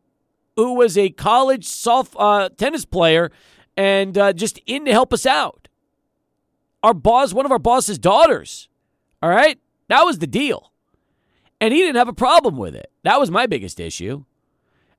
who 0.56 0.74
was 0.74 0.98
a 0.98 1.10
college 1.10 1.66
soft 1.66 2.16
uh, 2.18 2.50
tennis 2.58 2.86
player 2.86 3.32
and 3.78 4.18
uh, 4.18 4.34
just 4.34 4.60
in 4.66 4.86
to 4.86 4.92
help 4.92 5.14
us 5.14 5.26
out. 5.26 5.68
Our 6.84 6.94
boss, 6.94 7.34
one 7.34 7.46
of 7.46 7.52
our 7.52 7.60
boss's 7.60 8.00
daughters. 8.00 8.70
All 9.22 9.30
right? 9.30 9.60
That 9.88 10.04
was 10.04 10.20
the 10.20 10.28
deal. 10.28 10.72
And 11.60 11.74
he 11.74 11.80
didn't 11.80 11.98
have 11.98 12.08
a 12.08 12.14
problem 12.14 12.58
with 12.58 12.76
it. 12.76 12.92
That 13.04 13.20
was 13.20 13.30
my 13.30 13.46
biggest 13.46 13.80
issue. 13.80 14.26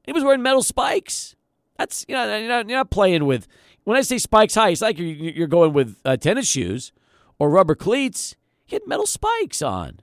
He 0.04 0.12
was 0.12 0.22
wearing 0.22 0.42
metal 0.42 0.62
spikes. 0.62 1.34
That's, 1.76 2.04
you 2.08 2.14
know, 2.14 2.36
you're 2.36 2.48
not, 2.48 2.68
you're 2.68 2.78
not 2.78 2.90
playing 2.90 3.24
with, 3.24 3.48
when 3.84 3.96
I 3.96 4.02
say 4.02 4.18
spikes 4.18 4.54
high, 4.54 4.70
it's 4.70 4.80
like 4.80 4.98
you're, 4.98 5.08
you're 5.08 5.48
going 5.48 5.72
with 5.72 5.96
uh, 6.04 6.16
tennis 6.16 6.46
shoes 6.46 6.92
or 7.38 7.50
rubber 7.50 7.74
cleats. 7.74 8.36
He 8.72 8.76
had 8.76 8.86
metal 8.86 9.04
spikes 9.04 9.60
on. 9.60 10.00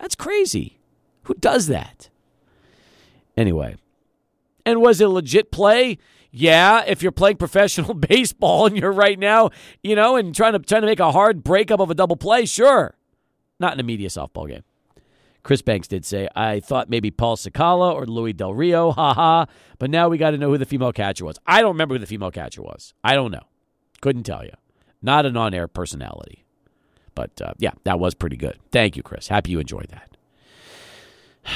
That's 0.00 0.16
crazy. 0.16 0.80
Who 1.22 1.34
does 1.34 1.68
that? 1.68 2.10
Anyway. 3.36 3.76
And 4.66 4.80
was 4.80 5.00
it 5.00 5.06
legit 5.06 5.52
play? 5.52 5.98
Yeah, 6.32 6.82
if 6.84 7.04
you're 7.04 7.12
playing 7.12 7.36
professional 7.38 7.94
baseball 7.94 8.66
and 8.66 8.76
you're 8.76 8.90
right 8.90 9.16
now, 9.16 9.50
you 9.80 9.94
know, 9.94 10.16
and 10.16 10.34
trying 10.34 10.54
to 10.54 10.58
trying 10.58 10.80
to 10.80 10.88
make 10.88 10.98
a 10.98 11.12
hard 11.12 11.44
breakup 11.44 11.78
of 11.78 11.88
a 11.88 11.94
double 11.94 12.16
play, 12.16 12.46
sure. 12.46 12.96
Not 13.60 13.74
in 13.74 13.78
a 13.78 13.84
media 13.84 14.08
softball 14.08 14.48
game. 14.48 14.64
Chris 15.44 15.62
Banks 15.62 15.86
did 15.86 16.04
say, 16.04 16.28
I 16.34 16.58
thought 16.58 16.90
maybe 16.90 17.12
Paul 17.12 17.36
Sakala 17.36 17.94
or 17.94 18.06
Louis 18.06 18.32
Del 18.32 18.54
Rio, 18.54 18.90
haha, 18.90 19.44
but 19.78 19.88
now 19.88 20.08
we 20.08 20.18
got 20.18 20.32
to 20.32 20.36
know 20.36 20.48
who 20.48 20.58
the 20.58 20.66
female 20.66 20.92
catcher 20.92 21.24
was. 21.24 21.38
I 21.46 21.60
don't 21.60 21.74
remember 21.74 21.94
who 21.94 22.00
the 22.00 22.06
female 22.06 22.32
catcher 22.32 22.62
was. 22.62 22.92
I 23.04 23.14
don't 23.14 23.30
know. 23.30 23.46
Couldn't 24.00 24.24
tell 24.24 24.44
you. 24.44 24.54
Not 25.00 25.26
an 25.26 25.36
on 25.36 25.54
air 25.54 25.68
personality. 25.68 26.41
But 27.14 27.40
uh, 27.40 27.52
yeah, 27.58 27.72
that 27.84 27.98
was 27.98 28.14
pretty 28.14 28.36
good. 28.36 28.58
Thank 28.70 28.96
you, 28.96 29.02
Chris. 29.02 29.28
Happy 29.28 29.50
you 29.50 29.60
enjoyed 29.60 29.88
that. 29.88 30.16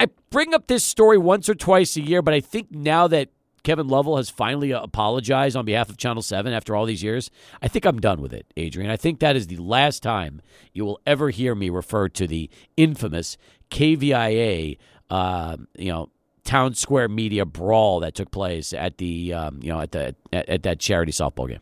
I 0.00 0.06
bring 0.30 0.54
up 0.54 0.66
this 0.66 0.84
story 0.84 1.18
once 1.18 1.48
or 1.48 1.54
twice 1.54 1.96
a 1.96 2.00
year, 2.00 2.22
but 2.22 2.32
I 2.32 2.40
think 2.40 2.70
now 2.70 3.06
that 3.08 3.28
Kevin 3.62 3.88
Lovell 3.88 4.16
has 4.16 4.30
finally 4.30 4.70
apologized 4.70 5.56
on 5.56 5.64
behalf 5.64 5.90
of 5.90 5.96
Channel 5.96 6.22
7 6.22 6.52
after 6.52 6.74
all 6.74 6.86
these 6.86 7.02
years, 7.02 7.30
I 7.60 7.68
think 7.68 7.84
I'm 7.84 8.00
done 8.00 8.20
with 8.20 8.32
it, 8.32 8.46
Adrian. 8.56 8.90
I 8.90 8.96
think 8.96 9.20
that 9.20 9.36
is 9.36 9.48
the 9.48 9.58
last 9.58 10.02
time 10.02 10.40
you 10.72 10.84
will 10.84 11.00
ever 11.06 11.30
hear 11.30 11.54
me 11.54 11.68
refer 11.68 12.08
to 12.08 12.26
the 12.26 12.48
infamous 12.76 13.36
KVIA, 13.70 14.78
uh, 15.10 15.56
you 15.76 15.92
know, 15.92 16.10
town 16.44 16.74
square 16.74 17.08
media 17.08 17.44
brawl 17.44 18.00
that 18.00 18.14
took 18.14 18.30
place 18.30 18.72
at 18.72 18.98
the, 18.98 19.34
um, 19.34 19.60
you 19.62 19.70
know, 19.70 19.80
at 19.80 19.92
the 19.92 20.14
at, 20.32 20.48
at 20.48 20.62
that 20.62 20.80
charity 20.80 21.12
softball 21.12 21.48
game. 21.48 21.60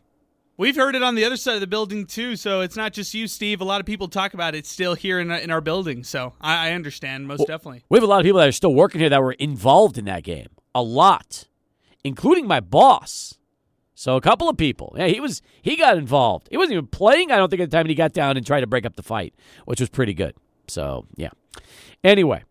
We've 0.59 0.75
heard 0.75 0.97
it 0.97 1.05
on 1.05 1.15
the 1.15 1.25
other 1.25 1.37
side 1.37 1.55
of 1.55 1.61
the 1.61 1.69
building 1.69 2.05
too, 2.05 2.35
so 2.35 2.63
it's 2.63 2.75
not 2.75 2.93
just 2.93 3.15
you, 3.15 3.29
Steve. 3.29 3.61
A 3.61 3.65
lot 3.65 3.79
of 3.79 3.87
people 3.87 4.09
talk 4.09 4.35
about 4.35 4.57
it 4.57 4.67
still 4.67 4.95
here 4.95 5.21
in, 5.21 5.31
in 5.31 5.53
our 5.53 5.61
building, 5.61 6.03
so 6.03 6.33
I, 6.41 6.71
I 6.71 6.73
understand 6.73 7.29
most 7.29 7.39
well, 7.39 7.47
definitely. 7.47 7.85
We 7.89 7.97
have 7.97 8.03
a 8.03 8.09
lot 8.09 8.19
of 8.19 8.25
people 8.25 8.41
that 8.41 8.49
are 8.49 8.53
still 8.53 8.75
working 8.75 9.01
here 9.01 9.09
that 9.09 9.23
were 9.23 9.35
involved 9.35 9.99
in 9.99 10.05
that 10.07 10.25
game. 10.25 10.49
A 10.75 10.83
lot, 10.83 11.47
including 12.03 12.49
my 12.49 12.59
boss. 12.59 13.39
So 13.95 14.17
a 14.17 14.21
couple 14.21 14.49
of 14.49 14.57
people. 14.57 14.97
Yeah, 14.99 15.07
he 15.07 15.21
was 15.21 15.43
he 15.63 15.77
got 15.77 15.97
involved. 15.97 16.49
He 16.51 16.57
wasn't 16.57 16.73
even 16.73 16.89
playing. 16.89 17.31
I 17.31 17.37
don't 17.37 17.51
think 17.51 17.63
at 17.63 17.71
the 17.71 17.77
time 17.77 17.87
he 17.87 17.95
got 17.95 18.13
down 18.13 18.37
and 18.37 18.45
tried 18.45 18.63
to 18.63 18.67
break 18.67 18.85
up 18.85 18.97
the 18.97 19.03
fight, 19.05 19.35
which 19.65 19.79
was 19.79 19.89
pretty 19.89 20.13
good. 20.13 20.35
So 20.67 21.07
yeah. 21.15 21.31
Anyway, 22.03 22.43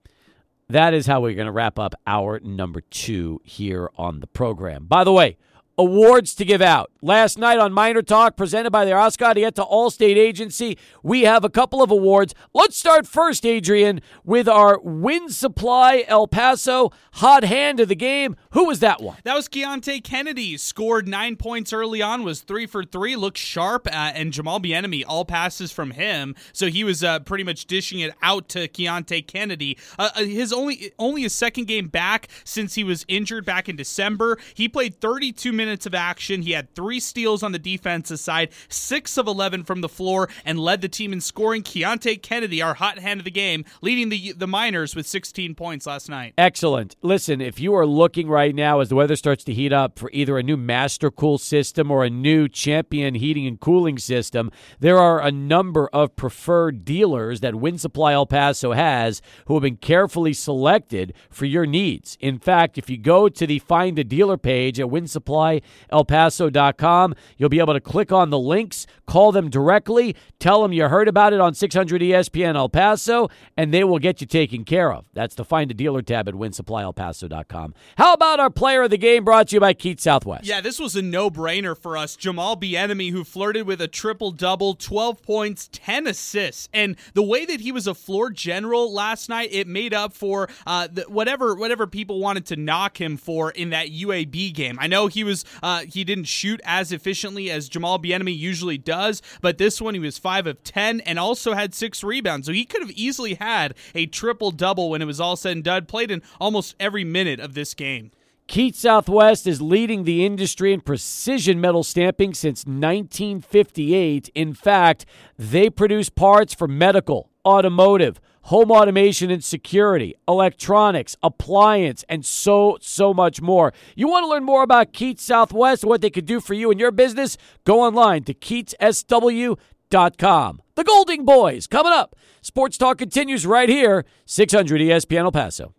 that 0.70 0.94
is 0.94 1.08
how 1.08 1.20
we're 1.20 1.36
going 1.36 1.48
to 1.48 1.52
wrap 1.52 1.78
up 1.78 1.94
our 2.08 2.40
number 2.40 2.80
two 2.80 3.42
here 3.44 3.90
on 3.98 4.22
the 4.22 4.28
program. 4.28 4.86
By 4.86 5.04
the 5.04 5.12
way 5.12 5.38
awards 5.78 6.34
to 6.36 6.45
give 6.45 6.62
out. 6.62 6.91
Last 7.02 7.38
night 7.38 7.60
on 7.60 7.72
Miner 7.72 8.02
Talk, 8.02 8.36
presented 8.36 8.72
by 8.72 8.84
the 8.84 8.94
Oscar 8.94 9.26
Arieta 9.26 9.70
Allstate 9.70 10.18
Agency, 10.18 10.78
we 11.04 11.22
have 11.22 11.44
a 11.44 11.49
couple 11.49 11.84
of 11.84 11.91
awards. 11.91 12.34
Let's 12.54 12.76
start 12.76 13.06
first, 13.06 13.45
Adrian, 13.45 14.02
with 14.26 14.48
our 14.48 14.80
Winsupply 14.80 16.04
El 16.08 16.28
Paso 16.28 16.91
hot 17.14 17.44
hand 17.44 17.80
of 17.80 17.88
the 17.88 17.95
game. 17.95 18.36
Who 18.52 18.66
was 18.66 18.80
that 18.80 19.02
one? 19.02 19.18
That 19.24 19.36
was 19.36 19.48
Keonte 19.48 20.04
Kennedy. 20.04 20.58
Scored 20.58 21.08
nine 21.08 21.36
points 21.36 21.72
early 21.72 22.02
on, 22.02 22.24
was 22.24 22.41
three 22.41 22.66
for 22.66 22.84
three, 22.84 23.16
looked 23.16 23.38
sharp, 23.38 23.88
uh, 23.88 23.91
and 24.16 24.34
Jamal 24.34 24.60
Bieniemy 24.60 25.04
all 25.08 25.26
passes 25.26 25.72
from 25.72 25.91
him. 25.91 26.36
So 26.54 26.68
he 26.68 26.84
was 26.84 27.04
uh, 27.04 27.20
pretty 27.20 27.44
much 27.44 27.66
dishing 27.66 27.99
it 27.99 28.14
out 28.24 28.49
to 28.49 28.68
Keonte 28.68 29.28
Kennedy. 29.28 29.78
Uh, 29.99 30.10
uh 30.16 30.24
his 30.24 30.52
only 30.52 30.91
only 30.98 31.22
his 31.22 31.34
second 31.34 31.66
game 31.66 31.88
back 31.88 32.28
since 32.44 32.74
he 32.74 32.84
was 32.84 33.06
injured 33.08 33.45
back 33.45 33.70
in 33.70 33.76
December. 33.76 34.38
He 34.56 34.68
played 34.68 34.99
32 34.99 35.54
minutes 35.54 35.66
minutes 35.68 35.85
of 35.85 35.94
action. 35.94 36.41
He 36.41 36.52
had 36.53 36.73
three 36.73 36.99
steals 36.99 37.44
on 37.44 37.52
the 37.52 37.60
defensive 37.60 38.19
side, 38.19 38.49
six 38.69 39.18
of 39.18 39.27
11 39.27 39.65
from 39.65 39.81
the 39.81 39.89
floor, 39.89 40.30
and 40.45 40.60
led 40.60 40.81
the 40.81 40.88
team 40.88 41.11
in 41.14 41.22
scoring. 41.22 41.61
Keonte 41.61 42.22
Kennedy, 42.22 42.61
our 42.61 42.76
hot 42.76 42.99
hand 42.99 43.19
of 43.19 43.26
the 43.26 43.31
game, 43.31 43.65
leading 43.81 44.10
the 44.10 44.34
the 44.34 44.48
Miners 44.48 44.95
with 44.95 45.06
16 45.06 45.56
points 45.56 45.85
last 45.85 46.10
night. 46.10 46.34
Excellent. 46.38 46.95
Listen, 47.02 47.41
if 47.41 47.60
you 47.60 47.73
are 47.76 47.85
looking 47.85 48.27
right 48.27 48.56
now 48.56 48.80
as 48.80 48.89
the 48.89 48.95
weather 48.95 49.15
starts 49.15 49.44
to 49.44 49.53
heat 49.53 49.73
up 49.73 49.99
for 49.99 50.10
either 50.14 50.38
a 50.38 50.44
new 50.44 50.57
Master 50.57 51.11
Cool 51.11 51.38
system 51.38 51.91
or 51.91 52.03
a 52.03 52.10
new 52.10 52.48
Champion 52.48 53.15
heating 53.15 53.45
and 53.45 53.60
cooling 53.60 53.98
system, 53.98 54.52
there 54.80 54.98
are 54.98 55.22
a 55.22 55.31
number 55.31 55.89
of 55.91 56.15
preferred 56.15 56.85
dealers 56.85 57.41
that 57.41 57.53
Winsupply 57.53 58.14
El 58.14 58.26
Paso 58.26 58.72
has 58.72 59.22
who 59.45 59.56
have 59.56 59.64
been 59.64 59.77
carefully 59.77 60.34
selected 60.34 61.14
for 61.30 61.45
your 61.45 61.65
needs. 61.65 62.18
In 62.22 62.39
fact, 62.39 62.77
if 62.77 62.89
you 62.89 62.98
go 62.98 63.27
to 63.27 63.45
the 63.45 63.60
Find 63.60 63.99
a 63.99 64.03
Dealer 64.03 64.38
page 64.38 64.80
at 64.80 64.88
Winsupply 64.88 65.57
ElPaso.com. 65.92 67.16
You'll 67.38 67.50
be 67.50 67.60
able 67.60 67.74
to 67.74 67.80
click 67.80 68.12
on 68.12 68.30
the 68.30 68.40
links, 68.40 68.88
call 69.06 69.32
them 69.32 69.50
directly, 69.50 70.16
tell 70.40 70.62
them 70.62 70.74
you 70.74 70.88
heard 70.88 71.08
about 71.08 71.34
it 71.34 71.40
on 71.40 71.54
600 71.54 72.02
ESPN 72.02 72.56
El 72.56 72.70
Paso, 72.70 73.30
and 73.56 73.74
they 73.74 73.84
will 73.84 74.00
get 74.00 74.22
you 74.22 74.28
taken 74.28 74.64
care 74.64 74.92
of. 74.92 75.06
That's 75.14 75.36
the 75.36 75.46
Find 75.46 75.72
a 75.72 75.74
Dealer 75.74 76.02
tab 76.02 76.28
at 76.28 76.34
WinSupplyElPaso.com. 76.34 77.74
How 77.98 78.14
about 78.14 78.40
our 78.40 78.50
player 78.50 78.84
of 78.84 78.90
the 78.90 78.98
game 78.98 79.24
brought 79.24 79.50
to 79.50 79.56
you 79.56 79.60
by 79.60 79.74
Keats 79.74 80.04
Southwest? 80.04 80.46
Yeah, 80.46 80.62
this 80.62 80.80
was 80.80 80.96
a 80.96 81.02
no-brainer 81.02 81.78
for 81.78 81.98
us. 81.98 82.16
Jamal 82.16 82.58
Bieniemy, 82.58 83.12
who 83.12 83.24
flirted 83.24 83.66
with 83.66 83.82
a 83.82 83.88
triple-double, 83.88 84.76
12 84.76 85.22
points, 85.22 85.70
10 85.72 86.08
assists, 86.08 86.70
and 86.74 86.96
the 87.14 87.24
way 87.24 87.46
that 87.46 87.62
he 87.62 87.72
was 87.72 87.88
a 87.88 87.94
floor 87.94 88.30
general 88.30 88.94
last 88.94 89.30
night, 89.30 89.50
it 89.52 89.68
made 89.68 89.94
up 89.94 90.14
for 90.14 90.50
uh, 90.66 90.88
the, 90.92 91.04
whatever 91.04 91.56
whatever 91.56 91.88
people 91.88 92.20
wanted 92.20 92.46
to 92.48 92.56
knock 92.56 93.00
him 93.00 93.18
for 93.18 93.52
in 93.52 93.70
that 93.72 93.88
UAB 93.88 94.54
game. 94.54 94.78
I 94.80 94.88
know 94.88 95.08
he 95.08 95.24
was 95.24 95.44
uh, 95.61 95.82
he 95.82 96.03
didn't 96.03 96.26
shoot 96.26 96.61
as 96.64 96.91
efficiently 96.91 97.49
as 97.49 97.69
Jamal 97.69 97.99
Bieniemy 97.99 98.38
usually 98.38 98.78
does, 98.78 99.22
but 99.41 99.57
this 99.57 99.82
one 99.82 99.94
he 99.94 99.99
was 99.99 100.18
five 100.18 100.48
of 100.48 100.64
ten 100.64 100.99
and 101.02 101.19
also 101.19 101.53
had 101.53 101.74
six 101.74 102.03
rebounds. 102.03 102.48
So 102.48 102.53
he 102.53 102.65
could 102.65 102.82
have 102.82 102.91
easily 102.91 103.36
had 103.36 103.74
a 103.95 104.06
triple 104.06 104.52
double 104.52 104.90
when 104.90 105.02
it 105.02 105.06
was 105.06 105.19
all 105.19 105.36
said 105.36 105.53
and 105.53 105.64
done. 105.64 105.86
Played 105.86 106.11
in 106.11 106.22
almost 106.40 106.76
every 106.80 107.03
minute 107.03 107.40
of 107.40 107.53
this 107.53 107.74
game. 107.74 108.11
Keats 108.48 108.80
Southwest 108.80 109.45
is 109.45 109.61
leading 109.61 110.06
the 110.06 110.26
industry 110.26 110.72
in 110.72 110.80
precision 110.80 111.60
metal 111.60 111.84
stamping 111.84 112.34
since 112.34 112.65
1958. 112.65 114.30
In 114.34 114.53
fact, 114.53 115.06
they 115.38 115.69
produce 115.69 116.07
parts 116.07 116.53
for 116.53 116.65
medical, 116.65 117.30
automotive, 117.45 118.22
home 118.48 118.72
automation 118.72 119.30
and 119.30 119.44
security, 119.44 120.15
electronics, 120.28 121.15
appliance, 121.22 122.03
and 122.07 122.26
so, 122.26 122.78
so 122.82 123.14
much 123.14 123.41
more. 123.41 123.74
You 123.95 124.07
want 124.07 124.24
to 124.24 124.30
learn 124.30 124.45
more 124.45 124.64
about 124.64 124.94
Keats 124.94 125.24
Southwest 125.24 125.84
and 125.84 125.90
what 125.90 125.99
they 126.02 126.10
could 126.10 126.26
do 126.26 126.40
for 126.40 126.53
you 126.53 126.72
and 126.72 126.80
your 126.80 126.91
business? 126.91 127.38
Go 127.65 127.82
online 127.82 128.24
to 128.24 128.34
KeatsSW.com. 128.34 130.61
The 130.76 130.84
Golding 130.84 131.26
Boys 131.26 131.68
coming 131.68 131.91
up. 131.91 132.15
Sports 132.41 132.78
Talk 132.78 132.98
continues 132.98 133.45
right 133.45 133.68
here, 133.68 134.06
600 134.26 134.80
ESPN 134.80 135.24
El 135.24 135.34
Paso. 135.34 135.74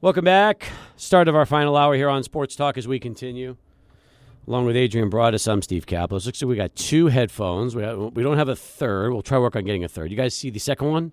Welcome 0.00 0.24
back. 0.24 0.68
Start 0.96 1.26
of 1.28 1.34
our 1.34 1.46
final 1.46 1.76
hour 1.76 1.96
here 1.96 2.08
on 2.08 2.22
Sports 2.22 2.54
Talk 2.54 2.78
as 2.78 2.86
we 2.86 3.00
continue 3.00 3.56
along 4.46 4.66
with 4.66 4.76
Adrian 4.76 5.08
Broadus. 5.08 5.48
I'm 5.48 5.62
Steve 5.62 5.86
Caplos. 5.86 6.26
Looks 6.26 6.42
like 6.42 6.48
we 6.48 6.56
got 6.56 6.74
two 6.76 7.06
headphones. 7.06 7.74
We, 7.74 7.82
we 7.84 8.22
don't 8.22 8.36
have 8.36 8.48
a 8.48 8.56
third. 8.56 9.12
We'll 9.12 9.22
try 9.22 9.38
work 9.38 9.56
on 9.56 9.64
getting 9.64 9.84
a 9.84 9.88
third. 9.88 10.10
You 10.10 10.16
guys 10.16 10.34
see 10.34 10.50
the 10.50 10.60
second 10.60 10.90
one? 10.90 11.12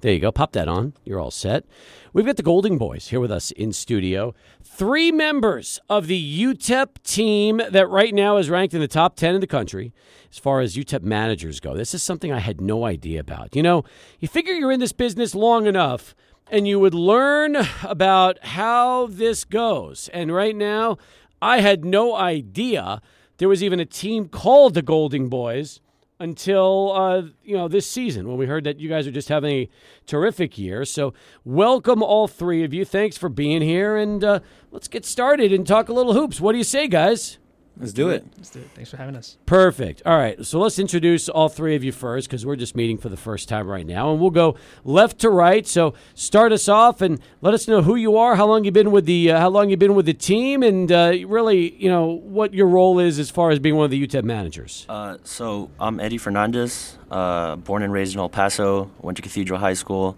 There 0.00 0.12
you 0.12 0.18
go. 0.18 0.32
Pop 0.32 0.52
that 0.52 0.66
on. 0.66 0.94
You're 1.04 1.20
all 1.20 1.30
set. 1.30 1.66
We've 2.14 2.24
got 2.24 2.38
the 2.38 2.42
Golding 2.42 2.78
Boys 2.78 3.08
here 3.08 3.20
with 3.20 3.30
us 3.30 3.50
in 3.50 3.72
studio. 3.72 4.34
Three 4.62 5.12
members 5.12 5.78
of 5.90 6.06
the 6.06 6.42
UTEP 6.42 7.02
team 7.02 7.60
that 7.70 7.86
right 7.88 8.14
now 8.14 8.38
is 8.38 8.48
ranked 8.48 8.72
in 8.72 8.80
the 8.80 8.88
top 8.88 9.14
10 9.14 9.34
in 9.34 9.40
the 9.42 9.46
country 9.46 9.92
as 10.30 10.38
far 10.38 10.60
as 10.60 10.74
UTEP 10.74 11.02
managers 11.02 11.60
go. 11.60 11.76
This 11.76 11.92
is 11.92 12.02
something 12.02 12.32
I 12.32 12.38
had 12.38 12.62
no 12.62 12.86
idea 12.86 13.20
about. 13.20 13.54
You 13.54 13.62
know, 13.62 13.84
you 14.20 14.28
figure 14.28 14.54
you're 14.54 14.72
in 14.72 14.80
this 14.80 14.92
business 14.92 15.34
long 15.34 15.66
enough 15.66 16.14
and 16.50 16.66
you 16.66 16.80
would 16.80 16.94
learn 16.94 17.56
about 17.82 18.44
how 18.44 19.06
this 19.06 19.44
goes. 19.44 20.08
And 20.12 20.32
right 20.34 20.56
now, 20.56 20.98
I 21.42 21.60
had 21.60 21.84
no 21.84 22.14
idea 22.14 23.00
there 23.38 23.48
was 23.48 23.62
even 23.62 23.80
a 23.80 23.86
team 23.86 24.28
called 24.28 24.74
the 24.74 24.82
Golding 24.82 25.28
Boys 25.28 25.80
until 26.18 26.92
uh, 26.92 27.22
you 27.42 27.56
know 27.56 27.66
this 27.66 27.86
season 27.86 28.28
when 28.28 28.36
we 28.36 28.44
heard 28.46 28.64
that 28.64 28.78
you 28.78 28.88
guys 28.88 29.06
are 29.06 29.10
just 29.10 29.30
having 29.30 29.50
a 29.50 29.68
terrific 30.06 30.58
year. 30.58 30.84
So 30.84 31.14
welcome 31.44 32.02
all 32.02 32.28
three 32.28 32.62
of 32.62 32.74
you. 32.74 32.84
Thanks 32.84 33.16
for 33.16 33.30
being 33.30 33.62
here, 33.62 33.96
and 33.96 34.22
uh, 34.22 34.40
let's 34.70 34.88
get 34.88 35.06
started 35.06 35.52
and 35.52 35.66
talk 35.66 35.88
a 35.88 35.94
little 35.94 36.12
hoops. 36.12 36.40
What 36.40 36.52
do 36.52 36.58
you 36.58 36.64
say, 36.64 36.86
guys? 36.86 37.38
Let's 37.80 37.92
do 37.92 38.10
it. 38.10 38.24
Let's 38.36 38.50
do 38.50 38.60
it. 38.60 38.68
Thanks 38.74 38.90
for 38.90 38.98
having 38.98 39.16
us. 39.16 39.38
Perfect. 39.46 40.02
All 40.04 40.18
right. 40.18 40.44
So 40.44 40.58
let's 40.60 40.78
introduce 40.78 41.28
all 41.28 41.48
three 41.48 41.74
of 41.74 41.82
you 41.82 41.92
first 41.92 42.28
because 42.28 42.44
we're 42.44 42.56
just 42.56 42.76
meeting 42.76 42.98
for 42.98 43.08
the 43.08 43.16
first 43.16 43.48
time 43.48 43.66
right 43.66 43.86
now. 43.86 44.10
And 44.12 44.20
we'll 44.20 44.30
go 44.30 44.56
left 44.84 45.18
to 45.20 45.30
right. 45.30 45.66
So 45.66 45.94
start 46.14 46.52
us 46.52 46.68
off 46.68 47.00
and 47.00 47.20
let 47.40 47.54
us 47.54 47.66
know 47.66 47.82
who 47.82 47.96
you 47.96 48.16
are, 48.18 48.36
how 48.36 48.46
long 48.46 48.64
you've 48.64 48.74
been 48.74 48.90
with 48.90 49.06
the 49.06 49.32
uh, 49.32 49.40
how 49.40 49.48
long 49.48 49.70
you've 49.70 49.78
been 49.78 49.94
with 49.94 50.06
the 50.06 50.14
team, 50.14 50.62
and 50.62 50.92
uh, 50.92 51.12
really, 51.26 51.74
you 51.76 51.88
know, 51.88 52.06
what 52.06 52.52
your 52.52 52.66
role 52.66 52.98
is 52.98 53.18
as 53.18 53.30
far 53.30 53.50
as 53.50 53.58
being 53.58 53.76
one 53.76 53.86
of 53.86 53.90
the 53.90 54.06
UTEP 54.06 54.24
managers. 54.24 54.84
Uh, 54.88 55.16
so 55.24 55.70
I'm 55.80 56.00
Eddie 56.00 56.18
Fernandez, 56.18 56.98
uh, 57.10 57.56
born 57.56 57.82
and 57.82 57.92
raised 57.92 58.14
in 58.14 58.20
El 58.20 58.28
Paso, 58.28 58.90
went 59.00 59.16
to 59.16 59.22
Cathedral 59.22 59.58
High 59.58 59.74
School. 59.74 60.16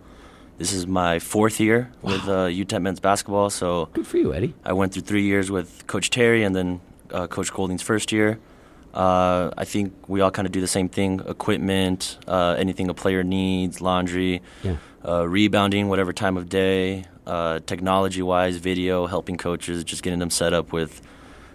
This 0.58 0.72
is 0.72 0.86
my 0.86 1.18
fourth 1.18 1.58
year 1.60 1.90
with 2.02 2.22
uh, 2.28 2.46
UTEP 2.46 2.82
men's 2.82 3.00
basketball. 3.00 3.50
So 3.50 3.86
Good 3.92 4.06
for 4.06 4.18
you, 4.18 4.34
Eddie. 4.34 4.54
I 4.64 4.72
went 4.72 4.92
through 4.92 5.02
three 5.02 5.22
years 5.22 5.50
with 5.50 5.86
Coach 5.86 6.10
Terry 6.10 6.44
and 6.44 6.54
then 6.54 6.80
uh, 7.12 7.26
Coach 7.26 7.52
Golding's 7.52 7.82
first 7.82 8.12
year. 8.12 8.38
Uh, 8.94 9.50
I 9.56 9.64
think 9.64 9.92
we 10.06 10.20
all 10.20 10.30
kind 10.30 10.44
of 10.46 10.52
do 10.52 10.60
the 10.60 10.66
same 10.66 10.88
thing: 10.88 11.20
equipment, 11.26 12.18
uh, 12.28 12.56
anything 12.58 12.88
a 12.90 12.94
player 12.94 13.22
needs, 13.22 13.80
laundry, 13.80 14.42
Yeah. 14.62 14.76
uh, 15.06 15.26
rebounding, 15.28 15.88
whatever 15.88 16.12
time 16.12 16.36
of 16.36 16.48
day, 16.48 17.04
uh, 17.26 17.60
technology-wise, 17.66 18.56
video, 18.56 19.06
helping 19.06 19.36
coaches, 19.36 19.82
just 19.84 20.02
getting 20.02 20.18
them 20.18 20.30
set 20.30 20.52
up 20.52 20.72
with 20.72 21.00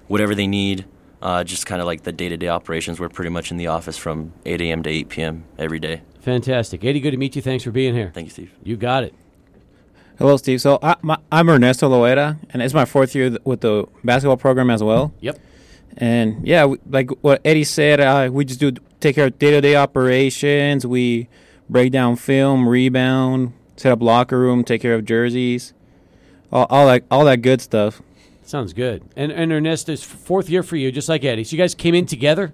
whatever 0.07 0.33
they 0.33 0.47
need. 0.47 0.85
Uh, 1.19 1.43
just 1.43 1.65
kind 1.65 1.81
of 1.81 1.87
like 1.87 2.03
the 2.03 2.11
day-to-day 2.11 2.47
operations. 2.47 2.99
We're 2.99 3.09
pretty 3.09 3.31
much 3.31 3.49
in 3.49 3.57
the 3.57 3.65
office 3.67 3.97
from 3.97 4.33
8 4.45 4.61
a.m. 4.61 4.83
to 4.83 4.89
8 4.89 5.09
p.m. 5.09 5.45
every 5.57 5.79
day. 5.79 6.01
Fantastic. 6.21 6.85
Eddie, 6.85 6.99
good 6.99 7.09
to 7.11 7.17
meet 7.17 7.35
you. 7.35 7.41
Thanks 7.41 7.63
for 7.63 7.71
being 7.71 7.95
here. 7.95 8.11
Thank 8.13 8.25
you, 8.25 8.31
Steve. 8.31 8.51
You 8.63 8.77
got 8.77 9.03
it. 9.03 9.15
Hello, 10.17 10.35
Steve. 10.35 10.59
So 10.61 10.79
I, 10.81 10.95
my, 11.03 11.19
I'm 11.31 11.47
Ernesto 11.47 11.87
Loera, 11.87 12.39
and 12.49 12.63
it's 12.63 12.73
my 12.73 12.85
fourth 12.85 13.13
year 13.13 13.29
th- 13.29 13.41
with 13.43 13.61
the 13.61 13.85
basketball 14.03 14.37
program 14.37 14.71
as 14.71 14.81
well. 14.81 15.13
Yep. 15.19 15.37
And 15.97 16.47
yeah, 16.47 16.65
we, 16.65 16.79
like 16.89 17.11
what 17.21 17.39
Eddie 17.45 17.63
said, 17.63 17.99
uh, 17.99 18.27
we 18.31 18.43
just 18.43 18.59
do 18.59 18.71
take 18.99 19.13
care 19.13 19.27
of 19.27 19.37
day 19.37 19.51
to 19.51 19.61
day 19.61 19.75
operations. 19.75 20.87
We 20.87 21.27
break 21.69 21.91
down 21.91 22.15
film, 22.15 22.67
rebound, 22.67 23.53
set 23.75 23.91
up 23.91 24.01
locker 24.01 24.39
room, 24.39 24.63
take 24.63 24.81
care 24.81 24.95
of 24.95 25.05
jerseys, 25.05 25.75
all, 26.51 26.65
all 26.71 26.87
that 26.87 27.03
all 27.11 27.25
that 27.25 27.43
good 27.43 27.61
stuff. 27.61 28.01
Sounds 28.43 28.73
good. 28.73 29.03
And, 29.15 29.31
and 29.31 29.51
Ernesto's 29.51 30.03
fourth 30.03 30.49
year 30.49 30.63
for 30.63 30.77
you, 30.77 30.91
just 30.91 31.09
like 31.09 31.23
Eddie. 31.25 31.43
So 31.43 31.55
you 31.55 31.61
guys 31.61 31.75
came 31.75 31.93
in 31.93 32.07
together? 32.07 32.53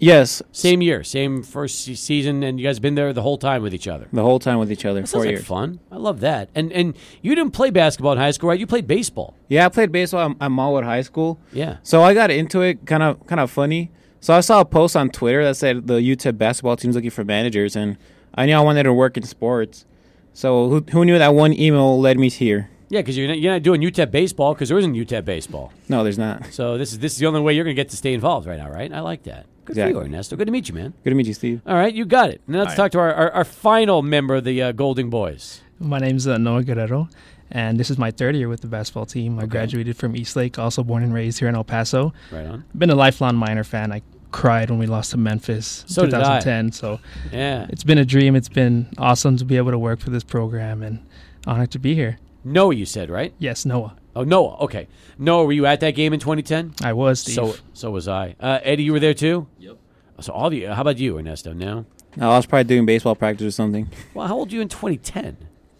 Yes, 0.00 0.42
Same 0.50 0.80
year, 0.80 1.04
same 1.04 1.42
first 1.42 1.84
se- 1.84 1.94
season, 1.96 2.42
and 2.42 2.58
you 2.58 2.66
guys 2.66 2.80
been 2.80 2.94
there 2.94 3.12
the 3.12 3.20
whole 3.22 3.36
time 3.36 3.62
with 3.62 3.74
each 3.74 3.86
other. 3.86 4.08
the 4.12 4.22
whole 4.22 4.38
time 4.38 4.58
with 4.58 4.72
each 4.72 4.84
other, 4.86 5.00
That 5.02 5.08
four 5.08 5.20
sounds 5.20 5.26
like 5.26 5.32
years. 5.36 5.44
fun. 5.46 5.78
I 5.92 5.96
love 5.96 6.20
that. 6.20 6.48
And 6.54 6.72
and 6.72 6.96
you 7.20 7.34
didn't 7.34 7.52
play 7.52 7.68
basketball 7.70 8.12
in 8.12 8.18
high 8.18 8.30
school, 8.30 8.48
right? 8.48 8.58
You 8.58 8.66
played 8.66 8.86
baseball. 8.86 9.34
Yeah, 9.48 9.66
I 9.66 9.68
played 9.68 9.92
baseball 9.92 10.30
at, 10.30 10.36
at 10.40 10.50
Montwood 10.50 10.84
High 10.84 11.02
School. 11.02 11.38
Yeah. 11.52 11.76
So 11.82 12.02
I 12.02 12.14
got 12.14 12.30
into 12.30 12.62
it 12.62 12.86
kind 12.86 13.02
of 13.02 13.26
kind 13.26 13.40
of 13.40 13.50
funny. 13.50 13.90
So 14.20 14.34
I 14.34 14.40
saw 14.40 14.60
a 14.60 14.64
post 14.64 14.96
on 14.96 15.10
Twitter 15.10 15.44
that 15.44 15.56
said 15.56 15.86
the 15.86 15.94
UTEP 16.00 16.36
basketball 16.38 16.76
team's 16.76 16.94
looking 16.94 17.10
for 17.10 17.24
managers, 17.24 17.76
and 17.76 17.96
I 18.34 18.46
knew 18.46 18.54
I 18.56 18.60
wanted 18.60 18.84
to 18.84 18.92
work 18.94 19.16
in 19.18 19.22
sports. 19.22 19.84
So 20.32 20.68
who, 20.70 20.84
who 20.92 21.04
knew 21.04 21.18
that 21.18 21.34
one 21.34 21.52
email 21.52 22.00
led 22.00 22.18
me 22.18 22.30
here? 22.30 22.70
Yeah, 22.88 23.00
because 23.00 23.16
you're 23.16 23.28
not, 23.28 23.38
you're 23.38 23.52
not 23.52 23.62
doing 23.62 23.80
UTEP 23.82 24.10
baseball 24.10 24.52
because 24.54 24.68
there 24.68 24.78
isn't 24.78 24.94
UTEP 24.94 25.24
baseball. 25.24 25.72
No, 25.88 26.02
there's 26.02 26.18
not. 26.18 26.52
So 26.52 26.76
this 26.78 26.92
is 26.92 26.98
this 27.00 27.12
is 27.12 27.18
the 27.18 27.26
only 27.26 27.40
way 27.40 27.52
you're 27.54 27.64
going 27.64 27.76
to 27.76 27.80
get 27.82 27.90
to 27.90 27.96
stay 27.96 28.14
involved 28.14 28.46
right 28.46 28.58
now, 28.58 28.70
right? 28.70 28.92
I 28.92 29.00
like 29.00 29.22
that. 29.24 29.46
Good 29.74 29.82
for 29.82 29.88
you, 29.90 30.00
Ernesto. 30.00 30.36
Good 30.36 30.46
to 30.46 30.52
meet 30.52 30.68
you, 30.68 30.74
man. 30.74 30.92
Good 31.04 31.10
to 31.10 31.16
meet 31.16 31.26
you, 31.26 31.34
Steve. 31.34 31.62
All 31.66 31.74
right, 31.74 31.92
you 31.92 32.04
got 32.04 32.30
it. 32.30 32.40
Now 32.46 32.58
let's 32.60 32.72
All 32.72 32.76
talk 32.76 32.92
to 32.92 32.98
our, 32.98 33.12
our, 33.14 33.30
our 33.32 33.44
final 33.44 34.02
member 34.02 34.36
of 34.36 34.44
the 34.44 34.62
uh, 34.62 34.72
Golding 34.72 35.10
Boys. 35.10 35.60
My 35.78 35.98
name's 35.98 36.26
uh, 36.26 36.36
Noah 36.38 36.62
Guerrero, 36.62 37.08
and 37.50 37.78
this 37.78 37.88
is 37.90 37.96
my 37.98 38.10
third 38.10 38.36
year 38.36 38.48
with 38.48 38.60
the 38.60 38.66
basketball 38.66 39.06
team. 39.06 39.38
I 39.38 39.46
graduated 39.46 39.96
from 39.96 40.14
Eastlake, 40.16 40.58
also 40.58 40.82
born 40.82 41.02
and 41.02 41.14
raised 41.14 41.38
here 41.38 41.48
in 41.48 41.54
El 41.54 41.64
Paso. 41.64 42.12
Right 42.30 42.46
on. 42.46 42.64
Been 42.76 42.90
a 42.90 42.94
lifelong 42.94 43.36
Miner 43.36 43.64
fan. 43.64 43.92
I 43.92 44.02
cried 44.30 44.70
when 44.70 44.78
we 44.78 44.86
lost 44.86 45.10
to 45.10 45.16
Memphis 45.16 45.84
So 45.88 46.02
in 46.04 46.10
did 46.10 46.14
I. 46.20 46.38
2010. 46.40 46.72
So 46.72 47.00
Yeah. 47.32 47.66
it's 47.70 47.82
been 47.82 47.98
a 47.98 48.04
dream. 48.04 48.36
It's 48.36 48.48
been 48.48 48.88
awesome 48.98 49.36
to 49.38 49.44
be 49.44 49.56
able 49.56 49.70
to 49.72 49.78
work 49.78 50.00
for 50.00 50.10
this 50.10 50.22
program, 50.24 50.82
and 50.82 51.00
honored 51.46 51.70
to 51.72 51.78
be 51.78 51.94
here. 51.94 52.18
Noah, 52.44 52.74
you 52.74 52.86
said, 52.86 53.08
right? 53.10 53.32
Yes, 53.38 53.64
Noah. 53.64 53.96
Oh, 54.14 54.24
Noah. 54.24 54.56
Okay. 54.60 54.88
Noah, 55.18 55.44
were 55.44 55.52
you 55.52 55.66
at 55.66 55.80
that 55.80 55.92
game 55.92 56.12
in 56.12 56.20
2010? 56.20 56.74
I 56.82 56.92
was 56.92 57.20
Steve. 57.20 57.34
So 57.34 57.54
so 57.72 57.90
was 57.90 58.08
I. 58.08 58.34
Uh, 58.40 58.58
Eddie, 58.62 58.84
you 58.84 58.92
were 58.92 59.00
there 59.00 59.14
too? 59.14 59.46
Yep. 59.58 59.76
So 60.20 60.32
all 60.32 60.48
of 60.48 60.52
you. 60.52 60.68
How 60.68 60.82
about 60.82 60.98
you, 60.98 61.18
Ernesto? 61.18 61.52
Now. 61.52 61.86
No. 62.16 62.30
I 62.30 62.36
was 62.36 62.46
probably 62.46 62.64
doing 62.64 62.86
baseball 62.86 63.14
practice 63.14 63.46
or 63.46 63.50
something. 63.52 63.88
Well, 64.14 64.26
how 64.26 64.36
old 64.36 64.50
were 64.50 64.56
you 64.56 64.60
in 64.60 64.68
2010? 64.68 65.36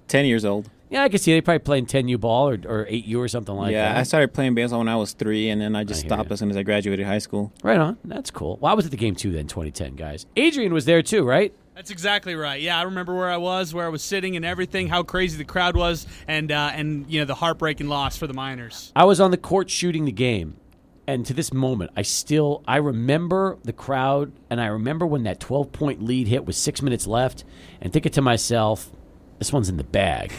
Ten 0.06 0.24
years 0.24 0.44
old. 0.44 0.70
Yeah, 0.88 1.04
I 1.04 1.08
can 1.08 1.18
see 1.18 1.32
they 1.32 1.40
probably 1.40 1.60
playing 1.60 1.86
10U 1.86 2.18
ball 2.18 2.48
or, 2.48 2.54
or 2.66 2.86
8U 2.86 3.18
or 3.18 3.28
something 3.28 3.54
like 3.54 3.70
yeah, 3.70 3.84
that. 3.84 3.94
Yeah, 3.94 4.00
I 4.00 4.02
started 4.02 4.34
playing 4.34 4.56
baseball 4.56 4.80
when 4.80 4.88
I 4.88 4.96
was 4.96 5.12
three, 5.12 5.48
and 5.48 5.60
then 5.60 5.76
I 5.76 5.84
just 5.84 6.04
I 6.04 6.08
stopped 6.08 6.30
ya. 6.30 6.32
as 6.32 6.40
soon 6.40 6.50
as 6.50 6.56
I 6.56 6.64
graduated 6.64 7.06
high 7.06 7.18
school. 7.18 7.52
Right 7.62 7.78
on. 7.78 7.96
That's 8.04 8.32
cool. 8.32 8.58
Well, 8.60 8.72
I 8.72 8.74
was 8.74 8.86
at 8.86 8.90
the 8.90 8.96
game 8.96 9.14
too 9.14 9.30
then, 9.30 9.46
2010, 9.46 9.94
guys. 9.94 10.26
Adrian 10.34 10.74
was 10.74 10.86
there 10.86 11.00
too, 11.02 11.24
right? 11.24 11.54
That's 11.80 11.90
exactly 11.90 12.34
right. 12.34 12.60
Yeah, 12.60 12.78
I 12.78 12.82
remember 12.82 13.14
where 13.14 13.30
I 13.30 13.38
was, 13.38 13.72
where 13.72 13.86
I 13.86 13.88
was 13.88 14.02
sitting, 14.02 14.36
and 14.36 14.44
everything. 14.44 14.88
How 14.88 15.02
crazy 15.02 15.38
the 15.38 15.46
crowd 15.46 15.78
was, 15.78 16.06
and 16.28 16.52
uh, 16.52 16.72
and 16.74 17.10
you 17.10 17.20
know 17.20 17.24
the 17.24 17.36
heartbreaking 17.36 17.88
loss 17.88 18.18
for 18.18 18.26
the 18.26 18.34
Miners. 18.34 18.92
I 18.94 19.04
was 19.04 19.18
on 19.18 19.30
the 19.30 19.38
court 19.38 19.70
shooting 19.70 20.04
the 20.04 20.12
game, 20.12 20.58
and 21.06 21.24
to 21.24 21.32
this 21.32 21.54
moment, 21.54 21.92
I 21.96 22.02
still 22.02 22.62
I 22.68 22.76
remember 22.76 23.56
the 23.64 23.72
crowd, 23.72 24.30
and 24.50 24.60
I 24.60 24.66
remember 24.66 25.06
when 25.06 25.22
that 25.22 25.40
12 25.40 25.72
point 25.72 26.02
lead 26.02 26.28
hit 26.28 26.44
with 26.44 26.54
six 26.54 26.82
minutes 26.82 27.06
left, 27.06 27.44
and 27.80 27.94
thinking 27.94 28.12
to 28.12 28.20
myself, 28.20 28.92
"This 29.38 29.50
one's 29.50 29.70
in 29.70 29.78
the 29.78 29.84
bag." 29.84 30.34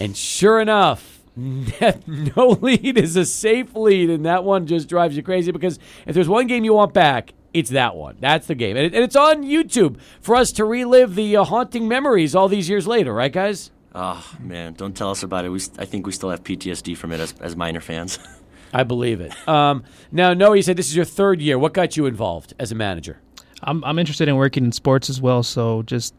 And 0.00 0.16
sure 0.16 0.58
enough, 0.58 1.20
no 1.36 2.48
lead 2.62 2.96
is 2.96 3.14
a 3.16 3.26
safe 3.26 3.74
lead, 3.74 4.08
and 4.08 4.24
that 4.24 4.42
one 4.42 4.66
just 4.66 4.88
drives 4.88 5.18
you 5.18 5.22
crazy 5.22 5.52
because 5.52 5.78
if 6.06 6.14
there's 6.14 6.30
one 6.30 6.46
game 6.46 6.64
you 6.64 6.72
want 6.72 6.94
back, 6.94 7.34
it's 7.54 7.70
that 7.70 7.94
one. 7.96 8.16
That's 8.20 8.46
the 8.46 8.54
game, 8.54 8.76
and, 8.76 8.86
it, 8.86 8.94
and 8.94 9.04
it's 9.04 9.16
on 9.16 9.42
YouTube 9.42 9.98
for 10.20 10.36
us 10.36 10.52
to 10.52 10.64
relive 10.64 11.14
the 11.14 11.36
uh, 11.36 11.44
haunting 11.44 11.88
memories 11.88 12.34
all 12.34 12.48
these 12.48 12.68
years 12.68 12.86
later, 12.86 13.12
right, 13.12 13.32
guys? 13.32 13.70
Oh 13.94 14.26
man, 14.40 14.72
don't 14.74 14.96
tell 14.96 15.10
us 15.10 15.22
about 15.22 15.44
it. 15.44 15.50
We, 15.50 15.60
I 15.78 15.84
think 15.84 16.06
we 16.06 16.12
still 16.12 16.30
have 16.30 16.42
PTSD 16.42 16.96
from 16.96 17.12
it 17.12 17.20
as, 17.20 17.34
as 17.40 17.56
Miner 17.56 17.80
fans. 17.80 18.18
I 18.72 18.84
believe 18.84 19.20
it. 19.20 19.32
Um, 19.46 19.84
now, 20.10 20.32
Noah, 20.32 20.56
you 20.56 20.62
said 20.62 20.78
this 20.78 20.88
is 20.88 20.96
your 20.96 21.04
third 21.04 21.42
year. 21.42 21.58
What 21.58 21.74
got 21.74 21.96
you 21.96 22.06
involved 22.06 22.54
as 22.58 22.72
a 22.72 22.74
manager? 22.74 23.20
I'm 23.62 23.84
I'm 23.84 23.98
interested 23.98 24.28
in 24.28 24.36
working 24.36 24.64
in 24.64 24.72
sports 24.72 25.10
as 25.10 25.20
well, 25.20 25.42
so 25.42 25.82
just 25.82 26.14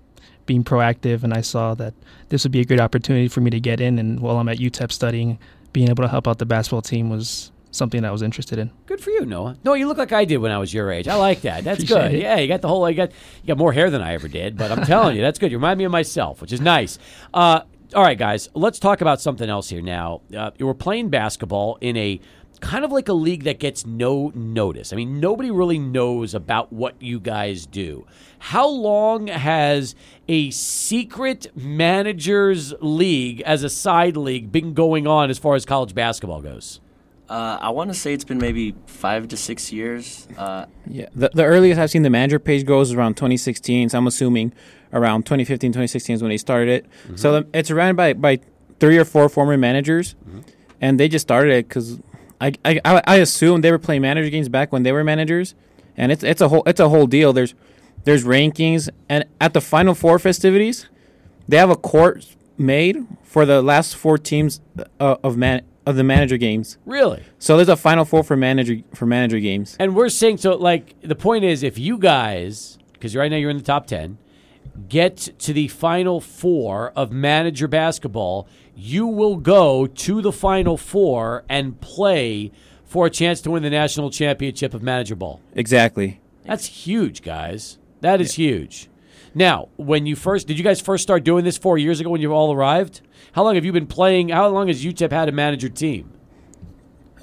being 0.45 0.63
proactive, 0.63 1.23
and 1.23 1.33
I 1.33 1.41
saw 1.41 1.73
that 1.75 1.93
this 2.29 2.43
would 2.43 2.51
be 2.51 2.61
a 2.61 2.65
good 2.65 2.79
opportunity 2.79 3.27
for 3.27 3.41
me 3.41 3.49
to 3.51 3.59
get 3.59 3.79
in. 3.79 3.97
And 3.97 4.19
while 4.19 4.37
I'm 4.37 4.49
at 4.49 4.57
UTEP 4.57 4.91
studying, 4.91 5.39
being 5.71 5.89
able 5.89 6.03
to 6.03 6.07
help 6.07 6.27
out 6.27 6.37
the 6.37 6.45
basketball 6.45 6.81
team 6.81 7.09
was 7.09 7.51
something 7.73 8.05
I 8.05 8.11
was 8.11 8.21
interested 8.21 8.59
in. 8.59 8.71
Good 8.85 9.01
for 9.01 9.09
you, 9.09 9.25
Noah. 9.25 9.57
No, 9.63 9.73
you 9.73 9.87
look 9.87 9.97
like 9.97 10.11
I 10.11 10.25
did 10.25 10.37
when 10.37 10.51
I 10.51 10.57
was 10.57 10.73
your 10.73 10.91
age. 10.91 11.07
I 11.07 11.15
like 11.15 11.41
that. 11.41 11.63
That's 11.63 11.83
good. 11.83 12.13
it. 12.13 12.21
Yeah, 12.21 12.37
you 12.37 12.47
got 12.47 12.61
the 12.61 12.67
whole. 12.67 12.89
You 12.89 12.95
got 12.95 13.11
you 13.11 13.47
got 13.47 13.57
more 13.57 13.73
hair 13.73 13.89
than 13.89 14.01
I 14.01 14.13
ever 14.13 14.27
did, 14.27 14.57
but 14.57 14.71
I'm 14.71 14.85
telling 14.85 15.15
you, 15.15 15.21
that's 15.21 15.39
good. 15.39 15.51
You 15.51 15.57
remind 15.57 15.77
me 15.77 15.83
of 15.83 15.91
myself, 15.91 16.39
which 16.39 16.53
is 16.53 16.61
nice. 16.61 16.99
Uh, 17.33 17.61
all 17.93 18.03
right, 18.03 18.17
guys, 18.17 18.49
let's 18.53 18.79
talk 18.79 19.01
about 19.01 19.21
something 19.21 19.49
else 19.49 19.69
here 19.69 19.81
now. 19.81 20.21
Uh, 20.35 20.51
you 20.57 20.65
were 20.65 20.73
playing 20.73 21.09
basketball 21.09 21.77
in 21.81 21.97
a 21.97 22.19
kind 22.59 22.85
of 22.85 22.91
like 22.91 23.09
a 23.09 23.13
league 23.13 23.43
that 23.43 23.59
gets 23.59 23.85
no 23.85 24.31
notice. 24.33 24.93
I 24.93 24.95
mean, 24.95 25.19
nobody 25.19 25.51
really 25.51 25.77
knows 25.77 26.33
about 26.33 26.71
what 26.71 26.99
you 27.01 27.19
guys 27.19 27.65
do. 27.65 28.07
How 28.39 28.67
long 28.67 29.27
has 29.27 29.95
a 30.27 30.49
secret 30.51 31.47
managers 31.55 32.73
league 32.79 33.41
as 33.41 33.63
a 33.63 33.69
side 33.69 34.15
league 34.15 34.51
been 34.51 34.73
going 34.73 35.05
on 35.07 35.29
as 35.29 35.37
far 35.37 35.55
as 35.55 35.65
college 35.65 35.93
basketball 35.93 36.41
goes? 36.41 36.79
Uh, 37.29 37.57
I 37.61 37.69
want 37.69 37.89
to 37.89 37.93
say 37.93 38.13
it's 38.13 38.23
been 38.25 38.37
maybe 38.37 38.75
five 38.85 39.27
to 39.29 39.37
six 39.37 39.71
years. 39.71 40.27
Uh, 40.37 40.65
Yeah, 40.87 41.07
the, 41.15 41.29
the 41.33 41.43
earliest 41.45 41.79
I've 41.79 41.89
seen 41.89 42.03
the 42.03 42.09
manager 42.09 42.37
page 42.39 42.65
goes 42.65 42.89
is 42.89 42.95
around 42.95 43.15
2016. 43.15 43.89
So 43.89 43.97
I'm 43.97 44.07
assuming 44.07 44.53
around 44.91 45.23
2015, 45.25 45.71
2016 45.71 46.15
is 46.15 46.21
when 46.21 46.29
they 46.29 46.37
started 46.37 46.69
it. 46.69 46.85
So 47.15 47.31
the, 47.41 47.47
it's 47.53 47.71
ran 47.71 47.95
by 47.95 48.13
by 48.13 48.39
three 48.79 48.97
or 48.97 49.05
four 49.05 49.29
former 49.29 49.57
managers, 49.57 50.15
and 50.81 50.99
they 50.99 51.07
just 51.07 51.23
started 51.23 51.53
it 51.53 51.67
because 51.69 51.99
I, 52.41 52.53
I 52.65 52.81
I 52.83 53.01
I 53.07 53.15
assume 53.17 53.61
they 53.61 53.71
were 53.71 53.79
playing 53.79 54.01
manager 54.01 54.29
games 54.29 54.49
back 54.49 54.71
when 54.73 54.83
they 54.83 54.91
were 54.91 55.03
managers, 55.03 55.55
and 55.95 56.11
it's 56.11 56.23
it's 56.23 56.41
a 56.41 56.49
whole 56.49 56.63
it's 56.67 56.79
a 56.81 56.89
whole 56.89 57.07
deal. 57.07 57.31
There's 57.33 57.55
there's 58.03 58.25
rankings, 58.25 58.89
and 59.07 59.23
at 59.39 59.53
the 59.53 59.61
Final 59.61 59.95
Four 59.95 60.19
festivities, 60.19 60.87
they 61.47 61.55
have 61.57 61.69
a 61.69 61.77
court 61.77 62.35
made 62.57 62.97
for 63.23 63.45
the 63.45 63.61
last 63.61 63.95
four 63.95 64.17
teams 64.17 64.59
uh, 64.99 65.15
of 65.23 65.37
man 65.37 65.61
of 65.85 65.95
the 65.95 66.03
manager 66.03 66.37
games. 66.37 66.77
Really? 66.85 67.23
So 67.39 67.57
there's 67.57 67.69
a 67.69 67.75
Final 67.75 68.05
Four 68.05 68.23
for 68.23 68.35
manager 68.35 68.77
for 68.93 69.05
manager 69.05 69.39
games. 69.39 69.75
And 69.79 69.95
we're 69.95 70.09
saying 70.09 70.37
so. 70.37 70.55
Like 70.55 70.95
the 71.01 71.15
point 71.15 71.43
is, 71.43 71.63
if 71.63 71.77
you 71.77 71.97
guys, 71.97 72.77
because 72.93 73.15
right 73.15 73.29
now 73.29 73.37
you're 73.37 73.49
in 73.49 73.57
the 73.57 73.63
top 73.63 73.87
ten, 73.87 74.17
get 74.89 75.17
to 75.39 75.53
the 75.53 75.67
final 75.67 76.21
four 76.21 76.91
of 76.95 77.11
manager 77.11 77.67
basketball, 77.67 78.47
you 78.75 79.05
will 79.07 79.35
go 79.37 79.85
to 79.87 80.21
the 80.21 80.31
final 80.31 80.77
four 80.77 81.43
and 81.49 81.79
play 81.81 82.51
for 82.85 83.05
a 83.07 83.09
chance 83.09 83.41
to 83.41 83.51
win 83.51 83.63
the 83.63 83.69
national 83.69 84.09
championship 84.09 84.73
of 84.73 84.81
manager 84.81 85.15
ball. 85.15 85.41
Exactly. 85.53 86.21
That's 86.45 86.65
huge, 86.65 87.21
guys. 87.21 87.77
That 88.01 88.19
is 88.19 88.33
huge. 88.33 88.89
Now, 89.35 89.69
when 89.77 90.05
you 90.05 90.15
first 90.15 90.47
did 90.47 90.57
you 90.57 90.63
guys 90.63 90.79
first 90.79 91.03
start 91.03 91.23
doing 91.23 91.43
this 91.43 91.57
four 91.57 91.77
years 91.77 91.99
ago 91.99 92.09
when 92.09 92.21
you 92.21 92.31
all 92.33 92.53
arrived? 92.53 93.01
How 93.33 93.43
long 93.43 93.55
have 93.55 93.65
you 93.65 93.71
been 93.71 93.87
playing? 93.87 94.29
How 94.29 94.47
long 94.49 94.67
has 94.67 94.83
UTEP 94.85 95.11
had 95.11 95.27
a 95.27 95.31
manager 95.31 95.69
team? 95.69 96.11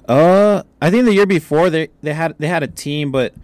Uh, 0.09 0.62
I 0.82 0.91
think 0.91 1.05
the 1.05 1.15
year 1.15 1.27
before 1.27 1.70
they 1.70 1.89
they 2.03 2.15
had 2.15 2.35
they 2.39 2.49
had 2.49 2.62
a 2.62 2.66
team, 2.69 3.12
but 3.12 3.35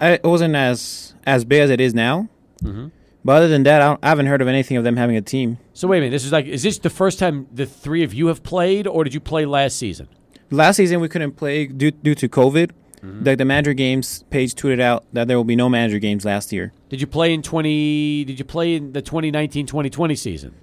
I, 0.00 0.12
it 0.12 0.24
wasn't 0.24 0.54
as 0.56 1.14
as 1.26 1.44
big 1.44 1.60
as 1.60 1.70
it 1.70 1.80
is 1.80 1.92
now. 1.94 2.28
Mhm. 2.62 2.90
But 3.24 3.38
other 3.38 3.48
than 3.48 3.64
that, 3.64 3.82
I, 3.82 3.86
don't, 3.88 4.00
I 4.04 4.08
haven't 4.10 4.26
heard 4.26 4.40
of 4.40 4.46
anything 4.46 4.76
of 4.76 4.84
them 4.84 4.96
having 4.96 5.16
a 5.16 5.20
team. 5.20 5.58
So 5.74 5.88
wait 5.88 5.98
a 5.98 6.00
minute. 6.02 6.12
This 6.12 6.24
is 6.24 6.30
like, 6.30 6.46
is 6.46 6.62
this 6.62 6.78
the 6.78 6.88
first 6.90 7.18
time 7.18 7.48
the 7.52 7.66
three 7.66 8.04
of 8.04 8.14
you 8.14 8.28
have 8.28 8.44
played, 8.44 8.86
or 8.86 9.02
did 9.02 9.12
you 9.14 9.20
play 9.20 9.44
last 9.44 9.76
season? 9.78 10.08
Last 10.50 10.76
season 10.76 11.00
we 11.00 11.08
couldn't 11.08 11.32
play 11.32 11.66
due 11.66 11.90
due 11.90 12.14
to 12.14 12.28
COVID. 12.28 12.70
Like 13.02 13.38
the 13.38 13.44
manager 13.44 13.72
games 13.74 14.24
page 14.30 14.54
tweeted 14.54 14.80
out 14.80 15.04
that 15.12 15.28
there 15.28 15.36
will 15.36 15.44
be 15.44 15.56
no 15.56 15.68
manager 15.68 15.98
games 15.98 16.24
last 16.24 16.52
year. 16.52 16.72
Did 16.88 17.00
you 17.00 17.06
play 17.06 17.32
in 17.34 17.42
twenty? 17.42 18.24
Did 18.24 18.38
you 18.38 18.44
play 18.44 18.74
in 18.74 18.92
the 18.92 19.02
2019-2020 19.02 20.18
season? 20.18 20.54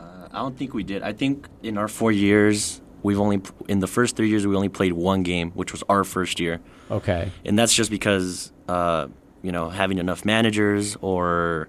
I 0.00 0.38
don't 0.38 0.56
think 0.56 0.72
we 0.72 0.82
did. 0.82 1.02
I 1.02 1.12
think 1.12 1.46
in 1.62 1.76
our 1.76 1.88
four 1.88 2.10
years, 2.10 2.80
we've 3.02 3.20
only 3.20 3.42
in 3.68 3.80
the 3.80 3.86
first 3.86 4.16
three 4.16 4.28
years 4.30 4.46
we 4.46 4.56
only 4.56 4.70
played 4.70 4.94
one 4.94 5.22
game, 5.22 5.50
which 5.52 5.72
was 5.72 5.82
our 5.90 6.04
first 6.04 6.40
year, 6.40 6.60
Okay. 6.90 7.30
and 7.44 7.58
that's 7.58 7.74
just 7.74 7.90
because 7.90 8.50
uh, 8.66 9.08
you 9.42 9.52
know 9.52 9.68
having 9.68 9.98
enough 9.98 10.24
managers 10.24 10.96
or 11.02 11.68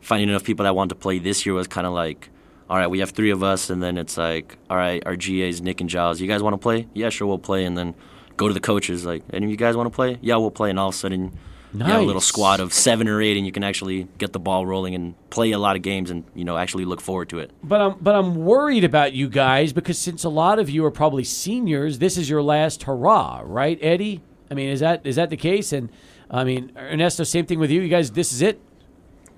finding 0.00 0.28
enough 0.28 0.44
people 0.44 0.62
that 0.64 0.76
want 0.76 0.90
to 0.90 0.94
play 0.94 1.18
this 1.18 1.44
year 1.44 1.54
was 1.54 1.66
kind 1.66 1.86
of 1.86 1.92
like. 1.92 2.30
All 2.70 2.78
right, 2.78 2.86
we 2.86 3.00
have 3.00 3.10
three 3.10 3.30
of 3.30 3.42
us, 3.42 3.68
and 3.68 3.82
then 3.82 3.98
it's 3.98 4.16
like, 4.16 4.56
all 4.70 4.76
right, 4.78 5.02
our 5.04 5.16
GAs, 5.16 5.60
Nick 5.60 5.82
and 5.82 5.90
Giles, 5.90 6.18
you 6.18 6.26
guys 6.26 6.42
want 6.42 6.54
to 6.54 6.58
play? 6.58 6.88
Yeah, 6.94 7.10
sure, 7.10 7.26
we'll 7.26 7.38
play. 7.38 7.66
And 7.66 7.76
then 7.76 7.94
go 8.36 8.48
to 8.48 8.54
the 8.54 8.60
coaches, 8.60 9.04
like, 9.04 9.22
any 9.32 9.46
of 9.46 9.50
you 9.50 9.56
guys 9.56 9.76
want 9.76 9.86
to 9.86 9.94
play? 9.94 10.18
Yeah, 10.20 10.36
we'll 10.36 10.50
play. 10.50 10.70
And 10.70 10.78
all 10.78 10.88
of 10.88 10.94
a 10.94 10.98
sudden, 10.98 11.36
nice. 11.72 11.86
you 11.86 11.92
have 11.92 12.02
a 12.02 12.06
little 12.06 12.20
squad 12.20 12.60
of 12.60 12.72
seven 12.72 13.08
or 13.08 13.20
eight, 13.20 13.36
and 13.36 13.46
you 13.46 13.52
can 13.52 13.64
actually 13.64 14.08
get 14.18 14.32
the 14.32 14.38
ball 14.38 14.66
rolling 14.66 14.94
and 14.94 15.14
play 15.30 15.52
a 15.52 15.58
lot 15.58 15.76
of 15.76 15.82
games, 15.82 16.10
and 16.10 16.24
you 16.34 16.44
know 16.44 16.56
actually 16.56 16.84
look 16.84 17.00
forward 17.00 17.28
to 17.30 17.38
it. 17.38 17.50
But 17.62 17.80
I'm 17.80 17.96
but 18.00 18.14
I'm 18.14 18.36
worried 18.36 18.84
about 18.84 19.12
you 19.12 19.28
guys 19.28 19.72
because 19.72 19.98
since 19.98 20.24
a 20.24 20.28
lot 20.28 20.58
of 20.58 20.70
you 20.70 20.84
are 20.84 20.90
probably 20.90 21.24
seniors, 21.24 21.98
this 21.98 22.16
is 22.16 22.30
your 22.30 22.42
last 22.42 22.84
hurrah, 22.84 23.42
right, 23.44 23.78
Eddie? 23.82 24.22
I 24.50 24.54
mean, 24.54 24.70
is 24.70 24.80
that 24.80 25.04
is 25.04 25.16
that 25.16 25.30
the 25.30 25.36
case? 25.36 25.72
And 25.72 25.90
I 26.30 26.44
mean, 26.44 26.72
Ernesto, 26.76 27.24
same 27.24 27.46
thing 27.46 27.58
with 27.58 27.70
you. 27.70 27.80
You 27.80 27.88
guys, 27.88 28.10
this 28.10 28.32
is 28.32 28.42
it. 28.42 28.60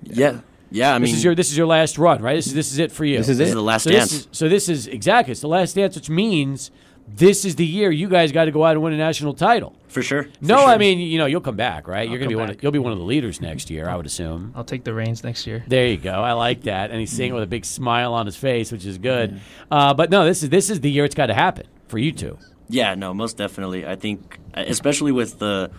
Yeah, 0.03 0.41
yeah. 0.69 0.95
I 0.95 0.99
this 0.99 1.07
mean, 1.07 1.15
is 1.15 1.23
your 1.23 1.35
this 1.35 1.49
is 1.49 1.57
your 1.57 1.67
last 1.67 1.97
run, 1.97 2.21
right? 2.21 2.35
This 2.35 2.47
is 2.47 2.53
this 2.53 2.71
is 2.71 2.79
it 2.79 2.91
for 2.91 3.05
you. 3.05 3.17
This 3.17 3.29
is 3.29 3.37
this 3.37 3.47
it. 3.47 3.49
is 3.49 3.55
the 3.55 3.61
last 3.61 3.83
so 3.83 3.91
dance. 3.91 4.11
This 4.11 4.19
is, 4.19 4.27
so 4.31 4.49
this 4.49 4.69
is 4.69 4.87
exactly 4.87 5.31
it's 5.31 5.41
the 5.41 5.47
last 5.47 5.75
dance, 5.75 5.95
which 5.95 6.09
means 6.09 6.71
this 7.07 7.45
is 7.45 7.55
the 7.55 7.65
year 7.65 7.89
you 7.91 8.09
guys 8.09 8.31
got 8.31 8.45
to 8.45 8.51
go 8.51 8.63
out 8.65 8.71
and 8.71 8.81
win 8.83 8.93
a 8.93 8.97
national 8.97 9.33
title. 9.33 9.73
for 9.87 10.01
sure. 10.03 10.23
for 10.23 10.29
No, 10.41 10.57
sure. 10.57 10.67
I 10.67 10.77
mean 10.77 10.99
you 10.99 11.17
know 11.17 11.25
you'll 11.25 11.41
come 11.41 11.55
back, 11.55 11.87
right? 11.87 12.07
You're 12.09 12.19
gonna 12.19 12.25
come 12.25 12.29
be 12.29 12.35
one. 12.35 12.49
Of, 12.49 12.55
back. 12.57 12.63
you'll 12.63 12.71
be 12.73 12.79
one 12.79 12.91
of 12.91 12.97
the 12.97 13.03
leaders 13.05 13.39
next 13.41 13.69
year, 13.69 13.87
I 13.89 13.95
would 13.95 14.05
assume. 14.05 14.51
I'll 14.55 14.63
take 14.63 14.83
the 14.83 14.93
reins 14.93 15.23
next 15.23 15.47
year. 15.47 15.63
There 15.67 15.87
you 15.87 15.97
go. 15.97 16.11
I 16.11 16.33
like 16.33 16.63
that, 16.63 16.91
and 16.91 16.99
he's 16.99 17.11
saying 17.11 17.31
it 17.31 17.33
with 17.33 17.43
a 17.43 17.47
big 17.47 17.65
smile 17.65 18.13
on 18.13 18.25
his 18.25 18.35
face, 18.35 18.71
which 18.71 18.85
is 18.85 18.97
good. 18.97 19.39
Uh, 19.71 19.93
but 19.93 20.09
no, 20.09 20.25
this 20.25 20.43
is 20.43 20.49
this 20.49 20.69
is 20.69 20.81
the 20.81 20.91
year 20.91 21.05
it's 21.05 21.15
got 21.15 21.27
to 21.27 21.33
happen 21.33 21.65
for 21.87 21.97
you 21.97 22.11
two. 22.11 22.37
Yeah, 22.69 22.95
no, 22.95 23.13
most 23.13 23.37
definitely. 23.37 23.87
I 23.87 23.95
think, 23.95 24.39
especially 24.53 25.11
with 25.13 25.39
the 25.39 25.71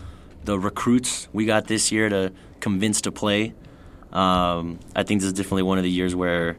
the 0.45 0.59
recruits 0.59 1.29
we 1.35 1.45
got 1.45 1.67
this 1.67 1.93
year 1.93 2.09
to 2.09 2.33
convince 2.61 3.03
to 3.03 3.13
play. 3.13 3.53
Um, 4.13 4.79
I 4.97 5.03
think 5.03 5.21
this 5.21 5.27
is 5.27 5.35
definitely 5.35 5.65
one 5.65 5.77
of 5.77 5.85
the 5.85 5.91
years 5.91 6.15
where 6.15 6.57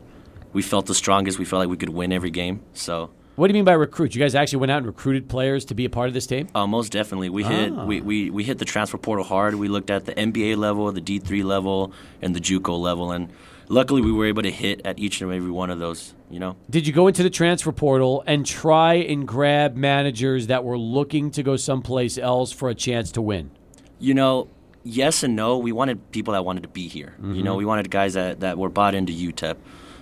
we 0.54 0.62
felt 0.62 0.86
the 0.86 0.94
strongest. 0.94 1.40
We 1.40 1.46
felt 1.46 1.60
like 1.62 1.70
we 1.70 1.78
could 1.78 1.90
win 1.90 2.12
every 2.12 2.30
game. 2.30 2.62
So 2.74 3.10
What 3.40 3.48
do 3.48 3.52
you 3.54 3.54
mean 3.54 3.64
by 3.64 3.72
recruit? 3.72 4.16
You 4.16 4.20
guys 4.20 4.36
actually 4.36 4.60
went 4.60 4.72
out 4.74 4.80
and 4.80 4.86
recruited 4.86 5.30
players 5.30 5.64
to 5.66 5.74
be 5.74 5.86
a 5.86 5.90
part 5.90 6.10
of 6.10 6.14
this 6.14 6.28
team? 6.28 6.50
uh, 6.54 6.68
most 6.68 6.92
definitely, 6.92 7.30
we 7.30 7.46
hit 7.46 7.72
Ah. 7.72 7.86
we, 7.86 8.02
we, 8.02 8.30
we 8.30 8.44
hit 8.44 8.58
the 8.58 8.66
transfer 8.66 8.98
portal 8.98 9.24
hard. 9.24 9.56
We 9.56 9.70
looked 9.70 9.90
at 9.90 10.04
the 10.04 10.14
NBA 10.14 10.58
level, 10.58 10.92
the 10.92 11.00
D 11.00 11.20
three 11.20 11.42
level, 11.42 11.94
and 12.22 12.36
the 12.36 12.42
JUCO 12.42 12.78
level, 12.78 13.14
and 13.14 13.30
luckily 13.70 14.02
we 14.02 14.12
were 14.12 14.26
able 14.26 14.44
to 14.44 14.52
hit 14.52 14.82
at 14.84 15.00
each 15.00 15.22
and 15.22 15.32
every 15.32 15.52
one 15.52 15.70
of 15.70 15.80
those. 15.80 16.14
You 16.30 16.40
know. 16.42 16.58
Did 16.70 16.86
you 16.86 16.92
go 16.92 17.08
into 17.08 17.24
the 17.24 17.30
transfer 17.30 17.72
portal 17.72 18.26
and 18.28 18.46
try 18.46 18.96
and 18.96 19.26
grab 19.26 19.78
managers 19.78 20.48
that 20.48 20.66
were 20.66 20.78
looking 20.78 21.32
to 21.32 21.42
go 21.42 21.56
someplace 21.56 22.18
else 22.18 22.52
for 22.52 22.68
a 22.68 22.76
chance 22.76 23.10
to 23.14 23.22
win? 23.22 23.52
You 24.00 24.16
know, 24.16 24.50
yes 24.84 25.24
and 25.24 25.38
no. 25.38 25.58
We 25.60 25.72
wanted 25.72 26.12
people 26.12 26.34
that 26.34 26.44
wanted 26.44 26.64
to 26.64 26.70
be 26.70 26.90
here. 26.90 27.16
You 27.24 27.42
know, 27.44 27.56
we 27.56 27.64
wanted 27.64 27.90
guys 27.90 28.16
that, 28.16 28.42
that 28.42 28.58
were 28.58 28.70
bought 28.70 28.96
into 28.96 29.14
UTEP. 29.14 29.56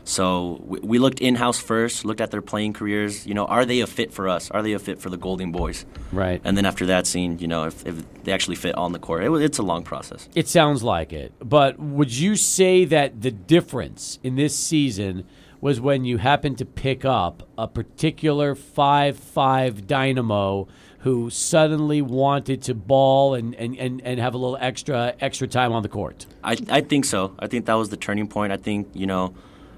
So 0.08 0.62
we, 0.64 0.80
we 0.80 1.00
looked 1.00 1.20
in 1.20 1.36
house 1.36 1.60
first, 1.60 2.06
looked 2.06 2.22
at 2.22 2.32
their 2.32 2.42
playing 2.42 2.74
careers. 2.74 3.28
You 3.28 3.34
know, 3.34 3.46
are 3.46 3.66
they 3.66 3.82
a 3.82 3.88
fit 3.88 4.14
for 4.14 4.30
us? 4.30 4.50
Are 4.52 4.64
they 4.64 4.72
a 4.72 4.80
fit 4.80 5.00
for 5.00 5.10
the 5.10 5.18
Golding 5.18 5.52
Boys? 5.52 5.86
Right. 6.14 6.42
And 6.46 6.56
then 6.58 6.66
after 6.66 6.86
that, 6.86 7.06
scene, 7.06 7.40
you 7.40 7.48
know 7.48 7.66
if, 7.66 7.86
if 7.86 8.24
they 8.24 8.32
actually 8.32 8.56
fit 8.56 8.76
on 8.76 8.94
the 8.94 9.00
court. 9.00 9.24
It, 9.24 9.32
it's 9.42 9.58
a 9.58 9.64
long 9.64 9.84
process. 9.84 10.30
It 10.34 10.48
sounds 10.48 10.82
like 10.82 11.12
it. 11.12 11.34
But 11.40 11.78
would 11.78 12.16
you 12.16 12.38
say 12.38 12.86
that 12.86 13.22
the 13.22 13.32
difference 13.32 14.18
in 14.24 14.36
this 14.36 14.56
season 14.56 15.26
was 15.60 15.82
when 15.82 16.06
you 16.06 16.18
happened 16.18 16.58
to 16.60 16.66
pick 16.66 17.04
up 17.04 17.48
a 17.58 17.68
particular 17.68 18.56
5 18.56 19.18
5 19.18 19.88
dynamo 19.88 20.68
who 21.00 21.30
suddenly 21.30 22.02
wanted 22.02 22.62
to 22.64 22.74
ball 22.74 23.34
and, 23.34 23.56
and, 23.56 23.78
and, 23.78 24.02
and 24.02 24.20
have 24.20 24.34
a 24.34 24.38
little 24.38 24.58
extra 24.60 25.16
extra 25.20 25.48
time 25.48 25.74
on 25.74 25.84
the 25.84 25.90
court? 25.90 26.26
I, 26.44 26.58
I 26.70 26.82
think 26.82 27.06
so. 27.06 27.36
I 27.40 27.48
think 27.48 27.66
that 27.66 27.74
was 27.74 27.90
the 27.90 27.98
turning 27.98 28.28
point. 28.28 28.54
I 28.54 28.58
think 28.58 28.88
you 28.94 29.06
know, 29.06 29.34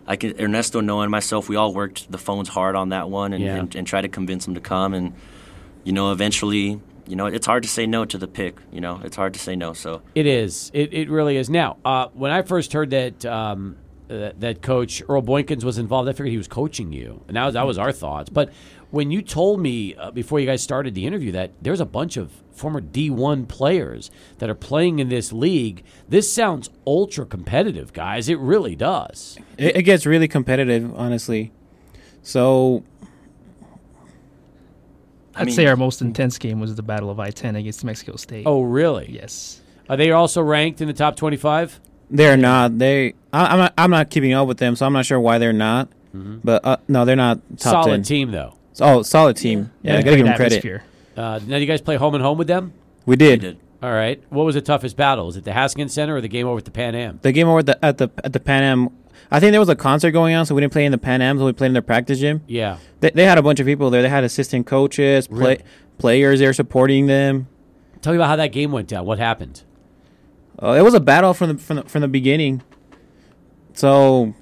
I 0.10 0.16
can 0.18 0.34
Ernesto 0.42 0.82
knowing 0.82 1.10
myself, 1.10 1.48
we 1.48 1.56
all 1.56 1.74
worked 1.74 2.12
the 2.12 2.18
phones 2.18 2.50
hard 2.50 2.76
on 2.76 2.90
that 2.90 3.10
one 3.10 3.32
and, 3.32 3.44
Yeah. 3.44 3.56
and, 3.58 3.76
and 3.76 3.88
tried 3.88 4.02
to 4.02 4.10
convince 4.10 4.46
him 4.48 4.56
to 4.56 4.60
come. 4.62 4.94
And 4.94 5.14
you 5.84 5.94
know, 5.94 6.12
eventually, 6.12 6.82
you 7.08 7.16
know, 7.16 7.28
it's 7.28 7.46
hard 7.46 7.64
to 7.64 7.70
say 7.70 7.86
no 7.88 8.04
to 8.06 8.18
the 8.18 8.28
pick. 8.28 8.58
You 8.72 8.82
know, 8.82 9.00
it's 9.04 9.16
hard 9.16 9.34
to 9.36 9.40
say 9.40 9.56
no. 9.56 9.74
So 9.74 10.02
It 10.16 10.26
is. 10.26 10.72
It, 10.74 10.94
it 10.94 11.10
really 11.10 11.38
is. 11.38 11.50
Now, 11.50 11.78
uh, 11.86 12.08
when 12.14 12.32
I 12.32 12.42
first 12.42 12.74
heard 12.74 12.90
that 12.90 13.24
um, 13.26 13.78
uh, 14.10 14.32
that 14.40 14.62
coach 14.64 15.04
Earl 15.08 15.22
Boykins 15.22 15.64
was 15.64 15.78
involved, 15.78 16.10
I 16.10 16.14
figured 16.14 16.30
he 16.32 16.38
was 16.38 16.48
coaching 16.48 16.92
you, 16.92 17.22
and 17.28 17.38
that 17.38 17.46
was, 17.46 17.54
that 17.54 17.68
was 17.68 17.78
our 17.78 17.92
thoughts. 17.92 18.30
But 18.32 18.52
when 18.92 19.12
you 19.12 19.22
told 19.22 19.60
me 19.62 19.96
uh, 19.96 20.12
before 20.12 20.40
you 20.40 20.46
guys 20.46 20.62
started 20.64 20.96
the 20.96 21.06
interview 21.06 21.32
that 21.34 21.52
there's 21.62 21.80
a 21.80 21.86
bunch 21.86 22.18
of 22.18 22.32
former 22.52 22.82
D1 22.82 23.48
players 23.48 24.10
that 24.40 24.50
are 24.50 24.56
playing 24.56 25.00
in 25.00 25.10
this 25.10 25.32
league, 25.32 25.84
this 26.08 26.32
sounds 26.32 26.70
ultra 26.88 27.26
competitive, 27.26 27.94
guys. 27.94 28.28
It 28.30 28.40
really 28.40 28.76
does. 28.76 29.38
It, 29.58 29.78
it 29.78 29.84
gets 29.84 30.06
really 30.06 30.28
competitive, 30.28 30.94
honestly. 30.96 31.52
So 32.24 32.84
I 35.36 35.42
I'd 35.42 35.46
mean, 35.48 35.56
say 35.56 35.68
our 35.68 35.78
most 35.78 36.02
intense 36.02 36.38
game 36.38 36.60
was 36.60 36.76
the 36.76 36.84
Battle 36.84 37.10
of 37.10 37.20
I-10 37.20 37.58
against 37.58 37.84
Mexico 37.84 38.16
State. 38.16 38.44
Oh, 38.46 38.62
really? 38.64 39.10
yes. 39.10 39.62
Are 39.88 39.96
they 39.98 40.12
also 40.12 40.42
ranked 40.42 40.82
in 40.82 40.88
the 40.88 40.94
top 40.94 41.16
25? 41.16 41.80
they're 42.12 42.38
not. 42.38 42.78
They. 42.80 43.14
I, 43.32 43.46
I'm 43.54 43.58
not. 43.60 43.74
I'm 43.78 43.92
not 43.92 44.10
keeping 44.10 44.34
up 44.34 44.48
with 44.48 44.58
them, 44.58 44.76
so 44.76 44.86
I'm 44.86 44.94
not 44.94 45.06
sure 45.06 45.20
why 45.20 45.38
they're 45.38 45.54
not. 45.54 45.90
But 46.12 46.66
uh, 46.66 46.78
no, 46.88 47.06
they're 47.06 47.16
not 47.16 47.40
top 47.58 47.86
Solid 47.86 47.92
10. 47.98 48.04
team, 48.04 48.32
though. 48.32 48.56
Oh, 48.82 49.02
solid 49.02 49.36
team. 49.38 49.72
Yeah, 49.82 49.92
And 49.92 50.00
I 50.00 50.02
gotta 50.04 50.16
give 50.18 50.26
great 50.26 50.30
them 50.32 50.36
credit. 50.38 50.58
atmosphere. 50.58 50.84
Uh, 51.18 51.40
now, 51.48 51.56
do 51.56 51.62
you 51.62 51.66
guys 51.66 51.82
play 51.82 51.96
home 51.98 52.16
and 52.16 52.24
home 52.24 52.38
with 52.38 52.48
them? 52.48 52.74
We 53.06 53.12
we 53.14 53.16
did. 53.18 53.42
did. 53.42 53.60
All 53.82 53.92
right. 53.92 54.22
What 54.30 54.46
was 54.46 54.56
the 54.56 54.62
toughest 54.62 54.96
battle? 54.98 55.26
Was 55.26 55.38
it 55.38 55.44
the 55.44 55.54
Haskins 55.54 55.94
Center 55.94 56.16
or 56.16 56.22
the 56.22 56.28
game 56.28 56.48
over 56.48 56.58
at 56.58 56.66
the 56.66 56.72
Pan 56.72 56.96
Am? 56.96 57.20
The 57.22 57.32
game 57.32 57.48
over 57.48 57.60
at 57.60 57.66
the 57.66 57.86
at 57.86 57.98
the 57.98 58.10
at 58.24 58.34
the 58.34 58.40
Pan 58.40 58.64
Am. 58.64 58.90
I 59.32 59.40
think 59.40 59.52
there 59.52 59.60
was 59.60 59.70
a 59.70 59.76
concert 59.76 60.12
going 60.12 60.34
on, 60.36 60.46
so 60.46 60.56
we 60.56 60.62
didn't 60.62 60.74
play 60.74 60.86
in 60.86 60.92
the 60.92 60.98
Pan 60.98 61.22
Am. 61.22 61.38
So 61.38 61.46
we 61.46 61.54
played 61.54 61.68
in 61.68 61.74
their 61.74 61.82
practice 61.82 62.20
gym. 62.20 62.42
Yeah. 62.48 62.78
They, 63.00 63.12
they 63.12 63.26
had 63.26 63.38
a 63.38 63.42
bunch 63.42 63.60
of 63.60 63.66
people 63.66 63.90
there. 63.90 64.02
They 64.02 64.10
had 64.10 64.24
assistant 64.24 64.66
coaches, 64.66 65.28
play, 65.28 65.38
Really? 65.40 65.64
players 65.98 66.40
there 66.40 66.52
supporting 66.54 67.06
them. 67.08 67.48
Tell 68.02 68.14
me 68.14 68.18
about 68.18 68.28
how 68.28 68.36
that 68.38 68.52
game 68.54 68.72
went 68.72 68.88
down. 68.88 69.06
What 69.06 69.20
happened? 69.20 69.64
Uh, 70.62 70.72
it 70.72 70.82
was 70.82 70.94
a 70.94 71.00
battle 71.00 71.34
from 71.34 71.50
the 71.50 71.58
from 71.62 71.76
the, 71.78 71.84
from 71.84 72.02
the 72.02 72.08
beginning. 72.08 72.62
So, 73.74 74.34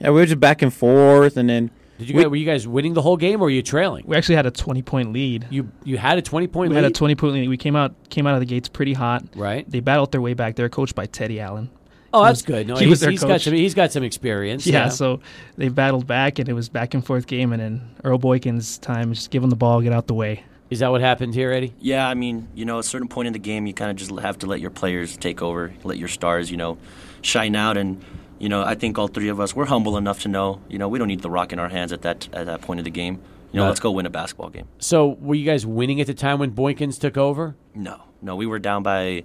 yeah, 0.00 0.08
we 0.10 0.20
were 0.20 0.26
just 0.26 0.40
back 0.40 0.62
and 0.62 0.72
forth, 0.72 1.36
and 1.36 1.48
then 1.48 1.70
Did 1.98 2.08
you 2.08 2.14
We- 2.16 2.22
guys, 2.22 2.30
were 2.30 2.36
you 2.36 2.46
guys 2.46 2.68
winning 2.68 2.94
the 2.94 3.02
whole 3.02 3.16
game 3.16 3.40
or 3.40 3.44
were 3.44 3.50
you 3.50 3.62
trailing? 3.62 4.04
We 4.06 4.16
actually 4.16 4.36
had 4.36 4.46
a 4.46 4.50
20-point 4.50 5.12
lead. 5.12 5.46
You 5.50 5.68
you 5.84 5.98
had 5.98 6.16
a 6.18 6.22
twenty 6.22 6.46
point 6.46 6.70
We 6.70 6.76
lead. 6.76 6.84
had 6.84 6.92
a 6.92 6.94
20-point 6.94 7.34
lead. 7.34 7.48
We 7.48 7.56
came 7.56 7.74
out 7.76 7.94
came 8.08 8.26
out 8.26 8.34
of 8.34 8.40
the 8.40 8.46
gates 8.46 8.68
pretty 8.68 8.92
hot. 8.92 9.24
right. 9.34 9.68
They 9.70 9.80
battled 9.80 10.12
their 10.12 10.20
way 10.20 10.34
back. 10.34 10.56
They 10.56 10.62
were 10.62 10.68
coached 10.68 10.94
by 10.94 11.06
Teddy 11.06 11.40
Allen. 11.40 11.70
Oh, 12.14 12.24
that's 12.24 12.40
good. 12.40 12.66
No, 12.66 12.76
he 12.76 12.84
he's, 12.84 12.90
was 12.90 13.00
their 13.00 13.10
he's 13.10 13.20
got 13.20 13.28
coach. 13.28 13.44
some. 13.44 13.52
He's 13.52 13.74
got 13.74 13.92
some 13.92 14.02
experience. 14.02 14.66
Yeah, 14.66 14.88
so 14.88 15.20
they 15.58 15.68
battled 15.68 16.06
back, 16.06 16.38
and 16.38 16.48
it 16.48 16.54
was 16.54 16.70
back 16.70 16.94
and 16.94 17.04
forth 17.04 17.26
game. 17.26 17.52
And 17.52 17.60
then 17.60 17.90
Earl 18.02 18.18
Boykins' 18.18 18.80
time, 18.80 19.12
just 19.12 19.30
give 19.30 19.42
him 19.44 19.50
the 19.50 19.56
ball, 19.56 19.82
get 19.82 19.92
out 19.92 20.06
the 20.06 20.14
way. 20.14 20.42
is 20.70 20.78
that 20.78 20.90
what 20.90 21.02
happened 21.02 21.34
here, 21.34 21.52
Eddie? 21.52 21.74
Yeah, 21.80 22.08
I 22.08 22.14
mean, 22.14 22.48
you 22.54 22.64
know, 22.64 22.78
at 22.78 22.84
a 22.86 22.88
certain 22.88 23.08
point 23.08 23.26
in 23.26 23.34
the 23.34 23.38
game, 23.38 23.66
you 23.66 23.74
kind 23.74 23.90
of 23.90 23.96
just 23.98 24.10
have 24.20 24.38
to 24.38 24.46
let 24.46 24.60
your 24.60 24.70
players 24.70 25.18
take 25.18 25.42
over, 25.42 25.74
let 25.84 25.98
your 25.98 26.08
stars, 26.08 26.50
you 26.50 26.56
know, 26.56 26.78
shine 27.20 27.54
out. 27.54 27.76
And 27.76 28.02
you 28.38 28.48
know, 28.48 28.62
I 28.62 28.74
think 28.74 28.98
all 28.98 29.08
three 29.08 29.28
of 29.28 29.40
us 29.40 29.54
we're 29.56 29.66
humble 29.66 29.96
enough 29.96 30.20
to 30.20 30.28
know, 30.28 30.60
you 30.68 30.78
know, 30.78 30.88
we 30.88 30.98
don't 30.98 31.08
need 31.08 31.20
the 31.22 31.30
rock 31.30 31.52
in 31.52 31.58
our 31.58 31.68
hands 31.68 31.92
at 31.92 32.02
that 32.02 32.28
at 32.32 32.46
that 32.46 32.60
point 32.62 32.80
of 32.80 32.84
the 32.84 32.90
game. 32.90 33.20
You 33.52 33.58
know, 33.58 33.62
No. 33.64 33.68
let's 33.68 33.80
go 33.80 33.90
win 33.90 34.04
a 34.06 34.10
basketball 34.10 34.50
game. 34.50 34.66
So 34.78 35.16
were 35.20 35.34
you 35.34 35.44
guys 35.46 35.64
winning 35.64 36.00
at 36.00 36.06
the 36.06 36.14
time 36.14 36.38
when 36.38 36.52
Boykins 36.52 37.00
took 37.00 37.16
over? 37.16 37.56
No, 37.74 38.02
no, 38.20 38.36
we 38.36 38.46
were 38.46 38.58
down 38.58 38.82
by 38.82 39.24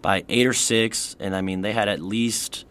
by 0.00 0.24
eight 0.28 0.46
or 0.46 0.52
six, 0.52 1.16
and 1.18 1.34
I 1.34 1.40
mean, 1.40 1.62
they 1.62 1.72
had 1.72 1.88
at 1.88 2.00
least 2.00 2.64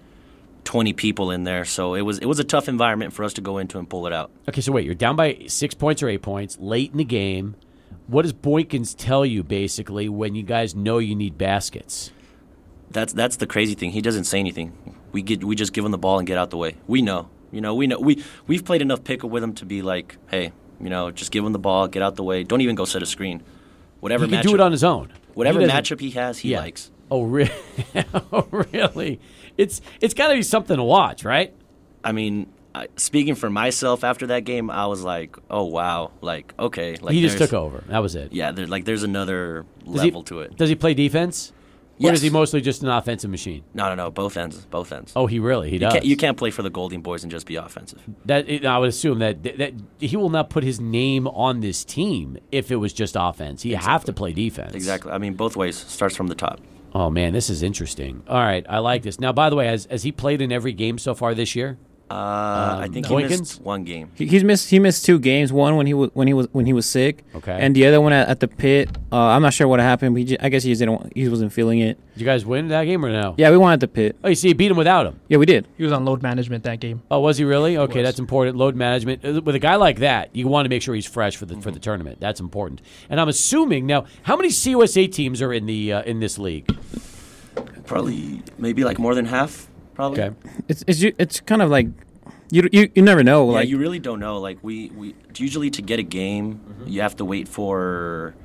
twenty 0.64 0.94
people 0.94 1.30
in 1.32 1.44
there, 1.44 1.66
so 1.66 1.94
it 1.94 2.02
was 2.02 2.20
it 2.20 2.26
was 2.26 2.40
a 2.40 2.44
tough 2.44 2.70
environment 2.70 3.12
for 3.12 3.24
us 3.26 3.34
to 3.34 3.42
go 3.42 3.58
into 3.58 3.78
and 3.80 3.90
pull 3.90 4.08
it 4.08 4.14
out. 4.14 4.32
Okay, 4.48 4.62
so 4.62 4.72
wait, 4.72 4.86
you're 4.86 4.96
down 4.96 5.16
by 5.16 5.40
six 5.48 5.74
points 5.76 6.02
or 6.02 6.08
eight 6.10 6.22
points 6.22 6.58
late 6.60 6.92
in 6.92 6.98
the 6.98 7.04
game. 7.04 7.56
What 8.08 8.22
does 8.24 8.34
Boykins 8.34 8.96
tell 8.98 9.26
you 9.26 9.44
basically 9.44 10.08
when 10.10 10.36
you 10.36 10.44
guys 10.44 10.74
know 10.76 10.98
you 11.00 11.16
need 11.16 11.38
baskets? 11.38 12.12
That's 12.92 13.12
that's 13.14 13.36
the 13.38 13.48
crazy 13.48 13.76
thing. 13.76 13.92
He 13.92 14.02
doesn't 14.02 14.26
say 14.26 14.40
anything. 14.40 14.72
We 15.14 15.22
get 15.22 15.44
we 15.44 15.56
just 15.56 15.72
give 15.72 15.86
him 15.86 15.92
the 15.92 15.98
ball 15.98 16.18
and 16.20 16.28
get 16.28 16.38
out 16.38 16.50
the 16.50 16.58
way. 16.58 16.76
We 16.88 17.02
know, 17.02 17.30
you 17.52 17.62
know, 17.62 17.74
we 17.76 17.88
know 17.88 18.00
we 18.00 18.22
we've 18.48 18.66
played 18.66 18.82
enough 18.82 19.04
pickup 19.06 19.30
with 19.30 19.42
him 19.44 19.54
to 19.56 19.66
be 19.66 19.82
like, 19.82 20.18
hey, 20.30 20.52
you 20.82 20.90
know, 20.90 21.10
just 21.12 21.32
give 21.32 21.46
him 21.46 21.54
the 21.54 21.60
ball, 21.60 21.88
get 21.88 22.02
out 22.04 22.16
the 22.18 22.24
way. 22.24 22.44
Don't 22.44 22.60
even 22.62 22.76
go 22.76 22.84
set 22.86 23.02
a 23.02 23.06
screen. 23.06 23.42
whatever 24.02 24.26
he 24.26 24.32
can 24.32 24.40
matchup, 24.40 24.44
do 24.50 24.56
it 24.56 24.60
on 24.60 24.72
his 24.74 24.84
own. 24.84 25.14
whatever 25.34 25.62
He 25.62 25.68
matchup 25.68 26.00
he 26.02 26.12
has, 26.12 26.40
he 26.40 26.50
Yeah. 26.52 26.60
likes. 26.60 26.92
Oh, 27.12 27.24
really? 27.24 27.52
oh, 28.34 28.48
really? 28.52 29.20
It's 29.58 29.82
it's 30.02 30.14
got 30.16 30.30
to 30.30 30.34
be 30.36 30.42
something 30.42 30.76
to 30.78 30.84
watch, 30.84 31.24
right? 31.24 31.54
I 32.04 32.12
mean, 32.12 32.48
I, 32.74 32.88
speaking 32.96 33.36
for 33.36 33.52
myself 33.52 34.04
after 34.04 34.26
that 34.28 34.46
game, 34.46 34.72
I 34.72 34.88
was 34.88 35.04
like, 35.04 35.38
oh 35.52 35.66
wow, 35.66 36.12
like 36.22 36.56
okay, 36.58 36.96
like 36.96 37.14
he 37.14 37.22
just 37.22 37.38
took 37.38 37.54
over. 37.54 37.84
That 37.88 38.00
was 38.00 38.16
it. 38.16 38.34
Yeah, 38.34 38.52
there, 38.52 38.66
like 38.66 38.86
there's 38.86 39.04
another 39.04 39.66
Does 39.86 40.02
he- 40.02 40.08
level 40.10 40.24
to 40.24 40.40
it. 40.40 40.58
Does 40.58 40.70
he 40.70 40.76
play 40.76 40.96
defense? 40.96 41.54
Or 42.02 42.12
is 42.12 42.22
he 42.22 42.30
mostly 42.30 42.60
just 42.62 42.84
an 42.84 42.90
offensive 42.90 43.30
machine? 43.30 43.64
No, 43.74 43.88
no, 43.90 43.96
no, 43.96 44.12
both 44.12 44.36
ends, 44.36 44.66
both 44.66 44.92
ends. 44.92 45.14
Oh, 45.16 45.28
he 45.28 45.40
really 45.40 45.70
he 45.70 45.76
you 45.76 45.80
does. 45.80 45.94
can't, 45.94 46.06
you 46.06 46.18
can't 46.18 46.38
play 46.38 46.52
for 46.52 46.62
the 46.62 46.70
Golding 46.70 47.02
Boys 47.02 47.24
and 47.24 47.32
just 47.32 47.46
be 47.46 47.56
offensive. 47.56 48.02
That 48.26 48.66
I 48.66 48.78
would 48.78 48.90
assume 48.90 49.20
that, 49.20 49.44
that 49.44 49.74
he 50.00 50.18
will 50.18 50.30
not 50.30 50.50
put 50.50 50.64
his 50.64 50.80
name 50.80 51.28
on 51.28 51.62
this 51.62 51.86
team 51.86 52.38
if 52.52 52.72
it 52.72 52.78
was 52.78 52.94
just 52.94 53.16
offense. 53.18 53.62
He 53.62 53.74
have 53.74 54.04
to 54.06 54.14
play 54.14 54.34
defense. 54.34 54.74
Exactly. 54.74 55.12
I 55.12 55.18
mean, 55.18 55.36
both 55.36 55.56
ways 55.56 55.78
starts 55.78 56.16
from 56.16 56.28
the 56.28 56.36
top. 56.36 56.60
Oh 56.96 57.10
man, 57.10 57.34
this 57.34 57.50
is 57.50 57.64
interesting. 57.64 58.24
All 58.28 58.40
right, 58.40 58.66
I 58.70 58.80
like 58.80 59.02
this. 59.02 59.20
Now, 59.20 59.32
by 59.32 59.50
the 59.50 59.56
way, 59.56 59.68
has 59.68 59.86
has 59.90 60.04
he 60.04 60.12
played 60.12 60.42
in 60.42 60.52
every 60.52 60.74
game 60.74 60.98
so 60.98 61.16
far 61.16 61.34
this 61.34 61.56
year? 61.56 61.78
Uh, 62.14 62.78
I 62.82 62.90
think 62.92 63.08
he 63.08 63.14
Boykins? 63.14 63.40
missed 63.40 63.62
one 63.62 63.84
game. 63.84 64.12
He, 64.16 64.28
he's 64.28 64.44
missed. 64.44 64.70
He 64.70 64.78
missed 64.80 65.04
two 65.06 65.18
games. 65.20 65.52
One 65.52 65.76
when 65.78 65.88
he 65.88 65.94
was 65.94 66.10
when 66.14 66.28
he 66.28 66.34
was 66.34 66.48
when 66.52 66.66
he 66.66 66.74
was 66.74 66.86
sick. 66.86 67.24
Okay. 67.36 67.58
And 67.60 67.76
the 67.76 67.86
other 67.88 68.00
one 68.02 68.14
at, 68.14 68.28
at 68.28 68.40
the 68.40 68.48
pit. 68.48 68.90
Uh, 69.12 69.18
I'm 69.18 69.42
not 69.42 69.54
sure 69.54 69.68
what 69.68 69.80
happened. 69.80 70.14
But 70.14 70.20
he, 70.20 70.26
ju- 70.26 70.38
I 70.40 70.50
guess 70.50 70.64
he 70.64 70.72
just 70.72 70.80
didn't. 70.80 71.12
He 71.16 71.28
wasn't 71.28 71.52
feeling 71.52 71.80
it. 71.80 71.98
Did 72.14 72.20
you 72.22 72.26
guys 72.26 72.46
win 72.46 72.68
that 72.68 72.84
game 72.84 73.04
or 73.04 73.12
no? 73.12 73.34
Yeah, 73.38 73.50
we 73.50 73.58
won 73.58 73.74
at 73.74 73.80
the 73.80 73.88
pit. 73.88 74.16
Oh, 74.24 74.30
you 74.30 74.36
see, 74.36 74.50
he 74.50 74.54
beat 74.54 74.70
him 74.70 74.78
without 74.78 75.08
him. 75.08 75.20
Yeah, 75.28 75.38
we 75.38 75.48
did. 75.48 75.68
He 75.78 75.84
was 75.84 75.92
on 75.92 76.06
load 76.06 76.22
management 76.22 76.64
that 76.66 76.80
game. 76.80 77.02
Oh, 77.10 77.20
was 77.20 77.38
he 77.40 77.44
really? 77.46 77.78
Okay, 77.78 78.04
that's 78.04 78.20
important. 78.20 78.56
Load 78.58 78.76
management 78.76 79.26
Uh, 79.26 79.42
with 79.42 79.56
a 79.56 79.60
guy 79.60 79.76
like 79.76 80.00
that, 80.00 80.36
you 80.36 80.48
want 80.48 80.66
to 80.66 80.70
make 80.70 80.82
sure 80.84 80.94
he's 80.94 81.08
fresh 81.08 81.36
for 81.36 81.46
the 81.48 81.60
for 81.62 81.72
the 81.72 81.80
tournament. 81.80 82.20
That's 82.20 82.40
important. 82.40 82.82
And 83.10 83.20
I'm 83.20 83.30
assuming 83.30 83.88
now, 83.88 84.06
how 84.24 84.36
many 84.36 84.50
CUSA 84.50 85.12
teams 85.12 85.42
are 85.42 85.52
in 85.52 85.66
the 85.66 85.94
uh, 85.94 86.02
in 86.04 86.20
this 86.20 86.38
league? 86.38 86.70
Probably, 87.86 88.42
maybe 88.58 88.84
like 88.84 88.98
more 89.00 89.16
than 89.16 89.26
half. 89.26 89.68
Probably. 89.96 90.22
Okay. 90.22 90.36
It's 90.68 90.84
it's 90.88 91.02
it's 91.02 91.40
kind 91.42 91.62
of 91.62 91.70
like 91.70 91.88
you 92.52 92.70
you, 92.72 92.90
you 92.96 93.02
never 93.02 93.24
know. 93.24 93.48
Yeah, 93.48 93.54
like 93.54 93.70
you 93.70 93.78
really 93.78 94.00
don't 94.00 94.20
know. 94.20 94.40
Like 94.40 94.60
we, 94.62 94.90
we 94.90 95.16
usually 95.36 95.70
to 95.72 95.82
get 95.82 96.00
a 96.00 96.04
game, 96.04 96.56
mm-hmm. 96.56 96.88
you 96.88 97.02
have 97.02 97.16
to 97.18 97.26
wait 97.26 97.48
for 97.48 98.36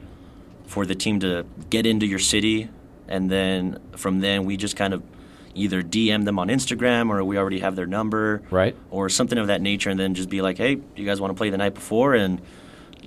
for 0.67 0.87
the 0.87 0.95
team 0.95 1.21
to 1.21 1.45
get 1.71 1.87
into 1.87 2.07
your 2.07 2.19
city, 2.19 2.69
and 3.07 3.31
then 3.31 3.79
from 3.97 4.21
then 4.21 4.45
we 4.45 4.57
just 4.57 4.77
kind 4.77 4.95
of 4.95 5.03
either 5.55 5.83
DM 5.83 6.25
them 6.25 6.39
on 6.39 6.49
Instagram 6.49 7.11
or 7.11 7.25
we 7.25 7.37
already 7.37 7.59
have 7.59 7.75
their 7.75 7.87
number, 7.87 8.43
Right. 8.51 8.77
or 8.91 9.09
something 9.09 9.39
of 9.39 9.49
that 9.49 9.61
nature, 9.61 9.91
and 9.91 9.99
then 9.99 10.15
just 10.15 10.29
be 10.29 10.41
like, 10.41 10.57
hey, 10.57 10.77
do 10.77 10.83
you 10.95 11.05
guys 11.07 11.21
want 11.21 11.31
to 11.33 11.35
play 11.35 11.51
the 11.51 11.57
night 11.59 11.75
before? 11.75 12.15
And 12.15 12.41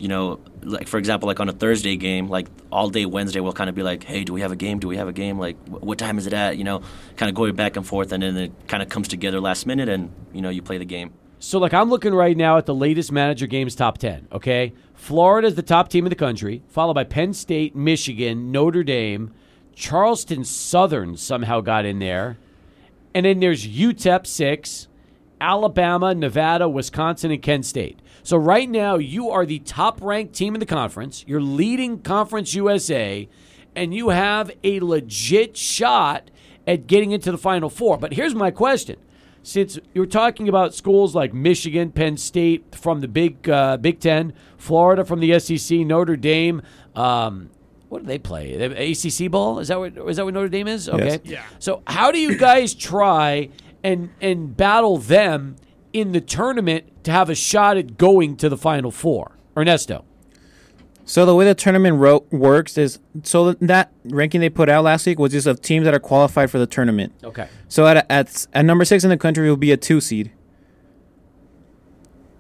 you 0.02 0.08
know, 0.08 0.40
like 0.64 0.88
for 0.88 0.98
example, 0.98 1.28
like 1.28 1.40
on 1.40 1.48
a 1.48 1.54
Thursday 1.54 1.96
game, 1.96 2.28
like 2.28 2.48
all 2.72 2.90
day 2.90 3.06
Wednesday, 3.06 3.40
we'll 3.40 3.54
kind 3.54 3.70
of 3.70 3.76
be 3.76 3.84
like, 3.84 4.04
hey, 4.04 4.24
do 4.24 4.34
we 4.34 4.42
have 4.42 4.52
a 4.52 4.56
game? 4.56 4.80
Do 4.80 4.88
we 4.88 4.98
have 4.98 5.08
a 5.08 5.14
game? 5.14 5.38
Like, 5.38 5.58
wh- 5.68 5.84
what 5.84 6.00
time 6.00 6.18
is 6.18 6.26
it 6.26 6.34
at? 6.34 6.58
You 6.58 6.64
know, 6.64 6.82
kind 7.18 7.30
of 7.30 7.36
going 7.36 7.56
back 7.56 7.78
and 7.78 7.86
forth, 7.86 8.12
and 8.12 8.24
then 8.24 8.36
it 8.36 8.52
kind 8.68 8.82
of 8.82 8.90
comes 8.90 9.08
together 9.08 9.40
last 9.40 9.68
minute, 9.68 9.90
and 9.90 10.12
you 10.34 10.42
know, 10.42 10.50
you 10.50 10.62
play 10.62 10.80
the 10.80 10.86
game. 10.86 11.14
So, 11.38 11.58
like, 11.60 11.74
I'm 11.74 11.90
looking 11.90 12.14
right 12.14 12.38
now 12.38 12.58
at 12.58 12.68
the 12.68 12.76
latest 12.76 13.12
manager 13.12 13.48
games 13.48 13.74
top 13.74 13.98
10, 13.98 14.28
okay? 14.32 14.74
Florida 14.94 15.48
is 15.48 15.56
the 15.56 15.64
top 15.64 15.90
team 15.90 16.06
in 16.06 16.12
the 16.12 16.16
country, 16.16 16.62
followed 16.68 16.94
by 16.94 17.04
Penn 17.04 17.34
State, 17.34 17.76
Michigan, 17.76 18.52
Notre 18.52 18.84
Dame. 18.84 19.34
Charleston 19.74 20.44
Southern 20.44 21.18
somehow 21.18 21.62
got 21.62 21.84
in 21.86 21.98
there. 21.98 22.38
And 23.16 23.26
then 23.26 23.40
there's 23.40 23.68
UTEP 23.68 24.28
6, 24.28 24.88
Alabama, 25.40 26.14
Nevada, 26.14 26.70
Wisconsin, 26.70 27.32
and 27.32 27.42
Kent 27.42 27.66
State. 27.66 28.00
So, 28.24 28.38
right 28.38 28.70
now, 28.70 28.98
you 28.98 29.30
are 29.30 29.46
the 29.46 29.60
top 29.60 30.02
ranked 30.02 30.36
team 30.36 30.54
in 30.56 30.60
the 30.60 30.66
conference. 30.66 31.24
You're 31.28 31.42
leading 31.42 32.02
Conference 32.02 32.54
USA, 32.54 33.28
and 33.76 33.94
you 33.94 34.10
have 34.10 34.52
a 34.64 34.80
legit 34.80 35.58
shot 35.58 36.30
at 36.68 36.88
getting 36.88 37.12
into 37.12 37.32
the 37.32 37.38
Final 37.38 37.70
Four. 37.70 37.98
But 37.98 38.14
here's 38.14 38.36
my 38.36 38.52
question 38.52 38.98
since 39.44 39.80
you're 39.94 40.06
talking 40.06 40.48
about 40.48 40.76
schools 40.76 41.16
like 41.16 41.34
Michigan, 41.34 41.92
Penn 41.92 42.18
State 42.18 42.76
from 42.76 43.02
the 43.02 43.08
Big 43.08 43.50
uh, 43.50 43.78
Big 43.78 44.00
Ten, 44.00 44.34
Florida 44.58 45.04
from 45.04 45.20
the 45.20 45.40
SEC, 45.40 45.80
Notre 45.80 46.16
Dame. 46.16 46.62
Um, 46.96 47.50
what 47.90 48.04
do 48.04 48.08
they 48.08 48.20
play? 48.20 48.54
ACC 48.54 49.30
ball? 49.30 49.60
Is 49.60 49.68
that 49.70 49.80
what 49.80 49.98
is 49.98 50.18
that 50.18 50.26
what 50.26 50.34
Notre 50.34 50.50
Dame 50.50 50.68
is? 50.68 50.88
Okay. 50.88 51.20
Yeah. 51.24 51.44
So 51.60 51.82
how 51.88 52.12
do 52.12 52.20
you 52.20 52.38
guys 52.38 52.74
try 52.74 53.50
and 53.84 54.10
and 54.22 54.56
battle 54.56 54.98
them 54.98 55.56
in 55.94 56.12
the 56.12 56.22
tournament 56.22 57.04
to 57.04 57.12
have 57.12 57.30
a 57.30 57.36
shot 57.36 57.78
at 57.78 57.98
going 57.98 58.38
to 58.38 58.50
the 58.50 58.58
Final 58.58 58.92
Four? 58.92 59.38
Ernesto. 59.58 60.06
So 61.06 61.26
the 61.26 61.36
way 61.36 61.46
the 61.46 61.56
tournament 61.56 61.98
ro- 61.98 62.26
works 62.32 62.78
is 62.78 63.00
so 63.24 63.54
that 63.54 63.92
ranking 64.06 64.40
they 64.40 64.50
put 64.50 64.70
out 64.70 64.84
last 64.84 65.06
week 65.06 65.20
was 65.20 65.32
just 65.34 65.48
of 65.48 65.62
teams 65.62 65.84
that 65.86 65.94
are 65.94 66.00
qualified 66.00 66.50
for 66.50 66.60
the 66.60 66.68
tournament. 66.68 67.14
Okay. 67.24 67.48
So 67.68 67.86
at 67.88 68.06
at, 68.10 68.48
at 68.54 68.66
number 68.66 68.86
six 68.86 69.04
in 69.04 69.10
the 69.10 69.18
country 69.18 69.50
will 69.50 69.58
be 69.58 69.72
a 69.72 69.78
two 69.78 70.00
seed 70.00 70.32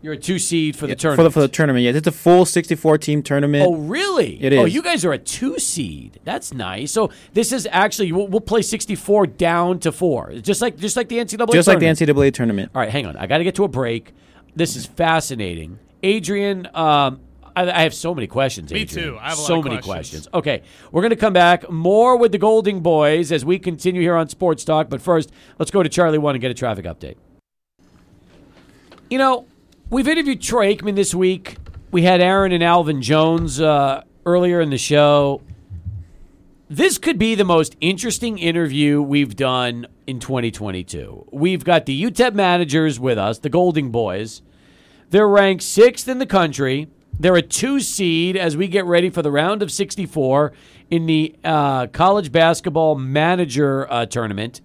You're 0.03 0.14
a 0.14 0.18
two 0.18 0.40
seed 0.40 0.76
for 0.76 0.88
the 0.88 0.94
for 0.94 0.99
tournament. 0.99 1.26
the 1.26 1.32
for 1.32 1.41
the 1.41 1.48
tournament. 1.48 1.84
Yeah, 1.86 1.91
it's 1.91 2.07
a 2.07 2.11
full 2.11 2.45
sixty 2.45 2.73
four 2.73 2.98
team 2.98 3.22
tournament. 3.22 3.65
Oh, 3.68 3.76
really? 3.76 4.41
It 4.41 4.53
Oh, 4.53 4.65
you 4.65 4.82
guys 4.82 5.06
are 5.06 5.14
a 5.14 5.18
two 5.19 5.60
seed. 5.60 6.19
That's 6.23 6.53
nice. 6.53 6.91
So 6.91 7.11
this 7.34 7.52
is 7.52 7.68
actually 7.72 8.11
we'll, 8.11 8.28
we'll 8.28 8.41
play 8.41 8.64
sixty 8.64 8.95
four 8.95 9.28
down 9.28 9.80
to 9.80 9.91
four, 9.91 10.34
just 10.41 10.61
like 10.61 10.78
just 10.78 10.98
like 10.98 11.07
the 11.07 11.18
NCAA. 11.18 11.28
Tournament. 11.30 11.53
Just 11.53 11.68
like 11.68 11.80
the. 11.80 11.86
NCAA 11.86 12.34
tournament. 12.34 12.72
All 12.73 12.82
right, 12.82 12.90
hang 12.90 13.06
on. 13.06 13.15
I 13.15 13.28
got 13.28 13.38
to 13.38 13.44
get 13.44 13.56
to 13.56 13.64
a 13.64 13.68
break. 13.68 14.14
This 14.56 14.76
is 14.76 14.88
fascinating, 14.88 15.78
Adrian. 16.02 16.68
Um, 16.73 17.22
I, 17.56 17.69
I 17.69 17.82
have 17.84 17.94
so 17.94 18.15
many 18.15 18.26
questions. 18.28 18.72
Me 18.73 18.82
Adrian. 18.82 19.10
too. 19.10 19.18
I 19.19 19.30
have 19.30 19.38
a 19.38 19.41
lot 19.41 19.48
so 19.48 19.60
of 19.60 19.65
many 19.65 19.76
questions. 19.78 20.28
questions. 20.28 20.28
Okay, 20.34 20.64
we're 20.91 21.02
going 21.02 21.11
to 21.11 21.15
come 21.15 21.34
back 21.34 21.69
more 21.69 22.18
with 22.18 22.32
the 22.32 22.38
Golding 22.40 22.80
Boys 22.82 23.32
as 23.32 23.45
we 23.45 23.60
continue 23.60 24.02
here 24.02 24.15
on 24.15 24.30
Sports 24.30 24.64
Talk. 24.64 24.90
But 24.90 25.02
first, 25.02 25.32
let's 25.60 25.69
go 25.69 25.84
to 25.84 25.90
Charlie 25.90 26.18
One 26.18 26.34
and 26.34 26.41
get 26.41 26.49
a 26.49 26.56
traffic 26.56 26.86
update. 26.86 27.18
You 29.10 29.18
know, 29.18 29.45
we've 29.92 30.08
interviewed 30.08 30.42
Troy 30.42 30.74
Aikman 30.74 30.96
this 30.96 31.14
week. 31.14 31.58
We 31.92 32.04
had 32.04 32.22
Aaron 32.22 32.52
and 32.54 32.64
Alvin 32.64 33.02
Jones 33.02 33.62
uh, 33.62 34.04
earlier 34.26 34.62
in 34.62 34.72
the 34.72 34.78
show. 34.78 35.42
This 36.70 36.98
could 36.98 37.20
be 37.20 37.36
the 37.36 37.44
most 37.44 37.76
interesting 37.82 38.40
interview 38.40 39.02
we've 39.02 39.36
done 39.36 39.88
in 40.08 40.22
2022. 40.22 41.28
We've 41.32 41.66
got 41.66 41.86
the 41.86 42.04
UTEP 42.04 42.34
managers 42.34 43.00
with 43.00 43.18
us, 43.18 43.40
the 43.40 43.50
Golding 43.50 43.92
Boys. 43.92 44.42
They're 45.10 45.28
ranked 45.28 45.64
sixth 45.64 46.08
in 46.08 46.20
the 46.20 46.26
country. 46.26 46.88
They're 47.20 47.36
a 47.36 47.42
two 47.42 47.82
seed 47.82 48.38
as 48.38 48.56
we 48.56 48.70
get 48.70 48.86
ready 48.86 49.10
for 49.10 49.22
the 49.22 49.30
round 49.30 49.62
of 49.62 49.72
64 49.72 50.54
in 50.90 51.06
the 51.06 51.36
uh, 51.44 51.88
college 51.88 52.32
basketball 52.32 52.96
manager 52.96 53.92
uh, 53.92 54.06
tournament. 54.06 54.62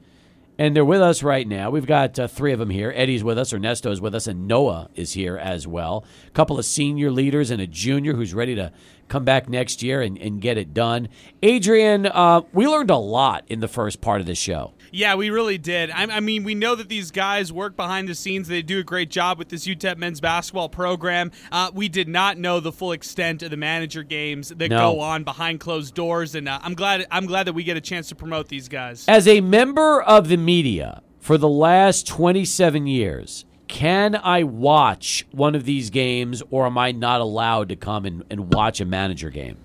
And 0.59 0.75
they're 0.75 0.85
with 0.85 1.03
us 1.03 1.23
right 1.23 1.47
now. 1.47 1.69
We've 1.71 1.87
got 1.87 2.19
uh, 2.19 2.29
three 2.29 2.53
of 2.53 2.59
them 2.59 2.71
here. 2.71 2.93
Eddie's 2.97 3.23
with 3.23 3.39
us, 3.39 3.53
Ernesto's 3.53 4.01
with 4.01 4.15
us, 4.15 4.27
and 4.27 4.49
Noah 4.49 4.89
is 4.95 5.13
here 5.13 5.37
as 5.37 5.67
well. 5.67 6.05
A 6.27 6.31
couple 6.31 6.59
of 6.59 6.65
senior 6.65 7.11
leaders 7.11 7.51
and 7.51 7.61
a 7.61 7.67
junior 7.67 8.15
who's 8.15 8.33
ready 8.33 8.55
to 8.55 8.73
come 9.09 9.25
back 9.25 9.49
next 9.49 9.83
year 9.83 10.01
and, 10.01 10.17
and 10.19 10.41
get 10.41 10.57
it 10.57 10.73
done. 10.73 11.09
Adrian, 11.43 12.07
uh, 12.07 12.41
we 12.53 12.67
learned 12.67 12.91
a 12.91 12.97
lot 12.97 13.45
in 13.49 13.61
the 13.61 13.69
first 13.69 14.01
part 14.01 14.21
of 14.21 14.27
the 14.27 14.35
show. 14.35 14.73
Yeah, 14.93 15.15
we 15.15 15.31
really 15.31 15.59
did. 15.59 15.91
I, 15.91 16.05
I 16.05 16.21
mean, 16.21 16.45
we 16.45 16.55
know 16.55 16.75
that 16.75 16.89
these 16.89 17.11
guys 17.11 17.53
work 17.53 17.77
behind 17.77 18.09
the 18.09 18.15
scenes. 18.15 18.49
They 18.49 18.63
do 18.63 18.79
a 18.79 18.83
great 18.85 19.11
job 19.11 19.39
with 19.39 19.49
this 19.49 19.67
UTEP 19.67 19.97
men's 19.99 20.21
basketball 20.21 20.69
program. 20.69 21.33
Uh, 21.53 21.71
we 21.75 21.89
did 21.89 22.09
not 22.09 22.39
know 22.39 22.61
the 22.61 22.73
full 22.73 22.93
extent 22.93 23.43
of 23.43 23.51
the 23.51 23.57
manager 23.57 24.03
games 24.03 24.49
that 24.51 24.71
No. 24.71 24.79
go 24.95 25.01
on 25.01 25.25
behind 25.25 25.61
closed 25.61 25.95
doors, 25.95 26.35
and 26.35 26.49
uh, 26.49 26.59
I'm 26.63 26.75
glad. 26.75 27.07
I'm 27.11 27.27
glad 27.27 27.47
that 27.47 27.53
we 27.53 27.65
get 27.65 27.77
a 27.77 27.81
chance 27.81 28.09
to 28.09 28.15
promote 28.15 28.49
these 28.49 28.69
guys. 28.69 29.05
As 29.09 29.27
a 29.29 29.41
member 29.41 30.03
of 30.03 30.29
the 30.29 30.37
media 30.37 31.03
for 31.21 31.37
the 31.39 31.49
last 31.49 32.07
27 32.07 32.87
years, 32.87 33.45
can 33.69 34.15
I 34.15 34.45
watch 34.45 35.27
one 35.33 35.55
of 35.57 35.65
these 35.65 35.91
games 35.91 36.43
or 36.51 36.67
am 36.67 36.79
I 36.79 36.93
not 36.93 37.21
allowed 37.21 37.69
to 37.71 37.77
come 37.77 38.05
and, 38.05 38.23
and 38.31 38.53
watch 38.55 38.81
a 38.81 38.85
manager 38.85 39.31
game? 39.31 39.57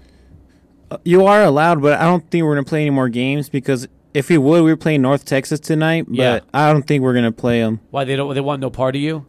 You 1.05 1.25
are 1.25 1.43
allowed, 1.43 1.81
but 1.81 1.99
I 1.99 2.03
don't 2.03 2.29
think 2.29 2.43
we're 2.43 2.55
gonna 2.55 2.65
play 2.65 2.81
any 2.81 2.89
more 2.89 3.07
games 3.09 3.47
because 3.47 3.87
if 4.13 4.29
we 4.29 4.37
would, 4.37 4.63
we 4.63 4.71
were 4.71 4.77
playing 4.77 5.01
North 5.01 5.25
Texas 5.25 5.59
tonight. 5.59 6.05
But 6.07 6.15
Yeah. 6.15 6.39
I 6.53 6.71
don't 6.71 6.83
think 6.87 7.01
we're 7.03 7.13
gonna 7.13 7.31
play 7.31 7.59
them. 7.61 7.79
Why 7.91 8.03
they 8.03 8.15
don't 8.15 8.33
they 8.33 8.41
want 8.41 8.61
no 8.61 8.69
part 8.69 8.95
of 8.95 9.01
you? 9.01 9.25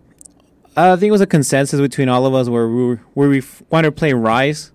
I 0.77 0.97
think 0.97 1.09
it 1.09 1.13
was 1.13 1.21
a 1.21 1.27
consensus 1.27 1.81
between 1.81 2.09
all 2.09 2.25
of 2.27 2.35
us 2.35 2.49
where 2.49 2.67
we 2.69 2.85
were, 2.87 3.01
where 3.15 3.29
we 3.29 3.39
f- 3.39 3.63
wanted 3.71 3.89
to 3.89 3.93
play 3.93 4.13
Rice 4.15 4.73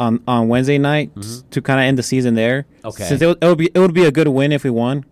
on 0.00 0.20
on 0.26 0.48
Wednesday 0.48 0.78
night 0.78 1.10
s- 1.18 1.44
to 1.50 1.60
kind 1.60 1.78
of 1.80 1.84
end 1.84 1.98
the 1.98 2.02
season 2.02 2.34
there. 2.34 2.62
Mm-hmm. 2.78 2.86
Okay. 2.88 3.04
Since 3.04 3.22
it 3.22 3.26
would, 3.26 3.38
it 3.42 3.46
would 3.46 3.58
be 3.58 3.70
it 3.74 3.78
would 3.78 3.94
be 3.94 4.04
a 4.04 4.10
good 4.12 4.28
win 4.28 4.52
if 4.52 4.64
we 4.64 4.70
won. 4.70 5.04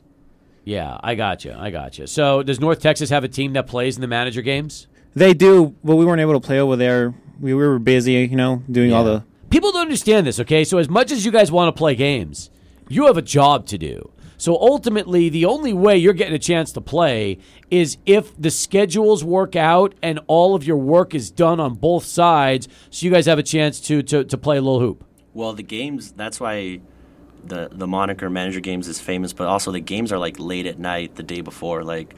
Yeah, 0.65 0.97
I 1.03 1.17
got 1.17 1.45
you. 1.45 1.55
I 1.59 1.71
got 1.71 1.99
you. 1.99 2.07
So, 2.07 2.43
does 2.45 2.61
North 2.61 2.81
Texas 2.81 3.11
have 3.11 3.25
a 3.25 3.29
team 3.29 3.53
that 3.55 3.67
plays 3.67 3.97
in 3.97 4.01
the 4.01 4.07
manager 4.07 4.43
games? 4.43 4.87
They 5.15 5.35
do, 5.35 5.75
but 5.83 5.97
we 5.97 6.05
weren't 6.05 6.21
able 6.21 6.35
to 6.35 6.41
play 6.41 6.61
over 6.61 6.77
there. 6.77 7.13
We, 7.41 7.53
we 7.53 7.67
were 7.67 7.81
busy, 7.81 8.13
you 8.13 8.37
know, 8.37 8.63
doing 8.71 8.93
all 8.93 9.03
the. 9.05 9.25
People 9.51 9.73
don't 9.73 9.83
understand 9.83 10.25
this, 10.27 10.39
okay? 10.39 10.63
So, 10.63 10.79
as 10.79 10.89
much 10.89 11.11
as 11.11 11.25
you 11.27 11.33
guys 11.33 11.51
want 11.51 11.75
to 11.75 11.77
play 11.77 11.97
games, 11.97 12.49
you 12.89 13.07
have 13.07 13.17
a 13.17 13.23
job 13.23 13.67
to 13.67 13.77
do. 13.77 14.12
So, 14.43 14.59
ultimately, 14.61 15.29
the 15.29 15.45
only 15.45 15.73
way 15.73 15.97
you're 15.97 16.15
getting 16.15 16.35
a 16.35 16.39
chance 16.53 16.73
to 16.73 16.81
play 16.81 17.39
is 17.71 17.97
if 18.07 18.37
the 18.37 18.51
schedules 18.51 19.23
work 19.23 19.55
out 19.55 19.95
and 20.03 20.19
all 20.27 20.57
of 20.57 20.65
your 20.65 20.79
work 20.79 21.15
is 21.15 21.31
done 21.31 21.61
on 21.61 21.75
both 21.75 22.05
sides, 22.05 22.67
so 22.91 23.07
you 23.07 23.13
guys 23.13 23.27
have 23.27 23.39
a 23.39 23.45
chance 23.45 23.79
to 23.83 24.03
to, 24.03 24.25
to 24.25 24.37
play 24.37 24.57
a 24.57 24.61
little 24.61 24.81
hoop. 24.81 25.05
Well, 25.33 25.53
the 25.53 25.63
games. 25.63 26.11
That's 26.11 26.41
why 26.41 26.81
the 27.45 27.69
the 27.71 27.87
moniker 27.87 28.29
manager 28.29 28.59
games 28.59 28.89
is 28.89 29.01
famous, 29.01 29.33
but 29.33 29.47
also 29.47 29.71
the 29.71 29.79
games 29.79 30.11
are 30.11 30.19
like 30.19 30.41
late 30.41 30.67
at 30.67 30.77
night 30.77 31.15
the 31.15 31.23
day 31.23 31.41
before. 31.41 31.85
Like, 31.85 32.13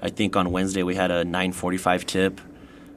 I 0.00 0.08
think 0.08 0.36
on 0.36 0.52
Wednesday 0.52 0.84
we 0.84 0.94
had 0.94 1.10
a 1.10 1.24
9:45 1.24 2.04
tip. 2.06 2.40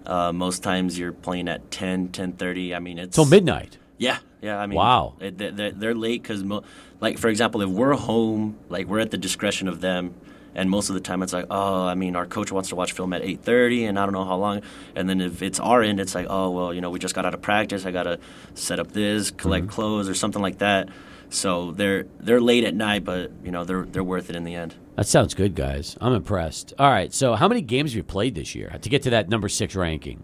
Uh, 0.06 0.32
most 0.32 0.62
times 0.62 1.00
you're 1.00 1.12
playing 1.12 1.48
at 1.48 1.72
10, 1.72 2.10
10:30. 2.10 2.76
I 2.76 2.80
mean, 2.80 3.00
it's 3.00 3.16
Till 3.16 3.26
midnight. 3.26 3.80
Yeah, 3.98 4.20
yeah. 4.42 4.58
I 4.60 4.66
mean, 4.68 4.78
Wow. 4.78 5.16
they- 5.20 5.30
they're, 5.32 5.72
they're 5.72 5.96
late 5.96 6.22
because, 6.24 6.44
mo- 6.44 6.64
like, 7.02 7.18
for 7.18 7.28
example, 7.30 7.62
if 7.62 7.70
we're 7.70 7.94
home, 7.94 8.58
like, 8.70 8.88
we're 8.88 9.00
at 9.00 9.12
the 9.12 9.18
discretion 9.18 9.68
of 9.68 9.82
them, 9.82 10.14
and 10.56 10.70
most 10.70 10.90
of 10.90 10.96
the 10.96 11.02
time 11.02 11.22
it's 11.22 11.32
like, 11.32 11.46
oh, 11.50 11.86
I 11.86 11.94
mean, 11.96 12.16
our 12.16 12.26
coach 12.26 12.52
wants 12.52 12.70
to 12.70 12.76
watch 12.76 12.92
film 12.94 13.14
at 13.14 13.22
eight 13.22 13.42
thirty, 13.44 13.86
and 13.86 14.00
I 14.00 14.06
don't 14.06 14.14
know 14.14 14.26
how 14.26 14.36
long. 14.36 14.62
And 14.96 15.08
then 15.08 15.22
if 15.22 15.42
it's 15.44 15.60
our 15.60 15.82
end, 15.84 16.00
it's 16.00 16.16
like, 16.16 16.26
oh, 16.30 16.50
well, 16.50 16.74
you 16.74 16.82
know, 16.82 16.90
we 16.90 16.98
just 17.00 17.14
got 17.16 17.26
out 17.26 17.34
of 17.36 17.42
practice. 17.42 17.86
I 17.86 17.92
gotta 17.92 18.20
set 18.56 18.80
up 18.80 18.92
this, 18.92 19.30
collect 19.32 19.66
Mm-hmm. 19.68 19.74
clothes, 19.76 20.10
or 20.10 20.16
something 20.16 20.42
like 20.42 20.58
that. 20.58 20.90
So 21.30 21.72
they're 21.72 22.08
they're 22.20 22.42
late 22.42 22.64
at 22.64 22.74
night, 22.74 23.06
but 23.06 23.32
you 23.44 23.52
know, 23.52 23.64
they're 23.64 23.84
they're 23.86 24.04
worth 24.04 24.32
it 24.32 24.36
in 24.36 24.44
the 24.44 24.56
end. 24.56 24.74
That 24.96 25.06
sounds 25.08 25.36
good, 25.36 25.54
guys. 25.54 25.96
I'm 26.02 26.14
impressed. 26.14 26.74
All 26.80 26.90
right, 26.90 27.14
so 27.14 27.36
how 27.36 27.48
many 27.48 27.62
games 27.62 27.92
have 27.92 27.98
you 27.98 28.04
played 28.04 28.34
this 28.34 28.56
year 28.56 28.76
to 28.82 28.90
get 28.90 29.04
to 29.04 29.12
that 29.12 29.30
number 29.30 29.48
six 29.48 29.76
ranking? 29.76 30.24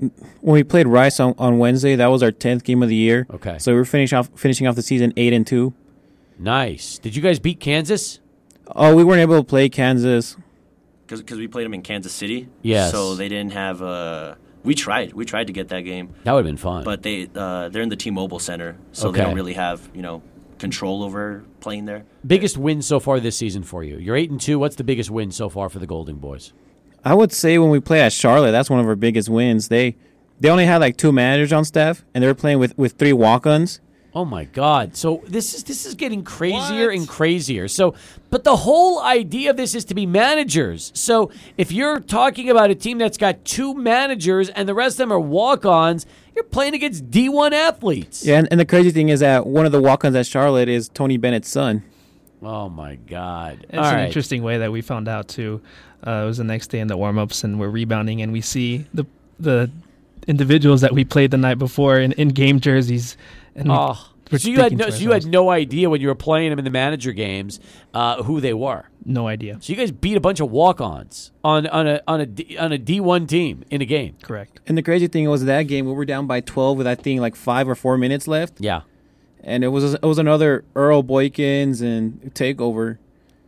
When 0.00 0.54
we 0.54 0.64
played 0.64 0.86
Rice 0.88 1.20
on, 1.20 1.34
on 1.38 1.58
Wednesday, 1.58 1.94
that 1.96 2.06
was 2.06 2.22
our 2.22 2.32
tenth 2.32 2.64
game 2.64 2.82
of 2.82 2.88
the 2.88 2.96
year. 2.96 3.26
Okay. 3.30 3.58
So 3.58 3.72
we 3.72 3.78
were 3.78 3.84
finish 3.84 4.12
off 4.12 4.30
finishing 4.34 4.66
off 4.66 4.74
the 4.74 4.82
season 4.82 5.12
eight 5.16 5.32
and 5.32 5.46
two. 5.46 5.74
Nice. 6.38 6.98
Did 6.98 7.14
you 7.16 7.22
guys 7.22 7.38
beat 7.38 7.60
Kansas? 7.60 8.20
Oh, 8.68 8.94
we 8.94 9.04
weren't 9.04 9.20
able 9.20 9.36
to 9.38 9.44
play 9.44 9.68
Kansas. 9.68 10.36
Because 11.06 11.38
we 11.38 11.48
played 11.48 11.64
them 11.64 11.74
in 11.74 11.82
Kansas 11.82 12.12
City. 12.12 12.48
Yes. 12.62 12.92
So 12.92 13.14
they 13.14 13.28
didn't 13.28 13.52
have 13.52 13.82
Uh, 13.82 14.36
we 14.62 14.74
tried. 14.74 15.12
We 15.12 15.24
tried 15.24 15.48
to 15.48 15.52
get 15.52 15.68
that 15.68 15.80
game. 15.80 16.14
That 16.24 16.32
would 16.32 16.44
have 16.44 16.46
been 16.46 16.56
fun. 16.56 16.84
but 16.84 17.02
they 17.02 17.28
uh, 17.34 17.68
they're 17.68 17.82
in 17.82 17.88
the 17.88 17.96
T-Mobile 17.96 18.38
Center, 18.38 18.76
so 18.92 19.08
Okay. 19.08 19.18
they 19.18 19.24
don't 19.24 19.34
really 19.34 19.54
have 19.54 19.90
you 19.94 20.02
know 20.02 20.22
control 20.58 21.02
over 21.02 21.44
playing 21.60 21.86
there. 21.86 22.04
biggest 22.26 22.56
win 22.58 22.80
so 22.82 23.00
far 23.00 23.18
this 23.20 23.36
season 23.36 23.62
for 23.62 23.82
you? 23.82 23.96
You're 23.98 24.16
eight 24.16 24.30
and 24.30 24.40
two. 24.40 24.58
What's 24.58 24.76
the 24.76 24.84
biggest 24.84 25.10
win 25.10 25.30
so 25.30 25.48
far 25.48 25.68
for 25.68 25.78
the 25.78 25.86
Golding 25.86 26.16
Boys? 26.16 26.52
I 27.04 27.14
would 27.14 27.32
say 27.32 27.58
when 27.58 27.70
we 27.70 27.80
play 27.80 28.00
at 28.00 28.12
Charlotte, 28.12 28.52
that's 28.52 28.68
one 28.70 28.80
of 28.80 28.86
our 28.86 28.96
biggest 28.96 29.28
wins. 29.28 29.68
They 29.68 29.96
they 30.38 30.48
only 30.48 30.66
had 30.66 30.78
like 30.78 30.96
two 30.96 31.12
managers 31.12 31.52
on 31.52 31.64
staff, 31.64 32.04
and 32.14 32.22
they 32.22 32.26
were 32.28 32.34
playing 32.34 32.58
with, 32.58 32.76
with 32.78 32.92
three 32.92 33.12
walk-ons. 33.12 33.80
Oh 34.12 34.24
my 34.24 34.44
God! 34.44 34.96
So 34.96 35.22
this 35.28 35.54
is 35.54 35.62
this 35.64 35.86
is 35.86 35.94
getting 35.94 36.24
crazier 36.24 36.86
What? 36.88 36.96
and 36.96 37.06
crazier. 37.08 37.68
So, 37.68 37.94
but 38.28 38.42
the 38.42 38.56
whole 38.56 39.00
idea 39.00 39.50
of 39.50 39.56
this 39.56 39.74
is 39.74 39.84
to 39.84 39.94
be 39.94 40.04
managers. 40.04 40.90
So 40.96 41.30
if 41.56 41.70
you're 41.70 42.00
talking 42.00 42.50
about 42.50 42.70
a 42.70 42.74
team 42.74 42.98
that's 42.98 43.16
got 43.16 43.44
two 43.44 43.72
managers 43.74 44.48
and 44.48 44.68
the 44.68 44.74
rest 44.74 44.94
of 44.94 44.98
them 44.98 45.12
are 45.12 45.20
walk-ons, 45.20 46.06
you're 46.34 46.42
playing 46.42 46.74
against 46.74 47.08
D1 47.10 47.52
athletes. 47.52 48.26
Yeah, 48.26 48.38
and, 48.38 48.48
and 48.50 48.58
the 48.58 48.64
crazy 48.66 48.90
thing 48.90 49.10
is 49.10 49.20
that 49.20 49.46
one 49.46 49.64
of 49.64 49.70
the 49.70 49.80
walk-ons 49.80 50.16
at 50.16 50.26
Charlotte 50.26 50.68
is 50.68 50.88
Tony 50.88 51.16
Bennett's 51.16 51.48
son. 51.48 51.84
Oh 52.42 52.68
my 52.68 52.96
God! 52.96 53.64
It's 53.68 53.78
All 53.78 53.84
an 53.84 53.94
right. 53.94 54.06
interesting 54.06 54.42
way 54.42 54.58
that 54.58 54.72
we 54.72 54.80
found 54.80 55.06
out 55.06 55.28
too. 55.28 55.60
Uh, 56.06 56.22
it 56.22 56.26
was 56.26 56.38
the 56.38 56.44
next 56.44 56.68
day 56.68 56.80
in 56.80 56.88
the 56.88 56.96
warm 56.96 57.18
ups, 57.18 57.44
and 57.44 57.58
we're 57.60 57.68
rebounding, 57.68 58.22
and 58.22 58.32
we 58.32 58.40
see 58.40 58.86
the 58.94 59.04
the 59.38 59.70
individuals 60.26 60.80
that 60.82 60.92
we 60.92 61.04
played 61.04 61.30
the 61.30 61.36
night 61.38 61.58
before 61.58 61.98
in, 61.98 62.12
in 62.12 62.28
game 62.28 62.60
jerseys. 62.60 63.16
And 63.54 63.70
Oh, 63.70 63.96
we're 64.30 64.38
so 64.38 64.48
you 64.48 64.60
had 64.60 64.76
no, 64.76 64.90
so 64.90 64.98
you 65.02 65.10
had 65.12 65.26
no 65.26 65.50
idea 65.50 65.90
when 65.90 66.00
you 66.00 66.06
were 66.08 66.14
playing 66.14 66.50
them 66.50 66.58
in 66.58 66.64
the 66.64 66.70
manager 66.70 67.12
games 67.12 67.58
uh, 67.94 68.22
who 68.22 68.40
they 68.40 68.54
were. 68.54 68.84
no 69.04 69.26
idea. 69.26 69.58
So 69.60 69.72
you 69.72 69.76
guys 69.76 69.90
beat 69.90 70.16
a 70.16 70.20
bunch 70.20 70.40
of 70.40 70.50
walk-ons 70.50 71.32
on 71.42 71.66
on 71.66 71.86
a 71.86 72.00
on 72.06 72.20
a 72.20 72.26
D, 72.26 72.56
on 72.56 72.72
a 72.72 72.78
D1 72.78 73.26
team 73.28 73.64
in 73.70 73.80
a 73.82 73.86
game. 73.86 74.16
Correct. 74.22 74.60
And 74.66 74.78
the 74.78 74.82
crazy 74.82 75.08
thing 75.08 75.28
was 75.28 75.44
that 75.46 75.64
game 75.64 75.86
we 75.86 75.92
were 75.92 76.04
down 76.04 76.26
by 76.26 76.40
twelve 76.40 76.78
with 76.78 76.86
I 76.86 76.94
think 76.94 77.20
like 77.20 77.34
five 77.34 77.68
or 77.68 77.74
four 77.74 77.98
minutes 77.98 78.28
left, 78.28 78.54
Yeah. 78.60 78.82
and 79.42 79.64
it 79.64 79.68
was 79.68 79.94
it 79.94 80.02
was 80.02 80.18
another 80.18 80.64
Earl 80.76 81.02
Boykins 81.02 81.82
and 81.82 82.32
takeover. 82.34 82.98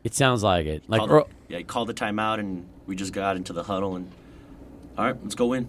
It 0.05 0.15
sounds 0.15 0.43
like 0.43 0.67
it. 0.67 0.83
Like 0.89 0.99
Called- 1.01 1.11
Earl- 1.11 1.29
yeah, 1.49 1.59
he 1.59 1.65
called 1.65 1.89
the 1.89 1.95
timeout, 1.95 2.39
and 2.41 2.67
we 2.87 2.97
just 2.97 3.13
got 3.13 3.37
into 3.37 3.53
the 3.53 3.63
huddle, 3.65 3.95
and 3.97 4.11
all 4.99 5.05
right, 5.07 5.17
let's 5.23 5.35
go 5.35 5.47
win. 5.47 5.69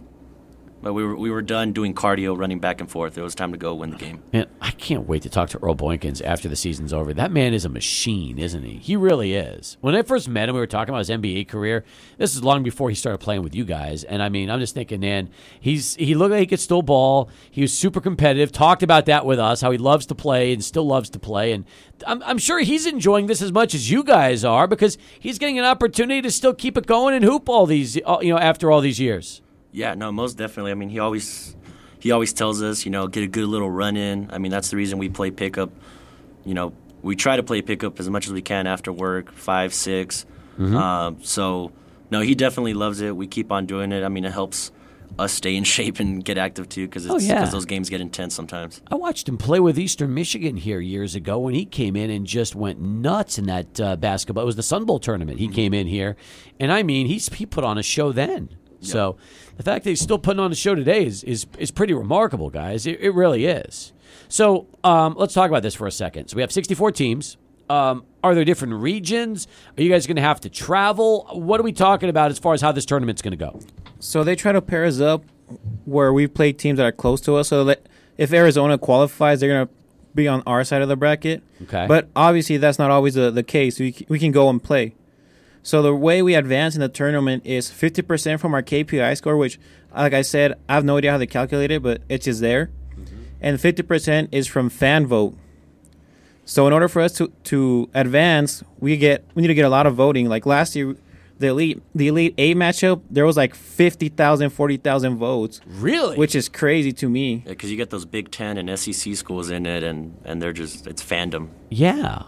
But 0.83 0.91
we 0.91 1.05
were 1.05 1.15
we 1.15 1.31
were 1.31 1.41
done 1.41 1.71
doing 1.71 1.93
cardio, 1.93 2.37
running 2.37 2.59
back 2.59 2.81
and 2.81 2.91
forth. 2.91 3.17
It 3.17 3.21
was 3.21 3.33
time 3.33 3.53
to 3.53 3.57
go 3.57 3.73
win 3.73 3.91
the 3.91 3.95
game. 3.95 4.21
Man, 4.33 4.47
I 4.59 4.71
can't 4.71 5.07
wait 5.07 5.21
to 5.21 5.29
talk 5.29 5.47
to 5.51 5.63
Earl 5.63 5.75
Boykins 5.75 6.21
after 6.21 6.49
the 6.49 6.57
season's 6.57 6.91
over. 6.91 7.13
That 7.13 7.31
man 7.31 7.53
is 7.53 7.63
a 7.63 7.69
machine, 7.69 8.37
isn't 8.37 8.63
he? 8.63 8.79
He 8.79 8.97
really 8.97 9.33
is. 9.33 9.77
When 9.79 9.95
I 9.95 10.01
first 10.01 10.27
met 10.27 10.49
him, 10.49 10.55
we 10.55 10.59
were 10.59 10.67
talking 10.67 10.93
about 10.93 10.99
his 10.99 11.09
NBA 11.09 11.47
career. 11.47 11.85
This 12.17 12.35
is 12.35 12.43
long 12.43 12.63
before 12.63 12.89
he 12.89 12.95
started 12.95 13.19
playing 13.19 13.43
with 13.43 13.55
you 13.55 13.63
guys. 13.63 14.03
And 14.03 14.21
I 14.21 14.27
mean, 14.27 14.51
I'm 14.51 14.59
just 14.59 14.73
thinking, 14.73 14.99
man, 14.99 15.29
he's 15.57 15.95
he 15.95 16.15
looked 16.15 16.31
like 16.31 16.41
he 16.41 16.47
could 16.47 16.59
still 16.59 16.81
ball. 16.81 17.29
He 17.49 17.61
was 17.61 17.71
super 17.71 18.01
competitive. 18.01 18.51
Talked 18.51 18.83
about 18.83 19.05
that 19.05 19.25
with 19.25 19.39
us, 19.39 19.61
how 19.61 19.71
he 19.71 19.77
loves 19.77 20.05
to 20.07 20.15
play 20.15 20.51
and 20.51 20.61
still 20.61 20.85
loves 20.85 21.09
to 21.11 21.19
play. 21.19 21.53
And 21.53 21.63
I'm, 22.05 22.21
I'm 22.23 22.37
sure 22.37 22.59
he's 22.59 22.85
enjoying 22.85 23.27
this 23.27 23.41
as 23.41 23.53
much 23.53 23.73
as 23.73 23.89
you 23.89 24.03
guys 24.03 24.43
are 24.43 24.67
because 24.67 24.97
he's 25.17 25.39
getting 25.39 25.57
an 25.57 25.65
opportunity 25.65 26.21
to 26.23 26.29
still 26.29 26.53
keep 26.53 26.77
it 26.77 26.85
going 26.85 27.15
and 27.15 27.23
hoop 27.23 27.47
all 27.47 27.65
these, 27.65 27.97
uh, 28.05 28.17
you 28.21 28.33
know, 28.33 28.39
after 28.39 28.69
all 28.69 28.81
these 28.81 28.99
years. 28.99 29.42
Yeah, 29.73 29.95
no, 29.95 30.11
most 30.11 30.37
definitely. 30.37 30.71
I 30.71 30.75
mean, 30.75 30.89
he 30.89 30.99
always 30.99 31.55
he 31.99 32.11
always 32.11 32.31
tells 32.31 32.61
us, 32.61 32.85
you 32.85 32.91
know, 32.91 33.07
get 33.07 33.23
a 33.23 33.27
good 33.27 33.47
little 33.47 33.69
run 33.69 33.97
in. 33.97 34.29
I 34.31 34.37
mean, 34.37 34.51
that's 34.51 34.69
the 34.69 34.77
reason 34.77 34.97
we 34.99 35.09
play 35.09 35.31
pickup. 35.31 35.71
You 36.45 36.53
know, 36.53 36.73
we 37.01 37.15
try 37.15 37.35
to 37.35 37.43
play 37.43 37.61
pickup 37.61 37.99
as 37.99 38.09
much 38.09 38.27
as 38.27 38.33
we 38.33 38.41
can 38.41 38.67
after 38.67 38.91
work, 38.93 39.31
five, 39.33 39.73
6 39.73 40.25
Um, 40.59 41.17
so, 41.23 41.71
no, 42.11 42.21
he 42.21 42.35
definitely 42.35 42.73
loves 42.73 43.01
it. 43.01 43.15
We 43.15 43.27
keep 43.27 43.51
on 43.51 43.65
doing 43.65 43.91
it. 43.91 44.03
I 44.03 44.09
mean, 44.09 44.23
it 44.25 44.31
helps 44.33 44.71
us 45.17 45.31
stay 45.33 45.55
in 45.55 45.63
shape 45.75 45.99
and 45.99 46.23
get 46.23 46.37
active 46.37 46.67
too, 46.69 46.85
because 46.87 47.09
Oh, 47.09 47.17
yeah. 47.17 47.45
those 47.45 47.65
games 47.65 47.89
get 47.89 48.01
intense 48.01 48.35
sometimes. 48.35 48.81
I 48.91 48.95
watched 48.95 49.27
him 49.29 49.37
play 49.37 49.59
with 49.59 49.79
Eastern 49.79 50.13
Michigan 50.13 50.57
here 50.57 50.79
years 50.81 51.15
ago 51.15 51.39
when 51.39 51.53
he 51.55 51.65
came 51.65 51.95
in 51.95 52.09
and 52.09 52.27
just 52.27 52.53
went 52.55 52.79
nuts 52.81 53.37
in 53.39 53.45
that 53.45 53.79
uh, 53.79 53.95
basketball. 53.95 54.43
It 54.43 54.47
was 54.47 54.55
the 54.57 54.63
Sun 54.63 54.85
Bowl 54.85 54.99
tournament. 54.99 55.39
He 55.39 55.47
came 55.47 55.73
in 55.73 55.87
here, 55.87 56.15
and 56.59 56.71
I 56.71 56.83
mean, 56.83 57.07
he's 57.07 57.29
he 57.33 57.45
put 57.45 57.63
on 57.63 57.77
a 57.77 57.83
show 57.83 58.11
then. 58.11 58.49
So 58.85 59.17
the 59.57 59.63
fact 59.63 59.83
that 59.83 59.89
he's 59.89 60.01
still 60.01 60.19
putting 60.19 60.39
on 60.39 60.51
a 60.51 60.55
show 60.55 60.75
today 60.75 61.05
is 61.05 61.23
is, 61.23 61.47
is 61.57 61.71
pretty 61.71 61.93
remarkable, 61.93 62.49
guys. 62.49 62.85
It, 62.85 62.99
it 62.99 63.11
really 63.11 63.45
is. 63.45 63.93
So 64.27 64.67
um, 64.83 65.15
let's 65.17 65.33
talk 65.33 65.49
about 65.49 65.63
this 65.63 65.75
for 65.75 65.87
a 65.87 65.91
second. 65.91 66.27
So 66.27 66.35
we 66.35 66.41
have 66.41 66.51
64 66.51 66.91
teams. 66.91 67.37
Um, 67.69 68.05
are 68.23 68.35
there 68.35 68.43
different 68.43 68.75
regions? 68.75 69.47
Are 69.77 69.81
you 69.81 69.89
guys 69.89 70.05
going 70.05 70.17
to 70.17 70.21
have 70.21 70.41
to 70.41 70.49
travel? 70.49 71.27
What 71.31 71.59
are 71.59 71.63
we 71.63 71.71
talking 71.71 72.09
about 72.09 72.29
as 72.29 72.37
far 72.37 72.53
as 72.53 72.61
how 72.61 72.71
this 72.71 72.85
tournament's 72.85 73.21
going 73.21 73.31
to 73.31 73.37
go? 73.37 73.59
So 73.99 74.23
they 74.23 74.35
try 74.35 74.51
to 74.51 74.61
pair 74.61 74.85
us 74.85 74.99
up 74.99 75.23
where 75.85 76.13
we 76.13 76.27
play 76.27 76.53
teams 76.53 76.77
that 76.77 76.85
are 76.85 76.91
close 76.91 77.21
to 77.21 77.35
us. 77.35 77.49
So 77.49 77.63
that 77.65 77.87
if 78.17 78.33
Arizona 78.33 78.77
qualifies, 78.77 79.39
they're 79.39 79.49
gonna 79.49 79.69
be 80.13 80.27
on 80.27 80.43
our 80.45 80.63
side 80.63 80.81
of 80.81 80.89
the 80.89 80.95
bracket. 80.95 81.43
Okay. 81.63 81.85
But 81.87 82.09
obviously, 82.15 82.57
that's 82.57 82.79
not 82.79 82.91
always 82.91 83.15
the, 83.15 83.31
the 83.31 83.43
case. 83.43 83.79
We 83.79 83.95
we 84.09 84.19
can 84.19 84.31
go 84.31 84.49
and 84.49 84.63
play. 84.63 84.95
So 85.63 85.81
the 85.81 85.95
way 85.95 86.21
we 86.21 86.35
advance 86.35 86.75
in 86.75 86.81
the 86.81 86.89
tournament 86.89 87.45
is 87.45 87.71
50% 87.71 88.39
from 88.39 88.53
our 88.53 88.61
KPI 88.61 89.15
score, 89.17 89.37
which, 89.37 89.57
like 89.95 90.13
I 90.13 90.21
said, 90.21 90.53
I 90.67 90.73
have 90.73 90.83
no 90.83 90.97
idea 90.97 91.11
how 91.11 91.17
they 91.17 91.25
calculate 91.25 91.71
it, 91.71 91.81
but 91.81 92.01
it's 92.09 92.25
just 92.25 92.41
there. 92.41 92.69
Mm-hmm. 92.99 93.15
And 93.39 93.57
50% 93.57 94.27
is 94.33 94.45
from 94.45 94.69
fan 94.69 95.07
vote. 95.07 95.37
So 96.45 96.67
in 96.67 96.73
order 96.73 96.89
for 96.89 97.01
us 97.01 97.13
to, 97.13 97.31
to 97.45 97.89
advance, 97.93 98.63
we 98.79 98.97
get 98.97 99.23
we 99.33 99.41
need 99.41 99.47
to 99.47 99.53
get 99.53 99.63
a 99.63 99.69
lot 99.69 99.87
of 99.87 99.95
voting. 99.95 100.27
Like 100.27 100.45
last 100.45 100.75
year, 100.75 100.97
the 101.39 101.47
elite 101.47 101.81
the 101.95 102.09
elite 102.09 102.33
eight 102.37 102.57
matchup, 102.57 103.01
there 103.09 103.25
was 103.25 103.37
like 103.37 103.55
50,000, 103.55 104.49
40,000 104.49 105.15
votes, 105.17 105.61
Really? 105.65 106.17
which 106.17 106.35
is 106.35 106.49
crazy 106.49 106.91
to 106.93 107.09
me. 107.09 107.43
Yeah, 107.45 107.51
because 107.53 107.71
you 107.71 107.77
get 107.77 107.89
those 107.91 108.03
Big 108.03 108.29
Ten 108.29 108.57
and 108.57 108.77
SEC 108.77 109.15
schools 109.15 109.49
in 109.49 109.65
it, 109.65 109.83
and, 109.83 110.17
and 110.25 110.41
they're 110.41 110.51
just 110.51 110.85
it's 110.85 111.01
fandom. 111.01 111.47
Yeah, 111.69 112.23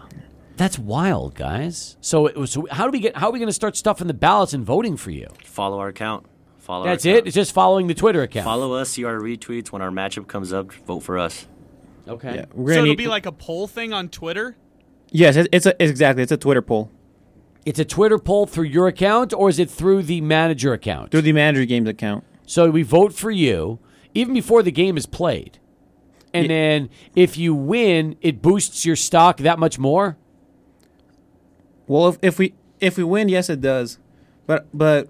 that's 0.56 0.78
wild, 0.78 1.34
guys. 1.34 1.96
So, 2.00 2.26
it 2.26 2.36
was, 2.36 2.50
so 2.52 2.66
how 2.70 2.84
do 2.86 2.90
we 2.90 3.00
get? 3.00 3.16
How 3.16 3.28
are 3.28 3.32
we 3.32 3.38
going 3.38 3.48
to 3.48 3.52
start 3.52 3.76
stuffing 3.76 4.06
the 4.06 4.14
ballots 4.14 4.52
and 4.52 4.64
voting 4.64 4.96
for 4.96 5.10
you? 5.10 5.28
Follow 5.44 5.78
our 5.78 5.88
account. 5.88 6.26
Follow. 6.58 6.84
That's 6.84 7.04
our 7.06 7.10
it. 7.10 7.12
account. 7.14 7.26
It's 7.28 7.34
just 7.34 7.52
following 7.52 7.86
the 7.86 7.94
Twitter 7.94 8.22
account. 8.22 8.44
Follow 8.44 8.74
us. 8.74 8.90
See 8.90 9.04
our 9.04 9.18
retweets 9.18 9.68
when 9.70 9.82
our 9.82 9.90
matchup 9.90 10.26
comes 10.26 10.52
up. 10.52 10.72
Vote 10.72 11.00
for 11.00 11.18
us. 11.18 11.46
Okay. 12.08 12.34
Yeah, 12.36 12.44
we're 12.54 12.72
So 12.74 12.78
it'll 12.80 12.88
need, 12.90 12.98
be 12.98 13.06
like 13.08 13.26
a 13.26 13.32
poll 13.32 13.66
thing 13.66 13.92
on 13.92 14.08
Twitter. 14.08 14.56
yes, 15.10 15.36
it's, 15.36 15.48
it's 15.66 15.66
exactly 15.80 16.22
it's 16.22 16.30
a 16.32 16.36
Twitter 16.36 16.62
poll 16.62 16.90
It's 17.64 17.80
a 17.80 17.84
Twitter 17.84 18.18
poll 18.18 18.46
through 18.46 18.66
your 18.66 18.86
account, 18.86 19.32
or 19.32 19.48
is 19.48 19.58
it 19.58 19.68
through 19.70 20.04
the 20.04 20.20
manager 20.20 20.72
account? 20.72 21.10
through 21.10 21.22
the 21.22 21.32
manager 21.32 21.64
games 21.64 21.88
account. 21.88 22.22
So 22.46 22.70
we 22.70 22.82
vote 22.84 23.12
for 23.12 23.30
you 23.32 23.80
even 24.14 24.34
before 24.34 24.62
the 24.62 24.70
game 24.70 24.96
is 24.96 25.04
played, 25.04 25.58
and 26.32 26.44
Ye- 26.44 26.48
then 26.48 26.90
if 27.16 27.36
you 27.36 27.54
win, 27.56 28.16
it 28.20 28.40
boosts 28.40 28.84
your 28.86 28.96
stock 28.96 29.38
that 29.38 29.58
much 29.58 29.78
more. 29.78 30.16
Well, 31.86 32.08
if, 32.08 32.18
if 32.22 32.38
we 32.38 32.54
if 32.80 32.96
we 32.98 33.04
win, 33.04 33.28
yes, 33.28 33.48
it 33.50 33.60
does. 33.60 33.98
But 34.46 34.66
but 34.74 35.08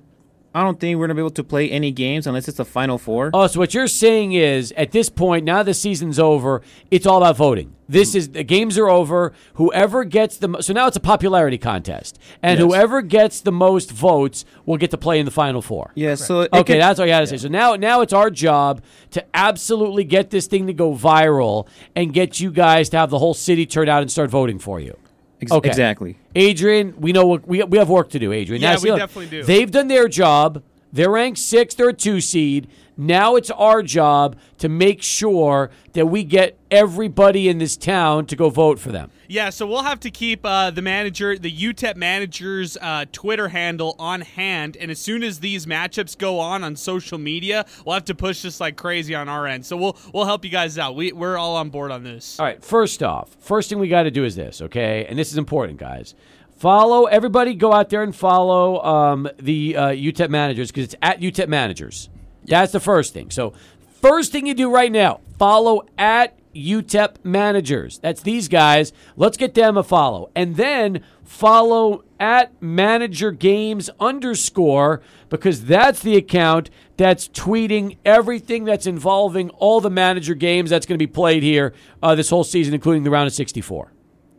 I 0.54 0.62
don't 0.62 0.80
think 0.80 0.98
we're 0.98 1.06
gonna 1.06 1.14
be 1.16 1.20
able 1.20 1.30
to 1.30 1.44
play 1.44 1.70
any 1.70 1.90
games 1.90 2.26
unless 2.26 2.48
it's 2.48 2.56
the 2.56 2.64
final 2.64 2.96
four. 2.96 3.30
Oh, 3.34 3.46
so 3.46 3.60
what 3.60 3.74
you're 3.74 3.88
saying 3.88 4.32
is, 4.32 4.72
at 4.76 4.90
this 4.92 5.10
point, 5.10 5.44
now 5.44 5.62
the 5.62 5.74
season's 5.74 6.18
over, 6.18 6.62
it's 6.90 7.06
all 7.06 7.18
about 7.18 7.36
voting. 7.36 7.74
This 7.88 8.14
is 8.14 8.30
the 8.30 8.42
games 8.42 8.78
are 8.78 8.88
over. 8.88 9.32
Whoever 9.54 10.04
gets 10.04 10.38
the 10.38 10.48
mo- 10.48 10.60
so 10.60 10.72
now 10.72 10.86
it's 10.86 10.96
a 10.96 11.00
popularity 11.00 11.58
contest, 11.58 12.18
and 12.42 12.58
Yes. 12.58 12.66
whoever 12.66 13.02
gets 13.02 13.40
the 13.42 13.52
most 13.52 13.90
votes 13.92 14.44
will 14.64 14.76
get 14.78 14.90
to 14.92 14.96
play 14.98 15.18
in 15.20 15.24
the 15.26 15.30
final 15.30 15.60
four. 15.62 15.92
yeah, 15.94 16.14
so 16.14 16.40
it 16.40 16.52
Okay, 16.52 16.74
could- 16.74 16.80
that's 16.82 16.98
all 16.98 17.04
I 17.04 17.08
got 17.08 17.20
to 17.20 17.26
say. 17.26 17.36
So 17.36 17.48
now, 17.48 17.74
now 17.76 18.00
it's 18.00 18.12
our 18.14 18.30
job 18.30 18.80
to 19.10 19.24
absolutely 19.34 20.04
get 20.04 20.30
this 20.30 20.46
thing 20.46 20.66
to 20.68 20.72
go 20.72 20.94
viral 20.94 21.66
and 21.94 22.12
get 22.14 22.40
you 22.40 22.50
guys 22.50 22.88
to 22.90 22.96
have 22.96 23.10
the 23.10 23.18
whole 23.18 23.34
city 23.34 23.66
turn 23.66 23.88
out 23.88 24.00
and 24.02 24.10
start 24.10 24.30
voting 24.30 24.58
for 24.58 24.80
you. 24.80 24.96
Ex- 25.40 25.52
okay. 25.52 25.68
exactly. 25.68 26.16
Adrian, 26.34 26.94
we 27.00 27.12
know 27.12 27.26
what 27.26 27.46
we, 27.46 27.62
we 27.64 27.78
have 27.78 27.88
work 27.88 28.10
to 28.10 28.18
do. 28.18 28.32
Adrian, 28.32 28.62
Yeah, 28.62 28.74
Now, 28.74 28.80
we 28.80 28.90
look, 28.90 28.98
definitely 28.98 29.30
do. 29.30 29.42
They've 29.44 29.70
done 29.70 29.88
their 29.88 30.08
job. 30.08 30.62
They're 30.92 31.10
ranked 31.10 31.38
six. 31.38 31.74
They're 31.74 31.90
a 31.90 31.92
two 31.94 32.20
seed. 32.20 32.68
Now 32.96 33.36
it's 33.36 33.50
our 33.50 33.82
job 33.82 34.36
to 34.58 34.68
make 34.68 35.02
sure 35.02 35.70
that 35.92 36.06
we 36.06 36.24
get 36.24 36.58
everybody 36.70 37.48
in 37.48 37.58
this 37.58 37.76
town 37.76 38.26
to 38.26 38.36
go 38.36 38.48
vote 38.48 38.78
for 38.78 38.90
them. 38.90 39.10
Yeah, 39.28 39.50
so 39.50 39.66
we'll 39.66 39.82
have 39.82 40.00
to 40.00 40.10
keep 40.10 40.40
uh, 40.44 40.70
the 40.70 40.82
manager, 40.82 41.36
the 41.36 41.52
UTEP 41.52 41.96
manager's 41.96 42.76
uh, 42.80 43.04
Twitter 43.12 43.48
handle 43.48 43.96
on 43.98 44.20
hand, 44.20 44.76
and 44.76 44.90
as 44.90 44.98
soon 44.98 45.22
as 45.22 45.40
these 45.40 45.66
matchups 45.66 46.16
go 46.16 46.38
on 46.38 46.62
on 46.62 46.76
social 46.76 47.18
media, 47.18 47.66
we'll 47.84 47.94
have 47.94 48.04
to 48.04 48.14
push 48.14 48.42
this 48.42 48.60
like 48.60 48.76
crazy 48.76 49.14
on 49.14 49.28
our 49.28 49.46
end. 49.46 49.66
So 49.66 49.76
we'll 49.76 49.96
we'll 50.14 50.24
help 50.24 50.44
you 50.44 50.50
guys 50.50 50.78
out. 50.78 50.94
We 50.94 51.12
we're 51.12 51.36
all 51.36 51.56
on 51.56 51.70
board 51.70 51.90
on 51.90 52.04
this. 52.04 52.38
All 52.38 52.46
right, 52.46 52.64
first 52.64 53.02
off, 53.02 53.36
first 53.40 53.68
thing 53.68 53.78
we 53.78 53.88
got 53.88 54.04
to 54.04 54.10
do 54.10 54.24
is 54.24 54.36
this, 54.36 54.62
okay? 54.62 55.06
And 55.06 55.18
this 55.18 55.32
is 55.32 55.38
important, 55.38 55.78
guys. 55.78 56.14
Follow 56.56 57.04
everybody. 57.04 57.54
Go 57.54 57.72
out 57.72 57.90
there 57.90 58.02
and 58.02 58.14
follow 58.14 58.82
um, 58.82 59.28
the 59.38 59.76
uh, 59.76 59.88
UTEP 59.88 60.30
managers 60.30 60.70
because 60.70 60.84
it's 60.84 60.96
at 61.02 61.20
UTEP 61.20 61.48
managers. 61.48 62.08
That's 62.46 62.72
the 62.72 62.80
first 62.80 63.12
thing. 63.12 63.30
So, 63.30 63.52
first 64.00 64.32
thing 64.32 64.46
you 64.46 64.54
do 64.54 64.70
right 64.70 64.92
now, 64.92 65.20
follow 65.38 65.86
at 65.98 66.38
UTEP 66.54 67.24
managers. 67.24 67.98
That's 67.98 68.22
these 68.22 68.48
guys. 68.48 68.92
Let's 69.16 69.36
get 69.36 69.54
them 69.54 69.76
a 69.76 69.82
follow, 69.82 70.30
and 70.34 70.56
then 70.56 71.02
follow 71.24 72.04
at 72.18 72.60
manager 72.62 73.30
games 73.30 73.90
underscore 74.00 75.02
because 75.28 75.64
that's 75.64 76.00
the 76.00 76.16
account 76.16 76.70
that's 76.96 77.28
tweeting 77.28 77.98
everything 78.04 78.64
that's 78.64 78.86
involving 78.86 79.50
all 79.50 79.80
the 79.80 79.90
manager 79.90 80.34
games 80.34 80.70
that's 80.70 80.86
going 80.86 80.98
to 80.98 81.02
be 81.02 81.10
played 81.10 81.42
here 81.42 81.74
uh, 82.02 82.14
this 82.14 82.30
whole 82.30 82.44
season, 82.44 82.72
including 82.72 83.02
the 83.02 83.10
round 83.10 83.26
of 83.26 83.34
64. 83.34 83.92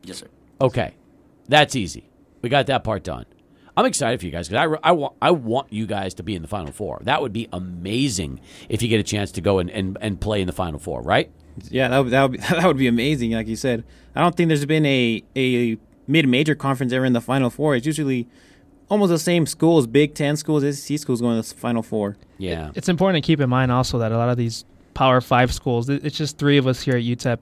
Yes, 0.03 0.17
sir. 0.17 0.27
Okay, 0.59 0.95
that's 1.47 1.75
easy. 1.75 2.09
We 2.41 2.49
got 2.49 2.65
that 2.67 2.84
part 2.84 3.03
done. 3.03 3.25
I'm 3.77 3.85
excited 3.85 4.19
for 4.19 4.25
you 4.25 4.31
guys 4.33 4.49
because 4.49 4.59
I, 4.59 4.63
re- 4.65 4.79
I, 4.83 4.91
want, 4.91 5.13
I 5.21 5.31
want 5.31 5.71
you 5.71 5.85
guys 5.85 6.15
to 6.15 6.23
be 6.23 6.35
in 6.35 6.41
the 6.41 6.47
Final 6.49 6.73
Four. 6.73 6.99
That 7.03 7.21
would 7.21 7.31
be 7.31 7.47
amazing 7.53 8.41
if 8.67 8.81
you 8.81 8.89
get 8.89 8.99
a 8.99 9.03
chance 9.03 9.31
to 9.33 9.41
go 9.41 9.59
and, 9.59 9.69
and, 9.69 9.97
and 10.01 10.19
play 10.19 10.41
in 10.41 10.47
the 10.47 10.53
Final 10.53 10.79
Four, 10.79 11.01
right? 11.03 11.31
Yeah, 11.69 11.87
that 11.87 11.99
would, 11.99 12.11
that 12.11 12.21
would 12.23 12.31
be 12.33 12.37
that 12.49 12.65
would 12.65 12.77
be 12.77 12.87
amazing. 12.87 13.31
Like 13.31 13.47
you 13.47 13.55
said, 13.55 13.83
I 14.15 14.21
don't 14.21 14.35
think 14.35 14.47
there's 14.49 14.65
been 14.65 14.85
a 14.85 15.23
a 15.35 15.77
mid 16.07 16.27
major 16.27 16.55
conference 16.55 16.91
ever 16.91 17.05
in 17.05 17.13
the 17.13 17.21
Final 17.21 17.49
Four. 17.49 17.75
It's 17.75 17.85
usually 17.85 18.27
almost 18.89 19.09
the 19.09 19.19
same 19.19 19.45
schools, 19.45 19.85
Big 19.87 20.13
Ten 20.15 20.35
schools, 20.37 20.63
SEC 20.79 20.97
schools 20.99 21.21
going 21.21 21.41
to 21.41 21.47
the 21.47 21.55
Final 21.55 21.83
Four. 21.83 22.17
Yeah. 22.37 22.71
It's 22.75 22.89
important 22.89 23.23
to 23.23 23.25
keep 23.27 23.39
in 23.39 23.49
mind 23.49 23.71
also 23.71 23.99
that 23.99 24.11
a 24.11 24.17
lot 24.17 24.29
of 24.29 24.37
these 24.37 24.65
Power 24.93 25.21
Five 25.21 25.53
schools, 25.53 25.87
it- 25.89 26.03
it's 26.05 26.17
just 26.17 26.37
three 26.37 26.57
of 26.57 26.65
us 26.67 26.81
here 26.81 26.95
at 26.95 27.03
UTEP 27.03 27.39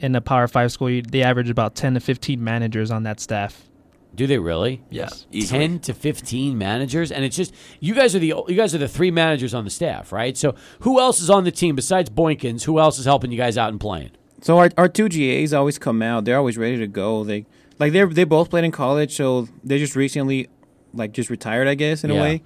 in 0.00 0.14
a 0.14 0.20
Power 0.20 0.46
Five 0.48 0.72
school. 0.72 1.00
They 1.08 1.22
average 1.22 1.50
about 1.50 1.74
10 1.74 1.94
to 1.94 2.00
15 2.00 2.42
managers 2.42 2.90
on 2.90 3.02
that 3.02 3.20
staff. 3.20 3.68
Do 4.14 4.26
they 4.26 4.38
really? 4.38 4.82
Yeah, 4.90 5.08
easily. 5.32 5.58
ten 5.58 5.78
to 5.80 5.94
fifteen 5.94 6.56
managers, 6.58 7.10
and 7.12 7.24
it's 7.24 7.36
just 7.36 7.54
you 7.80 7.94
guys 7.94 8.14
are 8.14 8.18
the 8.18 8.28
you 8.48 8.54
guys 8.54 8.74
are 8.74 8.78
the 8.78 8.88
three 8.88 9.10
managers 9.10 9.54
on 9.54 9.64
the 9.64 9.70
staff, 9.70 10.12
right? 10.12 10.36
So 10.36 10.54
who 10.80 11.00
else 11.00 11.20
is 11.20 11.30
on 11.30 11.44
the 11.44 11.50
team 11.52 11.74
besides 11.76 12.10
Boykins? 12.10 12.64
Who 12.64 12.78
else 12.78 12.98
is 12.98 13.04
helping 13.04 13.32
you 13.32 13.38
guys 13.38 13.58
out 13.58 13.70
and 13.70 13.80
playing? 13.80 14.10
So 14.42 14.58
our 14.58 14.70
our 14.78 14.88
two 14.88 15.08
GAs 15.08 15.52
always 15.52 15.78
come 15.78 16.00
out. 16.02 16.24
They're 16.24 16.36
always 16.38 16.56
ready 16.58 16.76
to 16.78 16.86
go. 16.86 17.24
They 17.24 17.46
like 17.78 17.92
they 17.92 18.04
they 18.04 18.24
both 18.24 18.50
played 18.50 18.64
in 18.64 18.70
college, 18.72 19.14
so 19.16 19.48
they 19.62 19.78
just 19.78 19.96
recently 19.96 20.48
like 20.92 21.12
just 21.12 21.30
retired, 21.30 21.66
I 21.66 21.74
guess, 21.74 22.04
in 22.04 22.10
Yeah. 22.10 22.18
a 22.18 22.22
way. 22.22 22.42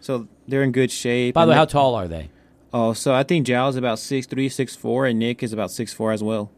So 0.00 0.28
they're 0.48 0.62
in 0.62 0.72
good 0.72 0.90
shape. 0.90 1.34
By 1.34 1.44
the 1.44 1.50
way, 1.50 1.56
how 1.56 1.66
tall 1.66 1.94
are 1.94 2.08
they? 2.08 2.30
Oh, 2.72 2.92
so 2.94 3.12
I 3.12 3.24
think 3.24 3.46
Giles 3.46 3.74
is 3.74 3.78
about 3.78 3.98
six 3.98 4.26
three, 4.26 4.48
six 4.48 4.74
four, 4.76 5.04
and 5.06 5.18
Nick 5.18 5.42
is 5.42 5.52
about 5.52 5.70
six 5.70 5.92
four 5.92 6.12
as 6.12 6.22
well. 6.22 6.50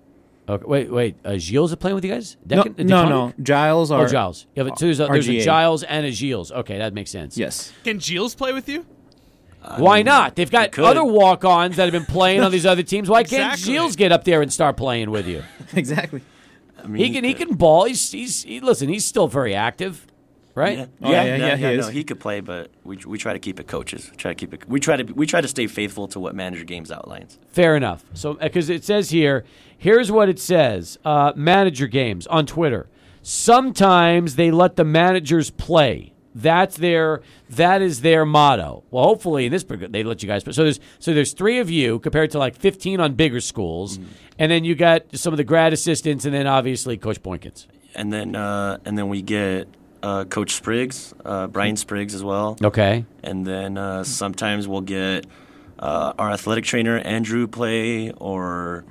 Okay, 0.48 0.64
wait, 0.66 0.90
wait. 0.92 1.16
Uh, 1.24 1.38
Gilles 1.38 1.70
is 1.70 1.76
playing 1.76 1.94
with 1.94 2.04
you 2.04 2.10
guys? 2.12 2.36
No, 2.44 2.64
Deccan- 2.64 2.86
no, 2.86 2.96
Deconic? 3.04 3.08
no. 3.08 3.32
Giles 3.44 3.90
are 3.92 4.04
Oh, 4.04 4.08
Giles. 4.08 4.46
Yeah, 4.56 4.64
but 4.64 4.78
so 4.78 4.86
there's 4.86 4.98
a, 5.00 5.06
there's 5.06 5.28
a 5.28 5.32
GA. 5.32 5.44
Giles 5.44 5.82
and 5.84 6.04
a 6.04 6.10
Giles. 6.10 6.50
Okay, 6.50 6.78
that 6.78 6.94
makes 6.94 7.10
sense. 7.10 7.38
Yes. 7.38 7.72
Can 7.84 7.98
Giles 8.00 8.34
play 8.34 8.52
with 8.52 8.68
you? 8.68 8.84
Why 9.76 10.02
not? 10.02 10.34
They've 10.34 10.50
got 10.50 10.72
could. 10.72 10.84
other 10.84 11.04
walk-ons 11.04 11.76
that 11.76 11.84
have 11.84 11.92
been 11.92 12.04
playing 12.04 12.40
on 12.42 12.50
these 12.50 12.66
other 12.66 12.82
teams. 12.82 13.08
Why 13.08 13.22
can't 13.22 13.52
Exactly. 13.52 13.74
Gilles 13.74 13.94
get 13.94 14.10
up 14.10 14.24
there 14.24 14.42
and 14.42 14.52
start 14.52 14.76
playing 14.76 15.12
with 15.12 15.28
you? 15.28 15.44
exactly. 15.74 16.22
I 16.82 16.88
mean, 16.88 17.04
He 17.04 17.10
can 17.12 17.22
he 17.22 17.32
can 17.34 17.54
ball. 17.54 17.84
He's 17.84 18.10
he's 18.10 18.42
he, 18.42 18.58
listen. 18.58 18.88
He's 18.88 19.04
still 19.04 19.28
very 19.28 19.54
active, 19.54 20.04
right? 20.54 20.78
Yeah, 20.78 20.86
Oh, 21.02 21.10
yeah, 21.10 21.36
yeah, 21.36 21.56
he 21.56 21.62
no, 21.62 21.70
is. 21.70 21.88
he 21.88 22.04
could 22.04 22.20
play, 22.20 22.40
but 22.40 22.70
we, 22.84 22.96
we 23.06 23.18
try 23.18 23.32
to 23.32 23.38
keep 23.38 23.58
it 23.60 23.66
coaches. 23.66 24.10
Try 24.16 24.32
to 24.32 24.34
keep 24.34 24.52
it. 24.54 24.68
We 24.68 24.80
try 24.80 24.96
to 24.96 25.04
we 25.14 25.26
try 25.26 25.40
to 25.40 25.48
stay 25.48 25.66
faithful 25.66 26.08
to 26.08 26.20
what 26.20 26.34
manager 26.34 26.64
games 26.64 26.90
outlines. 26.92 27.38
Fair 27.48 27.76
enough. 27.76 28.04
So, 28.14 28.34
because 28.34 28.68
it 28.70 28.84
says 28.84 29.10
here, 29.10 29.44
here's 29.78 30.10
what 30.10 30.28
it 30.28 30.38
says: 30.38 30.98
uh, 31.04 31.32
manager 31.36 31.86
games 31.86 32.26
on 32.26 32.46
Twitter. 32.46 32.88
Sometimes 33.22 34.36
they 34.36 34.50
let 34.50 34.76
the 34.76 34.84
managers 34.84 35.50
play. 35.50 36.12
That's 36.34 36.76
their 36.76 37.22
that 37.50 37.82
is 37.82 38.00
their 38.02 38.24
motto. 38.24 38.84
Well, 38.90 39.04
hopefully 39.04 39.46
in 39.46 39.52
this 39.52 39.64
they 39.64 40.02
let 40.02 40.22
you 40.22 40.28
guys. 40.28 40.42
So 40.44 40.62
there's 40.62 40.80
so 40.98 41.12
there's 41.12 41.32
three 41.32 41.58
of 41.58 41.70
you 41.70 41.98
compared 41.98 42.30
to 42.32 42.38
like 42.38 42.56
15 42.56 43.00
on 43.00 43.14
bigger 43.14 43.40
schools, 43.40 43.98
and 44.38 44.50
then 44.52 44.64
you 44.64 44.74
got 44.74 45.02
some 45.16 45.32
of 45.32 45.36
the 45.36 45.44
grad 45.44 45.72
assistants, 45.72 46.24
and 46.24 46.32
then 46.34 46.46
obviously 46.46 46.96
Coach 46.96 47.22
Boykins. 47.22 47.66
And 47.94 48.12
then 48.12 48.34
uh, 48.36 48.78
and 48.84 48.96
then 48.96 49.08
we 49.08 49.22
get 49.22 49.68
uh, 50.02 50.24
Coach 50.24 50.52
Spriggs, 50.52 51.14
uh, 51.24 51.46
Brian 51.46 51.76
Spriggs 51.76 52.14
as 52.14 52.22
well. 52.22 52.56
Okay. 52.62 53.04
And 53.22 53.46
then 53.46 53.78
uh, 53.78 54.04
sometimes 54.04 54.66
we'll 54.66 54.80
get 54.80 55.26
uh, 55.78 56.12
our 56.18 56.30
athletic 56.30 56.64
trainer 56.64 56.98
Andrew 56.98 57.46
play 57.46 58.10
or 58.12 58.84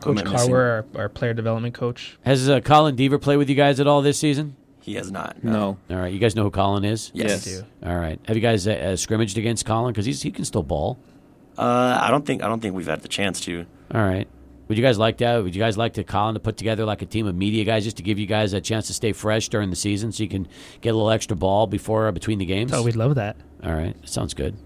Coach 0.00 0.20
am 0.20 0.26
Carwer, 0.26 0.84
our, 0.94 1.02
our 1.02 1.08
player 1.08 1.34
development 1.34 1.74
coach. 1.74 2.18
Has 2.22 2.48
uh, 2.48 2.60
Colin 2.60 2.96
Deaver 2.96 3.20
played 3.20 3.36
with 3.36 3.48
you 3.48 3.56
guys 3.56 3.80
at 3.80 3.86
all 3.86 4.02
this 4.02 4.18
season? 4.18 4.56
He 4.80 4.94
has 4.94 5.10
not. 5.10 5.42
No. 5.42 5.78
All 5.90 5.96
right, 5.96 6.12
you 6.12 6.20
guys 6.20 6.36
know 6.36 6.44
who 6.44 6.50
Colin 6.50 6.84
is. 6.84 7.10
Yes. 7.12 7.46
Yes. 7.46 7.62
All 7.82 7.96
right. 7.96 8.20
Have 8.26 8.36
you 8.36 8.42
guys 8.42 8.68
uh, 8.68 8.72
uh, 8.72 8.96
scrimmaged 8.96 9.36
against 9.36 9.66
Colin? 9.66 9.92
Because 9.92 10.06
he's 10.06 10.22
he 10.22 10.30
can 10.30 10.44
still 10.44 10.62
ball. 10.62 10.98
Uh, 11.58 11.98
I 12.00 12.10
don't 12.10 12.24
think 12.24 12.42
I 12.44 12.48
don't 12.48 12.60
think 12.60 12.76
we've 12.76 12.86
had 12.86 13.00
the 13.02 13.08
chance 13.08 13.40
to. 13.42 13.66
All 13.92 14.02
right. 14.02 14.28
Would 14.68 14.76
you 14.76 14.82
guys 14.82 14.98
like 14.98 15.18
that? 15.18 15.42
Would 15.42 15.54
you 15.54 15.62
guys 15.62 15.78
like 15.78 15.94
to 15.94 16.04
Colin 16.04 16.34
to 16.34 16.40
put 16.40 16.56
together 16.56 16.84
like 16.84 17.02
a 17.02 17.06
team 17.06 17.26
of 17.26 17.36
media 17.36 17.64
guys 17.64 17.84
just 17.84 17.96
to 17.98 18.02
give 18.02 18.18
you 18.18 18.26
guys 18.26 18.52
a 18.52 18.60
chance 18.60 18.88
to 18.88 18.94
stay 18.94 19.12
fresh 19.12 19.48
during 19.48 19.70
the 19.70 19.76
season, 19.76 20.10
so 20.12 20.22
you 20.22 20.28
can 20.28 20.48
get 20.80 20.90
a 20.90 20.94
little 20.94 21.10
extra 21.10 21.36
ball 21.36 21.66
before 21.66 22.08
uh, 22.08 22.12
between 22.12 22.38
the 22.38 22.46
games? 22.46 22.72
Oh, 22.72 22.82
we'd 22.82 22.96
love 22.96 23.14
that. 23.14 23.36
All 23.62 23.72
right, 23.72 23.96
sounds 24.08 24.34
good. 24.34 24.56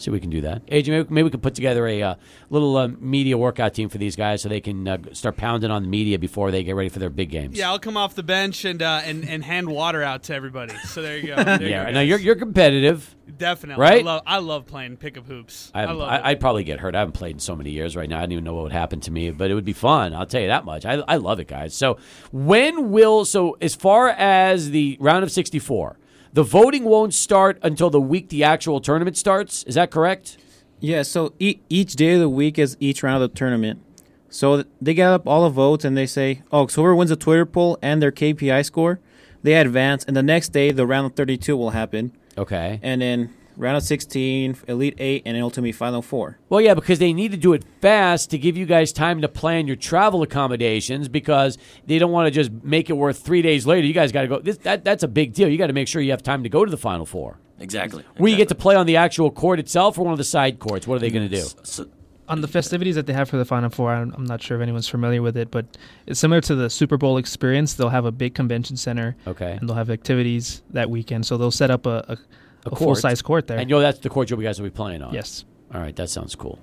See, 0.00 0.10
we 0.10 0.20
can 0.20 0.30
do 0.30 0.40
that. 0.42 0.66
AJ, 0.66 0.88
maybe, 0.88 1.06
maybe 1.10 1.22
we 1.24 1.30
can 1.30 1.40
put 1.40 1.54
together 1.54 1.86
a 1.86 2.02
uh, 2.02 2.14
little 2.48 2.76
uh, 2.76 2.88
media 2.98 3.36
workout 3.36 3.74
team 3.74 3.88
for 3.88 3.98
these 3.98 4.16
guys, 4.16 4.42
so 4.42 4.48
they 4.48 4.60
can 4.60 4.88
uh, 4.88 4.98
start 5.12 5.36
pounding 5.36 5.70
on 5.70 5.82
the 5.82 5.88
media 5.88 6.18
before 6.18 6.50
they 6.50 6.62
get 6.62 6.74
ready 6.74 6.88
for 6.88 6.98
their 6.98 7.10
big 7.10 7.30
games. 7.30 7.58
Yeah, 7.58 7.70
I'll 7.70 7.78
come 7.78 7.96
off 7.96 8.14
the 8.14 8.22
bench 8.22 8.64
and 8.64 8.80
uh, 8.82 9.00
and 9.04 9.28
and 9.28 9.44
hand 9.44 9.68
water 9.68 10.02
out 10.02 10.22
to 10.24 10.34
everybody. 10.34 10.74
So 10.88 11.02
there 11.02 11.18
you 11.18 11.28
go. 11.28 11.36
There 11.50 11.62
you 11.62 11.68
yeah. 11.68 11.84
go, 11.86 11.90
Now 11.92 12.00
you're 12.00 12.18
you're 12.18 12.36
competitive. 12.36 13.14
definitely 13.36 13.80
right? 13.80 14.00
I 14.00 14.04
love 14.04 14.22
I 14.26 14.38
love 14.38 14.66
playing 14.66 14.96
pickup 14.96 15.26
hoops. 15.26 15.70
I, 15.74 15.82
I 15.82 15.92
love 15.92 16.08
I. 16.08 16.20
I'd 16.30 16.40
probably 16.40 16.64
get 16.64 16.80
hurt. 16.80 16.94
I 16.94 17.00
haven't 17.00 17.12
played 17.12 17.36
in 17.36 17.40
so 17.40 17.54
many 17.56 17.70
years 17.70 17.96
right 17.96 18.08
now. 18.08 18.18
I 18.18 18.22
don't 18.22 18.32
even 18.32 18.44
know 18.44 18.54
what 18.54 18.64
would 18.64 18.72
happen 18.72 19.00
to 19.00 19.10
me, 19.10 19.30
but 19.30 19.50
it 19.50 19.54
would 19.54 19.64
be 19.64 19.72
fun. 19.72 20.14
I'll 20.14 20.26
tell 20.26 20.40
you 20.40 20.48
that 20.48 20.64
much. 20.64 20.84
I, 20.86 21.02
I 21.06 21.16
love 21.16 21.40
it, 21.40 21.48
guys. 21.48 21.74
So 21.74 21.98
when 22.32 22.90
will 22.90 23.24
so 23.24 23.56
as 23.60 23.74
far 23.74 24.08
as 24.08 24.70
the 24.70 24.96
round 25.00 25.22
of 25.24 25.30
sixty 25.30 25.58
four, 25.58 25.98
the 26.32 26.42
voting 26.42 26.84
won't 26.84 27.14
start 27.14 27.58
until 27.62 27.90
the 27.90 28.00
week 28.00 28.28
the 28.28 28.44
actual 28.44 28.80
tournament 28.80 29.16
starts. 29.16 29.62
Is 29.64 29.74
that 29.74 29.90
correct? 29.90 30.38
Yeah, 30.78 31.02
so 31.02 31.34
e- 31.38 31.60
each 31.68 31.94
day 31.94 32.14
of 32.14 32.20
the 32.20 32.28
week 32.28 32.58
is 32.58 32.76
each 32.80 33.02
round 33.02 33.22
of 33.22 33.30
the 33.30 33.36
tournament. 33.36 33.82
So 34.28 34.64
they 34.80 34.94
get 34.94 35.08
up 35.08 35.26
all 35.26 35.42
the 35.42 35.50
votes 35.50 35.84
and 35.84 35.96
they 35.96 36.06
say, 36.06 36.42
oh, 36.52 36.66
so 36.68 36.82
whoever 36.82 36.94
wins 36.94 37.10
the 37.10 37.16
Twitter 37.16 37.44
poll 37.44 37.78
and 37.82 38.00
their 38.00 38.12
KPI 38.12 38.64
score, 38.64 39.00
they 39.42 39.54
advance. 39.54 40.04
And 40.04 40.16
the 40.16 40.22
next 40.22 40.50
day, 40.50 40.70
the 40.70 40.86
round 40.86 41.06
of 41.06 41.14
32 41.16 41.56
will 41.56 41.70
happen. 41.70 42.12
Okay. 42.38 42.78
And 42.82 43.02
then 43.02 43.34
round 43.60 43.76
of 43.76 43.82
16, 43.82 44.56
Elite 44.66 44.94
8, 44.98 45.22
and 45.26 45.40
ultimately 45.40 45.72
Final 45.72 46.02
4. 46.02 46.38
Well, 46.48 46.60
yeah, 46.60 46.74
because 46.74 46.98
they 46.98 47.12
need 47.12 47.30
to 47.30 47.36
do 47.36 47.52
it 47.52 47.64
fast 47.80 48.30
to 48.30 48.38
give 48.38 48.56
you 48.56 48.66
guys 48.66 48.92
time 48.92 49.20
to 49.20 49.28
plan 49.28 49.66
your 49.66 49.76
travel 49.76 50.22
accommodations 50.22 51.08
because 51.08 51.58
they 51.86 51.98
don't 51.98 52.12
want 52.12 52.26
to 52.26 52.30
just 52.30 52.50
make 52.64 52.90
it 52.90 52.94
worth 52.94 53.18
three 53.20 53.42
days 53.42 53.66
later. 53.66 53.86
You 53.86 53.94
guys 53.94 54.12
got 54.12 54.22
to 54.22 54.28
go. 54.28 54.40
This, 54.40 54.56
that, 54.58 54.84
that's 54.84 55.02
a 55.02 55.08
big 55.08 55.32
deal. 55.34 55.48
You 55.48 55.58
got 55.58 55.68
to 55.68 55.72
make 55.72 55.88
sure 55.88 56.02
you 56.02 56.10
have 56.10 56.22
time 56.22 56.42
to 56.42 56.48
go 56.48 56.64
to 56.64 56.70
the 56.70 56.76
Final 56.78 57.06
Four. 57.06 57.38
Exactly. 57.58 58.04
Will 58.18 58.30
you 58.30 58.36
get 58.36 58.48
to 58.48 58.54
play 58.54 58.74
on 58.74 58.86
the 58.86 58.96
actual 58.96 59.30
court 59.30 59.58
itself 59.58 59.98
or 59.98 60.04
one 60.04 60.12
of 60.12 60.18
the 60.18 60.24
side 60.24 60.58
courts? 60.58 60.86
What 60.86 60.96
are 60.96 60.98
they 61.00 61.10
going 61.10 61.28
to 61.28 61.36
do? 61.36 61.46
So, 61.62 61.86
On 62.26 62.40
the 62.40 62.48
festivities 62.48 62.94
that 62.94 63.04
they 63.06 63.12
have 63.12 63.28
for 63.28 63.36
the 63.36 63.44
Final 63.44 63.68
Four, 63.68 63.92
I'm, 63.92 64.14
I'm 64.16 64.24
not 64.24 64.40
sure 64.40 64.56
if 64.56 64.62
anyone's 64.62 64.88
familiar 64.88 65.20
with 65.20 65.36
it, 65.36 65.50
but 65.50 65.66
it's 66.06 66.18
similar 66.18 66.40
to 66.40 66.54
the 66.54 66.70
Super 66.70 66.96
Bowl 66.96 67.18
experience. 67.18 67.74
They'll 67.74 67.90
have 67.90 68.06
a 68.06 68.12
big 68.12 68.34
convention 68.34 68.78
center, 68.78 69.14
Okay. 69.26 69.58
and 69.60 69.68
they'll 69.68 69.76
have 69.76 69.90
activities 69.90 70.62
that 70.70 70.88
weekend. 70.88 71.26
So 71.26 71.36
they'll 71.36 71.50
set 71.50 71.70
up 71.70 71.84
a, 71.84 72.04
a, 72.08 72.18
a, 72.64 72.70
court. 72.70 72.78
full 72.78 72.94
size 72.94 73.22
court 73.22 73.46
there. 73.46 73.58
And 73.58 73.68
you 73.70 73.76
know 73.76 73.80
that's 73.80 73.98
the 73.98 74.08
court 74.08 74.30
you 74.30 74.36
guys 74.36 74.60
will 74.60 74.66
be 74.68 74.74
playing 74.74 75.02
on. 75.02 75.14
yes. 75.14 75.44
All 75.72 75.80
right, 75.80 75.94
that 75.96 76.10
sounds 76.10 76.34
cool. 76.34 76.58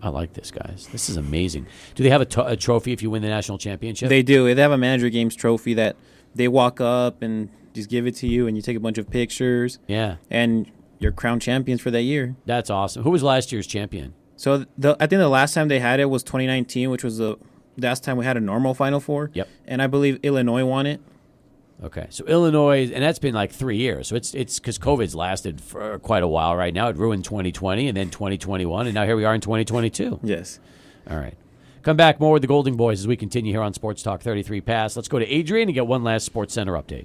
I 0.00 0.08
like 0.10 0.34
this, 0.34 0.50
guys. 0.50 0.88
This 0.92 1.08
is 1.08 1.16
amazing. 1.16 1.66
Do 1.94 2.02
they 2.04 2.10
have 2.10 2.20
a, 2.20 2.26
to- 2.26 2.46
a 2.46 2.56
trophy 2.56 2.92
if 2.92 3.02
you 3.02 3.10
win 3.10 3.22
the 3.22 3.28
national 3.28 3.58
championship? 3.58 4.08
They 4.10 4.22
do. 4.22 4.54
They 4.54 4.60
have 4.62 4.70
a 4.70 4.78
manager 4.78 5.08
games 5.08 5.34
trophy 5.34 5.74
that 5.74 5.96
they 6.34 6.46
walk 6.46 6.80
up 6.80 7.22
and 7.22 7.48
just 7.72 7.88
give 7.88 8.06
it 8.06 8.14
to 8.16 8.28
you, 8.28 8.46
and 8.46 8.56
you 8.56 8.62
take 8.62 8.76
a 8.76 8.80
bunch 8.80 8.98
of 8.98 9.10
pictures, 9.10 9.78
yeah, 9.88 10.16
and 10.30 10.70
you're 11.00 11.10
crowned 11.10 11.42
champions 11.42 11.80
for 11.80 11.90
that 11.90 12.02
year. 12.02 12.36
that's 12.46 12.70
awesome. 12.70 13.02
Who 13.02 13.10
was 13.10 13.22
last 13.22 13.50
year's 13.50 13.66
champion? 13.66 14.14
So 14.36 14.66
the, 14.78 14.96
I 15.00 15.06
think 15.06 15.18
the 15.20 15.28
last 15.28 15.54
time 15.54 15.68
they 15.68 15.80
had 15.80 15.98
it 16.00 16.06
was 16.06 16.22
2019, 16.22 16.90
which 16.90 17.02
was 17.02 17.18
the 17.18 17.36
last 17.78 18.04
time 18.04 18.16
we 18.16 18.24
had 18.24 18.36
a 18.36 18.40
normal 18.40 18.74
Final 18.74 19.00
Four. 19.00 19.30
Yep. 19.34 19.48
And 19.66 19.80
I 19.82 19.86
believe 19.86 20.20
Illinois 20.22 20.64
won 20.64 20.86
it. 20.86 21.00
Okay, 21.84 22.06
so 22.08 22.24
Illinois, 22.24 22.90
and 22.90 23.02
that's 23.02 23.18
been 23.18 23.34
like 23.34 23.52
three 23.52 23.76
years. 23.76 24.08
So 24.08 24.16
it's 24.16 24.34
it's 24.34 24.58
because 24.58 24.78
COVID's 24.78 25.14
lasted 25.14 25.60
for 25.60 25.94
uh, 25.94 25.98
quite 25.98 26.22
a 26.22 26.26
while 26.26 26.56
right 26.56 26.72
now. 26.72 26.88
It 26.88 26.96
ruined 26.96 27.24
2020 27.24 27.88
and 27.88 27.96
then 27.96 28.08
2021, 28.08 28.86
and 28.86 28.94
now 28.94 29.04
here 29.04 29.16
we 29.16 29.26
are 29.26 29.34
in 29.34 29.42
2022. 29.42 30.20
Yes. 30.22 30.60
All 31.10 31.18
right. 31.18 31.34
Come 31.82 31.98
back 31.98 32.18
more 32.18 32.32
with 32.32 32.40
the 32.40 32.48
Golding 32.48 32.76
Boys 32.76 33.00
as 33.00 33.06
we 33.06 33.16
continue 33.16 33.52
here 33.52 33.60
on 33.60 33.74
Sports 33.74 34.02
Talk 34.02 34.22
33 34.22 34.62
Pass. 34.62 34.96
Let's 34.96 35.08
go 35.08 35.18
to 35.18 35.26
Adrian 35.26 35.68
and 35.68 35.74
get 35.74 35.86
one 35.86 36.02
last 36.02 36.24
Sports 36.24 36.54
Center 36.54 36.72
update. 36.72 37.04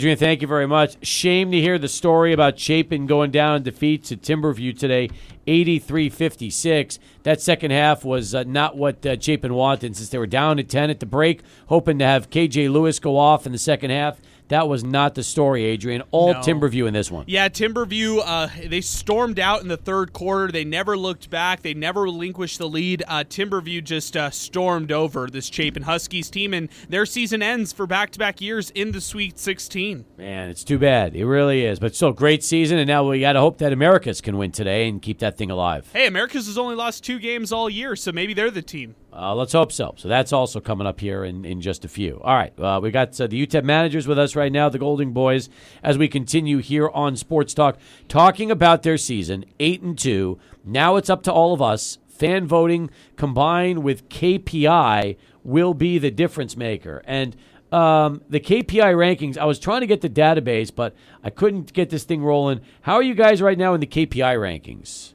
Adrian, 0.00 0.16
thank 0.16 0.40
you 0.40 0.48
very 0.48 0.66
much. 0.66 0.96
Shame 1.06 1.50
to 1.50 1.60
hear 1.60 1.78
the 1.78 1.86
story 1.86 2.32
about 2.32 2.58
Chapin 2.58 3.04
going 3.04 3.30
down 3.30 3.56
in 3.56 3.62
defeat 3.62 4.02
to 4.04 4.16
Timberview 4.16 4.74
today, 4.78 5.10
83-56. 5.46 6.98
That 7.24 7.42
second 7.42 7.72
half 7.72 8.02
was 8.02 8.34
uh, 8.34 8.44
not 8.44 8.78
what 8.78 9.04
uh, 9.04 9.20
Chapin 9.20 9.52
wanted 9.52 9.94
since 9.94 10.08
they 10.08 10.16
were 10.16 10.26
down 10.26 10.56
to 10.56 10.62
10 10.64 10.88
at 10.88 11.00
the 11.00 11.04
break, 11.04 11.42
hoping 11.66 11.98
to 11.98 12.06
have 12.06 12.30
KJ 12.30 12.72
Lewis 12.72 12.98
go 12.98 13.18
off 13.18 13.44
in 13.44 13.52
the 13.52 13.58
second 13.58 13.90
half. 13.90 14.18
That 14.50 14.68
was 14.68 14.82
not 14.82 15.14
the 15.14 15.22
story, 15.22 15.64
Adrian. 15.64 16.02
All 16.10 16.32
No. 16.32 16.40
Timberview 16.40 16.88
in 16.88 16.92
this 16.92 17.08
one. 17.08 17.24
Yeah, 17.28 17.48
Timberview, 17.48 18.20
uh, 18.24 18.48
they 18.66 18.80
stormed 18.80 19.38
out 19.38 19.62
in 19.62 19.68
the 19.68 19.76
third 19.76 20.12
quarter. 20.12 20.50
They 20.50 20.64
never 20.64 20.96
looked 20.96 21.30
back. 21.30 21.62
They 21.62 21.72
never 21.72 22.02
relinquished 22.02 22.58
the 22.58 22.68
lead. 22.68 23.04
Uh, 23.06 23.22
Timberview 23.22 23.84
just 23.84 24.16
uh, 24.16 24.30
stormed 24.30 24.90
over 24.90 25.28
this 25.28 25.46
Chapin 25.46 25.84
Huskies 25.84 26.30
team, 26.30 26.52
and 26.52 26.68
their 26.88 27.06
season 27.06 27.42
ends 27.42 27.72
for 27.72 27.86
back 27.86 28.10
to 28.10 28.18
back 28.18 28.40
years 28.40 28.70
in 28.70 28.90
the 28.90 29.00
Sweet 29.00 29.38
16. 29.38 30.04
Man, 30.18 30.50
it's 30.50 30.64
too 30.64 30.78
bad. 30.78 31.14
It 31.14 31.26
really 31.26 31.64
is. 31.64 31.78
But 31.78 31.94
still, 31.94 32.12
great 32.12 32.42
season, 32.42 32.76
and 32.76 32.88
now 32.88 33.08
we 33.08 33.20
got 33.20 33.34
to 33.34 33.40
hope 33.40 33.58
that 33.58 33.72
Americas 33.72 34.20
can 34.20 34.36
win 34.36 34.50
today 34.50 34.88
and 34.88 35.00
keep 35.00 35.20
that 35.20 35.38
thing 35.38 35.52
alive. 35.52 35.88
Hey, 35.92 36.08
Americas 36.08 36.46
has 36.46 36.58
only 36.58 36.74
lost 36.74 37.04
two 37.04 37.20
games 37.20 37.52
all 37.52 37.70
year, 37.70 37.94
so 37.94 38.10
maybe 38.10 38.34
they're 38.34 38.50
the 38.50 38.62
team. 38.62 38.96
Uh, 39.12 39.34
let's 39.34 39.52
hope 39.52 39.72
so. 39.72 39.94
So 39.96 40.08
that's 40.08 40.32
also 40.32 40.60
coming 40.60 40.86
up 40.86 41.00
here 41.00 41.24
in, 41.24 41.44
in 41.44 41.60
just 41.60 41.84
a 41.84 41.88
few. 41.88 42.20
All 42.22 42.34
right, 42.34 42.52
uh, 42.58 42.80
we 42.82 42.90
got 42.90 43.20
uh, 43.20 43.26
the 43.26 43.44
UTEP 43.44 43.64
managers 43.64 44.06
with 44.06 44.18
us 44.18 44.36
right 44.36 44.52
now, 44.52 44.68
the 44.68 44.78
Golding 44.78 45.12
Boys, 45.12 45.48
as 45.82 45.98
we 45.98 46.06
continue 46.06 46.58
here 46.58 46.88
on 46.88 47.16
Sports 47.16 47.52
Talk, 47.52 47.78
talking 48.08 48.50
about 48.50 48.82
their 48.82 48.96
season, 48.96 49.44
eight 49.58 49.82
and 49.82 49.98
two. 49.98 50.38
Now 50.64 50.96
it's 50.96 51.10
up 51.10 51.22
to 51.24 51.32
all 51.32 51.52
of 51.52 51.60
us. 51.60 51.98
Fan 52.08 52.46
voting 52.46 52.90
combined 53.16 53.82
with 53.82 54.08
KPI 54.10 55.16
will 55.42 55.74
be 55.74 55.98
the 55.98 56.10
difference 56.10 56.56
maker. 56.56 57.02
And 57.06 57.34
um, 57.72 58.22
the 58.28 58.40
KPI 58.40 58.94
rankings, 58.94 59.38
I 59.38 59.44
was 59.44 59.58
trying 59.58 59.80
to 59.80 59.86
get 59.86 60.02
the 60.02 60.10
database, 60.10 60.74
but 60.74 60.94
I 61.24 61.30
couldn't 61.30 61.72
get 61.72 61.90
this 61.90 62.04
thing 62.04 62.22
rolling. 62.22 62.60
How 62.82 62.94
are 62.94 63.02
you 63.02 63.14
guys 63.14 63.40
right 63.40 63.56
now 63.56 63.74
in 63.74 63.80
the 63.80 63.86
KPI 63.86 64.36
rankings? 64.36 65.14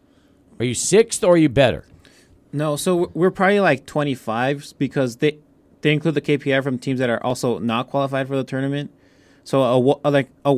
Are 0.60 0.66
you 0.66 0.74
sixth 0.74 1.24
or 1.24 1.34
are 1.34 1.38
you 1.38 1.50
better? 1.50 1.86
No, 2.56 2.78
so 2.78 3.12
we're 3.14 3.32
probably 3.32 3.60
like 3.60 3.86
25 3.86 4.76
because 4.78 5.18
they 5.18 5.40
they 5.82 5.92
include 5.92 6.16
the 6.16 6.22
KPI 6.22 6.64
from 6.64 6.80
teams 6.80 7.00
that 7.00 7.10
are 7.10 7.22
also 7.22 7.60
not 7.60 7.90
qualified 7.90 8.30
for 8.30 8.38
the 8.38 8.46
tournament. 8.46 8.92
So 9.44 9.62
a, 9.62 10.10
like 10.10 10.30
a 10.46 10.54